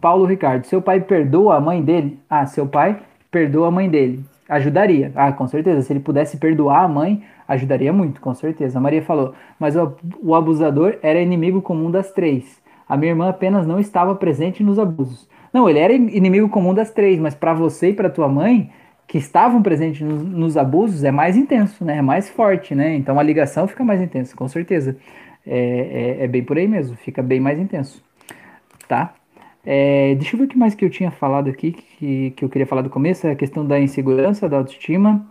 Paulo 0.00 0.24
Ricardo, 0.26 0.64
seu 0.64 0.80
pai 0.80 1.00
perdoa 1.00 1.56
a 1.56 1.60
mãe 1.60 1.82
dele? 1.82 2.20
Ah, 2.30 2.46
seu 2.46 2.68
pai 2.68 3.00
perdoa 3.30 3.68
a 3.68 3.70
mãe 3.70 3.88
dele. 3.88 4.24
Ajudaria. 4.50 5.12
Ah, 5.14 5.30
com 5.30 5.46
certeza. 5.46 5.80
Se 5.82 5.92
ele 5.92 6.00
pudesse 6.00 6.36
perdoar 6.36 6.82
a 6.82 6.88
mãe, 6.88 7.22
ajudaria 7.46 7.92
muito, 7.92 8.20
com 8.20 8.34
certeza. 8.34 8.78
A 8.78 8.80
Maria 8.80 9.00
falou, 9.00 9.32
mas 9.60 9.76
o, 9.76 9.94
o 10.20 10.34
abusador 10.34 10.98
era 11.02 11.20
inimigo 11.20 11.62
comum 11.62 11.90
das 11.90 12.10
três. 12.10 12.60
A 12.88 12.96
minha 12.96 13.12
irmã 13.12 13.28
apenas 13.28 13.64
não 13.64 13.78
estava 13.78 14.16
presente 14.16 14.64
nos 14.64 14.76
abusos. 14.76 15.28
Não, 15.52 15.70
ele 15.70 15.78
era 15.78 15.92
inimigo 15.92 16.48
comum 16.48 16.74
das 16.74 16.90
três, 16.90 17.20
mas 17.20 17.34
para 17.34 17.54
você 17.54 17.90
e 17.90 17.94
para 17.94 18.10
tua 18.10 18.28
mãe, 18.28 18.72
que 19.06 19.18
estavam 19.18 19.62
presentes 19.62 20.00
nos, 20.02 20.22
nos, 20.22 20.56
abusos, 20.56 21.04
é 21.04 21.10
mais 21.12 21.36
intenso, 21.36 21.84
né? 21.84 21.98
É 21.98 22.02
mais 22.02 22.28
forte, 22.28 22.74
né? 22.74 22.94
Então 22.96 23.18
a 23.18 23.22
ligação 23.22 23.68
fica 23.68 23.84
mais 23.84 24.00
intensa, 24.00 24.36
com 24.36 24.48
certeza. 24.48 24.96
É, 25.46 26.16
é, 26.20 26.24
é 26.24 26.28
bem 26.28 26.44
por 26.44 26.58
aí 26.58 26.66
mesmo, 26.66 26.96
fica 26.96 27.22
bem 27.22 27.40
mais 27.40 27.58
intenso, 27.58 28.02
tá? 28.88 29.14
É, 29.64 30.14
deixa 30.14 30.34
eu 30.34 30.38
ver 30.38 30.46
o 30.46 30.48
que 30.48 30.58
mais 30.58 30.74
que 30.74 30.84
eu 30.84 30.90
tinha 30.90 31.10
falado 31.10 31.50
aqui, 31.50 31.72
que, 31.72 32.30
que 32.30 32.44
eu 32.44 32.48
queria 32.48 32.66
falar 32.66 32.82
do 32.82 32.90
começo, 32.90 33.26
é 33.26 33.32
a 33.32 33.36
questão 33.36 33.64
da 33.66 33.78
insegurança, 33.78 34.48
da 34.48 34.58
autoestima. 34.58 35.26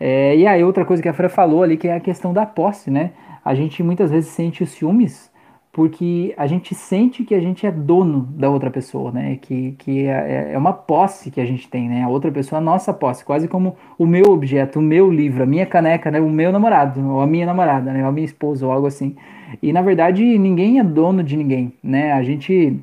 É, 0.00 0.36
e 0.36 0.46
aí 0.46 0.64
outra 0.64 0.84
coisa 0.84 1.02
que 1.02 1.08
a 1.08 1.12
Fran 1.12 1.28
falou 1.28 1.62
ali, 1.62 1.76
que 1.76 1.88
é 1.88 1.94
a 1.94 2.00
questão 2.00 2.32
da 2.32 2.44
posse, 2.44 2.90
né? 2.90 3.12
A 3.44 3.54
gente 3.54 3.82
muitas 3.82 4.10
vezes 4.10 4.30
sente 4.30 4.62
os 4.62 4.70
ciúmes 4.70 5.30
porque 5.72 6.34
a 6.36 6.46
gente 6.46 6.74
sente 6.74 7.24
que 7.24 7.34
a 7.34 7.40
gente 7.40 7.66
é 7.66 7.70
dono 7.70 8.28
da 8.36 8.50
outra 8.50 8.70
pessoa, 8.70 9.10
né? 9.10 9.38
Que, 9.40 9.72
que 9.78 10.04
é, 10.06 10.50
é, 10.50 10.52
é 10.52 10.58
uma 10.58 10.72
posse 10.72 11.30
que 11.30 11.40
a 11.40 11.46
gente 11.46 11.66
tem, 11.68 11.88
né? 11.88 12.02
A 12.02 12.08
outra 12.08 12.30
pessoa 12.30 12.58
é 12.58 12.60
a 12.60 12.64
nossa 12.64 12.92
posse, 12.92 13.24
quase 13.24 13.48
como 13.48 13.74
o 13.98 14.06
meu 14.06 14.26
objeto, 14.26 14.80
o 14.80 14.82
meu 14.82 15.10
livro, 15.10 15.42
a 15.42 15.46
minha 15.46 15.64
caneca, 15.64 16.10
né? 16.10 16.20
O 16.20 16.28
meu 16.28 16.52
namorado, 16.52 17.00
ou 17.08 17.20
a 17.22 17.26
minha 17.26 17.46
namorada, 17.46 17.90
né? 17.90 18.02
Ou 18.02 18.08
a 18.10 18.12
minha 18.12 18.26
esposa, 18.26 18.66
ou 18.66 18.72
algo 18.72 18.86
assim. 18.86 19.16
E 19.62 19.72
na 19.72 19.80
verdade 19.80 20.22
ninguém 20.38 20.78
é 20.78 20.84
dono 20.84 21.22
de 21.22 21.36
ninguém, 21.36 21.72
né? 21.82 22.12
A 22.12 22.22
gente 22.22 22.78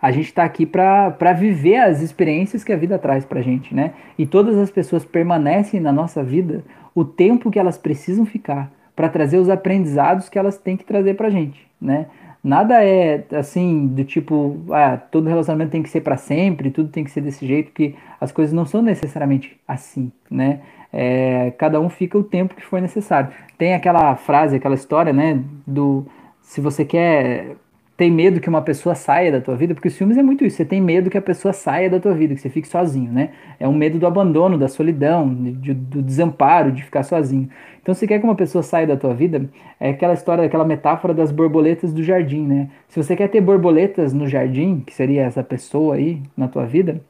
a 0.00 0.10
gente 0.10 0.26
está 0.26 0.44
aqui 0.44 0.64
para 0.64 1.32
viver 1.32 1.76
as 1.76 2.00
experiências 2.00 2.62
que 2.62 2.72
a 2.72 2.76
vida 2.76 2.98
traz 2.98 3.24
para 3.24 3.40
a 3.40 3.42
gente, 3.42 3.74
né? 3.74 3.92
E 4.16 4.26
todas 4.26 4.56
as 4.56 4.70
pessoas 4.70 5.04
permanecem 5.04 5.80
na 5.80 5.92
nossa 5.92 6.22
vida 6.22 6.64
o 6.94 7.04
tempo 7.04 7.50
que 7.50 7.58
elas 7.58 7.76
precisam 7.76 8.24
ficar 8.24 8.70
para 8.94 9.08
trazer 9.08 9.38
os 9.38 9.48
aprendizados 9.48 10.28
que 10.28 10.38
elas 10.38 10.56
têm 10.56 10.76
que 10.76 10.84
trazer 10.84 11.14
para 11.14 11.28
a 11.28 11.30
gente, 11.30 11.66
né? 11.80 12.06
Nada 12.42 12.84
é 12.84 13.24
assim 13.32 13.88
do 13.88 14.04
tipo, 14.04 14.60
ah, 14.70 14.96
todo 14.96 15.28
relacionamento 15.28 15.72
tem 15.72 15.82
que 15.82 15.88
ser 15.88 16.00
para 16.00 16.16
sempre, 16.16 16.70
tudo 16.70 16.88
tem 16.88 17.02
que 17.02 17.10
ser 17.10 17.20
desse 17.20 17.44
jeito, 17.44 17.72
que 17.72 17.96
as 18.20 18.30
coisas 18.30 18.52
não 18.52 18.64
são 18.64 18.80
necessariamente 18.80 19.58
assim, 19.66 20.12
né? 20.30 20.60
É, 20.92 21.52
cada 21.58 21.80
um 21.80 21.88
fica 21.88 22.16
o 22.16 22.22
tempo 22.22 22.54
que 22.54 22.64
for 22.64 22.80
necessário. 22.80 23.30
Tem 23.58 23.74
aquela 23.74 24.14
frase, 24.16 24.56
aquela 24.56 24.76
história, 24.76 25.12
né? 25.12 25.42
Do 25.66 26.06
se 26.40 26.60
você 26.60 26.84
quer 26.84 27.56
tem 27.98 28.12
medo 28.12 28.40
que 28.40 28.48
uma 28.48 28.62
pessoa 28.62 28.94
saia 28.94 29.32
da 29.32 29.40
tua 29.40 29.56
vida, 29.56 29.74
porque 29.74 29.88
os 29.88 29.98
filmes 29.98 30.16
é 30.16 30.22
muito 30.22 30.44
isso, 30.44 30.56
você 30.56 30.64
tem 30.64 30.80
medo 30.80 31.10
que 31.10 31.18
a 31.18 31.22
pessoa 31.22 31.52
saia 31.52 31.90
da 31.90 31.98
tua 31.98 32.14
vida, 32.14 32.32
que 32.32 32.40
você 32.40 32.48
fique 32.48 32.68
sozinho, 32.68 33.10
né? 33.10 33.30
É 33.58 33.66
um 33.66 33.74
medo 33.74 33.98
do 33.98 34.06
abandono, 34.06 34.56
da 34.56 34.68
solidão, 34.68 35.34
de, 35.34 35.74
do 35.74 36.00
desamparo, 36.00 36.70
de 36.70 36.84
ficar 36.84 37.02
sozinho. 37.02 37.50
Então, 37.82 37.92
se 37.92 38.06
quer 38.06 38.20
que 38.20 38.24
uma 38.24 38.36
pessoa 38.36 38.62
saia 38.62 38.86
da 38.86 38.96
tua 38.96 39.12
vida, 39.14 39.50
é 39.80 39.90
aquela 39.90 40.14
história, 40.14 40.44
aquela 40.44 40.64
metáfora 40.64 41.12
das 41.12 41.32
borboletas 41.32 41.92
do 41.92 42.00
jardim, 42.00 42.46
né? 42.46 42.70
Se 42.86 43.02
você 43.02 43.16
quer 43.16 43.26
ter 43.30 43.40
borboletas 43.40 44.12
no 44.12 44.28
jardim, 44.28 44.78
que 44.86 44.94
seria 44.94 45.24
essa 45.24 45.42
pessoa 45.42 45.96
aí 45.96 46.22
na 46.36 46.46
tua 46.46 46.66
vida, 46.66 47.00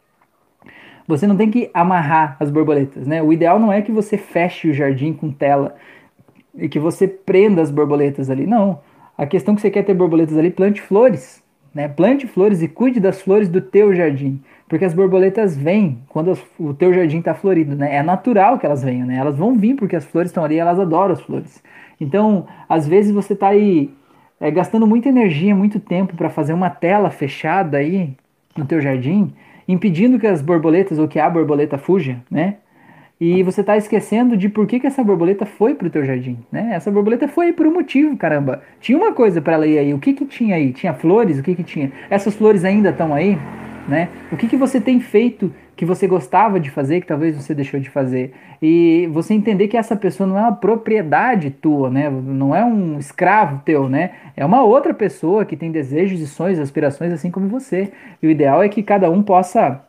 você 1.06 1.26
não 1.26 1.36
tem 1.36 1.50
que 1.50 1.70
amarrar 1.74 2.38
as 2.40 2.50
borboletas, 2.50 3.06
né? 3.06 3.22
O 3.22 3.30
ideal 3.30 3.58
não 3.58 3.70
é 3.70 3.82
que 3.82 3.92
você 3.92 4.16
feche 4.16 4.70
o 4.70 4.72
jardim 4.72 5.12
com 5.12 5.30
tela 5.30 5.76
e 6.54 6.66
que 6.66 6.78
você 6.78 7.06
prenda 7.06 7.60
as 7.60 7.70
borboletas 7.70 8.30
ali, 8.30 8.46
não 8.46 8.87
a 9.18 9.26
questão 9.26 9.56
que 9.56 9.60
você 9.60 9.68
quer 9.68 9.82
ter 9.82 9.94
borboletas 9.94 10.38
ali, 10.38 10.48
plante 10.48 10.80
flores. 10.80 11.42
Né? 11.74 11.88
Plante 11.88 12.26
flores 12.26 12.62
e 12.62 12.68
cuide 12.68 13.00
das 13.00 13.20
flores 13.20 13.48
do 13.48 13.60
teu 13.60 13.92
jardim. 13.92 14.40
Porque 14.68 14.84
as 14.84 14.94
borboletas 14.94 15.56
vêm 15.56 15.98
quando 16.08 16.38
o 16.58 16.72
teu 16.72 16.94
jardim 16.94 17.18
está 17.18 17.34
florido. 17.34 17.74
Né? 17.74 17.96
É 17.96 18.02
natural 18.02 18.58
que 18.58 18.64
elas 18.64 18.82
venham. 18.82 19.06
Né? 19.06 19.16
Elas 19.16 19.36
vão 19.36 19.58
vir 19.58 19.74
porque 19.74 19.96
as 19.96 20.04
flores 20.04 20.30
estão 20.30 20.44
ali 20.44 20.56
elas 20.56 20.78
adoram 20.78 21.12
as 21.12 21.20
flores. 21.20 21.62
Então, 22.00 22.46
às 22.68 22.86
vezes 22.86 23.10
você 23.10 23.32
está 23.32 23.48
aí 23.48 23.90
é, 24.40 24.50
gastando 24.52 24.86
muita 24.86 25.08
energia, 25.08 25.54
muito 25.54 25.80
tempo 25.80 26.14
para 26.14 26.30
fazer 26.30 26.52
uma 26.52 26.70
tela 26.70 27.10
fechada 27.10 27.78
aí 27.78 28.16
no 28.56 28.64
teu 28.64 28.80
jardim, 28.80 29.32
impedindo 29.66 30.18
que 30.18 30.26
as 30.26 30.40
borboletas 30.40 30.98
ou 30.98 31.08
que 31.08 31.18
a 31.18 31.28
borboleta 31.28 31.76
fuja, 31.76 32.22
né? 32.30 32.56
E 33.20 33.42
você 33.42 33.62
está 33.62 33.76
esquecendo 33.76 34.36
de 34.36 34.48
por 34.48 34.64
que, 34.66 34.78
que 34.78 34.86
essa 34.86 35.02
borboleta 35.02 35.44
foi 35.44 35.74
para 35.74 35.88
o 35.88 35.90
teu 35.90 36.04
jardim, 36.04 36.38
né? 36.52 36.70
Essa 36.74 36.88
borboleta 36.88 37.26
foi 37.26 37.52
por 37.52 37.66
um 37.66 37.72
motivo, 37.72 38.16
caramba. 38.16 38.62
Tinha 38.80 38.96
uma 38.96 39.12
coisa 39.12 39.42
para 39.42 39.54
ela 39.54 39.66
ir 39.66 39.76
aí. 39.76 39.92
O 39.92 39.98
que 39.98 40.12
que 40.12 40.24
tinha 40.24 40.54
aí? 40.54 40.72
Tinha 40.72 40.94
flores? 40.94 41.38
O 41.38 41.42
que 41.42 41.56
que 41.56 41.64
tinha? 41.64 41.90
Essas 42.08 42.34
flores 42.36 42.64
ainda 42.64 42.90
estão 42.90 43.12
aí, 43.12 43.36
né? 43.88 44.08
O 44.30 44.36
que 44.36 44.46
que 44.46 44.56
você 44.56 44.80
tem 44.80 45.00
feito 45.00 45.52
que 45.74 45.84
você 45.84 46.06
gostava 46.06 46.60
de 46.60 46.70
fazer, 46.70 47.00
que 47.00 47.08
talvez 47.08 47.34
você 47.34 47.52
deixou 47.54 47.80
de 47.80 47.90
fazer? 47.90 48.32
E 48.62 49.08
você 49.12 49.34
entender 49.34 49.66
que 49.66 49.76
essa 49.76 49.96
pessoa 49.96 50.28
não 50.28 50.38
é 50.38 50.42
uma 50.42 50.54
propriedade 50.54 51.50
tua, 51.50 51.90
né? 51.90 52.08
Não 52.08 52.54
é 52.54 52.64
um 52.64 53.00
escravo 53.00 53.60
teu, 53.64 53.88
né? 53.88 54.12
É 54.36 54.46
uma 54.46 54.62
outra 54.62 54.94
pessoa 54.94 55.44
que 55.44 55.56
tem 55.56 55.72
desejos 55.72 56.20
e 56.20 56.26
sonhos, 56.28 56.60
aspirações 56.60 57.12
assim 57.12 57.32
como 57.32 57.48
você. 57.48 57.90
E 58.22 58.28
o 58.28 58.30
ideal 58.30 58.62
é 58.62 58.68
que 58.68 58.80
cada 58.80 59.10
um 59.10 59.24
possa 59.24 59.87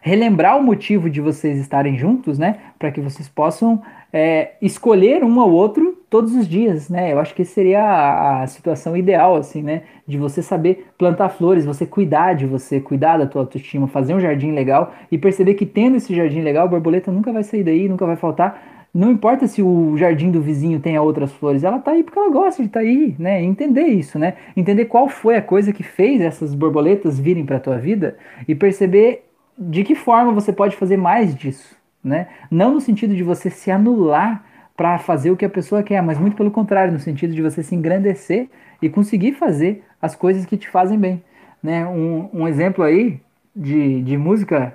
relembrar 0.00 0.58
o 0.58 0.62
motivo 0.62 1.10
de 1.10 1.20
vocês 1.20 1.58
estarem 1.58 1.96
juntos, 1.96 2.38
né? 2.38 2.58
Para 2.78 2.90
que 2.90 3.00
vocês 3.00 3.28
possam 3.28 3.82
é, 4.12 4.52
escolher 4.60 5.22
um 5.22 5.40
ao 5.40 5.50
outro 5.50 5.98
todos 6.08 6.34
os 6.34 6.48
dias, 6.48 6.88
né? 6.88 7.12
Eu 7.12 7.20
acho 7.20 7.34
que 7.34 7.44
seria 7.44 7.82
a, 7.82 8.42
a, 8.42 8.46
situação 8.46 8.96
ideal, 8.96 9.36
assim, 9.36 9.62
né? 9.62 9.82
De 10.06 10.18
você 10.18 10.42
saber 10.42 10.86
plantar 10.98 11.28
flores, 11.28 11.64
você 11.64 11.86
cuidar 11.86 12.34
de 12.34 12.46
você, 12.46 12.80
cuidar 12.80 13.18
da 13.18 13.26
tua 13.26 13.42
autoestima, 13.42 13.86
fazer 13.86 14.14
um 14.14 14.20
jardim 14.20 14.52
legal 14.52 14.92
e 15.10 15.18
perceber 15.18 15.54
que 15.54 15.64
tendo 15.64 15.96
esse 15.96 16.14
jardim 16.14 16.40
legal, 16.40 16.64
a 16.64 16.68
borboleta 16.68 17.12
nunca 17.12 17.32
vai 17.32 17.44
sair 17.44 17.62
daí, 17.62 17.88
nunca 17.88 18.04
vai 18.04 18.16
faltar. 18.16 18.80
Não 18.92 19.12
importa 19.12 19.46
se 19.46 19.62
o 19.62 19.96
jardim 19.96 20.32
do 20.32 20.42
vizinho 20.42 20.80
tenha 20.80 21.00
outras 21.00 21.30
flores, 21.32 21.62
ela 21.62 21.78
tá 21.78 21.92
aí 21.92 22.02
porque 22.02 22.18
ela 22.18 22.28
gosta 22.28 22.60
de 22.60 22.68
estar 22.68 22.80
tá 22.80 22.86
aí, 22.86 23.14
né? 23.16 23.40
Entender 23.40 23.86
isso, 23.86 24.18
né? 24.18 24.34
Entender 24.56 24.86
qual 24.86 25.08
foi 25.08 25.36
a 25.36 25.42
coisa 25.42 25.72
que 25.72 25.84
fez 25.84 26.20
essas 26.20 26.56
borboletas 26.56 27.20
virem 27.20 27.46
para 27.46 27.60
tua 27.60 27.78
vida 27.78 28.16
e 28.48 28.54
perceber 28.54 29.29
de 29.60 29.84
que 29.84 29.94
forma 29.94 30.32
você 30.32 30.54
pode 30.54 30.74
fazer 30.74 30.96
mais 30.96 31.34
disso, 31.34 31.76
né? 32.02 32.28
Não 32.50 32.72
no 32.72 32.80
sentido 32.80 33.14
de 33.14 33.22
você 33.22 33.50
se 33.50 33.70
anular 33.70 34.42
para 34.74 34.96
fazer 34.98 35.30
o 35.30 35.36
que 35.36 35.44
a 35.44 35.50
pessoa 35.50 35.82
quer, 35.82 36.02
mas 36.02 36.18
muito 36.18 36.34
pelo 36.34 36.50
contrário, 36.50 36.90
no 36.90 36.98
sentido 36.98 37.34
de 37.34 37.42
você 37.42 37.62
se 37.62 37.74
engrandecer 37.74 38.48
e 38.80 38.88
conseguir 38.88 39.32
fazer 39.32 39.84
as 40.00 40.16
coisas 40.16 40.46
que 40.46 40.56
te 40.56 40.66
fazem 40.70 40.98
bem, 40.98 41.22
né? 41.62 41.86
Um, 41.86 42.30
um 42.32 42.48
exemplo 42.48 42.82
aí 42.82 43.20
de, 43.54 44.00
de 44.00 44.16
música, 44.16 44.74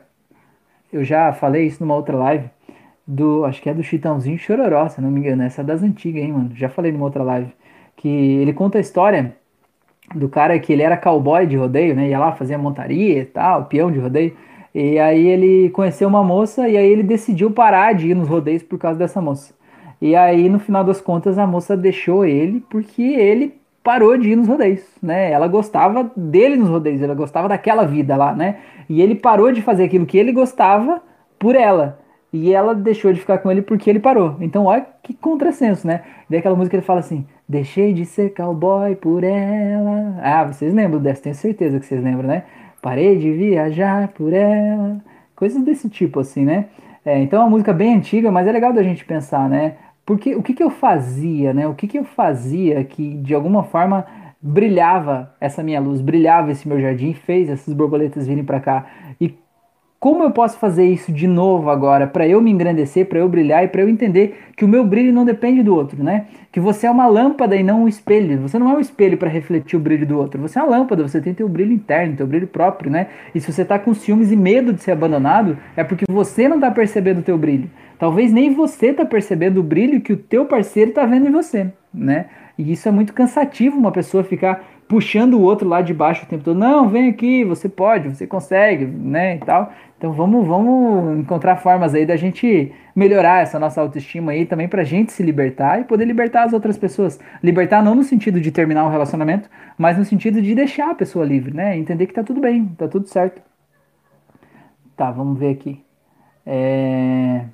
eu 0.94 1.04
já 1.04 1.34
falei 1.34 1.66
isso 1.66 1.84
numa 1.84 1.96
outra 1.96 2.16
live, 2.16 2.48
do, 3.08 3.44
acho 3.46 3.62
que 3.62 3.70
é 3.70 3.74
do 3.74 3.82
Chitãozinho 3.82 4.38
Chororó, 4.38 4.88
se 4.88 5.02
não 5.02 5.10
me 5.10 5.20
engano, 5.20 5.42
essa 5.42 5.62
é 5.62 5.64
das 5.64 5.82
antigas, 5.82 6.24
hein, 6.24 6.32
mano? 6.32 6.52
Já 6.54 6.70
falei 6.70 6.92
numa 6.92 7.06
outra 7.06 7.24
live, 7.24 7.52
que 7.96 8.08
ele 8.08 8.54
conta 8.54 8.78
a 8.78 8.82
história 8.82 9.36
do 10.14 10.30
cara 10.30 10.60
que 10.60 10.72
ele 10.72 10.84
era 10.84 10.96
cowboy 10.96 11.48
de 11.48 11.56
rodeio, 11.56 11.96
né? 11.96 12.10
Ia 12.10 12.20
lá, 12.20 12.32
fazia 12.34 12.58
montaria 12.58 13.22
e 13.22 13.26
tal, 13.26 13.66
peão 13.66 13.92
de 13.92 13.98
rodeio. 13.98 14.36
E 14.76 15.00
aí 15.00 15.26
ele 15.26 15.70
conheceu 15.70 16.06
uma 16.06 16.22
moça 16.22 16.68
e 16.68 16.76
aí 16.76 16.86
ele 16.86 17.02
decidiu 17.02 17.50
parar 17.50 17.94
de 17.94 18.10
ir 18.10 18.14
nos 18.14 18.28
rodeios 18.28 18.62
por 18.62 18.78
causa 18.78 19.00
dessa 19.00 19.22
moça. 19.22 19.54
E 20.02 20.14
aí, 20.18 20.50
no 20.50 20.60
final 20.60 20.84
das 20.84 21.00
contas, 21.00 21.40
a 21.40 21.48
moça 21.48 21.78
deixou 21.78 22.26
ele 22.26 22.62
porque 22.70 23.02
ele 23.02 23.54
parou 23.82 24.18
de 24.18 24.32
ir 24.32 24.36
nos 24.36 24.50
rodeios, 24.50 24.84
né? 25.02 25.32
Ela 25.32 25.48
gostava 25.48 26.12
dele 26.18 26.58
nos 26.58 26.68
rodeios, 26.68 27.02
ela 27.02 27.14
gostava 27.14 27.48
daquela 27.48 27.86
vida 27.86 28.18
lá, 28.18 28.36
né? 28.36 28.58
E 28.90 29.02
ele 29.02 29.16
parou 29.16 29.50
de 29.50 29.62
fazer 29.62 29.86
aquilo 29.86 30.06
que 30.06 30.18
ele 30.18 30.34
gostava 30.34 31.02
por 31.40 31.56
ela. 31.56 31.98
E 32.34 32.54
ela 32.54 32.76
deixou 32.76 33.14
de 33.14 33.22
ficar 33.22 33.38
com 33.38 33.50
ele 33.50 33.62
porque 33.62 33.90
ele 33.90 34.00
parou. 34.00 34.36
Então, 34.42 34.66
olha 34.66 34.86
que 35.02 35.14
contrassenso, 35.14 35.88
né? 35.88 36.02
Daí 36.30 36.40
aquela 36.40 36.56
música 36.56 36.76
ele 36.76 36.84
fala 36.84 37.00
assim: 37.00 37.26
Deixei 37.48 37.94
de 37.94 38.06
ser 38.06 38.34
cowboy 38.34 38.96
por 38.96 39.24
ela. 39.24 40.20
Ah, 40.22 40.44
vocês 40.44 40.74
lembram 40.74 41.00
dessa, 41.00 41.22
tenho 41.22 41.36
certeza 41.36 41.80
que 41.80 41.86
vocês 41.86 42.04
lembram, 42.04 42.28
né? 42.28 42.44
Parei 42.86 43.18
de 43.18 43.32
viajar 43.32 44.10
por 44.10 44.32
ela, 44.32 45.02
coisas 45.36 45.64
desse 45.64 45.90
tipo, 45.90 46.20
assim, 46.20 46.46
né? 46.46 46.66
É, 47.04 47.20
então 47.20 47.42
é 47.42 47.44
uma 47.44 47.50
música 47.50 47.74
bem 47.74 47.96
antiga, 47.96 48.32
mas 48.32 48.46
é 48.46 48.52
legal 48.52 48.72
da 48.72 48.84
gente 48.84 49.04
pensar, 49.04 49.50
né? 49.50 49.74
Porque 50.06 50.36
o 50.36 50.44
que, 50.44 50.54
que 50.54 50.62
eu 50.62 50.70
fazia, 50.70 51.52
né? 51.52 51.68
O 51.68 51.74
que, 51.74 51.88
que 51.88 51.98
eu 51.98 52.04
fazia 52.04 52.84
que 52.84 53.16
de 53.16 53.34
alguma 53.34 53.64
forma 53.64 54.06
brilhava 54.40 55.34
essa 55.42 55.64
minha 55.64 55.80
luz, 55.80 56.00
brilhava 56.00 56.52
esse 56.52 56.68
meu 56.68 56.80
jardim, 56.80 57.16
fez 57.16 57.50
essas 57.50 57.74
borboletas 57.74 58.28
virem 58.28 58.44
para 58.44 58.60
cá. 58.60 58.86
Como 60.06 60.22
eu 60.22 60.30
posso 60.30 60.60
fazer 60.60 60.86
isso 60.86 61.12
de 61.12 61.28
novo 61.28 61.68
agora 61.68 62.06
para 62.06 62.28
eu 62.28 62.40
me 62.40 62.52
engrandecer, 62.52 63.08
para 63.08 63.18
eu 63.18 63.28
brilhar 63.28 63.64
e 63.64 63.68
para 63.68 63.82
eu 63.82 63.90
entender 63.90 64.40
que 64.56 64.64
o 64.64 64.68
meu 64.68 64.86
brilho 64.86 65.12
não 65.12 65.26
depende 65.26 65.64
do 65.64 65.74
outro, 65.74 66.04
né? 66.04 66.28
Que 66.52 66.60
você 66.60 66.86
é 66.86 66.92
uma 66.92 67.08
lâmpada 67.08 67.56
e 67.56 67.64
não 67.64 67.86
um 67.86 67.88
espelho. 67.88 68.40
Você 68.42 68.60
não 68.60 68.70
é 68.70 68.76
um 68.76 68.80
espelho 68.80 69.18
para 69.18 69.28
refletir 69.28 69.76
o 69.76 69.80
brilho 69.80 70.06
do 70.06 70.16
outro. 70.20 70.40
Você 70.44 70.60
é 70.60 70.62
uma 70.62 70.78
lâmpada, 70.78 71.02
você 71.02 71.20
tem 71.20 71.34
teu 71.34 71.50
brilho 71.50 71.74
interno, 71.74 72.16
teu 72.16 72.28
brilho 72.28 72.46
próprio, 72.46 72.92
né? 72.92 73.08
E 73.34 73.42
se 73.42 73.52
você 73.52 73.66
tá 73.66 73.80
com 73.80 73.96
ciúmes 73.96 74.32
e 74.32 74.36
medo 74.36 74.74
de 74.74 74.84
ser 74.84 74.92
abandonado, 74.92 75.58
é 75.76 75.84
porque 75.84 76.06
você 76.08 76.48
não 76.48 76.60
tá 76.60 76.70
percebendo 76.70 77.22
o 77.22 77.24
teu 77.24 77.36
brilho. 77.36 77.68
Talvez 77.98 78.32
nem 78.32 78.54
você 78.54 78.94
tá 78.94 79.06
percebendo 79.06 79.60
o 79.60 79.64
brilho 79.64 80.02
que 80.02 80.14
o 80.14 80.18
teu 80.18 80.46
parceiro 80.46 80.92
tá 80.92 81.04
vendo 81.04 81.28
em 81.30 81.32
você, 81.32 81.72
né? 81.92 82.28
E 82.60 82.72
isso 82.72 82.88
é 82.88 82.92
muito 82.92 83.12
cansativo 83.12 83.76
uma 83.76 83.92
pessoa 83.92 84.24
ficar 84.24 84.64
puxando 84.88 85.34
o 85.34 85.42
outro 85.42 85.68
lá 85.68 85.82
de 85.82 85.94
baixo 85.94 86.24
o 86.24 86.28
tempo 86.28 86.44
todo. 86.44 86.58
Não, 86.58 86.88
vem 86.88 87.10
aqui, 87.10 87.44
você 87.44 87.68
pode, 87.68 88.10
você 88.10 88.28
consegue, 88.28 88.86
né, 88.86 89.36
e 89.36 89.40
tal. 89.40 89.74
Então 89.98 90.12
vamos, 90.12 90.46
vamos 90.46 91.20
encontrar 91.20 91.56
formas 91.58 91.94
aí 91.94 92.06
da 92.06 92.18
gente 92.18 92.74
melhorar 92.96 93.42
essa 93.42 93.58
nossa 93.58 93.80
autoestima 93.82 94.34
aí 94.34 94.46
também 94.46 94.68
pra 94.68 94.84
gente 94.84 95.12
se 95.12 95.24
libertar 95.24 95.80
e 95.80 95.86
poder 95.86 96.06
libertar 96.06 96.44
as 96.44 96.54
outras 96.54 96.78
pessoas. 96.78 97.20
Libertar 97.42 97.82
não 97.82 97.96
no 97.96 98.04
sentido 98.04 98.40
de 98.40 98.52
terminar 98.52 98.86
um 98.86 98.90
relacionamento, 98.90 99.50
mas 99.78 99.98
no 99.98 100.04
sentido 100.04 100.42
de 100.42 100.54
deixar 100.54 100.92
a 100.92 100.96
pessoa 100.96 101.26
livre, 101.26 101.54
né? 101.54 101.78
Entender 101.78 102.08
que 102.08 102.14
tá 102.14 102.24
tudo 102.24 102.42
bem, 102.42 102.68
tá 102.78 102.88
tudo 102.88 103.08
certo. 103.08 103.42
Tá, 104.98 105.12
vamos 105.12 105.40
ver 105.40 105.52
aqui. 105.52 105.84
É... 106.46 107.46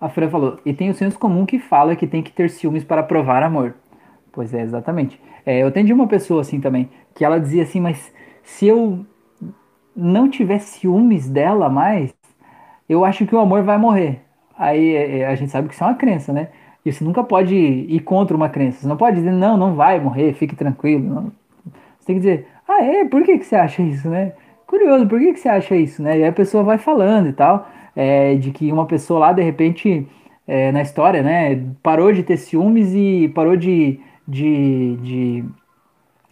A 0.00 0.08
Fran 0.08 0.28
falou, 0.28 0.60
e 0.64 0.74
tem 0.74 0.90
o 0.90 0.94
senso 0.94 1.18
comum 1.18 1.46
que 1.46 1.58
fala 1.58 1.96
que 1.96 2.06
tem 2.06 2.22
que 2.22 2.32
ter 2.32 2.50
ciúmes 2.50 2.84
para 2.84 3.02
provar 3.02 3.42
amor. 3.42 3.74
Pois 4.32 4.52
é, 4.52 4.62
exatamente. 4.62 5.20
É, 5.44 5.62
eu 5.62 5.68
atendi 5.68 5.92
uma 5.92 6.06
pessoa 6.06 6.42
assim 6.42 6.60
também, 6.60 6.90
que 7.14 7.24
ela 7.24 7.40
dizia 7.40 7.62
assim, 7.62 7.80
mas 7.80 8.12
se 8.42 8.66
eu 8.66 9.06
não 9.96 10.28
tiver 10.28 10.58
ciúmes 10.58 11.28
dela 11.28 11.68
mais, 11.68 12.14
eu 12.88 13.04
acho 13.04 13.26
que 13.26 13.34
o 13.34 13.38
amor 13.38 13.62
vai 13.62 13.78
morrer. 13.78 14.20
Aí 14.58 14.94
é, 14.94 15.18
é, 15.20 15.26
a 15.26 15.34
gente 15.34 15.50
sabe 15.50 15.68
que 15.68 15.74
isso 15.74 15.82
é 15.82 15.86
uma 15.86 15.94
crença, 15.94 16.32
né? 16.32 16.48
E 16.84 16.92
você 16.92 17.04
nunca 17.04 17.24
pode 17.24 17.54
ir 17.56 18.00
contra 18.00 18.36
uma 18.36 18.48
crença. 18.48 18.80
Você 18.80 18.88
não 18.88 18.96
pode 18.96 19.16
dizer, 19.16 19.32
não, 19.32 19.56
não 19.56 19.74
vai 19.74 19.98
morrer, 20.00 20.34
fique 20.34 20.54
tranquilo. 20.54 21.02
Não. 21.04 21.32
Você 21.98 22.06
tem 22.06 22.16
que 22.16 22.20
dizer, 22.20 22.46
ah, 22.68 22.82
é? 22.82 23.04
Por 23.04 23.22
que, 23.24 23.38
que 23.38 23.44
você 23.44 23.56
acha 23.56 23.82
isso, 23.82 24.08
né? 24.08 24.32
Curioso, 24.66 25.06
por 25.06 25.18
que, 25.18 25.32
que 25.32 25.40
você 25.40 25.48
acha 25.48 25.76
isso, 25.76 26.02
né? 26.02 26.18
E 26.18 26.22
aí 26.22 26.28
a 26.28 26.32
pessoa 26.32 26.62
vai 26.64 26.78
falando 26.78 27.28
e 27.28 27.32
tal, 27.32 27.68
é, 27.94 28.34
de 28.34 28.50
que 28.50 28.70
uma 28.72 28.86
pessoa 28.86 29.20
lá, 29.20 29.32
de 29.32 29.42
repente, 29.42 30.06
é, 30.46 30.72
na 30.72 30.82
história, 30.82 31.22
né, 31.22 31.60
parou 31.82 32.12
de 32.12 32.22
ter 32.22 32.36
ciúmes 32.36 32.92
e 32.94 33.28
parou 33.34 33.56
de, 33.56 34.00
de, 34.26 34.96
de 34.96 35.44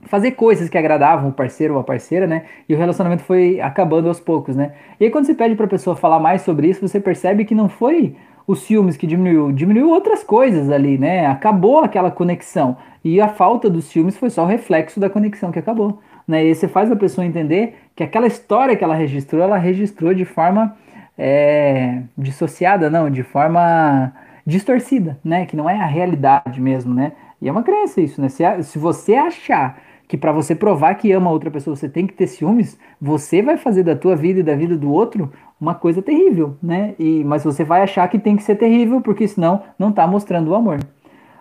fazer 0.04 0.32
coisas 0.32 0.68
que 0.68 0.78
agradavam 0.78 1.28
o 1.30 1.32
parceiro 1.32 1.74
ou 1.74 1.80
a 1.80 1.84
parceira, 1.84 2.26
né? 2.26 2.44
E 2.68 2.74
o 2.74 2.78
relacionamento 2.78 3.22
foi 3.22 3.60
acabando 3.60 4.08
aos 4.08 4.20
poucos, 4.20 4.56
né? 4.56 4.72
E 4.98 5.04
aí 5.04 5.10
quando 5.10 5.26
você 5.26 5.34
pede 5.34 5.54
para 5.54 5.66
a 5.66 5.68
pessoa 5.68 5.96
falar 5.96 6.18
mais 6.18 6.42
sobre 6.42 6.68
isso, 6.68 6.86
você 6.86 7.00
percebe 7.00 7.44
que 7.44 7.54
não 7.54 7.68
foi 7.68 8.16
os 8.46 8.60
ciúmes 8.60 8.96
que 8.96 9.06
diminuiu, 9.06 9.52
diminuiu 9.52 9.88
outras 9.88 10.22
coisas 10.22 10.70
ali, 10.70 10.98
né? 10.98 11.26
Acabou 11.26 11.80
aquela 11.80 12.10
conexão. 12.10 12.76
E 13.02 13.20
a 13.20 13.28
falta 13.28 13.68
dos 13.68 13.86
ciúmes 13.86 14.16
foi 14.16 14.30
só 14.30 14.44
o 14.44 14.46
reflexo 14.46 15.00
da 15.00 15.10
conexão 15.10 15.50
que 15.50 15.58
acabou, 15.58 16.00
né? 16.26 16.44
E 16.44 16.54
você 16.54 16.68
faz 16.68 16.90
a 16.90 16.96
pessoa 16.96 17.26
entender 17.26 17.76
que 17.94 18.02
aquela 18.02 18.26
história 18.26 18.76
que 18.76 18.84
ela 18.84 18.94
registrou, 18.94 19.42
ela 19.42 19.56
registrou 19.56 20.12
de 20.14 20.24
forma 20.24 20.76
é, 21.16 22.02
dissociada, 22.16 22.90
não, 22.90 23.08
de 23.08 23.22
forma 23.22 24.12
distorcida, 24.46 25.18
né? 25.24 25.46
Que 25.46 25.56
não 25.56 25.68
é 25.68 25.78
a 25.80 25.86
realidade 25.86 26.60
mesmo, 26.60 26.94
né? 26.94 27.12
E 27.40 27.48
é 27.48 27.52
uma 27.52 27.62
crença 27.62 28.00
isso, 28.00 28.20
né? 28.20 28.28
Se, 28.28 28.42
se 28.62 28.78
você 28.78 29.14
achar 29.14 29.78
que 30.06 30.16
para 30.16 30.32
você 30.32 30.54
provar 30.54 30.94
que 30.94 31.12
ama 31.12 31.30
outra 31.30 31.50
pessoa 31.50 31.74
você 31.74 31.88
tem 31.88 32.06
que 32.06 32.14
ter 32.14 32.26
ciúmes, 32.26 32.78
você 33.00 33.42
vai 33.42 33.56
fazer 33.56 33.82
da 33.82 33.96
tua 33.96 34.14
vida 34.14 34.40
e 34.40 34.42
da 34.42 34.54
vida 34.54 34.76
do 34.76 34.92
outro 34.92 35.32
uma 35.60 35.74
coisa 35.74 36.02
terrível, 36.02 36.56
né? 36.62 36.94
E, 36.98 37.24
mas 37.24 37.44
você 37.44 37.64
vai 37.64 37.82
achar 37.82 38.06
que 38.08 38.18
tem 38.18 38.36
que 38.36 38.42
ser 38.42 38.56
terrível, 38.56 39.00
porque 39.00 39.26
senão 39.26 39.62
não 39.78 39.92
tá 39.92 40.06
mostrando 40.06 40.48
o 40.50 40.54
amor. 40.54 40.80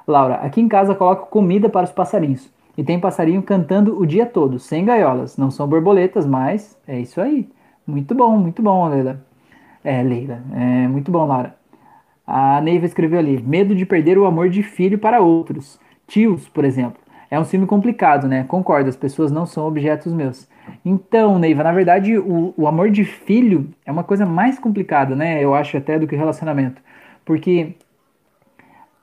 Laura, 0.08 0.36
aqui 0.36 0.62
em 0.62 0.68
casa 0.68 0.96
coloco 0.96 1.30
comida 1.30 1.70
para 1.70 1.86
os 1.86 1.92
passarinhos. 1.92 2.52
E 2.78 2.84
tem 2.84 3.00
passarinho 3.00 3.42
cantando 3.44 4.00
o 4.00 4.06
dia 4.06 4.26
todo, 4.26 4.58
sem 4.60 4.84
gaiolas. 4.86 5.38
Não 5.38 5.52
são 5.52 5.68
borboletas, 5.68 6.26
mas 6.26 6.78
é 6.88 7.00
isso 7.00 7.22
aí. 7.22 7.48
Muito 7.86 8.16
bom, 8.16 8.38
muito 8.38 8.62
bom, 8.62 8.88
Leila. 8.88 9.24
É, 9.84 10.02
Leila. 10.02 10.42
É 10.54 10.88
muito 10.88 11.12
bom, 11.12 11.26
Laura. 11.26 11.56
A 12.26 12.62
Neiva 12.62 12.86
escreveu 12.86 13.20
ali: 13.20 13.42
medo 13.42 13.76
de 13.76 13.86
perder 13.86 14.18
o 14.18 14.26
amor 14.26 14.50
de 14.50 14.64
filho 14.64 14.98
para 14.98 15.22
outros. 15.22 15.80
Tios, 16.08 16.48
por 16.50 16.66
exemplo. 16.66 17.03
É 17.34 17.40
um 17.40 17.46
filme 17.46 17.66
complicado, 17.66 18.28
né? 18.28 18.46
Concordo, 18.48 18.88
as 18.88 18.96
pessoas 18.96 19.32
não 19.32 19.44
são 19.48 19.66
objetos 19.66 20.14
meus. 20.14 20.48
Então, 20.86 21.40
Neiva, 21.40 21.64
na 21.64 21.72
verdade, 21.72 22.16
o, 22.16 22.54
o 22.56 22.68
amor 22.68 22.92
de 22.92 23.04
filho 23.04 23.72
é 23.84 23.92
uma 23.92 24.04
coisa 24.04 24.24
mais 24.24 24.60
complicada, 24.60 25.16
né? 25.16 25.44
Eu 25.44 25.56
acho 25.56 25.76
até 25.76 25.98
do 25.98 26.06
que 26.06 26.16
relacionamento. 26.16 26.80
Porque 27.26 27.74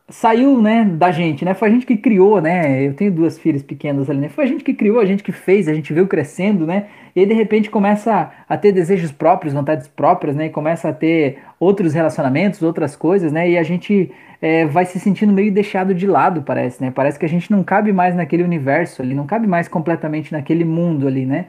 saiu, 0.09 0.63
né, 0.63 0.85
da 0.85 1.11
gente, 1.11 1.45
né? 1.45 1.55
Foi 1.55 1.71
a 1.71 1.73
gente 1.73 1.85
que 1.85 1.97
criou, 1.97 2.41
né? 2.41 2.87
Eu 2.87 2.95
tenho 2.95 3.11
duas 3.11 3.37
filhas 3.37 3.65
pequenas 3.65 4.09
ali, 4.09 4.21
né? 4.21 4.29
Foi 4.29 4.45
a 4.45 4.47
gente 4.47 4.63
que 4.63 4.75
criou, 4.75 5.01
a 5.01 5.05
gente 5.05 5.25
que 5.25 5.33
fez, 5.33 5.67
a 5.67 5.75
gente 5.75 5.93
veio 5.93 6.07
crescendo, 6.07 6.65
né? 6.65 6.87
E 7.17 7.21
aí, 7.21 7.27
de 7.27 7.35
repente 7.35 7.69
começa 7.69 8.31
a 8.49 8.57
ter 8.57 8.71
desejos 8.71 9.11
próprios, 9.11 9.53
vontades 9.53 9.89
próprias, 9.89 10.37
né? 10.37 10.47
E 10.47 10.51
começa 10.51 10.89
a 10.89 10.93
ter 10.93 11.41
outros 11.59 11.95
relacionamentos, 11.95 12.63
outras 12.63 12.95
coisas, 12.95 13.33
né? 13.33 13.51
E 13.51 13.59
a 13.59 13.65
gente 13.65 14.13
é, 14.41 14.65
vai 14.67 14.87
se 14.87 14.99
sentindo 14.99 15.33
meio 15.33 15.53
deixado 15.53 15.95
de 15.95 16.07
lado, 16.07 16.43
parece, 16.43 16.83
né? 16.83 16.91
Parece 16.91 17.19
que 17.19 17.27
a 17.27 17.29
gente 17.29 17.51
não 17.51 17.63
cabe 17.63 17.93
mais 17.93 18.15
naquele 18.15 18.43
universo 18.43 19.03
ali, 19.03 19.15
não 19.15 19.27
cabe 19.27 19.47
mais 19.47 19.69
completamente 19.69 20.33
naquele 20.33 20.65
mundo 20.65 21.07
ali, 21.07 21.27
né? 21.27 21.47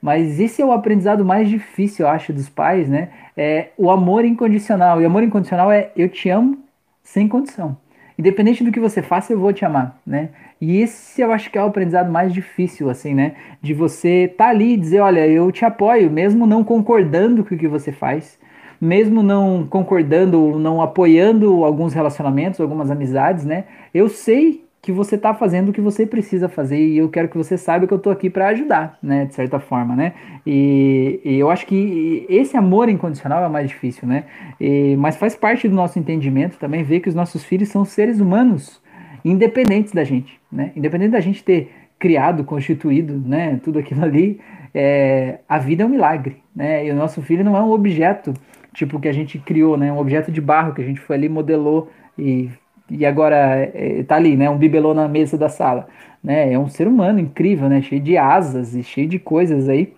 Mas 0.00 0.38
esse 0.38 0.60
é 0.60 0.66
o 0.66 0.72
aprendizado 0.72 1.24
mais 1.24 1.48
difícil, 1.48 2.04
eu 2.04 2.10
acho, 2.10 2.32
dos 2.32 2.48
pais, 2.48 2.88
né? 2.88 3.08
É 3.34 3.68
o 3.78 3.90
amor 3.90 4.24
incondicional. 4.24 5.00
E 5.00 5.04
amor 5.06 5.22
incondicional 5.22 5.72
é 5.72 5.90
eu 5.96 6.08
te 6.10 6.28
amo 6.28 6.58
sem 7.02 7.26
condição. 7.26 7.76
Independente 8.18 8.62
do 8.62 8.70
que 8.70 8.78
você 8.78 9.00
faça, 9.00 9.32
eu 9.32 9.40
vou 9.40 9.52
te 9.52 9.64
amar, 9.64 9.98
né? 10.06 10.28
E 10.60 10.80
esse 10.80 11.22
eu 11.22 11.32
acho 11.32 11.50
que 11.50 11.58
é 11.58 11.62
o 11.62 11.66
aprendizado 11.66 12.12
mais 12.12 12.32
difícil, 12.32 12.90
assim, 12.90 13.14
né? 13.14 13.32
De 13.62 13.72
você 13.72 14.24
estar 14.30 14.44
tá 14.44 14.50
ali 14.50 14.74
e 14.74 14.76
dizer, 14.76 15.00
olha, 15.00 15.26
eu 15.26 15.50
te 15.50 15.64
apoio, 15.64 16.10
mesmo 16.10 16.46
não 16.46 16.62
concordando 16.62 17.42
com 17.42 17.54
o 17.54 17.58
que 17.58 17.66
você 17.66 17.90
faz, 17.90 18.38
mesmo 18.84 19.22
não 19.22 19.66
concordando 19.66 20.40
ou 20.40 20.58
não 20.58 20.82
apoiando 20.82 21.64
alguns 21.64 21.94
relacionamentos, 21.94 22.60
algumas 22.60 22.90
amizades, 22.90 23.44
né? 23.44 23.64
Eu 23.92 24.08
sei 24.08 24.62
que 24.82 24.92
você 24.92 25.14
está 25.14 25.32
fazendo 25.32 25.70
o 25.70 25.72
que 25.72 25.80
você 25.80 26.04
precisa 26.04 26.46
fazer 26.46 26.76
e 26.76 26.98
eu 26.98 27.08
quero 27.08 27.28
que 27.28 27.38
você 27.38 27.56
saiba 27.56 27.86
que 27.86 27.94
eu 27.94 27.96
estou 27.96 28.12
aqui 28.12 28.28
para 28.28 28.48
ajudar, 28.48 28.98
né, 29.02 29.24
de 29.24 29.34
certa 29.34 29.58
forma, 29.58 29.96
né? 29.96 30.12
E, 30.46 31.20
e, 31.24 31.38
eu 31.38 31.50
acho 31.50 31.64
que 31.66 32.26
esse 32.28 32.54
amor 32.54 32.90
incondicional 32.90 33.42
é 33.42 33.48
mais 33.48 33.68
difícil, 33.68 34.06
né? 34.06 34.24
E, 34.60 34.94
mas 34.98 35.16
faz 35.16 35.34
parte 35.34 35.66
do 35.66 35.74
nosso 35.74 35.98
entendimento 35.98 36.58
também 36.58 36.82
ver 36.82 37.00
que 37.00 37.08
os 37.08 37.14
nossos 37.14 37.42
filhos 37.42 37.70
são 37.70 37.82
seres 37.82 38.20
humanos, 38.20 38.82
independentes 39.24 39.94
da 39.94 40.04
gente, 40.04 40.38
né? 40.52 40.70
Independente 40.76 41.12
da 41.12 41.20
gente 41.20 41.42
ter 41.42 41.70
criado, 41.98 42.44
constituído, 42.44 43.14
né, 43.26 43.58
tudo 43.64 43.78
aquilo 43.78 44.04
ali, 44.04 44.38
é, 44.74 45.38
a 45.48 45.58
vida 45.58 45.82
é 45.82 45.86
um 45.86 45.88
milagre, 45.88 46.36
né? 46.54 46.84
E 46.84 46.90
o 46.90 46.94
nosso 46.94 47.22
filho 47.22 47.42
não 47.42 47.56
é 47.56 47.62
um 47.62 47.70
objeto 47.70 48.34
tipo 48.74 49.00
que 49.00 49.08
a 49.08 49.12
gente 49.12 49.38
criou, 49.38 49.76
né? 49.76 49.92
Um 49.92 49.98
objeto 49.98 50.30
de 50.30 50.40
barro 50.40 50.74
que 50.74 50.82
a 50.82 50.84
gente 50.84 51.00
foi 51.00 51.16
ali 51.16 51.28
modelou 51.28 51.90
e 52.18 52.50
e 52.90 53.06
agora 53.06 53.36
é, 53.72 54.02
tá 54.02 54.16
ali, 54.16 54.36
né? 54.36 54.50
Um 54.50 54.58
bibelô 54.58 54.92
na 54.92 55.08
mesa 55.08 55.38
da 55.38 55.48
sala, 55.48 55.88
né? 56.22 56.52
É 56.52 56.58
um 56.58 56.68
ser 56.68 56.86
humano 56.86 57.18
incrível, 57.18 57.68
né? 57.68 57.80
Cheio 57.80 58.02
de 58.02 58.16
asas 58.18 58.74
e 58.74 58.82
cheio 58.82 59.08
de 59.08 59.18
coisas 59.18 59.68
aí 59.68 59.94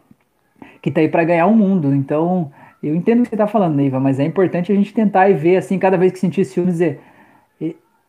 que 0.80 0.90
tá 0.90 1.00
aí 1.00 1.08
para 1.08 1.24
ganhar 1.24 1.46
o 1.46 1.56
mundo. 1.56 1.92
Então, 1.92 2.52
eu 2.82 2.94
entendo 2.94 3.20
o 3.20 3.22
que 3.24 3.30
você 3.30 3.36
tá 3.36 3.48
falando, 3.48 3.74
Neiva, 3.74 3.98
mas 3.98 4.20
é 4.20 4.24
importante 4.24 4.70
a 4.70 4.74
gente 4.74 4.94
tentar 4.94 5.28
e 5.28 5.34
ver 5.34 5.56
assim, 5.56 5.78
cada 5.78 5.96
vez 5.96 6.12
que 6.12 6.18
sentir 6.20 6.44
ciúme, 6.44 6.70
dizer 6.70 7.00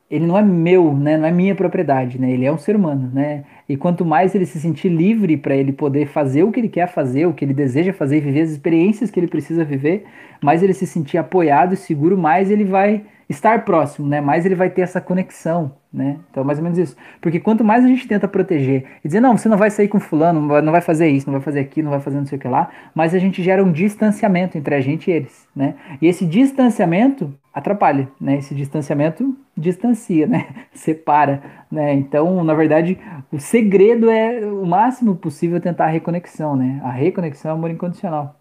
ele 0.09 0.25
não 0.25 0.37
é 0.37 0.41
meu, 0.41 0.93
né? 0.93 1.17
Não 1.17 1.25
é 1.27 1.31
minha 1.31 1.53
propriedade, 1.53 2.19
né? 2.19 2.31
Ele 2.31 2.45
é 2.45 2.51
um 2.51 2.57
ser 2.57 2.75
humano, 2.75 3.09
né? 3.13 3.43
E 3.67 3.75
quanto 3.75 4.05
mais 4.05 4.33
ele 4.33 4.45
se 4.45 4.59
sentir 4.59 4.89
livre 4.89 5.35
para 5.35 5.55
ele 5.55 5.73
poder 5.73 6.07
fazer 6.07 6.43
o 6.43 6.51
que 6.51 6.59
ele 6.59 6.69
quer 6.69 6.87
fazer, 6.87 7.25
o 7.25 7.33
que 7.33 7.43
ele 7.43 7.53
deseja 7.53 7.91
fazer, 7.91 8.21
viver 8.21 8.41
as 8.41 8.51
experiências 8.51 9.11
que 9.11 9.19
ele 9.19 9.27
precisa 9.27 9.65
viver, 9.65 10.05
mais 10.41 10.63
ele 10.63 10.73
se 10.73 10.87
sentir 10.87 11.17
apoiado 11.17 11.73
e 11.73 11.77
seguro, 11.77 12.17
mais 12.17 12.49
ele 12.49 12.63
vai 12.63 13.03
estar 13.29 13.65
próximo, 13.65 14.07
né? 14.07 14.21
Mais 14.21 14.45
ele 14.45 14.55
vai 14.55 14.69
ter 14.69 14.81
essa 14.81 15.01
conexão, 15.01 15.73
né? 15.91 16.17
Então, 16.31 16.43
mais 16.43 16.59
ou 16.59 16.63
menos 16.63 16.77
isso. 16.77 16.95
Porque 17.19 17.39
quanto 17.39 17.63
mais 17.63 17.83
a 17.83 17.87
gente 17.87 18.07
tenta 18.07 18.27
proteger 18.27 18.85
e 19.03 19.07
dizer, 19.07 19.19
não, 19.19 19.37
você 19.37 19.49
não 19.49 19.57
vai 19.57 19.69
sair 19.69 19.87
com 19.87 19.99
fulano, 19.99 20.61
não 20.61 20.71
vai 20.71 20.81
fazer 20.81 21.09
isso, 21.09 21.27
não 21.27 21.33
vai 21.33 21.41
fazer 21.41 21.59
aquilo, 21.59 21.85
não 21.85 21.91
vai 21.91 21.99
fazer 21.99 22.17
não 22.17 22.25
sei 22.25 22.37
o 22.37 22.41
que 22.41 22.47
lá, 22.47 22.69
mais 22.95 23.13
a 23.13 23.19
gente 23.19 23.43
gera 23.43 23.63
um 23.63 23.71
distanciamento 23.71 24.57
entre 24.57 24.73
a 24.73 24.81
gente 24.81 25.11
e 25.11 25.13
eles, 25.13 25.47
né? 25.55 25.75
E 26.01 26.07
esse 26.07 26.25
distanciamento 26.25 27.33
atrapalha, 27.53 28.07
né? 28.19 28.37
Esse 28.37 28.55
distanciamento 28.55 29.35
distancia, 29.55 30.25
né? 30.25 30.47
Separa, 30.71 31.41
né? 31.69 31.93
Então, 31.93 32.43
na 32.43 32.53
verdade, 32.53 32.97
o 33.31 33.39
segredo 33.39 34.09
é 34.09 34.45
o 34.45 34.65
máximo 34.65 35.15
possível 35.15 35.59
tentar 35.59 35.85
a 35.85 35.89
reconexão, 35.89 36.55
né? 36.55 36.79
A 36.83 36.91
reconexão 36.91 37.51
é 37.51 37.53
amor 37.53 37.71
incondicional. 37.71 38.35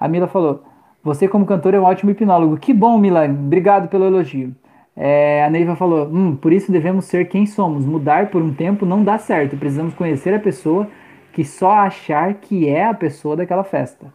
A 0.00 0.08
Mila 0.08 0.26
falou: 0.26 0.64
você, 1.06 1.28
como 1.28 1.46
cantor, 1.46 1.72
é 1.72 1.80
um 1.80 1.84
ótimo 1.84 2.10
hipnólogo. 2.10 2.56
Que 2.56 2.74
bom, 2.74 2.98
Milan. 2.98 3.30
Obrigado 3.30 3.88
pelo 3.88 4.04
elogio. 4.04 4.52
É, 4.96 5.44
a 5.44 5.48
Neiva 5.48 5.76
falou: 5.76 6.08
hum, 6.08 6.34
por 6.34 6.52
isso 6.52 6.72
devemos 6.72 7.04
ser 7.04 7.28
quem 7.28 7.46
somos. 7.46 7.86
Mudar 7.86 8.28
por 8.28 8.42
um 8.42 8.52
tempo 8.52 8.84
não 8.84 9.04
dá 9.04 9.16
certo. 9.16 9.56
Precisamos 9.56 9.94
conhecer 9.94 10.34
a 10.34 10.40
pessoa 10.40 10.88
que 11.32 11.44
só 11.44 11.70
achar 11.72 12.34
que 12.34 12.68
é 12.68 12.84
a 12.84 12.92
pessoa 12.92 13.36
daquela 13.36 13.62
festa. 13.62 14.12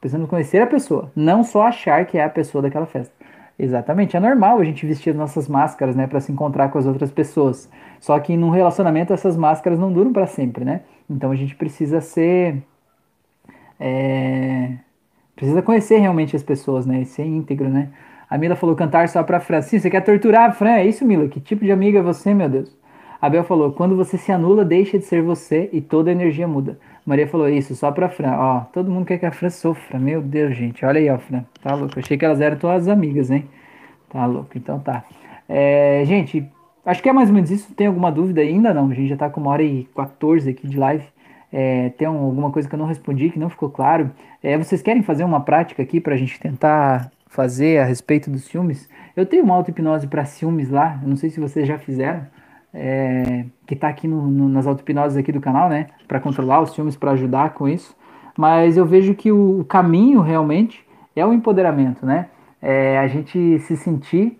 Precisamos 0.00 0.30
conhecer 0.30 0.62
a 0.62 0.66
pessoa, 0.66 1.10
não 1.16 1.42
só 1.42 1.66
achar 1.66 2.04
que 2.06 2.16
é 2.18 2.22
a 2.22 2.30
pessoa 2.30 2.62
daquela 2.62 2.86
festa. 2.86 3.12
Exatamente, 3.58 4.16
é 4.16 4.20
normal 4.20 4.58
a 4.60 4.64
gente 4.64 4.86
vestir 4.86 5.14
nossas 5.14 5.48
máscaras, 5.48 5.96
né, 5.96 6.06
para 6.06 6.20
se 6.20 6.30
encontrar 6.30 6.68
com 6.68 6.78
as 6.78 6.86
outras 6.86 7.10
pessoas. 7.10 7.68
Só 7.98 8.16
que 8.20 8.36
num 8.36 8.50
relacionamento 8.50 9.12
essas 9.12 9.36
máscaras 9.36 9.78
não 9.78 9.90
duram 9.90 10.12
para 10.12 10.26
sempre, 10.26 10.64
né? 10.64 10.82
Então 11.08 11.32
a 11.32 11.34
gente 11.34 11.56
precisa 11.56 12.00
ser 12.02 12.62
é, 13.80 14.74
precisa 15.36 15.62
conhecer 15.62 15.98
realmente 15.98 16.34
as 16.34 16.42
pessoas, 16.42 16.86
né, 16.86 17.02
e 17.02 17.04
ser 17.04 17.24
íntegro, 17.24 17.68
né? 17.68 17.90
A 18.28 18.36
Mila 18.36 18.56
falou 18.56 18.74
cantar 18.74 19.08
só 19.08 19.22
pra 19.22 19.38
Fran. 19.38 19.62
Sim, 19.62 19.78
você 19.78 19.88
quer 19.88 20.00
torturar 20.00 20.50
a 20.50 20.52
Fran? 20.52 20.72
É 20.72 20.84
isso, 20.84 21.04
Mila? 21.04 21.28
Que 21.28 21.38
tipo 21.38 21.64
de 21.64 21.70
amiga 21.70 22.00
é 22.00 22.02
você, 22.02 22.34
meu 22.34 22.48
Deus? 22.48 22.76
A 23.20 23.30
Bel 23.30 23.44
falou, 23.44 23.72
quando 23.72 23.96
você 23.96 24.18
se 24.18 24.30
anula, 24.30 24.64
deixa 24.64 24.98
de 24.98 25.04
ser 25.04 25.22
você 25.22 25.70
e 25.72 25.80
toda 25.80 26.10
a 26.10 26.12
energia 26.12 26.46
muda. 26.46 26.78
Maria 27.04 27.26
falou 27.26 27.48
isso, 27.48 27.74
só 27.74 27.90
pra 27.90 28.08
Fran. 28.08 28.32
Ó, 28.36 28.60
todo 28.72 28.90
mundo 28.90 29.06
quer 29.06 29.18
que 29.18 29.26
a 29.26 29.32
Fran 29.32 29.48
sofra. 29.48 29.98
Meu 29.98 30.20
Deus, 30.20 30.56
gente. 30.56 30.84
Olha 30.84 30.98
aí, 30.98 31.08
ó, 31.08 31.18
Fran. 31.18 31.44
Tá 31.62 31.74
louco. 31.74 31.98
achei 31.98 32.18
que 32.18 32.24
elas 32.24 32.40
eram 32.40 32.58
todas 32.58 32.88
amigas, 32.88 33.30
hein? 33.30 33.48
Tá 34.10 34.26
louco. 34.26 34.50
Então 34.56 34.78
tá. 34.80 35.04
É, 35.48 36.02
gente, 36.04 36.46
acho 36.84 37.02
que 37.02 37.08
é 37.08 37.12
mais 37.12 37.28
ou 37.28 37.34
menos 37.34 37.50
isso. 37.50 37.72
Tem 37.74 37.86
alguma 37.86 38.12
dúvida 38.12 38.40
ainda? 38.40 38.74
Não. 38.74 38.90
A 38.90 38.94
gente 38.94 39.08
já 39.08 39.16
tá 39.16 39.30
com 39.30 39.40
uma 39.40 39.50
hora 39.50 39.62
e 39.62 39.84
14 39.94 40.50
aqui 40.50 40.66
de 40.66 40.76
live. 40.76 41.04
É, 41.52 41.90
tem 41.90 42.06
alguma 42.06 42.50
coisa 42.50 42.68
que 42.68 42.74
eu 42.74 42.78
não 42.78 42.86
respondi, 42.86 43.30
que 43.30 43.38
não 43.38 43.48
ficou 43.48 43.70
claro. 43.70 44.10
É, 44.42 44.56
vocês 44.58 44.82
querem 44.82 45.02
fazer 45.02 45.24
uma 45.24 45.40
prática 45.40 45.82
aqui 45.82 46.00
pra 46.00 46.16
gente 46.16 46.38
tentar 46.38 47.10
fazer 47.28 47.78
a 47.78 47.84
respeito 47.84 48.30
dos 48.30 48.44
ciúmes? 48.44 48.88
Eu 49.16 49.26
tenho 49.26 49.44
uma 49.44 49.54
auto-hipnose 49.54 50.06
para 50.06 50.24
ciúmes 50.24 50.70
lá. 50.70 50.98
Eu 51.02 51.08
não 51.08 51.16
sei 51.16 51.30
se 51.30 51.40
vocês 51.40 51.66
já 51.66 51.78
fizeram 51.78 52.26
é, 52.74 53.46
que 53.66 53.74
está 53.74 53.88
aqui 53.88 54.06
no, 54.06 54.26
no, 54.26 54.48
nas 54.48 54.66
auto-hipnoses 54.66 55.16
aqui 55.16 55.32
do 55.32 55.40
canal, 55.40 55.68
né? 55.68 55.86
Para 56.06 56.20
controlar 56.20 56.60
os 56.60 56.74
filmes, 56.74 56.96
para 56.96 57.12
ajudar 57.12 57.54
com 57.54 57.66
isso. 57.66 57.96
Mas 58.36 58.76
eu 58.76 58.84
vejo 58.84 59.14
que 59.14 59.32
o, 59.32 59.60
o 59.60 59.64
caminho 59.64 60.20
realmente 60.20 60.84
é 61.14 61.24
o 61.24 61.32
empoderamento, 61.32 62.04
né? 62.04 62.26
É 62.60 62.98
a 62.98 63.06
gente 63.06 63.58
se 63.60 63.76
sentir 63.76 64.38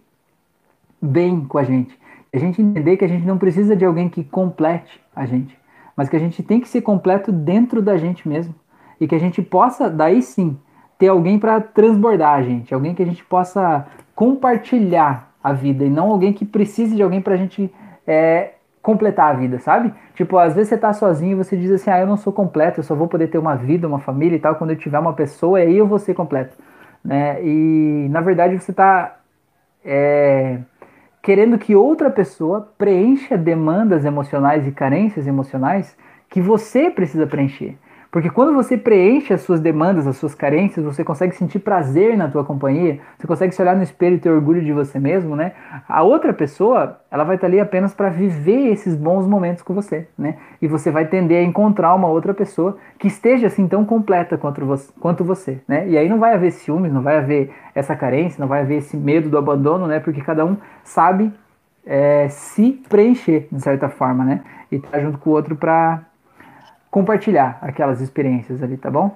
bem 1.01 1.45
com 1.45 1.57
a 1.57 1.65
gente. 1.65 1.99
A 2.33 2.39
gente 2.39 2.61
entender 2.61 2.99
que 2.99 3.05
a 3.05 3.09
gente 3.09 3.25
não 3.25 3.39
precisa 3.39 3.75
de 3.75 3.85
alguém 3.85 4.09
que 4.09 4.23
complete 4.23 5.01
a 5.15 5.25
gente, 5.25 5.57
mas 5.97 6.09
que 6.09 6.17
a 6.17 6.21
gente 6.21 6.43
tem 6.43 6.61
que 6.61 6.69
ser 6.69 6.83
completo 6.83 7.33
dentro 7.33 7.81
da 7.81 7.97
gente 7.97 8.29
mesmo. 8.29 8.55
E 9.01 9.09
que 9.09 9.15
a 9.15 9.19
gente 9.19 9.41
possa, 9.43 9.89
daí 9.89 10.23
sim, 10.23 10.59
ter 10.99 11.09
alguém 11.09 11.39
para 11.39 11.61
transbordar 11.61 12.35
a 12.35 12.43
gente, 12.43 12.75
alguém 12.75 12.95
que 12.95 13.03
a 13.03 13.07
gente 13.07 13.25
possa 13.25 13.87
compartilhar 14.15 15.33
a 15.43 15.53
vida 15.53 15.85
e 15.85 15.91
não 15.91 16.11
alguém 16.11 16.33
que 16.33 16.45
precise 16.45 16.97
de 16.97 17.03
alguém 17.03 17.21
para 17.21 17.35
a 17.35 17.37
gente 17.37 17.73
é, 18.07 18.55
completar 18.83 19.35
a 19.35 19.39
vida, 19.39 19.59
sabe? 19.59 19.93
Tipo, 20.15 20.39
às 20.39 20.55
vezes 20.55 20.69
você 20.69 20.79
tá 20.79 20.93
sozinho 20.93 21.33
e 21.33 21.35
você 21.35 21.57
diz 21.57 21.71
assim, 21.71 21.91
ah, 21.91 22.01
eu 22.01 22.07
não 22.07 22.17
sou 22.17 22.33
completo, 22.33 22.81
eu 22.81 22.85
só 22.85 22.95
vou 22.95 23.09
poder 23.09 23.29
ter 23.29 23.39
uma 23.39 23.55
vida, 23.55 23.87
uma 23.87 23.99
família 23.99 24.37
e 24.37 24.41
tal, 24.41 24.57
quando 24.57 24.71
eu 24.71 24.77
tiver 24.77 24.99
uma 24.99 25.13
pessoa, 25.13 25.59
aí 25.59 25.77
eu 25.77 25.87
vou 25.87 25.99
ser 25.99 26.15
completo, 26.15 26.57
né? 27.05 27.45
E, 27.45 28.09
na 28.11 28.21
verdade, 28.21 28.59
você 28.59 28.73
tá 28.73 29.17
é, 29.85 30.59
querendo 31.27 31.59
que 31.59 31.75
outra 31.75 32.09
pessoa 32.09 32.73
preencha 32.79 33.37
demandas 33.37 34.05
emocionais 34.05 34.65
e 34.65 34.71
carências 34.71 35.27
emocionais 35.27 35.97
que 36.31 36.41
você 36.41 36.89
precisa 36.89 37.27
preencher. 37.27 37.77
Porque 38.17 38.31
quando 38.31 38.55
você 38.55 38.79
preenche 38.79 39.35
as 39.35 39.43
suas 39.43 39.61
demandas, 39.61 40.07
as 40.07 40.17
suas 40.17 40.35
carências, 40.35 40.83
você 40.83 41.05
consegue 41.05 41.37
sentir 41.37 41.59
prazer 41.59 42.17
na 42.17 42.27
tua 42.27 42.43
companhia, 42.43 42.99
você 43.19 43.27
consegue 43.27 43.55
se 43.55 43.61
olhar 43.61 43.77
no 43.77 43.83
espelho 43.83 44.17
e 44.17 44.19
ter 44.19 44.31
orgulho 44.31 44.65
de 44.65 44.73
você 44.73 44.99
mesmo, 44.99 45.37
né? 45.37 45.53
A 45.87 46.03
outra 46.03 46.33
pessoa, 46.33 46.99
ela 47.11 47.25
vai 47.25 47.35
estar 47.35 47.47
ali 47.47 47.61
apenas 47.61 47.93
para 47.93 48.09
viver 48.09 48.73
esses 48.73 48.97
bons 48.97 49.27
momentos 49.27 49.63
com 49.63 49.75
você, 49.75 50.09
né? 50.17 50.39
E 50.63 50.67
você 50.67 50.91
vai 50.91 51.05
tender 51.05 51.45
a 51.45 51.47
encontrar 51.47 51.95
uma 51.95 52.09
outra 52.09 52.33
pessoa 52.33 52.79
que 52.99 53.07
esteja 53.07 53.49
assim 53.49 53.69
tão 53.69 53.85
completa 53.85 54.39
quanto 54.39 55.23
você, 55.23 55.61
né? 55.69 55.87
E 55.87 55.99
aí 55.99 56.09
não 56.09 56.19
vai 56.19 56.33
haver 56.33 56.53
ciúmes, 56.53 56.91
não 56.91 57.03
vai 57.03 57.19
haver 57.19 57.51
essa 57.75 57.95
carência, 57.95 58.41
não 58.41 58.49
vai 58.49 58.63
haver 58.63 58.79
esse 58.79 58.97
medo 58.97 59.29
do 59.29 59.37
abandono, 59.37 59.87
né? 59.87 60.01
Porque 60.01 60.23
cada 60.23 60.43
um 60.43 60.57
sabe 60.83 61.31
é, 61.85 62.29
se 62.31 62.81
preencher 62.89 63.47
de 63.53 63.61
certa 63.61 63.91
forma, 63.91 64.25
né? 64.25 64.41
E 64.73 64.79
tá 64.79 64.99
junto 65.01 65.19
com 65.19 65.29
o 65.29 65.33
outro 65.35 65.55
para 65.55 66.01
compartilhar 66.97 67.59
aquelas 67.61 68.01
experiências 68.01 68.63
ali, 68.63 68.79
tá 68.79 68.91
bom? 68.91 69.15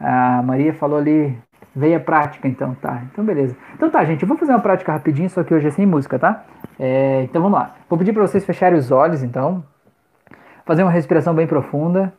A 0.00 0.42
Maria 0.42 0.74
falou 0.74 0.98
ali, 0.98 1.38
veio 1.76 1.96
a 1.96 2.00
prática 2.00 2.48
então, 2.48 2.74
tá? 2.74 3.04
Então 3.04 3.24
beleza. 3.24 3.56
Então 3.72 3.88
tá, 3.88 4.04
gente, 4.04 4.22
eu 4.22 4.28
vou 4.28 4.36
fazer 4.36 4.50
uma 4.50 4.58
prática 4.58 4.90
rapidinho, 4.90 5.30
só 5.30 5.44
que 5.44 5.54
hoje 5.54 5.68
é 5.68 5.70
sem 5.70 5.86
música, 5.86 6.18
tá? 6.18 6.44
É, 6.76 7.22
então 7.22 7.40
vamos 7.40 7.56
lá. 7.56 7.76
Vou 7.88 7.96
pedir 7.96 8.12
para 8.12 8.26
vocês 8.26 8.44
fecharem 8.44 8.76
os 8.76 8.90
olhos, 8.90 9.22
então. 9.22 9.62
Fazer 10.66 10.82
uma 10.82 10.90
respiração 10.90 11.32
bem 11.32 11.46
profunda. 11.46 12.12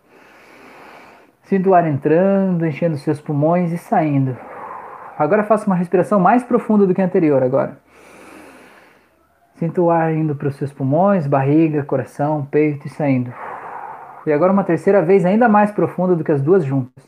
Sinto 1.44 1.72
o 1.72 1.74
ar 1.74 1.86
entrando, 1.86 2.66
enchendo 2.66 2.96
seus 2.96 3.20
pulmões 3.20 3.74
e 3.74 3.78
saindo. 3.78 4.38
Agora 5.20 5.44
faça 5.44 5.68
uma 5.68 5.76
respiração 5.76 6.22
mais 6.22 6.42
profunda 6.42 6.88
do 6.88 6.96
que 6.96 7.02
a 7.02 7.06
anterior 7.06 7.44
agora. 7.44 7.78
Sinto 9.56 9.82
o 9.82 9.92
ar 9.92 10.14
indo 10.14 10.38
para 10.38 10.48
os 10.48 10.56
seus 10.56 10.72
pulmões, 10.72 11.28
barriga, 11.28 11.84
coração, 11.84 12.48
peito 12.50 12.88
e 12.88 12.90
saindo. 12.90 13.34
E 14.26 14.32
agora 14.32 14.52
uma 14.52 14.64
terceira 14.64 15.02
vez 15.02 15.26
ainda 15.26 15.50
mais 15.50 15.72
profunda 15.72 16.16
do 16.16 16.24
que 16.24 16.32
as 16.32 16.42
duas 16.42 16.64
juntas. 16.64 17.04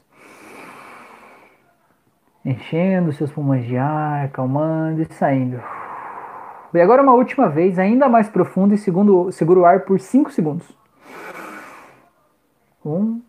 Enchendo 2.43 3.13
seus 3.13 3.31
pulmões 3.31 3.65
de 3.65 3.77
ar, 3.77 4.25
acalmando 4.25 5.01
e 5.01 5.13
saindo. 5.13 5.61
E 6.73 6.81
agora 6.81 7.03
uma 7.03 7.13
última 7.13 7.47
vez, 7.47 7.77
ainda 7.77 8.09
mais 8.09 8.27
profunda 8.27 8.73
e 8.73 8.77
segundo, 8.77 9.31
segura 9.31 9.59
o 9.59 9.65
ar 9.65 9.81
por 9.81 9.99
5 9.99 10.31
segundos. 10.31 10.75
Um, 12.83 13.21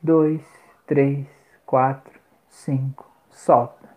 dois, 0.00 0.40
três, 0.86 1.26
quatro, 1.66 2.18
cinco. 2.48 3.10
Solta. 3.30 3.88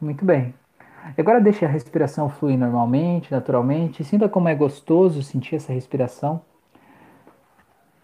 Muito 0.00 0.24
bem. 0.24 0.54
Agora 1.16 1.40
deixe 1.40 1.64
a 1.64 1.68
respiração 1.68 2.28
fluir 2.28 2.58
normalmente, 2.58 3.30
naturalmente. 3.30 4.02
Sinta 4.02 4.28
como 4.28 4.48
é 4.48 4.54
gostoso 4.54 5.22
sentir 5.22 5.56
essa 5.56 5.72
respiração 5.72 6.42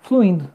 fluindo, 0.03 0.49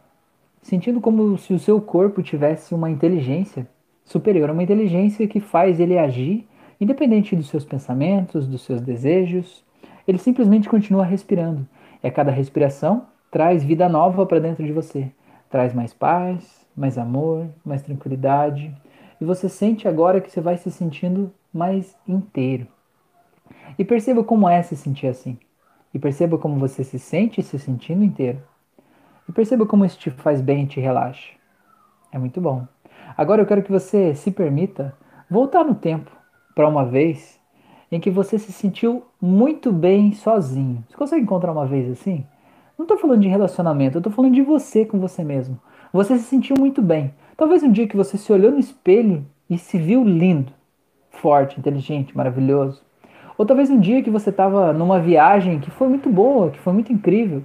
sentindo 0.62 1.02
como 1.02 1.38
se 1.38 1.54
o 1.54 1.60
seu 1.60 1.82
corpo 1.82 2.22
tivesse 2.22 2.74
uma 2.76 2.90
inteligência 2.90 3.68
superior, 4.06 4.50
uma 4.50 4.64
inteligência 4.64 5.28
que 5.28 5.40
faz 5.40 5.80
ele 5.80 5.98
agir 5.98 6.48
independente 6.80 7.36
dos 7.36 7.50
seus 7.50 7.66
pensamentos, 7.66 8.48
dos 8.48 8.62
seus 8.62 8.82
desejos. 8.82 9.64
Ele 10.08 10.18
simplesmente 10.18 10.70
continua 10.70 11.04
respirando. 11.04 11.68
E 12.04 12.08
a 12.08 12.12
cada 12.12 12.32
respiração 12.32 13.08
traz 13.32 13.64
vida 13.64 13.90
nova 13.90 14.26
para 14.26 14.40
dentro 14.40 14.66
de 14.66 14.72
você. 14.72 15.12
Traz 15.50 15.74
mais 15.74 15.94
paz, 15.94 16.66
mais 16.76 16.98
amor, 16.98 17.48
mais 17.66 17.82
tranquilidade. 17.82 18.74
E 19.20 19.26
você 19.26 19.50
sente 19.50 19.88
agora 19.88 20.22
que 20.22 20.32
você 20.32 20.40
vai 20.40 20.58
se 20.58 20.72
sentindo 20.72 21.32
mais 21.52 21.96
inteiro. 22.08 22.68
E 23.78 23.84
perceba 23.84 24.24
como 24.24 24.48
é 24.48 24.62
se 24.62 24.76
sentir 24.76 25.08
assim. 25.08 25.38
E 25.94 26.00
perceba 26.00 26.38
como 26.38 26.60
você 26.60 26.84
se 26.84 27.00
sente 27.00 27.42
se 27.42 27.58
sentindo 27.58 28.04
inteiro. 28.04 28.40
E 29.28 29.32
perceba 29.32 29.66
como 29.66 29.86
isso 29.86 30.00
te 30.00 30.10
faz 30.10 30.42
bem 30.42 30.64
e 30.64 30.68
te 30.68 30.80
relaxa. 30.80 31.34
É 32.12 32.18
muito 32.18 32.40
bom. 32.40 32.66
Agora 33.18 33.42
eu 33.42 33.46
quero 33.46 33.64
que 33.64 33.72
você 33.72 34.16
se 34.16 34.32
permita 34.32 34.96
voltar 35.30 35.64
no 35.64 35.76
tempo 35.76 36.12
para 36.56 36.68
uma 36.68 36.86
vez 36.86 37.40
em 37.92 38.00
que 38.00 38.10
você 38.10 38.38
se 38.38 38.52
sentiu 38.52 39.04
muito 39.22 39.72
bem 39.72 40.14
sozinho. 40.14 40.84
Você 40.88 40.98
consegue 40.98 41.24
encontrar 41.24 41.52
uma 41.52 41.66
vez 41.66 41.90
assim? 41.90 42.26
Não 42.78 42.84
estou 42.84 42.98
falando 42.98 43.22
de 43.22 43.28
relacionamento, 43.28 43.98
eu 43.98 44.00
estou 44.00 44.14
falando 44.14 44.34
de 44.34 44.42
você 44.42 44.86
com 44.86 45.00
você 45.00 45.24
mesmo. 45.24 45.60
Você 45.92 46.18
se 46.18 46.26
sentiu 46.26 46.56
muito 46.60 46.82
bem. 46.82 47.14
Talvez 47.36 47.64
um 47.64 47.72
dia 47.72 47.88
que 47.88 47.98
você 47.98 48.18
se 48.18 48.32
olhou 48.32 48.52
no 48.52 48.60
espelho 48.60 49.26
e 49.50 49.58
se 49.58 49.78
viu 49.78 50.04
lindo, 50.04 50.52
forte, 51.10 51.60
inteligente, 51.60 52.16
maravilhoso. 52.16 52.84
Ou 53.38 53.46
talvez 53.46 53.70
um 53.70 53.80
dia 53.80 54.02
que 54.02 54.10
você 54.10 54.30
estava 54.30 54.74
numa 54.74 55.00
viagem 55.00 55.60
que 55.60 55.72
foi 55.72 55.88
muito 55.88 56.10
boa, 56.10 56.50
que 56.50 56.60
foi 56.60 56.74
muito 56.74 56.92
incrível. 56.92 57.44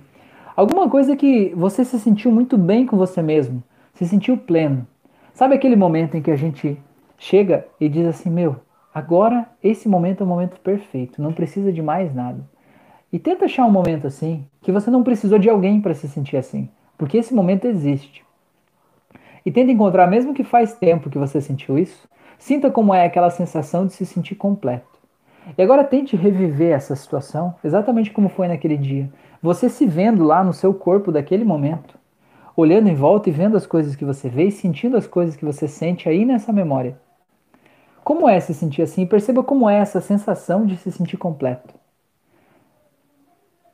Alguma 0.55 0.89
coisa 0.89 1.17
que 1.17 1.53
você 1.57 1.85
se 1.85 1.99
sentiu 1.99 2.31
muito 2.31 2.59
bem 2.59 2.85
com 2.85 2.97
você 2.97 3.23
mesmo, 3.23 3.63
se 3.95 4.07
sentiu 4.07 4.37
pleno. 4.37 4.87
Sabe 5.33 5.55
aquele 5.55 5.77
momento 5.77 6.15
em 6.15 6.23
que 6.23 6.31
a 6.31 6.37
gente 6.37 6.79
chega 7.19 7.67
e 7.81 7.89
diz 7.89 8.07
assim: 8.07 8.29
Meu, 8.29 8.57
agora 8.95 9.47
esse 9.63 9.89
momento 9.89 10.21
é 10.21 10.25
o 10.25 10.29
momento 10.29 10.61
perfeito, 10.61 11.23
não 11.23 11.33
precisa 11.33 11.73
de 11.73 11.81
mais 11.81 12.15
nada. 12.15 12.45
E 13.11 13.19
tenta 13.19 13.47
achar 13.47 13.65
um 13.65 13.71
momento 13.71 14.07
assim 14.07 14.45
que 14.61 14.73
você 14.73 14.91
não 14.91 15.03
precisou 15.03 15.39
de 15.39 15.49
alguém 15.49 15.81
para 15.81 15.95
se 15.95 16.07
sentir 16.07 16.37
assim, 16.37 16.69
porque 16.99 17.17
esse 17.17 17.33
momento 17.33 17.67
existe. 17.67 18.23
E 19.45 19.51
tenta 19.51 19.73
encontrar, 19.73 20.07
mesmo 20.07 20.35
que 20.35 20.45
faz 20.45 20.75
tempo 20.75 21.11
que 21.11 21.19
você 21.19 21.41
sentiu 21.41 21.79
isso, 21.79 22.07
sinta 22.39 22.71
como 22.71 22.95
é 22.95 23.07
aquela 23.07 23.31
sensação 23.31 23.87
de 23.87 23.95
se 23.95 24.05
sentir 24.05 24.35
completo. 24.35 24.93
E 25.57 25.63
agora 25.63 25.83
tente 25.83 26.15
reviver 26.15 26.73
essa 26.73 26.95
situação 26.95 27.55
exatamente 27.65 28.13
como 28.13 28.29
foi 28.29 28.47
naquele 28.47 28.77
dia, 28.77 29.11
você 29.43 29.69
se 29.69 29.85
vendo 29.85 30.23
lá 30.23 30.45
no 30.45 30.53
seu 30.53 30.73
corpo 30.73 31.11
daquele 31.11 31.45
momento, 31.45 31.99
olhando 32.57 32.89
em 32.89 32.95
volta 32.95 33.29
e 33.29 33.33
vendo 33.33 33.57
as 33.57 33.67
coisas 33.67 33.97
que 33.97 34.05
você 34.05 34.29
vê 34.29 34.45
e 34.45 34.53
sentindo 34.53 34.97
as 34.97 35.09
coisas 35.09 35.35
que 35.35 35.45
você 35.45 35.67
sente 35.67 36.09
aí 36.09 36.25
nessa 36.25 36.53
memória. 36.53 36.97
Como 38.05 38.29
é 38.29 38.39
se 38.39 38.55
sentir 38.55 38.83
assim? 38.83 39.05
Perceba 39.05 39.43
como 39.43 39.69
é 39.69 39.79
essa 39.79 40.01
sensação 40.01 40.65
de 40.65 40.77
se 40.77 40.93
sentir 40.93 41.17
completo. 41.17 41.75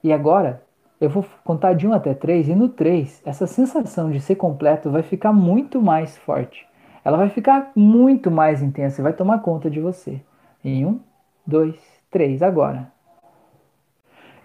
E 0.02 0.10
agora, 0.10 0.62
eu 1.00 1.10
vou 1.10 1.24
contar 1.44 1.74
de 1.74 1.86
1 1.86 1.92
até 1.92 2.14
3, 2.14 2.48
e 2.48 2.54
no 2.54 2.70
3, 2.70 3.22
essa 3.26 3.46
sensação 3.46 4.10
de 4.10 4.20
ser 4.20 4.36
completo 4.36 4.90
vai 4.90 5.02
ficar 5.02 5.32
muito 5.32 5.82
mais 5.82 6.16
forte. 6.16 6.66
ela 7.04 7.16
vai 7.16 7.30
ficar 7.30 7.72
muito 7.74 8.30
mais 8.30 8.62
intensa 8.62 9.00
e 9.00 9.04
vai 9.04 9.12
tomar 9.12 9.40
conta 9.40 9.70
de 9.70 9.80
você. 9.80 10.20
Em 10.64 10.84
um, 10.84 11.00
dois, 11.46 11.76
três, 12.10 12.42
agora. 12.42 12.92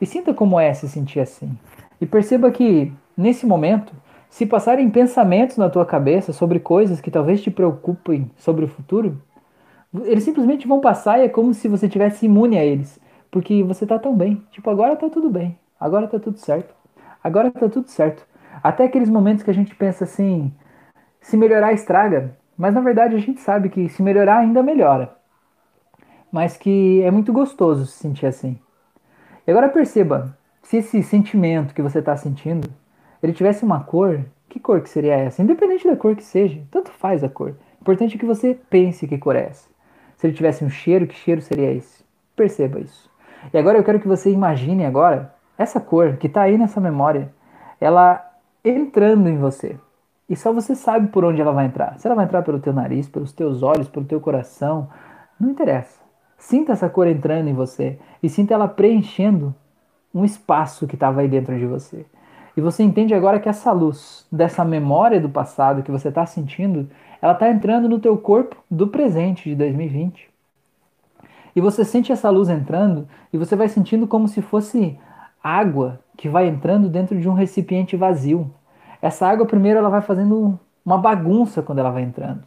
E 0.04 0.06
sinta 0.06 0.34
como 0.34 0.60
é 0.60 0.74
se 0.74 0.90
sentir 0.90 1.22
assim. 1.22 1.58
E 2.02 2.06
perceba 2.06 2.52
que, 2.52 2.92
nesse 3.16 3.46
momento, 3.46 3.94
se 4.30 4.46
passarem 4.46 4.90
pensamentos 4.90 5.56
na 5.56 5.70
tua 5.70 5.86
cabeça 5.86 6.34
sobre 6.34 6.60
coisas 6.60 7.00
que 7.00 7.10
talvez 7.10 7.42
te 7.42 7.50
preocupem 7.50 8.30
sobre 8.36 8.66
o 8.66 8.68
futuro, 8.68 9.18
eles 10.04 10.26
simplesmente 10.26 10.68
vão 10.68 10.82
passar 10.82 11.20
e 11.20 11.24
é 11.24 11.30
como 11.30 11.54
se 11.54 11.70
você 11.70 11.88
tivesse 11.88 12.26
imune 12.26 12.58
a 12.58 12.66
eles. 12.66 13.00
Porque 13.32 13.64
você 13.64 13.86
tá 13.88 13.98
tão 13.98 14.14
bem. 14.14 14.46
Tipo, 14.52 14.70
agora 14.70 14.98
tá 14.98 15.10
tudo 15.10 15.30
bem. 15.30 15.58
Agora 15.80 16.06
tá 16.06 16.20
tudo 16.20 16.38
certo. 16.38 16.76
Agora 17.24 17.50
tá 17.50 17.70
tudo 17.70 17.88
certo. 17.88 18.28
Até 18.62 18.84
aqueles 18.84 19.10
momentos 19.10 19.42
que 19.42 19.52
a 19.52 19.54
gente 19.54 19.74
pensa 19.74 20.04
assim, 20.04 20.52
se 21.22 21.38
melhorar 21.38 21.72
estraga. 21.72 22.38
Mas 22.58 22.74
na 22.74 22.82
verdade 22.82 23.16
a 23.16 23.20
gente 23.20 23.40
sabe 23.40 23.70
que 23.70 23.88
se 23.88 24.04
melhorar 24.04 24.40
ainda 24.40 24.62
melhora. 24.62 25.16
Mas 26.30 26.58
que 26.58 27.02
é 27.04 27.10
muito 27.10 27.32
gostoso 27.32 27.86
se 27.86 28.00
sentir 28.00 28.26
assim. 28.26 28.60
E 29.46 29.52
agora 29.52 29.70
perceba, 29.70 30.38
se 30.62 30.78
esse 30.78 31.04
sentimento 31.04 31.74
que 31.74 31.82
você 31.82 32.00
está 32.00 32.16
sentindo, 32.16 32.70
ele 33.22 33.34
tivesse 33.34 33.66
uma 33.66 33.84
cor, 33.84 34.24
que 34.48 34.60
cor 34.60 34.82
que 34.82 34.90
seria 34.90 35.16
essa? 35.16 35.42
Independente 35.42 35.88
da 35.88 35.98
cor 35.98 36.16
que 36.16 36.24
seja, 36.24 36.62
tanto 36.72 36.92
faz 36.92 37.24
a 37.24 37.30
cor. 37.30 37.56
Importante 37.82 38.16
é 38.16 38.20
que 38.20 38.26
você 38.26 38.58
pense 38.70 39.06
que 39.06 39.18
cor 39.18 39.36
é 39.36 39.48
essa. 39.48 39.68
Se 40.16 40.28
ele 40.28 40.34
tivesse 40.34 40.64
um 40.64 40.70
cheiro, 40.70 41.08
que 41.08 41.16
cheiro 41.16 41.42
seria 41.42 41.72
esse? 41.72 42.06
Perceba 42.36 42.80
isso. 42.80 43.12
E 43.54 43.58
agora 43.58 43.78
eu 43.78 43.84
quero 43.84 44.00
que 44.00 44.08
você 44.08 44.32
imagine 44.32 44.86
agora 44.86 45.34
essa 45.58 45.82
cor 45.82 46.16
que 46.16 46.28
está 46.28 46.44
aí 46.44 46.58
nessa 46.58 46.80
memória, 46.80 47.34
ela 47.82 48.26
entrando 48.64 49.28
em 49.28 49.38
você. 49.38 49.78
E 50.30 50.36
só 50.36 50.54
você 50.54 50.76
sabe 50.76 51.08
por 51.10 51.26
onde 51.26 51.42
ela 51.42 51.52
vai 51.52 51.66
entrar. 51.66 52.00
Se 52.00 52.08
ela 52.08 52.16
vai 52.16 52.26
entrar 52.26 52.42
pelo 52.44 52.60
teu 52.60 52.72
nariz, 52.72 53.10
pelos 53.10 53.34
teus 53.34 53.62
olhos, 53.62 53.90
pelo 53.90 54.06
teu 54.06 54.22
coração, 54.22 54.90
não 55.38 55.50
interessa. 55.50 56.03
Sinta 56.44 56.74
essa 56.74 56.90
cor 56.90 57.08
entrando 57.08 57.48
em 57.48 57.54
você 57.54 57.98
e 58.22 58.28
sinta 58.28 58.54
ela 58.54 58.68
preenchendo 58.68 59.56
um 60.14 60.26
espaço 60.26 60.86
que 60.86 60.96
estava 60.96 61.22
aí 61.22 61.28
dentro 61.30 61.58
de 61.58 61.66
você. 61.66 62.06
E 62.56 62.60
você 62.60 62.84
entende 62.84 63.14
agora 63.14 63.40
que 63.40 63.48
essa 63.48 63.72
luz 63.72 64.28
dessa 64.30 64.66
memória 64.66 65.22
do 65.22 65.30
passado 65.30 65.82
que 65.82 65.90
você 65.90 66.10
está 66.10 66.26
sentindo, 66.26 66.90
ela 67.22 67.32
está 67.32 67.50
entrando 67.50 67.88
no 67.88 67.98
teu 67.98 68.18
corpo 68.18 68.58
do 68.70 68.90
presente 68.90 69.50
de 69.50 69.56
2020. 69.56 70.30
E 71.56 71.62
você 71.62 71.86
sente 71.86 72.12
essa 72.12 72.30
luz 72.30 72.50
entrando 72.50 73.08
e 73.32 73.38
você 73.38 73.56
vai 73.56 73.70
sentindo 73.70 74.06
como 74.06 74.28
se 74.28 74.42
fosse 74.42 75.00
água 75.42 76.02
que 76.18 76.28
vai 76.28 76.46
entrando 76.46 76.90
dentro 76.90 77.18
de 77.18 77.30
um 77.30 77.34
recipiente 77.34 77.96
vazio. 77.96 78.54
Essa 79.02 79.28
água 79.28 79.46
primeiro 79.46 79.80
ela 79.80 79.90
vai 79.90 80.02
fazendo 80.02 80.60
uma 80.86 80.98
bagunça 80.98 81.62
quando 81.62 81.80
ela 81.80 81.90
vai 81.90 82.04
entrando. 82.04 82.44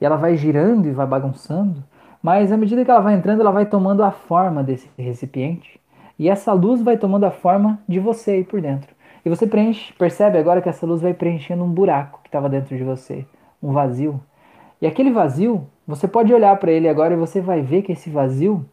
E 0.00 0.04
ela 0.06 0.16
vai 0.16 0.34
girando 0.34 0.88
e 0.88 0.92
vai 0.92 1.06
bagunçando, 1.06 1.84
mas 2.24 2.50
à 2.50 2.56
medida 2.56 2.82
que 2.82 2.90
ela 2.90 3.00
vai 3.02 3.12
entrando, 3.12 3.42
ela 3.42 3.50
vai 3.50 3.66
tomando 3.66 4.02
a 4.02 4.10
forma 4.10 4.62
desse 4.62 4.88
recipiente. 4.96 5.78
E 6.18 6.30
essa 6.30 6.54
luz 6.54 6.80
vai 6.80 6.96
tomando 6.96 7.24
a 7.24 7.30
forma 7.30 7.78
de 7.86 8.00
você 8.00 8.30
aí 8.30 8.44
por 8.44 8.62
dentro. 8.62 8.94
E 9.22 9.28
você 9.28 9.46
preenche, 9.46 9.92
percebe 9.92 10.38
agora 10.38 10.62
que 10.62 10.68
essa 10.70 10.86
luz 10.86 11.02
vai 11.02 11.12
preenchendo 11.12 11.62
um 11.62 11.68
buraco 11.68 12.20
que 12.22 12.28
estava 12.28 12.48
dentro 12.48 12.74
de 12.74 12.82
você, 12.82 13.26
um 13.62 13.72
vazio. 13.72 14.18
E 14.80 14.86
aquele 14.86 15.12
vazio, 15.12 15.66
você 15.86 16.08
pode 16.08 16.32
olhar 16.32 16.56
para 16.56 16.72
ele 16.72 16.88
agora 16.88 17.12
e 17.12 17.18
você 17.18 17.42
vai 17.42 17.60
ver 17.60 17.82
que 17.82 17.92
esse 17.92 18.08
vazio, 18.08 18.64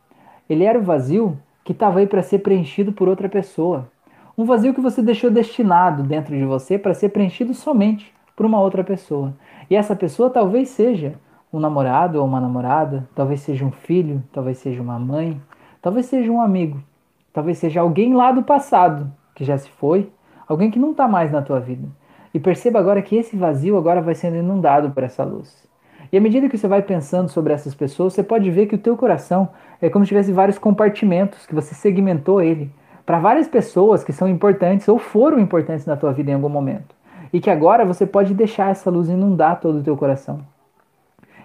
ele 0.50 0.64
era 0.64 0.80
o 0.80 0.84
vazio 0.84 1.38
que 1.66 1.74
estava 1.74 2.00
aí 2.00 2.08
para 2.08 2.24
ser 2.24 2.40
preenchido 2.40 2.94
por 2.94 3.10
outra 3.10 3.28
pessoa. 3.28 3.90
Um 4.38 4.46
vazio 4.46 4.74
que 4.74 4.80
você 4.80 5.02
deixou 5.02 5.30
destinado 5.30 6.04
dentro 6.04 6.34
de 6.38 6.46
você 6.46 6.80
para 6.80 6.94
ser 6.94 7.10
preenchido 7.10 7.54
somente 7.54 8.14
por 8.34 8.46
uma 8.46 8.62
outra 8.62 8.82
pessoa. 8.82 9.34
E 9.70 9.76
essa 9.76 9.94
pessoa 9.94 10.30
talvez 10.30 10.70
seja 10.70 11.16
um 11.54 11.60
namorado 11.60 12.20
ou 12.20 12.26
uma 12.26 12.40
namorada, 12.40 13.08
talvez 13.14 13.42
seja 13.42 13.66
um 13.66 13.72
filho, 13.72 14.24
talvez 14.32 14.58
seja 14.58 14.82
uma 14.82 14.98
mãe, 14.98 15.42
talvez 15.82 16.06
seja 16.06 16.32
um 16.32 16.42
amigo, 16.42 16.82
talvez 17.34 17.58
seja 17.58 17.82
alguém 17.82 18.14
lá 18.14 18.32
do 18.32 18.44
passado 18.44 19.12
que 19.36 19.44
já 19.44 19.58
se 19.58 19.70
foi, 19.70 20.10
alguém 20.48 20.72
que 20.72 20.80
não 20.80 20.92
está 20.92 21.08
mais 21.08 21.32
na 21.32 21.42
tua 21.42 21.60
vida. 21.60 21.88
E 22.34 22.40
perceba 22.40 22.80
agora 22.80 23.02
que 23.02 23.16
esse 23.16 23.36
vazio 23.36 23.78
agora 23.78 24.02
vai 24.02 24.16
sendo 24.16 24.38
inundado 24.38 24.92
por 24.92 25.04
essa 25.04 25.24
luz. 25.24 25.70
E 26.12 26.18
à 26.18 26.22
medida 26.22 26.50
que 26.50 26.58
você 26.58 26.68
vai 26.68 26.82
pensando 26.82 27.30
sobre 27.30 27.54
essas 27.54 27.74
pessoas, 27.74 28.14
você 28.14 28.24
pode 28.24 28.50
ver 28.50 28.68
que 28.68 28.76
o 28.76 28.78
teu 28.78 28.98
coração 28.98 29.50
é 29.82 29.90
como 29.90 30.06
se 30.06 30.10
tivesse 30.10 30.32
vários 30.32 30.58
compartimentos, 30.58 31.46
que 31.46 31.56
você 31.56 31.74
segmentou 31.74 32.42
ele 32.42 32.72
para 33.06 33.20
várias 33.20 33.48
pessoas 33.48 34.04
que 34.04 34.14
são 34.14 34.28
importantes 34.28 34.88
ou 34.88 34.98
foram 34.98 35.40
importantes 35.40 35.86
na 35.86 35.98
tua 35.98 36.14
vida 36.14 36.32
em 36.32 36.34
algum 36.34 36.50
momento. 36.50 36.96
E 37.34 37.40
que 37.40 37.50
agora 37.50 37.86
você 37.86 38.06
pode 38.06 38.34
deixar 38.34 38.72
essa 38.72 38.90
luz 38.90 39.10
inundar 39.10 39.60
todo 39.60 39.80
o 39.80 39.84
teu 39.84 39.96
coração. 39.96 40.42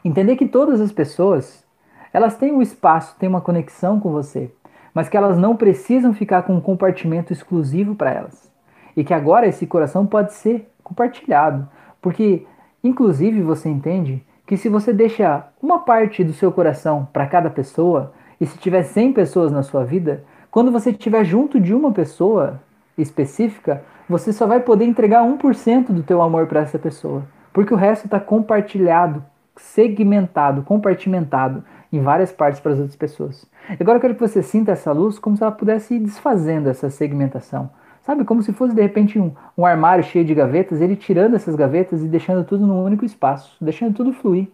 Entender 0.07 0.37
que 0.37 0.47
todas 0.47 0.81
as 0.81 0.93
pessoas, 0.93 1.65
elas 2.13 2.37
têm 2.37 2.53
um 2.53 2.63
espaço, 2.63 3.17
têm 3.19 3.29
uma 3.29 3.41
conexão 3.41 3.99
com 3.99 4.13
você, 4.13 4.53
mas 4.95 5.09
que 5.09 5.17
elas 5.17 5.37
não 5.37 5.57
precisam 5.57 6.15
ficar 6.15 6.43
com 6.43 6.55
um 6.55 6.61
compartimento 6.61 7.33
exclusivo 7.33 7.97
para 7.97 8.13
elas. 8.13 8.49
E 8.97 9.03
que 9.03 9.13
agora 9.13 9.49
esse 9.49 9.67
coração 9.67 10.07
pode 10.07 10.33
ser 10.33 10.71
compartilhado, 10.81 11.69
porque 12.01 12.47
inclusive 12.85 13.43
você 13.43 13.69
entende 13.69 14.25
que 14.47 14.57
se 14.57 14.69
você 14.69 14.93
deixa 14.93 15.49
uma 15.61 15.81
parte 15.81 16.23
do 16.23 16.33
seu 16.33 16.53
coração 16.53 17.09
para 17.13 17.27
cada 17.27 17.51
pessoa, 17.51 18.13
e 18.41 18.47
se 18.47 18.57
tiver 18.59 18.85
100 18.85 19.13
pessoas 19.13 19.51
na 19.51 19.65
sua 19.65 19.85
vida, 19.85 20.23
quando 20.53 20.71
você 20.71 20.91
estiver 20.91 21.25
junto 21.25 21.59
de 21.59 21.75
uma 21.75 21.91
pessoa 21.91 22.61
específica, 22.97 23.83
você 24.09 24.33
só 24.33 24.47
vai 24.47 24.61
poder 24.61 24.85
entregar 24.85 25.25
1% 25.25 25.87
do 25.87 26.05
teu 26.05 26.23
amor 26.23 26.47
para 26.47 26.61
essa 26.61 26.79
pessoa, 26.79 27.25
porque 27.53 27.75
o 27.75 27.77
resto 27.77 28.05
está 28.05 28.21
compartilhado, 28.21 29.21
segmentado, 29.57 30.63
compartimentado 30.63 31.65
em 31.93 32.01
várias 32.01 32.33
partes 32.33 32.61
para 32.61 32.73
as 32.73 32.79
outras 32.79 32.97
pessoas. 32.97 33.47
Agora 33.81 33.97
eu 33.97 34.01
quero 34.01 34.15
que 34.15 34.21
você 34.21 34.43
sinta 34.43 34.73
essa 34.73 34.93
luz 34.93 35.19
como 35.19 35.37
se 35.37 35.43
ela 35.43 35.53
pudesse 35.53 35.95
ir 35.95 36.01
desfazendo 36.01 36.69
essa 36.69 36.91
segmentação. 36.91 37.71
Sabe, 38.03 38.25
como 38.25 38.41
se 38.41 38.53
fosse 38.53 38.73
de 38.73 38.81
repente 38.81 39.19
um, 39.19 39.33
um 39.59 39.67
armário 39.67 40.05
cheio 40.05 40.25
de 40.25 40.33
gavetas, 40.33 40.81
ele 40.81 40.95
tirando 40.95 41.35
essas 41.35 41.57
gavetas 41.57 42.03
e 42.03 42.07
deixando 42.07 42.45
tudo 42.45 42.65
num 42.65 42.85
único 42.85 43.05
espaço, 43.05 43.57
deixando 43.61 43.95
tudo 43.95 44.13
fluir. 44.13 44.49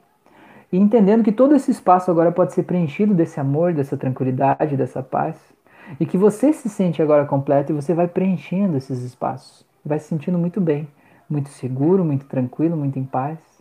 E 0.73 0.79
entendendo 0.79 1.23
que 1.23 1.31
todo 1.31 1.55
esse 1.55 1.71
espaço 1.71 2.11
agora 2.11 2.33
pode 2.33 2.55
ser 2.55 2.63
preenchido 2.63 3.13
desse 3.13 3.39
amor, 3.39 3.75
dessa 3.75 3.95
tranquilidade, 3.95 4.75
dessa 4.75 5.03
paz. 5.03 5.37
E 6.01 6.07
que 6.07 6.17
você 6.17 6.51
se 6.55 6.71
sente 6.71 7.03
agora 7.03 7.27
completo 7.27 7.73
e 7.73 7.75
você 7.75 7.93
vai 7.93 8.09
preenchendo 8.09 8.79
esses 8.79 9.03
espaços. 9.03 9.67
Vai 9.85 9.99
se 9.99 10.09
sentindo 10.09 10.39
muito 10.39 10.59
bem, 10.59 10.89
muito 11.29 11.51
seguro, 11.51 12.03
muito 12.03 12.25
tranquilo, 12.25 12.75
muito 12.75 12.99
em 12.99 13.05
paz. 13.05 13.52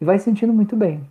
E 0.00 0.04
vai 0.04 0.18
se 0.18 0.24
sentindo 0.24 0.52
muito 0.52 0.76
bem. 0.76 1.02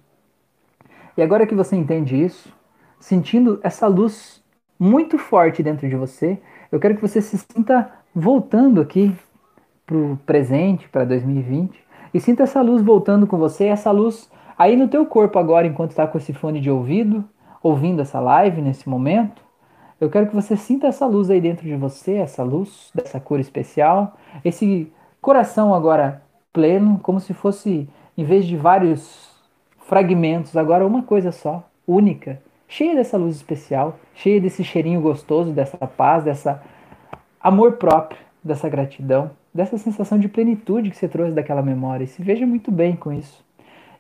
E 1.16 1.22
agora 1.22 1.46
que 1.46 1.56
você 1.56 1.76
entende 1.76 2.22
isso, 2.22 2.52
sentindo 3.00 3.60
essa 3.62 3.88
luz 3.88 4.44
muito 4.80 5.18
forte 5.18 5.62
dentro 5.62 5.88
de 5.88 5.96
você, 5.96 6.40
eu 6.72 6.80
quero 6.80 6.96
que 6.96 7.02
você 7.02 7.22
se 7.22 7.38
sinta 7.38 7.92
voltando 8.16 8.80
aqui 8.82 9.16
para 9.86 9.98
o 9.98 10.18
presente, 10.26 10.88
para 10.88 11.04
2020, 11.04 11.84
e 12.14 12.20
sinta 12.20 12.44
essa 12.44 12.62
luz 12.62 12.82
voltando 12.82 13.28
com 13.28 13.38
você, 13.38 13.66
essa 13.66 13.92
luz 13.92 14.30
aí 14.58 14.76
no 14.76 14.88
teu 14.88 15.06
corpo 15.06 15.38
agora, 15.40 15.68
enquanto 15.68 15.92
está 15.92 16.08
com 16.08 16.18
esse 16.18 16.34
fone 16.34 16.60
de 16.60 16.70
ouvido, 16.70 17.24
ouvindo 17.62 18.02
essa 18.02 18.20
live 18.20 18.62
nesse 18.62 18.88
momento. 18.88 19.42
Eu 20.00 20.10
quero 20.10 20.28
que 20.28 20.36
você 20.36 20.56
sinta 20.56 20.88
essa 20.88 21.06
luz 21.06 21.30
aí 21.30 21.42
dentro 21.42 21.66
de 21.66 21.76
você, 21.76 22.16
essa 22.16 22.44
luz 22.44 22.92
dessa 22.96 23.20
cor 23.20 23.40
especial, 23.40 24.18
esse 24.46 24.92
coração 25.22 25.74
agora 25.74 26.24
pleno, 26.54 27.00
como 27.04 27.20
se 27.20 27.34
fosse, 27.34 27.90
em 28.20 28.24
vez 28.26 28.46
de 28.46 28.58
vários 28.58 29.30
fragmentos, 29.88 30.58
agora 30.58 30.86
uma 30.86 31.04
coisa 31.04 31.32
só, 31.32 31.66
única, 31.88 32.42
cheia 32.68 32.94
dessa 32.94 33.16
luz 33.16 33.38
especial, 33.38 33.98
cheia 34.14 34.42
desse 34.42 34.62
cheirinho 34.62 35.00
gostoso, 35.00 35.54
dessa 35.54 35.78
paz, 35.88 36.26
dessa 36.26 36.62
amor 37.40 37.78
próprio, 37.78 38.20
dessa 38.44 38.68
gratidão, 38.68 39.32
dessa 39.54 39.78
sensação 39.78 40.20
de 40.20 40.28
plenitude 40.28 40.90
que 40.90 40.98
você 40.98 41.08
trouxe 41.08 41.34
daquela 41.34 41.62
memória. 41.62 42.04
E 42.04 42.08
se 42.08 42.22
veja 42.22 42.46
muito 42.46 42.70
bem 42.70 42.94
com 42.94 43.14
isso. 43.14 43.42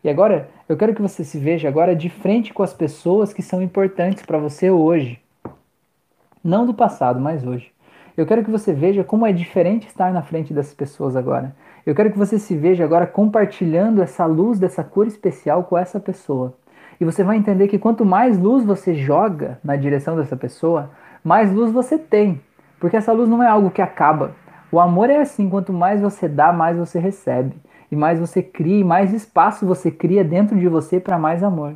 E 0.03 0.09
agora, 0.09 0.49
eu 0.67 0.75
quero 0.75 0.93
que 0.93 1.01
você 1.01 1.23
se 1.23 1.39
veja 1.39 1.69
agora 1.69 1.95
de 1.95 2.09
frente 2.09 2.53
com 2.53 2.61
as 2.61 2.73
pessoas 2.73 3.31
que 3.31 3.41
são 3.41 3.61
importantes 3.61 4.25
para 4.25 4.37
você 4.37 4.69
hoje. 4.69 5.17
Não 6.43 6.65
do 6.65 6.73
passado, 6.73 7.21
mas 7.21 7.47
hoje. 7.47 7.71
Eu 8.17 8.25
quero 8.25 8.43
que 8.43 8.51
você 8.51 8.73
veja 8.73 9.01
como 9.01 9.25
é 9.25 9.31
diferente 9.31 9.87
estar 9.87 10.11
na 10.11 10.21
frente 10.21 10.53
dessas 10.53 10.73
pessoas 10.73 11.15
agora. 11.15 11.55
Eu 11.85 11.95
quero 11.95 12.11
que 12.11 12.17
você 12.17 12.37
se 12.37 12.55
veja 12.55 12.83
agora 12.83 13.07
compartilhando 13.07 14.01
essa 14.01 14.25
luz 14.25 14.59
dessa 14.59 14.83
cor 14.83 15.07
especial 15.07 15.63
com 15.63 15.77
essa 15.77 15.99
pessoa. 15.99 16.53
E 16.99 17.05
você 17.05 17.23
vai 17.23 17.37
entender 17.37 17.67
que 17.67 17.79
quanto 17.79 18.05
mais 18.05 18.37
luz 18.37 18.65
você 18.65 18.93
joga 18.93 19.57
na 19.63 19.75
direção 19.75 20.17
dessa 20.17 20.35
pessoa, 20.35 20.91
mais 21.23 21.51
luz 21.51 21.71
você 21.71 21.97
tem. 21.97 22.41
Porque 22.79 22.97
essa 22.97 23.13
luz 23.13 23.29
não 23.29 23.41
é 23.41 23.47
algo 23.47 23.71
que 23.71 23.81
acaba. 23.81 24.31
O 24.71 24.79
amor 24.79 25.09
é 25.09 25.17
assim: 25.17 25.49
quanto 25.49 25.71
mais 25.71 26.01
você 26.01 26.27
dá, 26.27 26.51
mais 26.51 26.77
você 26.77 26.99
recebe. 26.99 27.55
E 27.91 27.95
mais 27.95 28.19
você 28.19 28.43
cria, 28.43 28.79
e 28.79 28.83
mais 28.83 29.13
espaço 29.13 29.65
você 29.65 29.89
cria 29.89 30.23
dentro 30.23 30.57
de 30.57 30.67
você 30.67 30.99
para 30.99 31.17
mais 31.17 31.43
amor. 31.43 31.75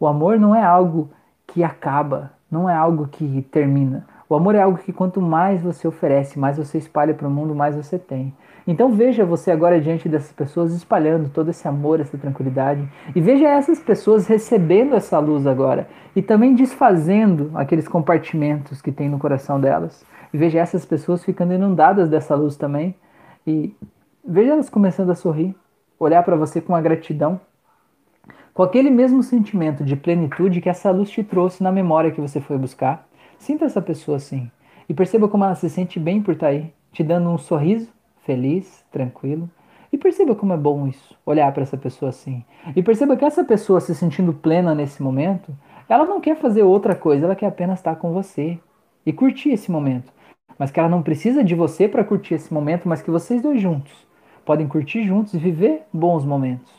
O 0.00 0.06
amor 0.06 0.38
não 0.38 0.54
é 0.54 0.62
algo 0.64 1.10
que 1.46 1.62
acaba, 1.62 2.32
não 2.50 2.68
é 2.68 2.74
algo 2.74 3.08
que 3.08 3.42
termina. 3.50 4.06
O 4.28 4.34
amor 4.34 4.54
é 4.54 4.62
algo 4.62 4.78
que 4.78 4.92
quanto 4.92 5.20
mais 5.20 5.60
você 5.60 5.86
oferece, 5.86 6.38
mais 6.38 6.56
você 6.56 6.78
espalha 6.78 7.12
para 7.12 7.28
o 7.28 7.30
mundo, 7.30 7.54
mais 7.54 7.76
você 7.76 7.98
tem. 7.98 8.34
Então 8.66 8.92
veja 8.92 9.26
você 9.26 9.50
agora 9.50 9.78
diante 9.78 10.08
dessas 10.08 10.32
pessoas 10.32 10.72
espalhando 10.72 11.28
todo 11.28 11.50
esse 11.50 11.68
amor, 11.68 12.00
essa 12.00 12.16
tranquilidade. 12.16 12.88
E 13.14 13.20
veja 13.20 13.46
essas 13.46 13.78
pessoas 13.78 14.26
recebendo 14.26 14.94
essa 14.94 15.18
luz 15.18 15.46
agora. 15.46 15.86
E 16.16 16.22
também 16.22 16.54
desfazendo 16.54 17.50
aqueles 17.54 17.86
compartimentos 17.86 18.80
que 18.80 18.90
tem 18.90 19.08
no 19.08 19.18
coração 19.18 19.60
delas. 19.60 20.04
E 20.32 20.38
veja 20.38 20.60
essas 20.60 20.86
pessoas 20.86 21.22
ficando 21.22 21.52
inundadas 21.52 22.08
dessa 22.08 22.34
luz 22.34 22.56
também. 22.56 22.94
E 23.46 23.74
veja 24.26 24.52
elas 24.52 24.70
começando 24.70 25.10
a 25.10 25.14
sorrir, 25.14 25.54
olhar 25.98 26.22
para 26.22 26.36
você 26.36 26.58
com 26.58 26.74
a 26.74 26.80
gratidão. 26.80 27.38
Com 28.54 28.62
aquele 28.62 28.88
mesmo 28.88 29.22
sentimento 29.22 29.84
de 29.84 29.94
plenitude 29.94 30.62
que 30.62 30.70
essa 30.70 30.90
luz 30.90 31.10
te 31.10 31.22
trouxe 31.22 31.62
na 31.62 31.70
memória 31.70 32.10
que 32.10 32.20
você 32.20 32.40
foi 32.40 32.56
buscar. 32.56 33.06
Sinta 33.36 33.66
essa 33.66 33.82
pessoa 33.82 34.16
assim. 34.16 34.50
E 34.88 34.94
perceba 34.94 35.28
como 35.28 35.44
ela 35.44 35.54
se 35.54 35.68
sente 35.68 36.00
bem 36.00 36.22
por 36.22 36.32
estar 36.32 36.46
tá 36.46 36.52
aí, 36.52 36.72
te 36.92 37.02
dando 37.02 37.28
um 37.28 37.36
sorriso 37.36 37.93
feliz, 38.24 38.84
tranquilo. 38.90 39.48
E 39.92 39.96
perceba 39.96 40.34
como 40.34 40.52
é 40.52 40.56
bom 40.56 40.88
isso, 40.88 41.16
olhar 41.24 41.52
para 41.52 41.62
essa 41.62 41.76
pessoa 41.76 42.08
assim. 42.08 42.44
E 42.74 42.82
perceba 42.82 43.16
que 43.16 43.24
essa 43.24 43.44
pessoa 43.44 43.80
se 43.80 43.94
sentindo 43.94 44.32
plena 44.32 44.74
nesse 44.74 45.02
momento, 45.02 45.56
ela 45.88 46.04
não 46.04 46.20
quer 46.20 46.36
fazer 46.36 46.64
outra 46.64 46.94
coisa, 46.94 47.26
ela 47.26 47.36
quer 47.36 47.46
apenas 47.46 47.78
estar 47.78 47.96
com 47.96 48.12
você 48.12 48.58
e 49.06 49.12
curtir 49.12 49.50
esse 49.50 49.70
momento. 49.70 50.12
Mas 50.58 50.70
que 50.70 50.80
ela 50.80 50.88
não 50.88 51.02
precisa 51.02 51.44
de 51.44 51.54
você 51.54 51.88
para 51.88 52.04
curtir 52.04 52.34
esse 52.34 52.52
momento, 52.52 52.88
mas 52.88 53.02
que 53.02 53.10
vocês 53.10 53.40
dois 53.40 53.60
juntos 53.60 54.04
podem 54.44 54.68
curtir 54.68 55.04
juntos 55.04 55.34
e 55.34 55.38
viver 55.38 55.84
bons 55.92 56.24
momentos. 56.24 56.72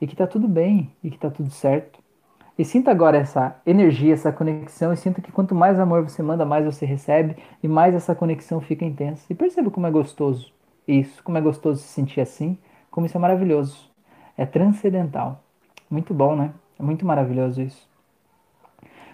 E 0.00 0.06
que 0.06 0.16
tá 0.16 0.26
tudo 0.26 0.48
bem, 0.48 0.90
e 1.02 1.10
que 1.10 1.18
tá 1.18 1.30
tudo 1.30 1.50
certo. 1.50 2.01
E 2.58 2.64
sinta 2.64 2.90
agora 2.90 3.16
essa 3.16 3.56
energia, 3.64 4.12
essa 4.12 4.30
conexão, 4.30 4.92
e 4.92 4.96
sinta 4.96 5.22
que 5.22 5.32
quanto 5.32 5.54
mais 5.54 5.80
amor 5.80 6.02
você 6.02 6.22
manda, 6.22 6.44
mais 6.44 6.64
você 6.64 6.84
recebe, 6.84 7.36
e 7.62 7.68
mais 7.68 7.94
essa 7.94 8.14
conexão 8.14 8.60
fica 8.60 8.84
intensa. 8.84 9.24
E 9.30 9.34
perceba 9.34 9.70
como 9.70 9.86
é 9.86 9.90
gostoso 9.90 10.52
isso, 10.86 11.22
como 11.22 11.38
é 11.38 11.40
gostoso 11.40 11.80
se 11.80 11.88
sentir 11.88 12.20
assim, 12.20 12.58
como 12.90 13.06
isso 13.06 13.16
é 13.16 13.20
maravilhoso. 13.20 13.90
É 14.36 14.44
transcendental. 14.44 15.42
Muito 15.90 16.12
bom, 16.12 16.36
né? 16.36 16.52
É 16.78 16.82
muito 16.82 17.06
maravilhoso 17.06 17.62
isso. 17.62 17.88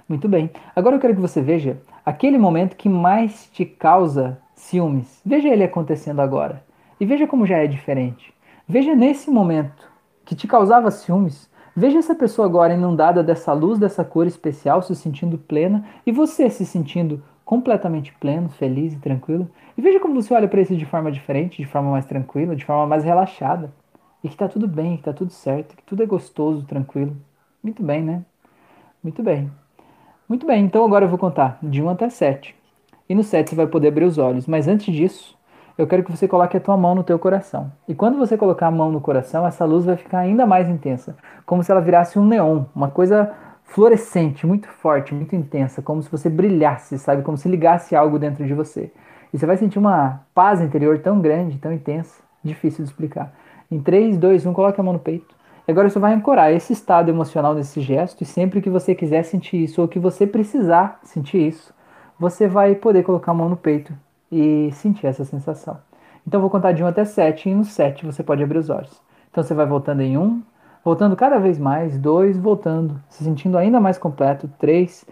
Muito 0.09 0.29
bem. 0.29 0.51
Agora 0.75 0.97
eu 0.97 1.01
quero 1.01 1.15
que 1.15 1.21
você 1.21 1.43
veja 1.43 1.79
aquele 2.05 2.39
momento 2.39 2.77
que 2.77 2.89
mais 2.89 3.49
te 3.53 3.65
causa 3.65 4.39
ciúmes. 4.55 5.21
Veja 5.25 5.49
ele 5.49 5.63
acontecendo 5.63 6.21
agora. 6.21 6.65
E 6.99 7.05
veja 7.05 7.27
como 7.27 7.47
já 7.47 7.59
é 7.59 7.67
diferente. 7.67 8.35
Veja 8.67 8.95
nesse 8.95 9.31
momento 9.31 9.91
que 10.25 10.35
te 10.35 10.47
causava 10.47 10.91
ciúmes, 10.91 11.51
Veja 11.79 12.01
essa 12.01 12.13
pessoa 12.13 12.45
agora 12.45 12.75
inundada 12.75 13.23
dessa 13.23 13.53
luz, 13.53 13.79
dessa 13.79 14.05
cor 14.05 14.27
especial, 14.27 14.83
se 14.83 14.97
sentindo 14.97 15.39
plena, 15.39 15.87
e 16.05 16.11
você 16.11 16.51
se 16.51 16.67
sentindo 16.67 17.23
completamente 17.45 18.13
pleno, 18.15 18.49
feliz 18.49 18.95
e 18.95 18.99
tranquilo. 18.99 19.49
E 19.77 19.81
veja 19.81 20.01
como 20.01 20.21
você 20.21 20.35
olha 20.35 20.49
para 20.49 20.61
isso 20.61 20.75
de 20.75 20.85
forma 20.85 21.13
diferente, 21.13 21.63
de 21.63 21.69
forma 21.69 21.93
mais 21.93 22.05
tranquila, 22.05 22.57
de 22.57 22.65
forma 22.65 22.85
mais 22.85 23.05
relaxada. 23.05 23.73
E 24.25 24.29
que 24.29 24.37
tá 24.37 24.49
tudo 24.49 24.67
bem, 24.67 24.97
que 24.97 25.05
tá 25.05 25.13
tudo 25.13 25.31
certo, 25.31 25.77
que 25.77 25.83
tudo 25.85 26.03
é 26.03 26.07
gostoso, 26.07 26.67
tranquilo. 26.67 27.17
Muito 27.63 27.81
bem, 27.81 28.03
né? 28.03 28.25
Muito 29.01 29.23
bem. 29.23 29.49
Muito 30.29 30.45
bem, 30.49 30.65
então 30.65 30.85
agora 30.85 31.05
eu 31.05 31.09
vou 31.09 31.17
contar 31.17 31.61
de 31.63 31.81
1 31.81 31.91
até 31.91 32.11
7. 32.11 32.57
E 33.09 33.15
no 33.15 33.23
7 33.23 33.51
você 33.51 33.55
vai 33.55 33.69
poder 33.69 33.87
abrir 33.87 34.05
os 34.05 34.19
olhos, 34.19 34.49
mas 34.49 34.67
antes 34.67 34.93
disso, 34.93 35.38
eu 35.79 35.87
quero 35.87 36.03
que 36.03 36.11
você 36.11 36.27
coloque 36.27 36.57
a 36.57 36.61
tua 36.61 36.77
mão 36.77 36.93
no 36.93 37.05
teu 37.05 37.17
coração. 37.21 37.71
E 37.87 37.95
quando 37.95 38.19
você 38.19 38.37
colocar 38.37 38.67
a 38.67 38.71
mão 38.71 38.91
no 38.91 39.01
coração, 39.01 39.47
essa 39.47 39.65
luz 39.65 39.85
vai 39.85 39.97
ficar 39.97 40.19
ainda 40.19 40.45
mais 40.45 40.69
intensa, 40.69 41.17
como 41.47 41.63
se 41.63 41.71
ela 41.71 41.81
virasse 41.81 42.19
um 42.19 42.27
neon, 42.27 42.65
uma 42.75 42.91
coisa 42.91 43.33
fluorescente, 43.63 44.45
muito 44.45 44.67
forte, 44.67 45.15
muito 45.15 45.37
intensa, 45.37 45.81
como 45.81 46.03
se 46.03 46.11
você 46.11 46.29
brilhasse, 46.29 46.99
sabe? 46.99 47.23
Como 47.23 47.37
se 47.37 47.49
ligasse 47.49 47.95
algo 47.95 48.19
dentro 48.19 48.45
de 48.45 48.55
você. 48.55 48.91
E 49.33 49.39
você 49.39 49.47
vai 49.47 49.57
sentir 49.57 49.79
uma 49.79 50.23
paz 50.35 50.61
interior 50.61 50.99
tão 50.99 51.21
grande, 51.21 51.59
tão 51.59 51.73
intensa, 51.73 52.21
difícil 52.43 52.85
de 52.85 52.91
explicar. 52.91 53.33
Em 53.71 53.79
3, 53.79 54.19
2, 54.19 54.47
1, 54.47 54.53
coloque 54.53 54.81
a 54.81 54.83
mão 54.83 54.95
no 54.95 54.99
peito. 54.99 55.33
E 55.69 55.71
agora 55.71 55.89
você 55.89 56.01
vai 56.01 56.13
ancorar 56.13 56.51
esse 56.51 56.73
estado 56.73 57.09
emocional 57.09 57.55
nesse 57.55 57.81
gesto, 57.81 58.23
e 58.23 58.27
sempre 58.27 58.61
que 58.61 58.71
você 58.71 58.97
quiser 58.97 59.23
sentir 59.23 59.63
isso, 59.63 59.81
ou 59.81 59.87
que 59.87 60.01
você 60.01 60.27
precisar 60.27 60.99
sentir 61.05 61.47
isso, 61.47 61.73
você 62.19 62.49
vai 62.49 62.75
poder 62.75 63.05
colocar 63.05 63.31
a 63.31 63.35
mão 63.35 63.49
no 63.49 63.57
peito 63.57 63.93
e 64.31 64.71
sentir 64.73 65.07
essa 65.07 65.25
sensação. 65.25 65.79
Então 66.27 66.41
vou 66.41 66.51
contar 66.51 66.73
de 66.73 66.83
1 66.83 66.87
até 66.87 67.05
7 67.05 67.49
e 67.49 67.55
no 67.55 67.65
7 67.65 68.05
você 68.05 68.23
pode 68.23 68.43
abrir 68.43 68.59
os 68.59 68.69
olhos. 68.69 69.01
Então 69.31 69.43
você 69.43 69.55
vai 69.55 69.67
voltando 69.67 70.01
em 70.03 70.19
1, 70.19 70.43
voltando 70.85 71.17
cada 71.17 71.39
vez 71.39 71.59
mais, 71.59 71.99
2, 71.99 72.39
voltando, 72.39 73.01
se 73.09 73.25
sentindo 73.25 73.57
ainda 73.57 73.81
mais 73.81 73.99
completo, 73.99 74.49
3, 74.59 75.07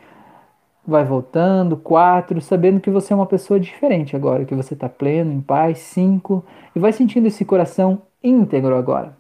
vai 0.87 1.05
voltando, 1.05 1.77
4, 1.77 2.41
sabendo 2.41 2.81
que 2.81 2.91
você 2.91 3.13
é 3.13 3.17
uma 3.17 3.27
pessoa 3.27 3.59
diferente 3.59 4.15
agora, 4.15 4.45
que 4.45 4.55
você 4.55 4.75
está 4.75 4.89
pleno, 4.89 5.33
em 5.33 5.41
paz, 5.41 5.79
5, 5.79 6.45
e 6.75 6.79
vai 6.79 6.93
sentindo 6.93 7.27
esse 7.27 7.45
coração 7.45 8.03
íntegro 8.23 8.77
agora. 8.77 9.17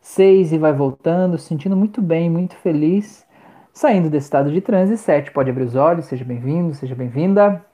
6 0.00 0.52
e 0.52 0.58
vai 0.58 0.72
voltando, 0.72 1.38
sentindo 1.38 1.76
muito 1.76 2.00
bem, 2.00 2.30
muito 2.30 2.56
feliz, 2.56 3.26
saindo 3.72 4.08
desse 4.08 4.26
estado 4.26 4.50
de 4.52 4.60
transe. 4.60 4.96
7, 4.96 5.32
pode 5.32 5.50
abrir 5.50 5.64
os 5.64 5.74
olhos, 5.74 6.06
seja 6.06 6.24
bem-vindo, 6.24 6.74
seja 6.74 6.94
bem-vinda. 6.94 7.64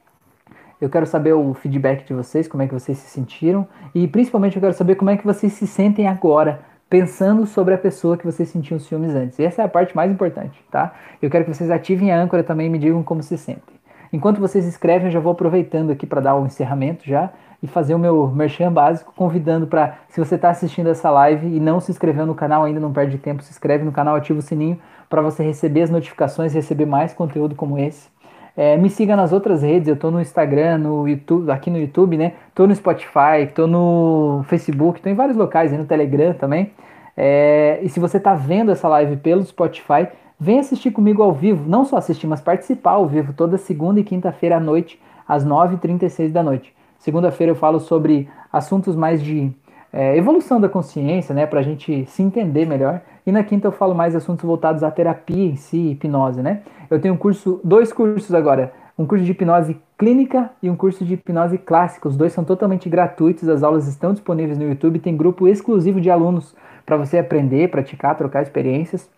Eu 0.81 0.89
quero 0.89 1.07
saber 1.07 1.35
o 1.35 1.53
feedback 1.53 2.07
de 2.07 2.15
vocês, 2.15 2.49
como 2.49 2.63
é 2.63 2.67
que 2.67 2.73
vocês 2.73 2.97
se 2.97 3.11
sentiram 3.11 3.69
e 3.95 4.09
principalmente 4.09 4.57
eu 4.57 4.63
quero 4.63 4.73
saber 4.73 4.95
como 4.95 5.11
é 5.11 5.17
que 5.17 5.27
vocês 5.27 5.53
se 5.53 5.67
sentem 5.67 6.09
agora, 6.09 6.61
pensando 6.89 7.45
sobre 7.45 7.75
a 7.75 7.79
pessoa 7.79 8.17
que 8.17 8.25
vocês 8.25 8.49
sentiam 8.49 8.81
ciúmes 8.81 9.15
antes. 9.15 9.39
E 9.39 9.45
essa 9.45 9.61
é 9.61 9.65
a 9.67 9.69
parte 9.69 9.95
mais 9.95 10.11
importante, 10.11 10.59
tá? 10.71 10.95
Eu 11.21 11.29
quero 11.29 11.45
que 11.45 11.53
vocês 11.53 11.71
ativem 11.71 12.11
a 12.11 12.19
âncora 12.19 12.43
também 12.43 12.67
e 12.67 12.71
me 12.71 12.79
digam 12.79 13.03
como 13.03 13.23
se 13.23 13.37
sentem. 13.37 13.79
Enquanto 14.11 14.41
vocês 14.41 14.67
escrevem, 14.67 15.09
eu 15.09 15.13
já 15.13 15.21
vou 15.21 15.33
aproveitando 15.33 15.93
aqui 15.93 16.07
para 16.07 16.21
dar 16.21 16.35
o 16.35 16.43
um 16.43 16.47
encerramento 16.47 17.05
já 17.07 17.31
e 17.63 17.67
fazer 17.67 17.95
o 17.95 17.99
meu 17.99 18.29
merchan 18.29 18.73
básico, 18.73 19.13
convidando 19.15 19.67
para, 19.67 19.99
se 20.09 20.19
você 20.19 20.35
está 20.35 20.49
assistindo 20.49 20.89
essa 20.89 21.11
live 21.11 21.47
e 21.47 21.61
não 21.61 21.79
se 21.79 21.93
inscreveu 21.93 22.25
no 22.25 22.35
canal 22.35 22.65
ainda, 22.65 22.81
não 22.81 22.93
perde 22.93 23.19
tempo, 23.19 23.43
se 23.43 23.51
inscreve 23.51 23.85
no 23.85 23.93
canal, 23.93 24.17
ativa 24.17 24.39
o 24.39 24.43
sininho 24.43 24.79
para 25.11 25.21
você 25.21 25.43
receber 25.43 25.83
as 25.83 25.91
notificações, 25.91 26.55
receber 26.55 26.87
mais 26.87 27.13
conteúdo 27.13 27.55
como 27.55 27.79
esse. 27.79 28.09
É, 28.57 28.77
me 28.77 28.91
siga 28.91 29.17
nas 29.17 29.33
outras 29.33 29.63
redes, 29.63 29.89
eu 29.89 29.97
tô 29.97 30.11
no 30.11 30.21
Instagram, 30.21 30.79
no 30.79 31.09
YouTube, 31.09 31.51
aqui 31.51 31.71
no 31.71 31.79
YouTube, 31.79 32.17
né? 32.17 32.33
Tô 32.55 32.67
no 32.67 32.75
Spotify, 32.75 33.47
tô 33.55 33.67
no 33.67 34.45
Facebook, 34.49 35.01
tô 35.01 35.09
em 35.09 35.15
vários 35.15 35.37
locais, 35.37 35.73
no 35.73 35.85
Telegram 35.85 36.35
também. 36.35 36.73
É, 37.17 37.79
e 37.83 37.89
se 37.89 38.01
você 38.01 38.19
tá 38.19 38.35
vendo 38.35 38.73
essa 38.73 38.89
live 38.89 39.17
pelo 39.17 39.43
Spotify, 39.45 40.09
vem 40.39 40.59
assistir 40.59 40.91
comigo 40.91 41.23
ao 41.23 41.33
vivo, 41.33 41.69
não 41.69 41.85
só 41.85 41.97
assistir, 41.97 42.27
mas 42.27 42.41
participar 42.41 42.93
ao 42.93 43.07
vivo 43.07 43.33
toda 43.33 43.59
segunda 43.59 44.01
e 44.01 44.05
quinta-feira 44.05 44.57
à 44.57 44.61
noite, 44.61 45.01
às 45.29 45.45
9h36 45.45 46.33
da 46.33 46.43
noite. 46.43 46.75
Segunda-feira 46.99 47.53
eu 47.53 47.57
falo 47.57 47.79
sobre 47.79 48.29
assuntos 48.53 48.97
mais 48.97 49.23
de 49.23 49.53
é, 49.93 50.17
evolução 50.17 50.61
da 50.61 50.69
consciência, 50.69 51.35
né, 51.35 51.47
para 51.47 51.61
a 51.61 51.63
gente 51.63 52.05
se 52.07 52.23
entender 52.23 52.67
melhor. 52.67 53.01
E 53.27 53.33
na 53.33 53.45
quinta 53.45 53.69
eu 53.69 53.73
falo 53.73 53.95
mais 53.95 54.17
assuntos 54.17 54.45
voltados 54.45 54.83
à 54.83 54.91
terapia 54.91 55.51
em 55.51 55.57
si, 55.57 55.91
hipnose, 55.93 56.43
né? 56.43 56.63
Eu 56.91 57.01
tenho 57.01 57.15
um 57.15 57.17
curso, 57.17 57.61
dois 57.63 57.93
cursos 57.93 58.35
agora, 58.35 58.73
um 58.99 59.07
curso 59.07 59.25
de 59.25 59.33
hipnose 59.33 59.77
clínica 59.97 60.51
e 60.63 60.69
um 60.71 60.77
curso 60.77 61.05
de 61.05 61.15
hipnose 61.15 61.59
clássica. 61.59 62.09
Os 62.09 62.17
dois 62.17 62.33
são 62.33 62.45
totalmente 62.45 62.89
gratuitos, 62.89 63.49
as 63.49 63.63
aulas 63.63 63.87
estão 63.87 64.13
disponíveis 64.13 64.59
no 64.59 64.69
YouTube, 64.69 64.99
tem 64.99 65.17
grupo 65.17 65.47
exclusivo 65.47 66.01
de 66.01 66.11
alunos 66.11 66.55
para 66.85 66.97
você 66.97 67.19
aprender, 67.19 67.71
praticar, 67.71 68.17
trocar 68.17 68.43
experiências. 68.43 69.09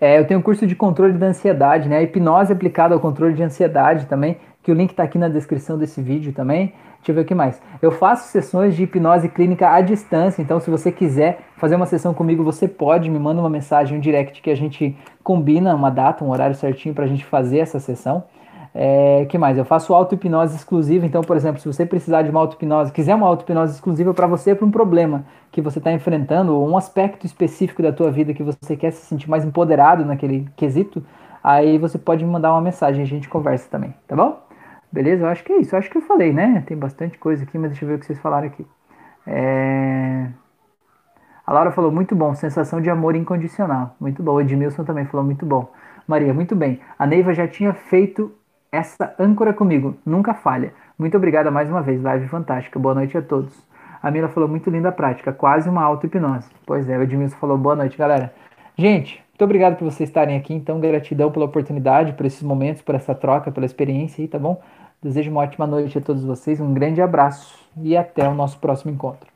É, 0.00 0.18
eu 0.18 0.26
tenho 0.26 0.40
um 0.40 0.42
curso 0.42 0.66
de 0.66 0.74
controle 0.74 1.12
da 1.12 1.26
ansiedade, 1.26 1.88
né? 1.88 2.02
Hipnose 2.02 2.52
aplicada 2.52 2.94
ao 2.94 3.00
controle 3.00 3.34
de 3.34 3.42
ansiedade 3.42 4.06
também, 4.06 4.38
que 4.62 4.72
o 4.72 4.74
link 4.74 4.90
está 4.90 5.02
aqui 5.02 5.18
na 5.18 5.28
descrição 5.28 5.76
desse 5.76 6.00
vídeo 6.00 6.32
também. 6.32 6.72
Deixa 7.00 7.12
eu 7.12 7.14
ver 7.14 7.22
o 7.22 7.24
que 7.24 7.34
mais. 7.34 7.60
Eu 7.80 7.90
faço 7.90 8.28
sessões 8.28 8.76
de 8.76 8.82
hipnose 8.82 9.28
clínica 9.28 9.70
à 9.70 9.80
distância, 9.80 10.42
então 10.42 10.60
se 10.60 10.70
você 10.70 10.92
quiser 10.92 11.40
fazer 11.56 11.74
uma 11.74 11.86
sessão 11.86 12.12
comigo, 12.12 12.44
você 12.44 12.68
pode, 12.68 13.10
me 13.10 13.18
manda 13.18 13.40
uma 13.40 13.48
mensagem, 13.48 13.96
um 13.96 14.00
direct 14.00 14.42
que 14.42 14.50
a 14.50 14.54
gente 14.54 14.96
combina 15.24 15.74
uma 15.74 15.90
data, 15.90 16.22
um 16.22 16.30
horário 16.30 16.54
certinho 16.54 16.94
para 16.94 17.04
a 17.04 17.08
gente 17.08 17.24
fazer 17.24 17.58
essa 17.58 17.80
sessão. 17.80 18.24
É, 18.74 19.26
que 19.28 19.36
mais? 19.36 19.58
Eu 19.58 19.64
faço 19.64 19.92
auto-hipnose 19.94 20.54
exclusiva, 20.54 21.04
então, 21.04 21.22
por 21.22 21.36
exemplo, 21.36 21.60
se 21.60 21.66
você 21.66 21.84
precisar 21.84 22.22
de 22.22 22.30
uma 22.30 22.38
auto-hipnose, 22.40 22.92
quiser 22.92 23.14
uma 23.14 23.26
auto-hipnose 23.26 23.74
exclusiva 23.74 24.14
para 24.14 24.26
você, 24.26 24.54
para 24.54 24.66
um 24.66 24.70
problema 24.70 25.24
que 25.50 25.60
você 25.60 25.78
está 25.78 25.90
enfrentando, 25.92 26.54
ou 26.54 26.68
um 26.68 26.76
aspecto 26.76 27.26
específico 27.26 27.82
da 27.82 27.92
tua 27.92 28.10
vida 28.10 28.32
que 28.32 28.42
você 28.42 28.76
quer 28.76 28.92
se 28.92 29.06
sentir 29.06 29.28
mais 29.28 29.44
empoderado 29.44 30.04
naquele 30.04 30.46
quesito, 30.54 31.02
aí 31.42 31.78
você 31.78 31.98
pode 31.98 32.24
me 32.24 32.30
mandar 32.30 32.52
uma 32.52 32.60
mensagem, 32.60 33.02
a 33.02 33.06
gente 33.06 33.28
conversa 33.28 33.68
também, 33.68 33.92
tá 34.06 34.14
bom? 34.14 34.38
Beleza? 34.92 35.24
Eu 35.24 35.28
acho 35.28 35.44
que 35.44 35.52
é 35.52 35.58
isso. 35.58 35.74
Eu 35.74 35.78
acho 35.78 35.90
que 35.90 35.96
eu 35.96 36.02
falei, 36.02 36.32
né? 36.32 36.62
Tem 36.66 36.76
bastante 36.76 37.18
coisa 37.18 37.44
aqui, 37.44 37.56
mas 37.58 37.70
deixa 37.70 37.84
eu 37.84 37.88
ver 37.88 37.94
o 37.94 37.98
que 37.98 38.06
vocês 38.06 38.18
falaram 38.18 38.46
aqui. 38.46 38.66
É... 39.26 40.26
A 41.46 41.52
Laura 41.52 41.72
falou, 41.72 41.90
muito 41.90 42.14
bom, 42.14 42.34
sensação 42.34 42.80
de 42.80 42.90
amor 42.90 43.16
incondicional. 43.16 43.96
Muito 44.00 44.22
bom. 44.22 44.34
O 44.34 44.40
Edmilson 44.40 44.84
também 44.84 45.04
falou, 45.04 45.24
muito 45.24 45.44
bom. 45.44 45.72
Maria, 46.06 46.32
muito 46.32 46.54
bem. 46.54 46.80
A 46.98 47.06
Neiva 47.06 47.34
já 47.34 47.46
tinha 47.46 47.72
feito 47.72 48.32
essa 48.70 49.14
âncora 49.18 49.52
comigo. 49.52 49.96
Nunca 50.04 50.34
falha. 50.34 50.72
Muito 50.98 51.16
obrigada 51.16 51.50
mais 51.50 51.68
uma 51.68 51.82
vez. 51.82 52.02
Live 52.02 52.28
fantástica. 52.28 52.78
Boa 52.78 52.94
noite 52.94 53.16
a 53.16 53.22
todos. 53.22 53.66
A 54.02 54.10
Mila 54.10 54.28
falou, 54.28 54.48
muito 54.48 54.70
linda 54.70 54.88
a 54.88 54.92
prática. 54.92 55.32
Quase 55.32 55.68
uma 55.68 55.82
auto-hipnose. 55.82 56.48
Pois 56.64 56.88
é, 56.88 56.96
o 56.96 57.02
Edmilson 57.02 57.36
falou, 57.36 57.58
boa 57.58 57.76
noite, 57.76 57.98
galera. 57.98 58.32
Gente, 58.76 59.22
muito 59.40 59.44
obrigado 59.48 59.76
por 59.78 59.84
vocês 59.84 60.10
estarem 60.10 60.36
aqui. 60.36 60.52
Então, 60.52 60.78
gratidão 60.78 61.32
pela 61.32 61.46
oportunidade, 61.46 62.12
por 62.12 62.26
esses 62.26 62.42
momentos, 62.42 62.82
por 62.82 62.94
essa 62.94 63.14
troca, 63.14 63.50
pela 63.50 63.64
experiência 63.64 64.20
aí, 64.20 64.28
tá 64.28 64.38
bom? 64.38 64.60
Desejo 65.02 65.30
uma 65.30 65.40
ótima 65.40 65.66
noite 65.66 65.96
a 65.96 66.00
todos 66.02 66.22
vocês, 66.22 66.60
um 66.60 66.74
grande 66.74 67.00
abraço 67.00 67.58
e 67.74 67.96
até 67.96 68.28
o 68.28 68.34
nosso 68.34 68.58
próximo 68.58 68.92
encontro. 68.92 69.29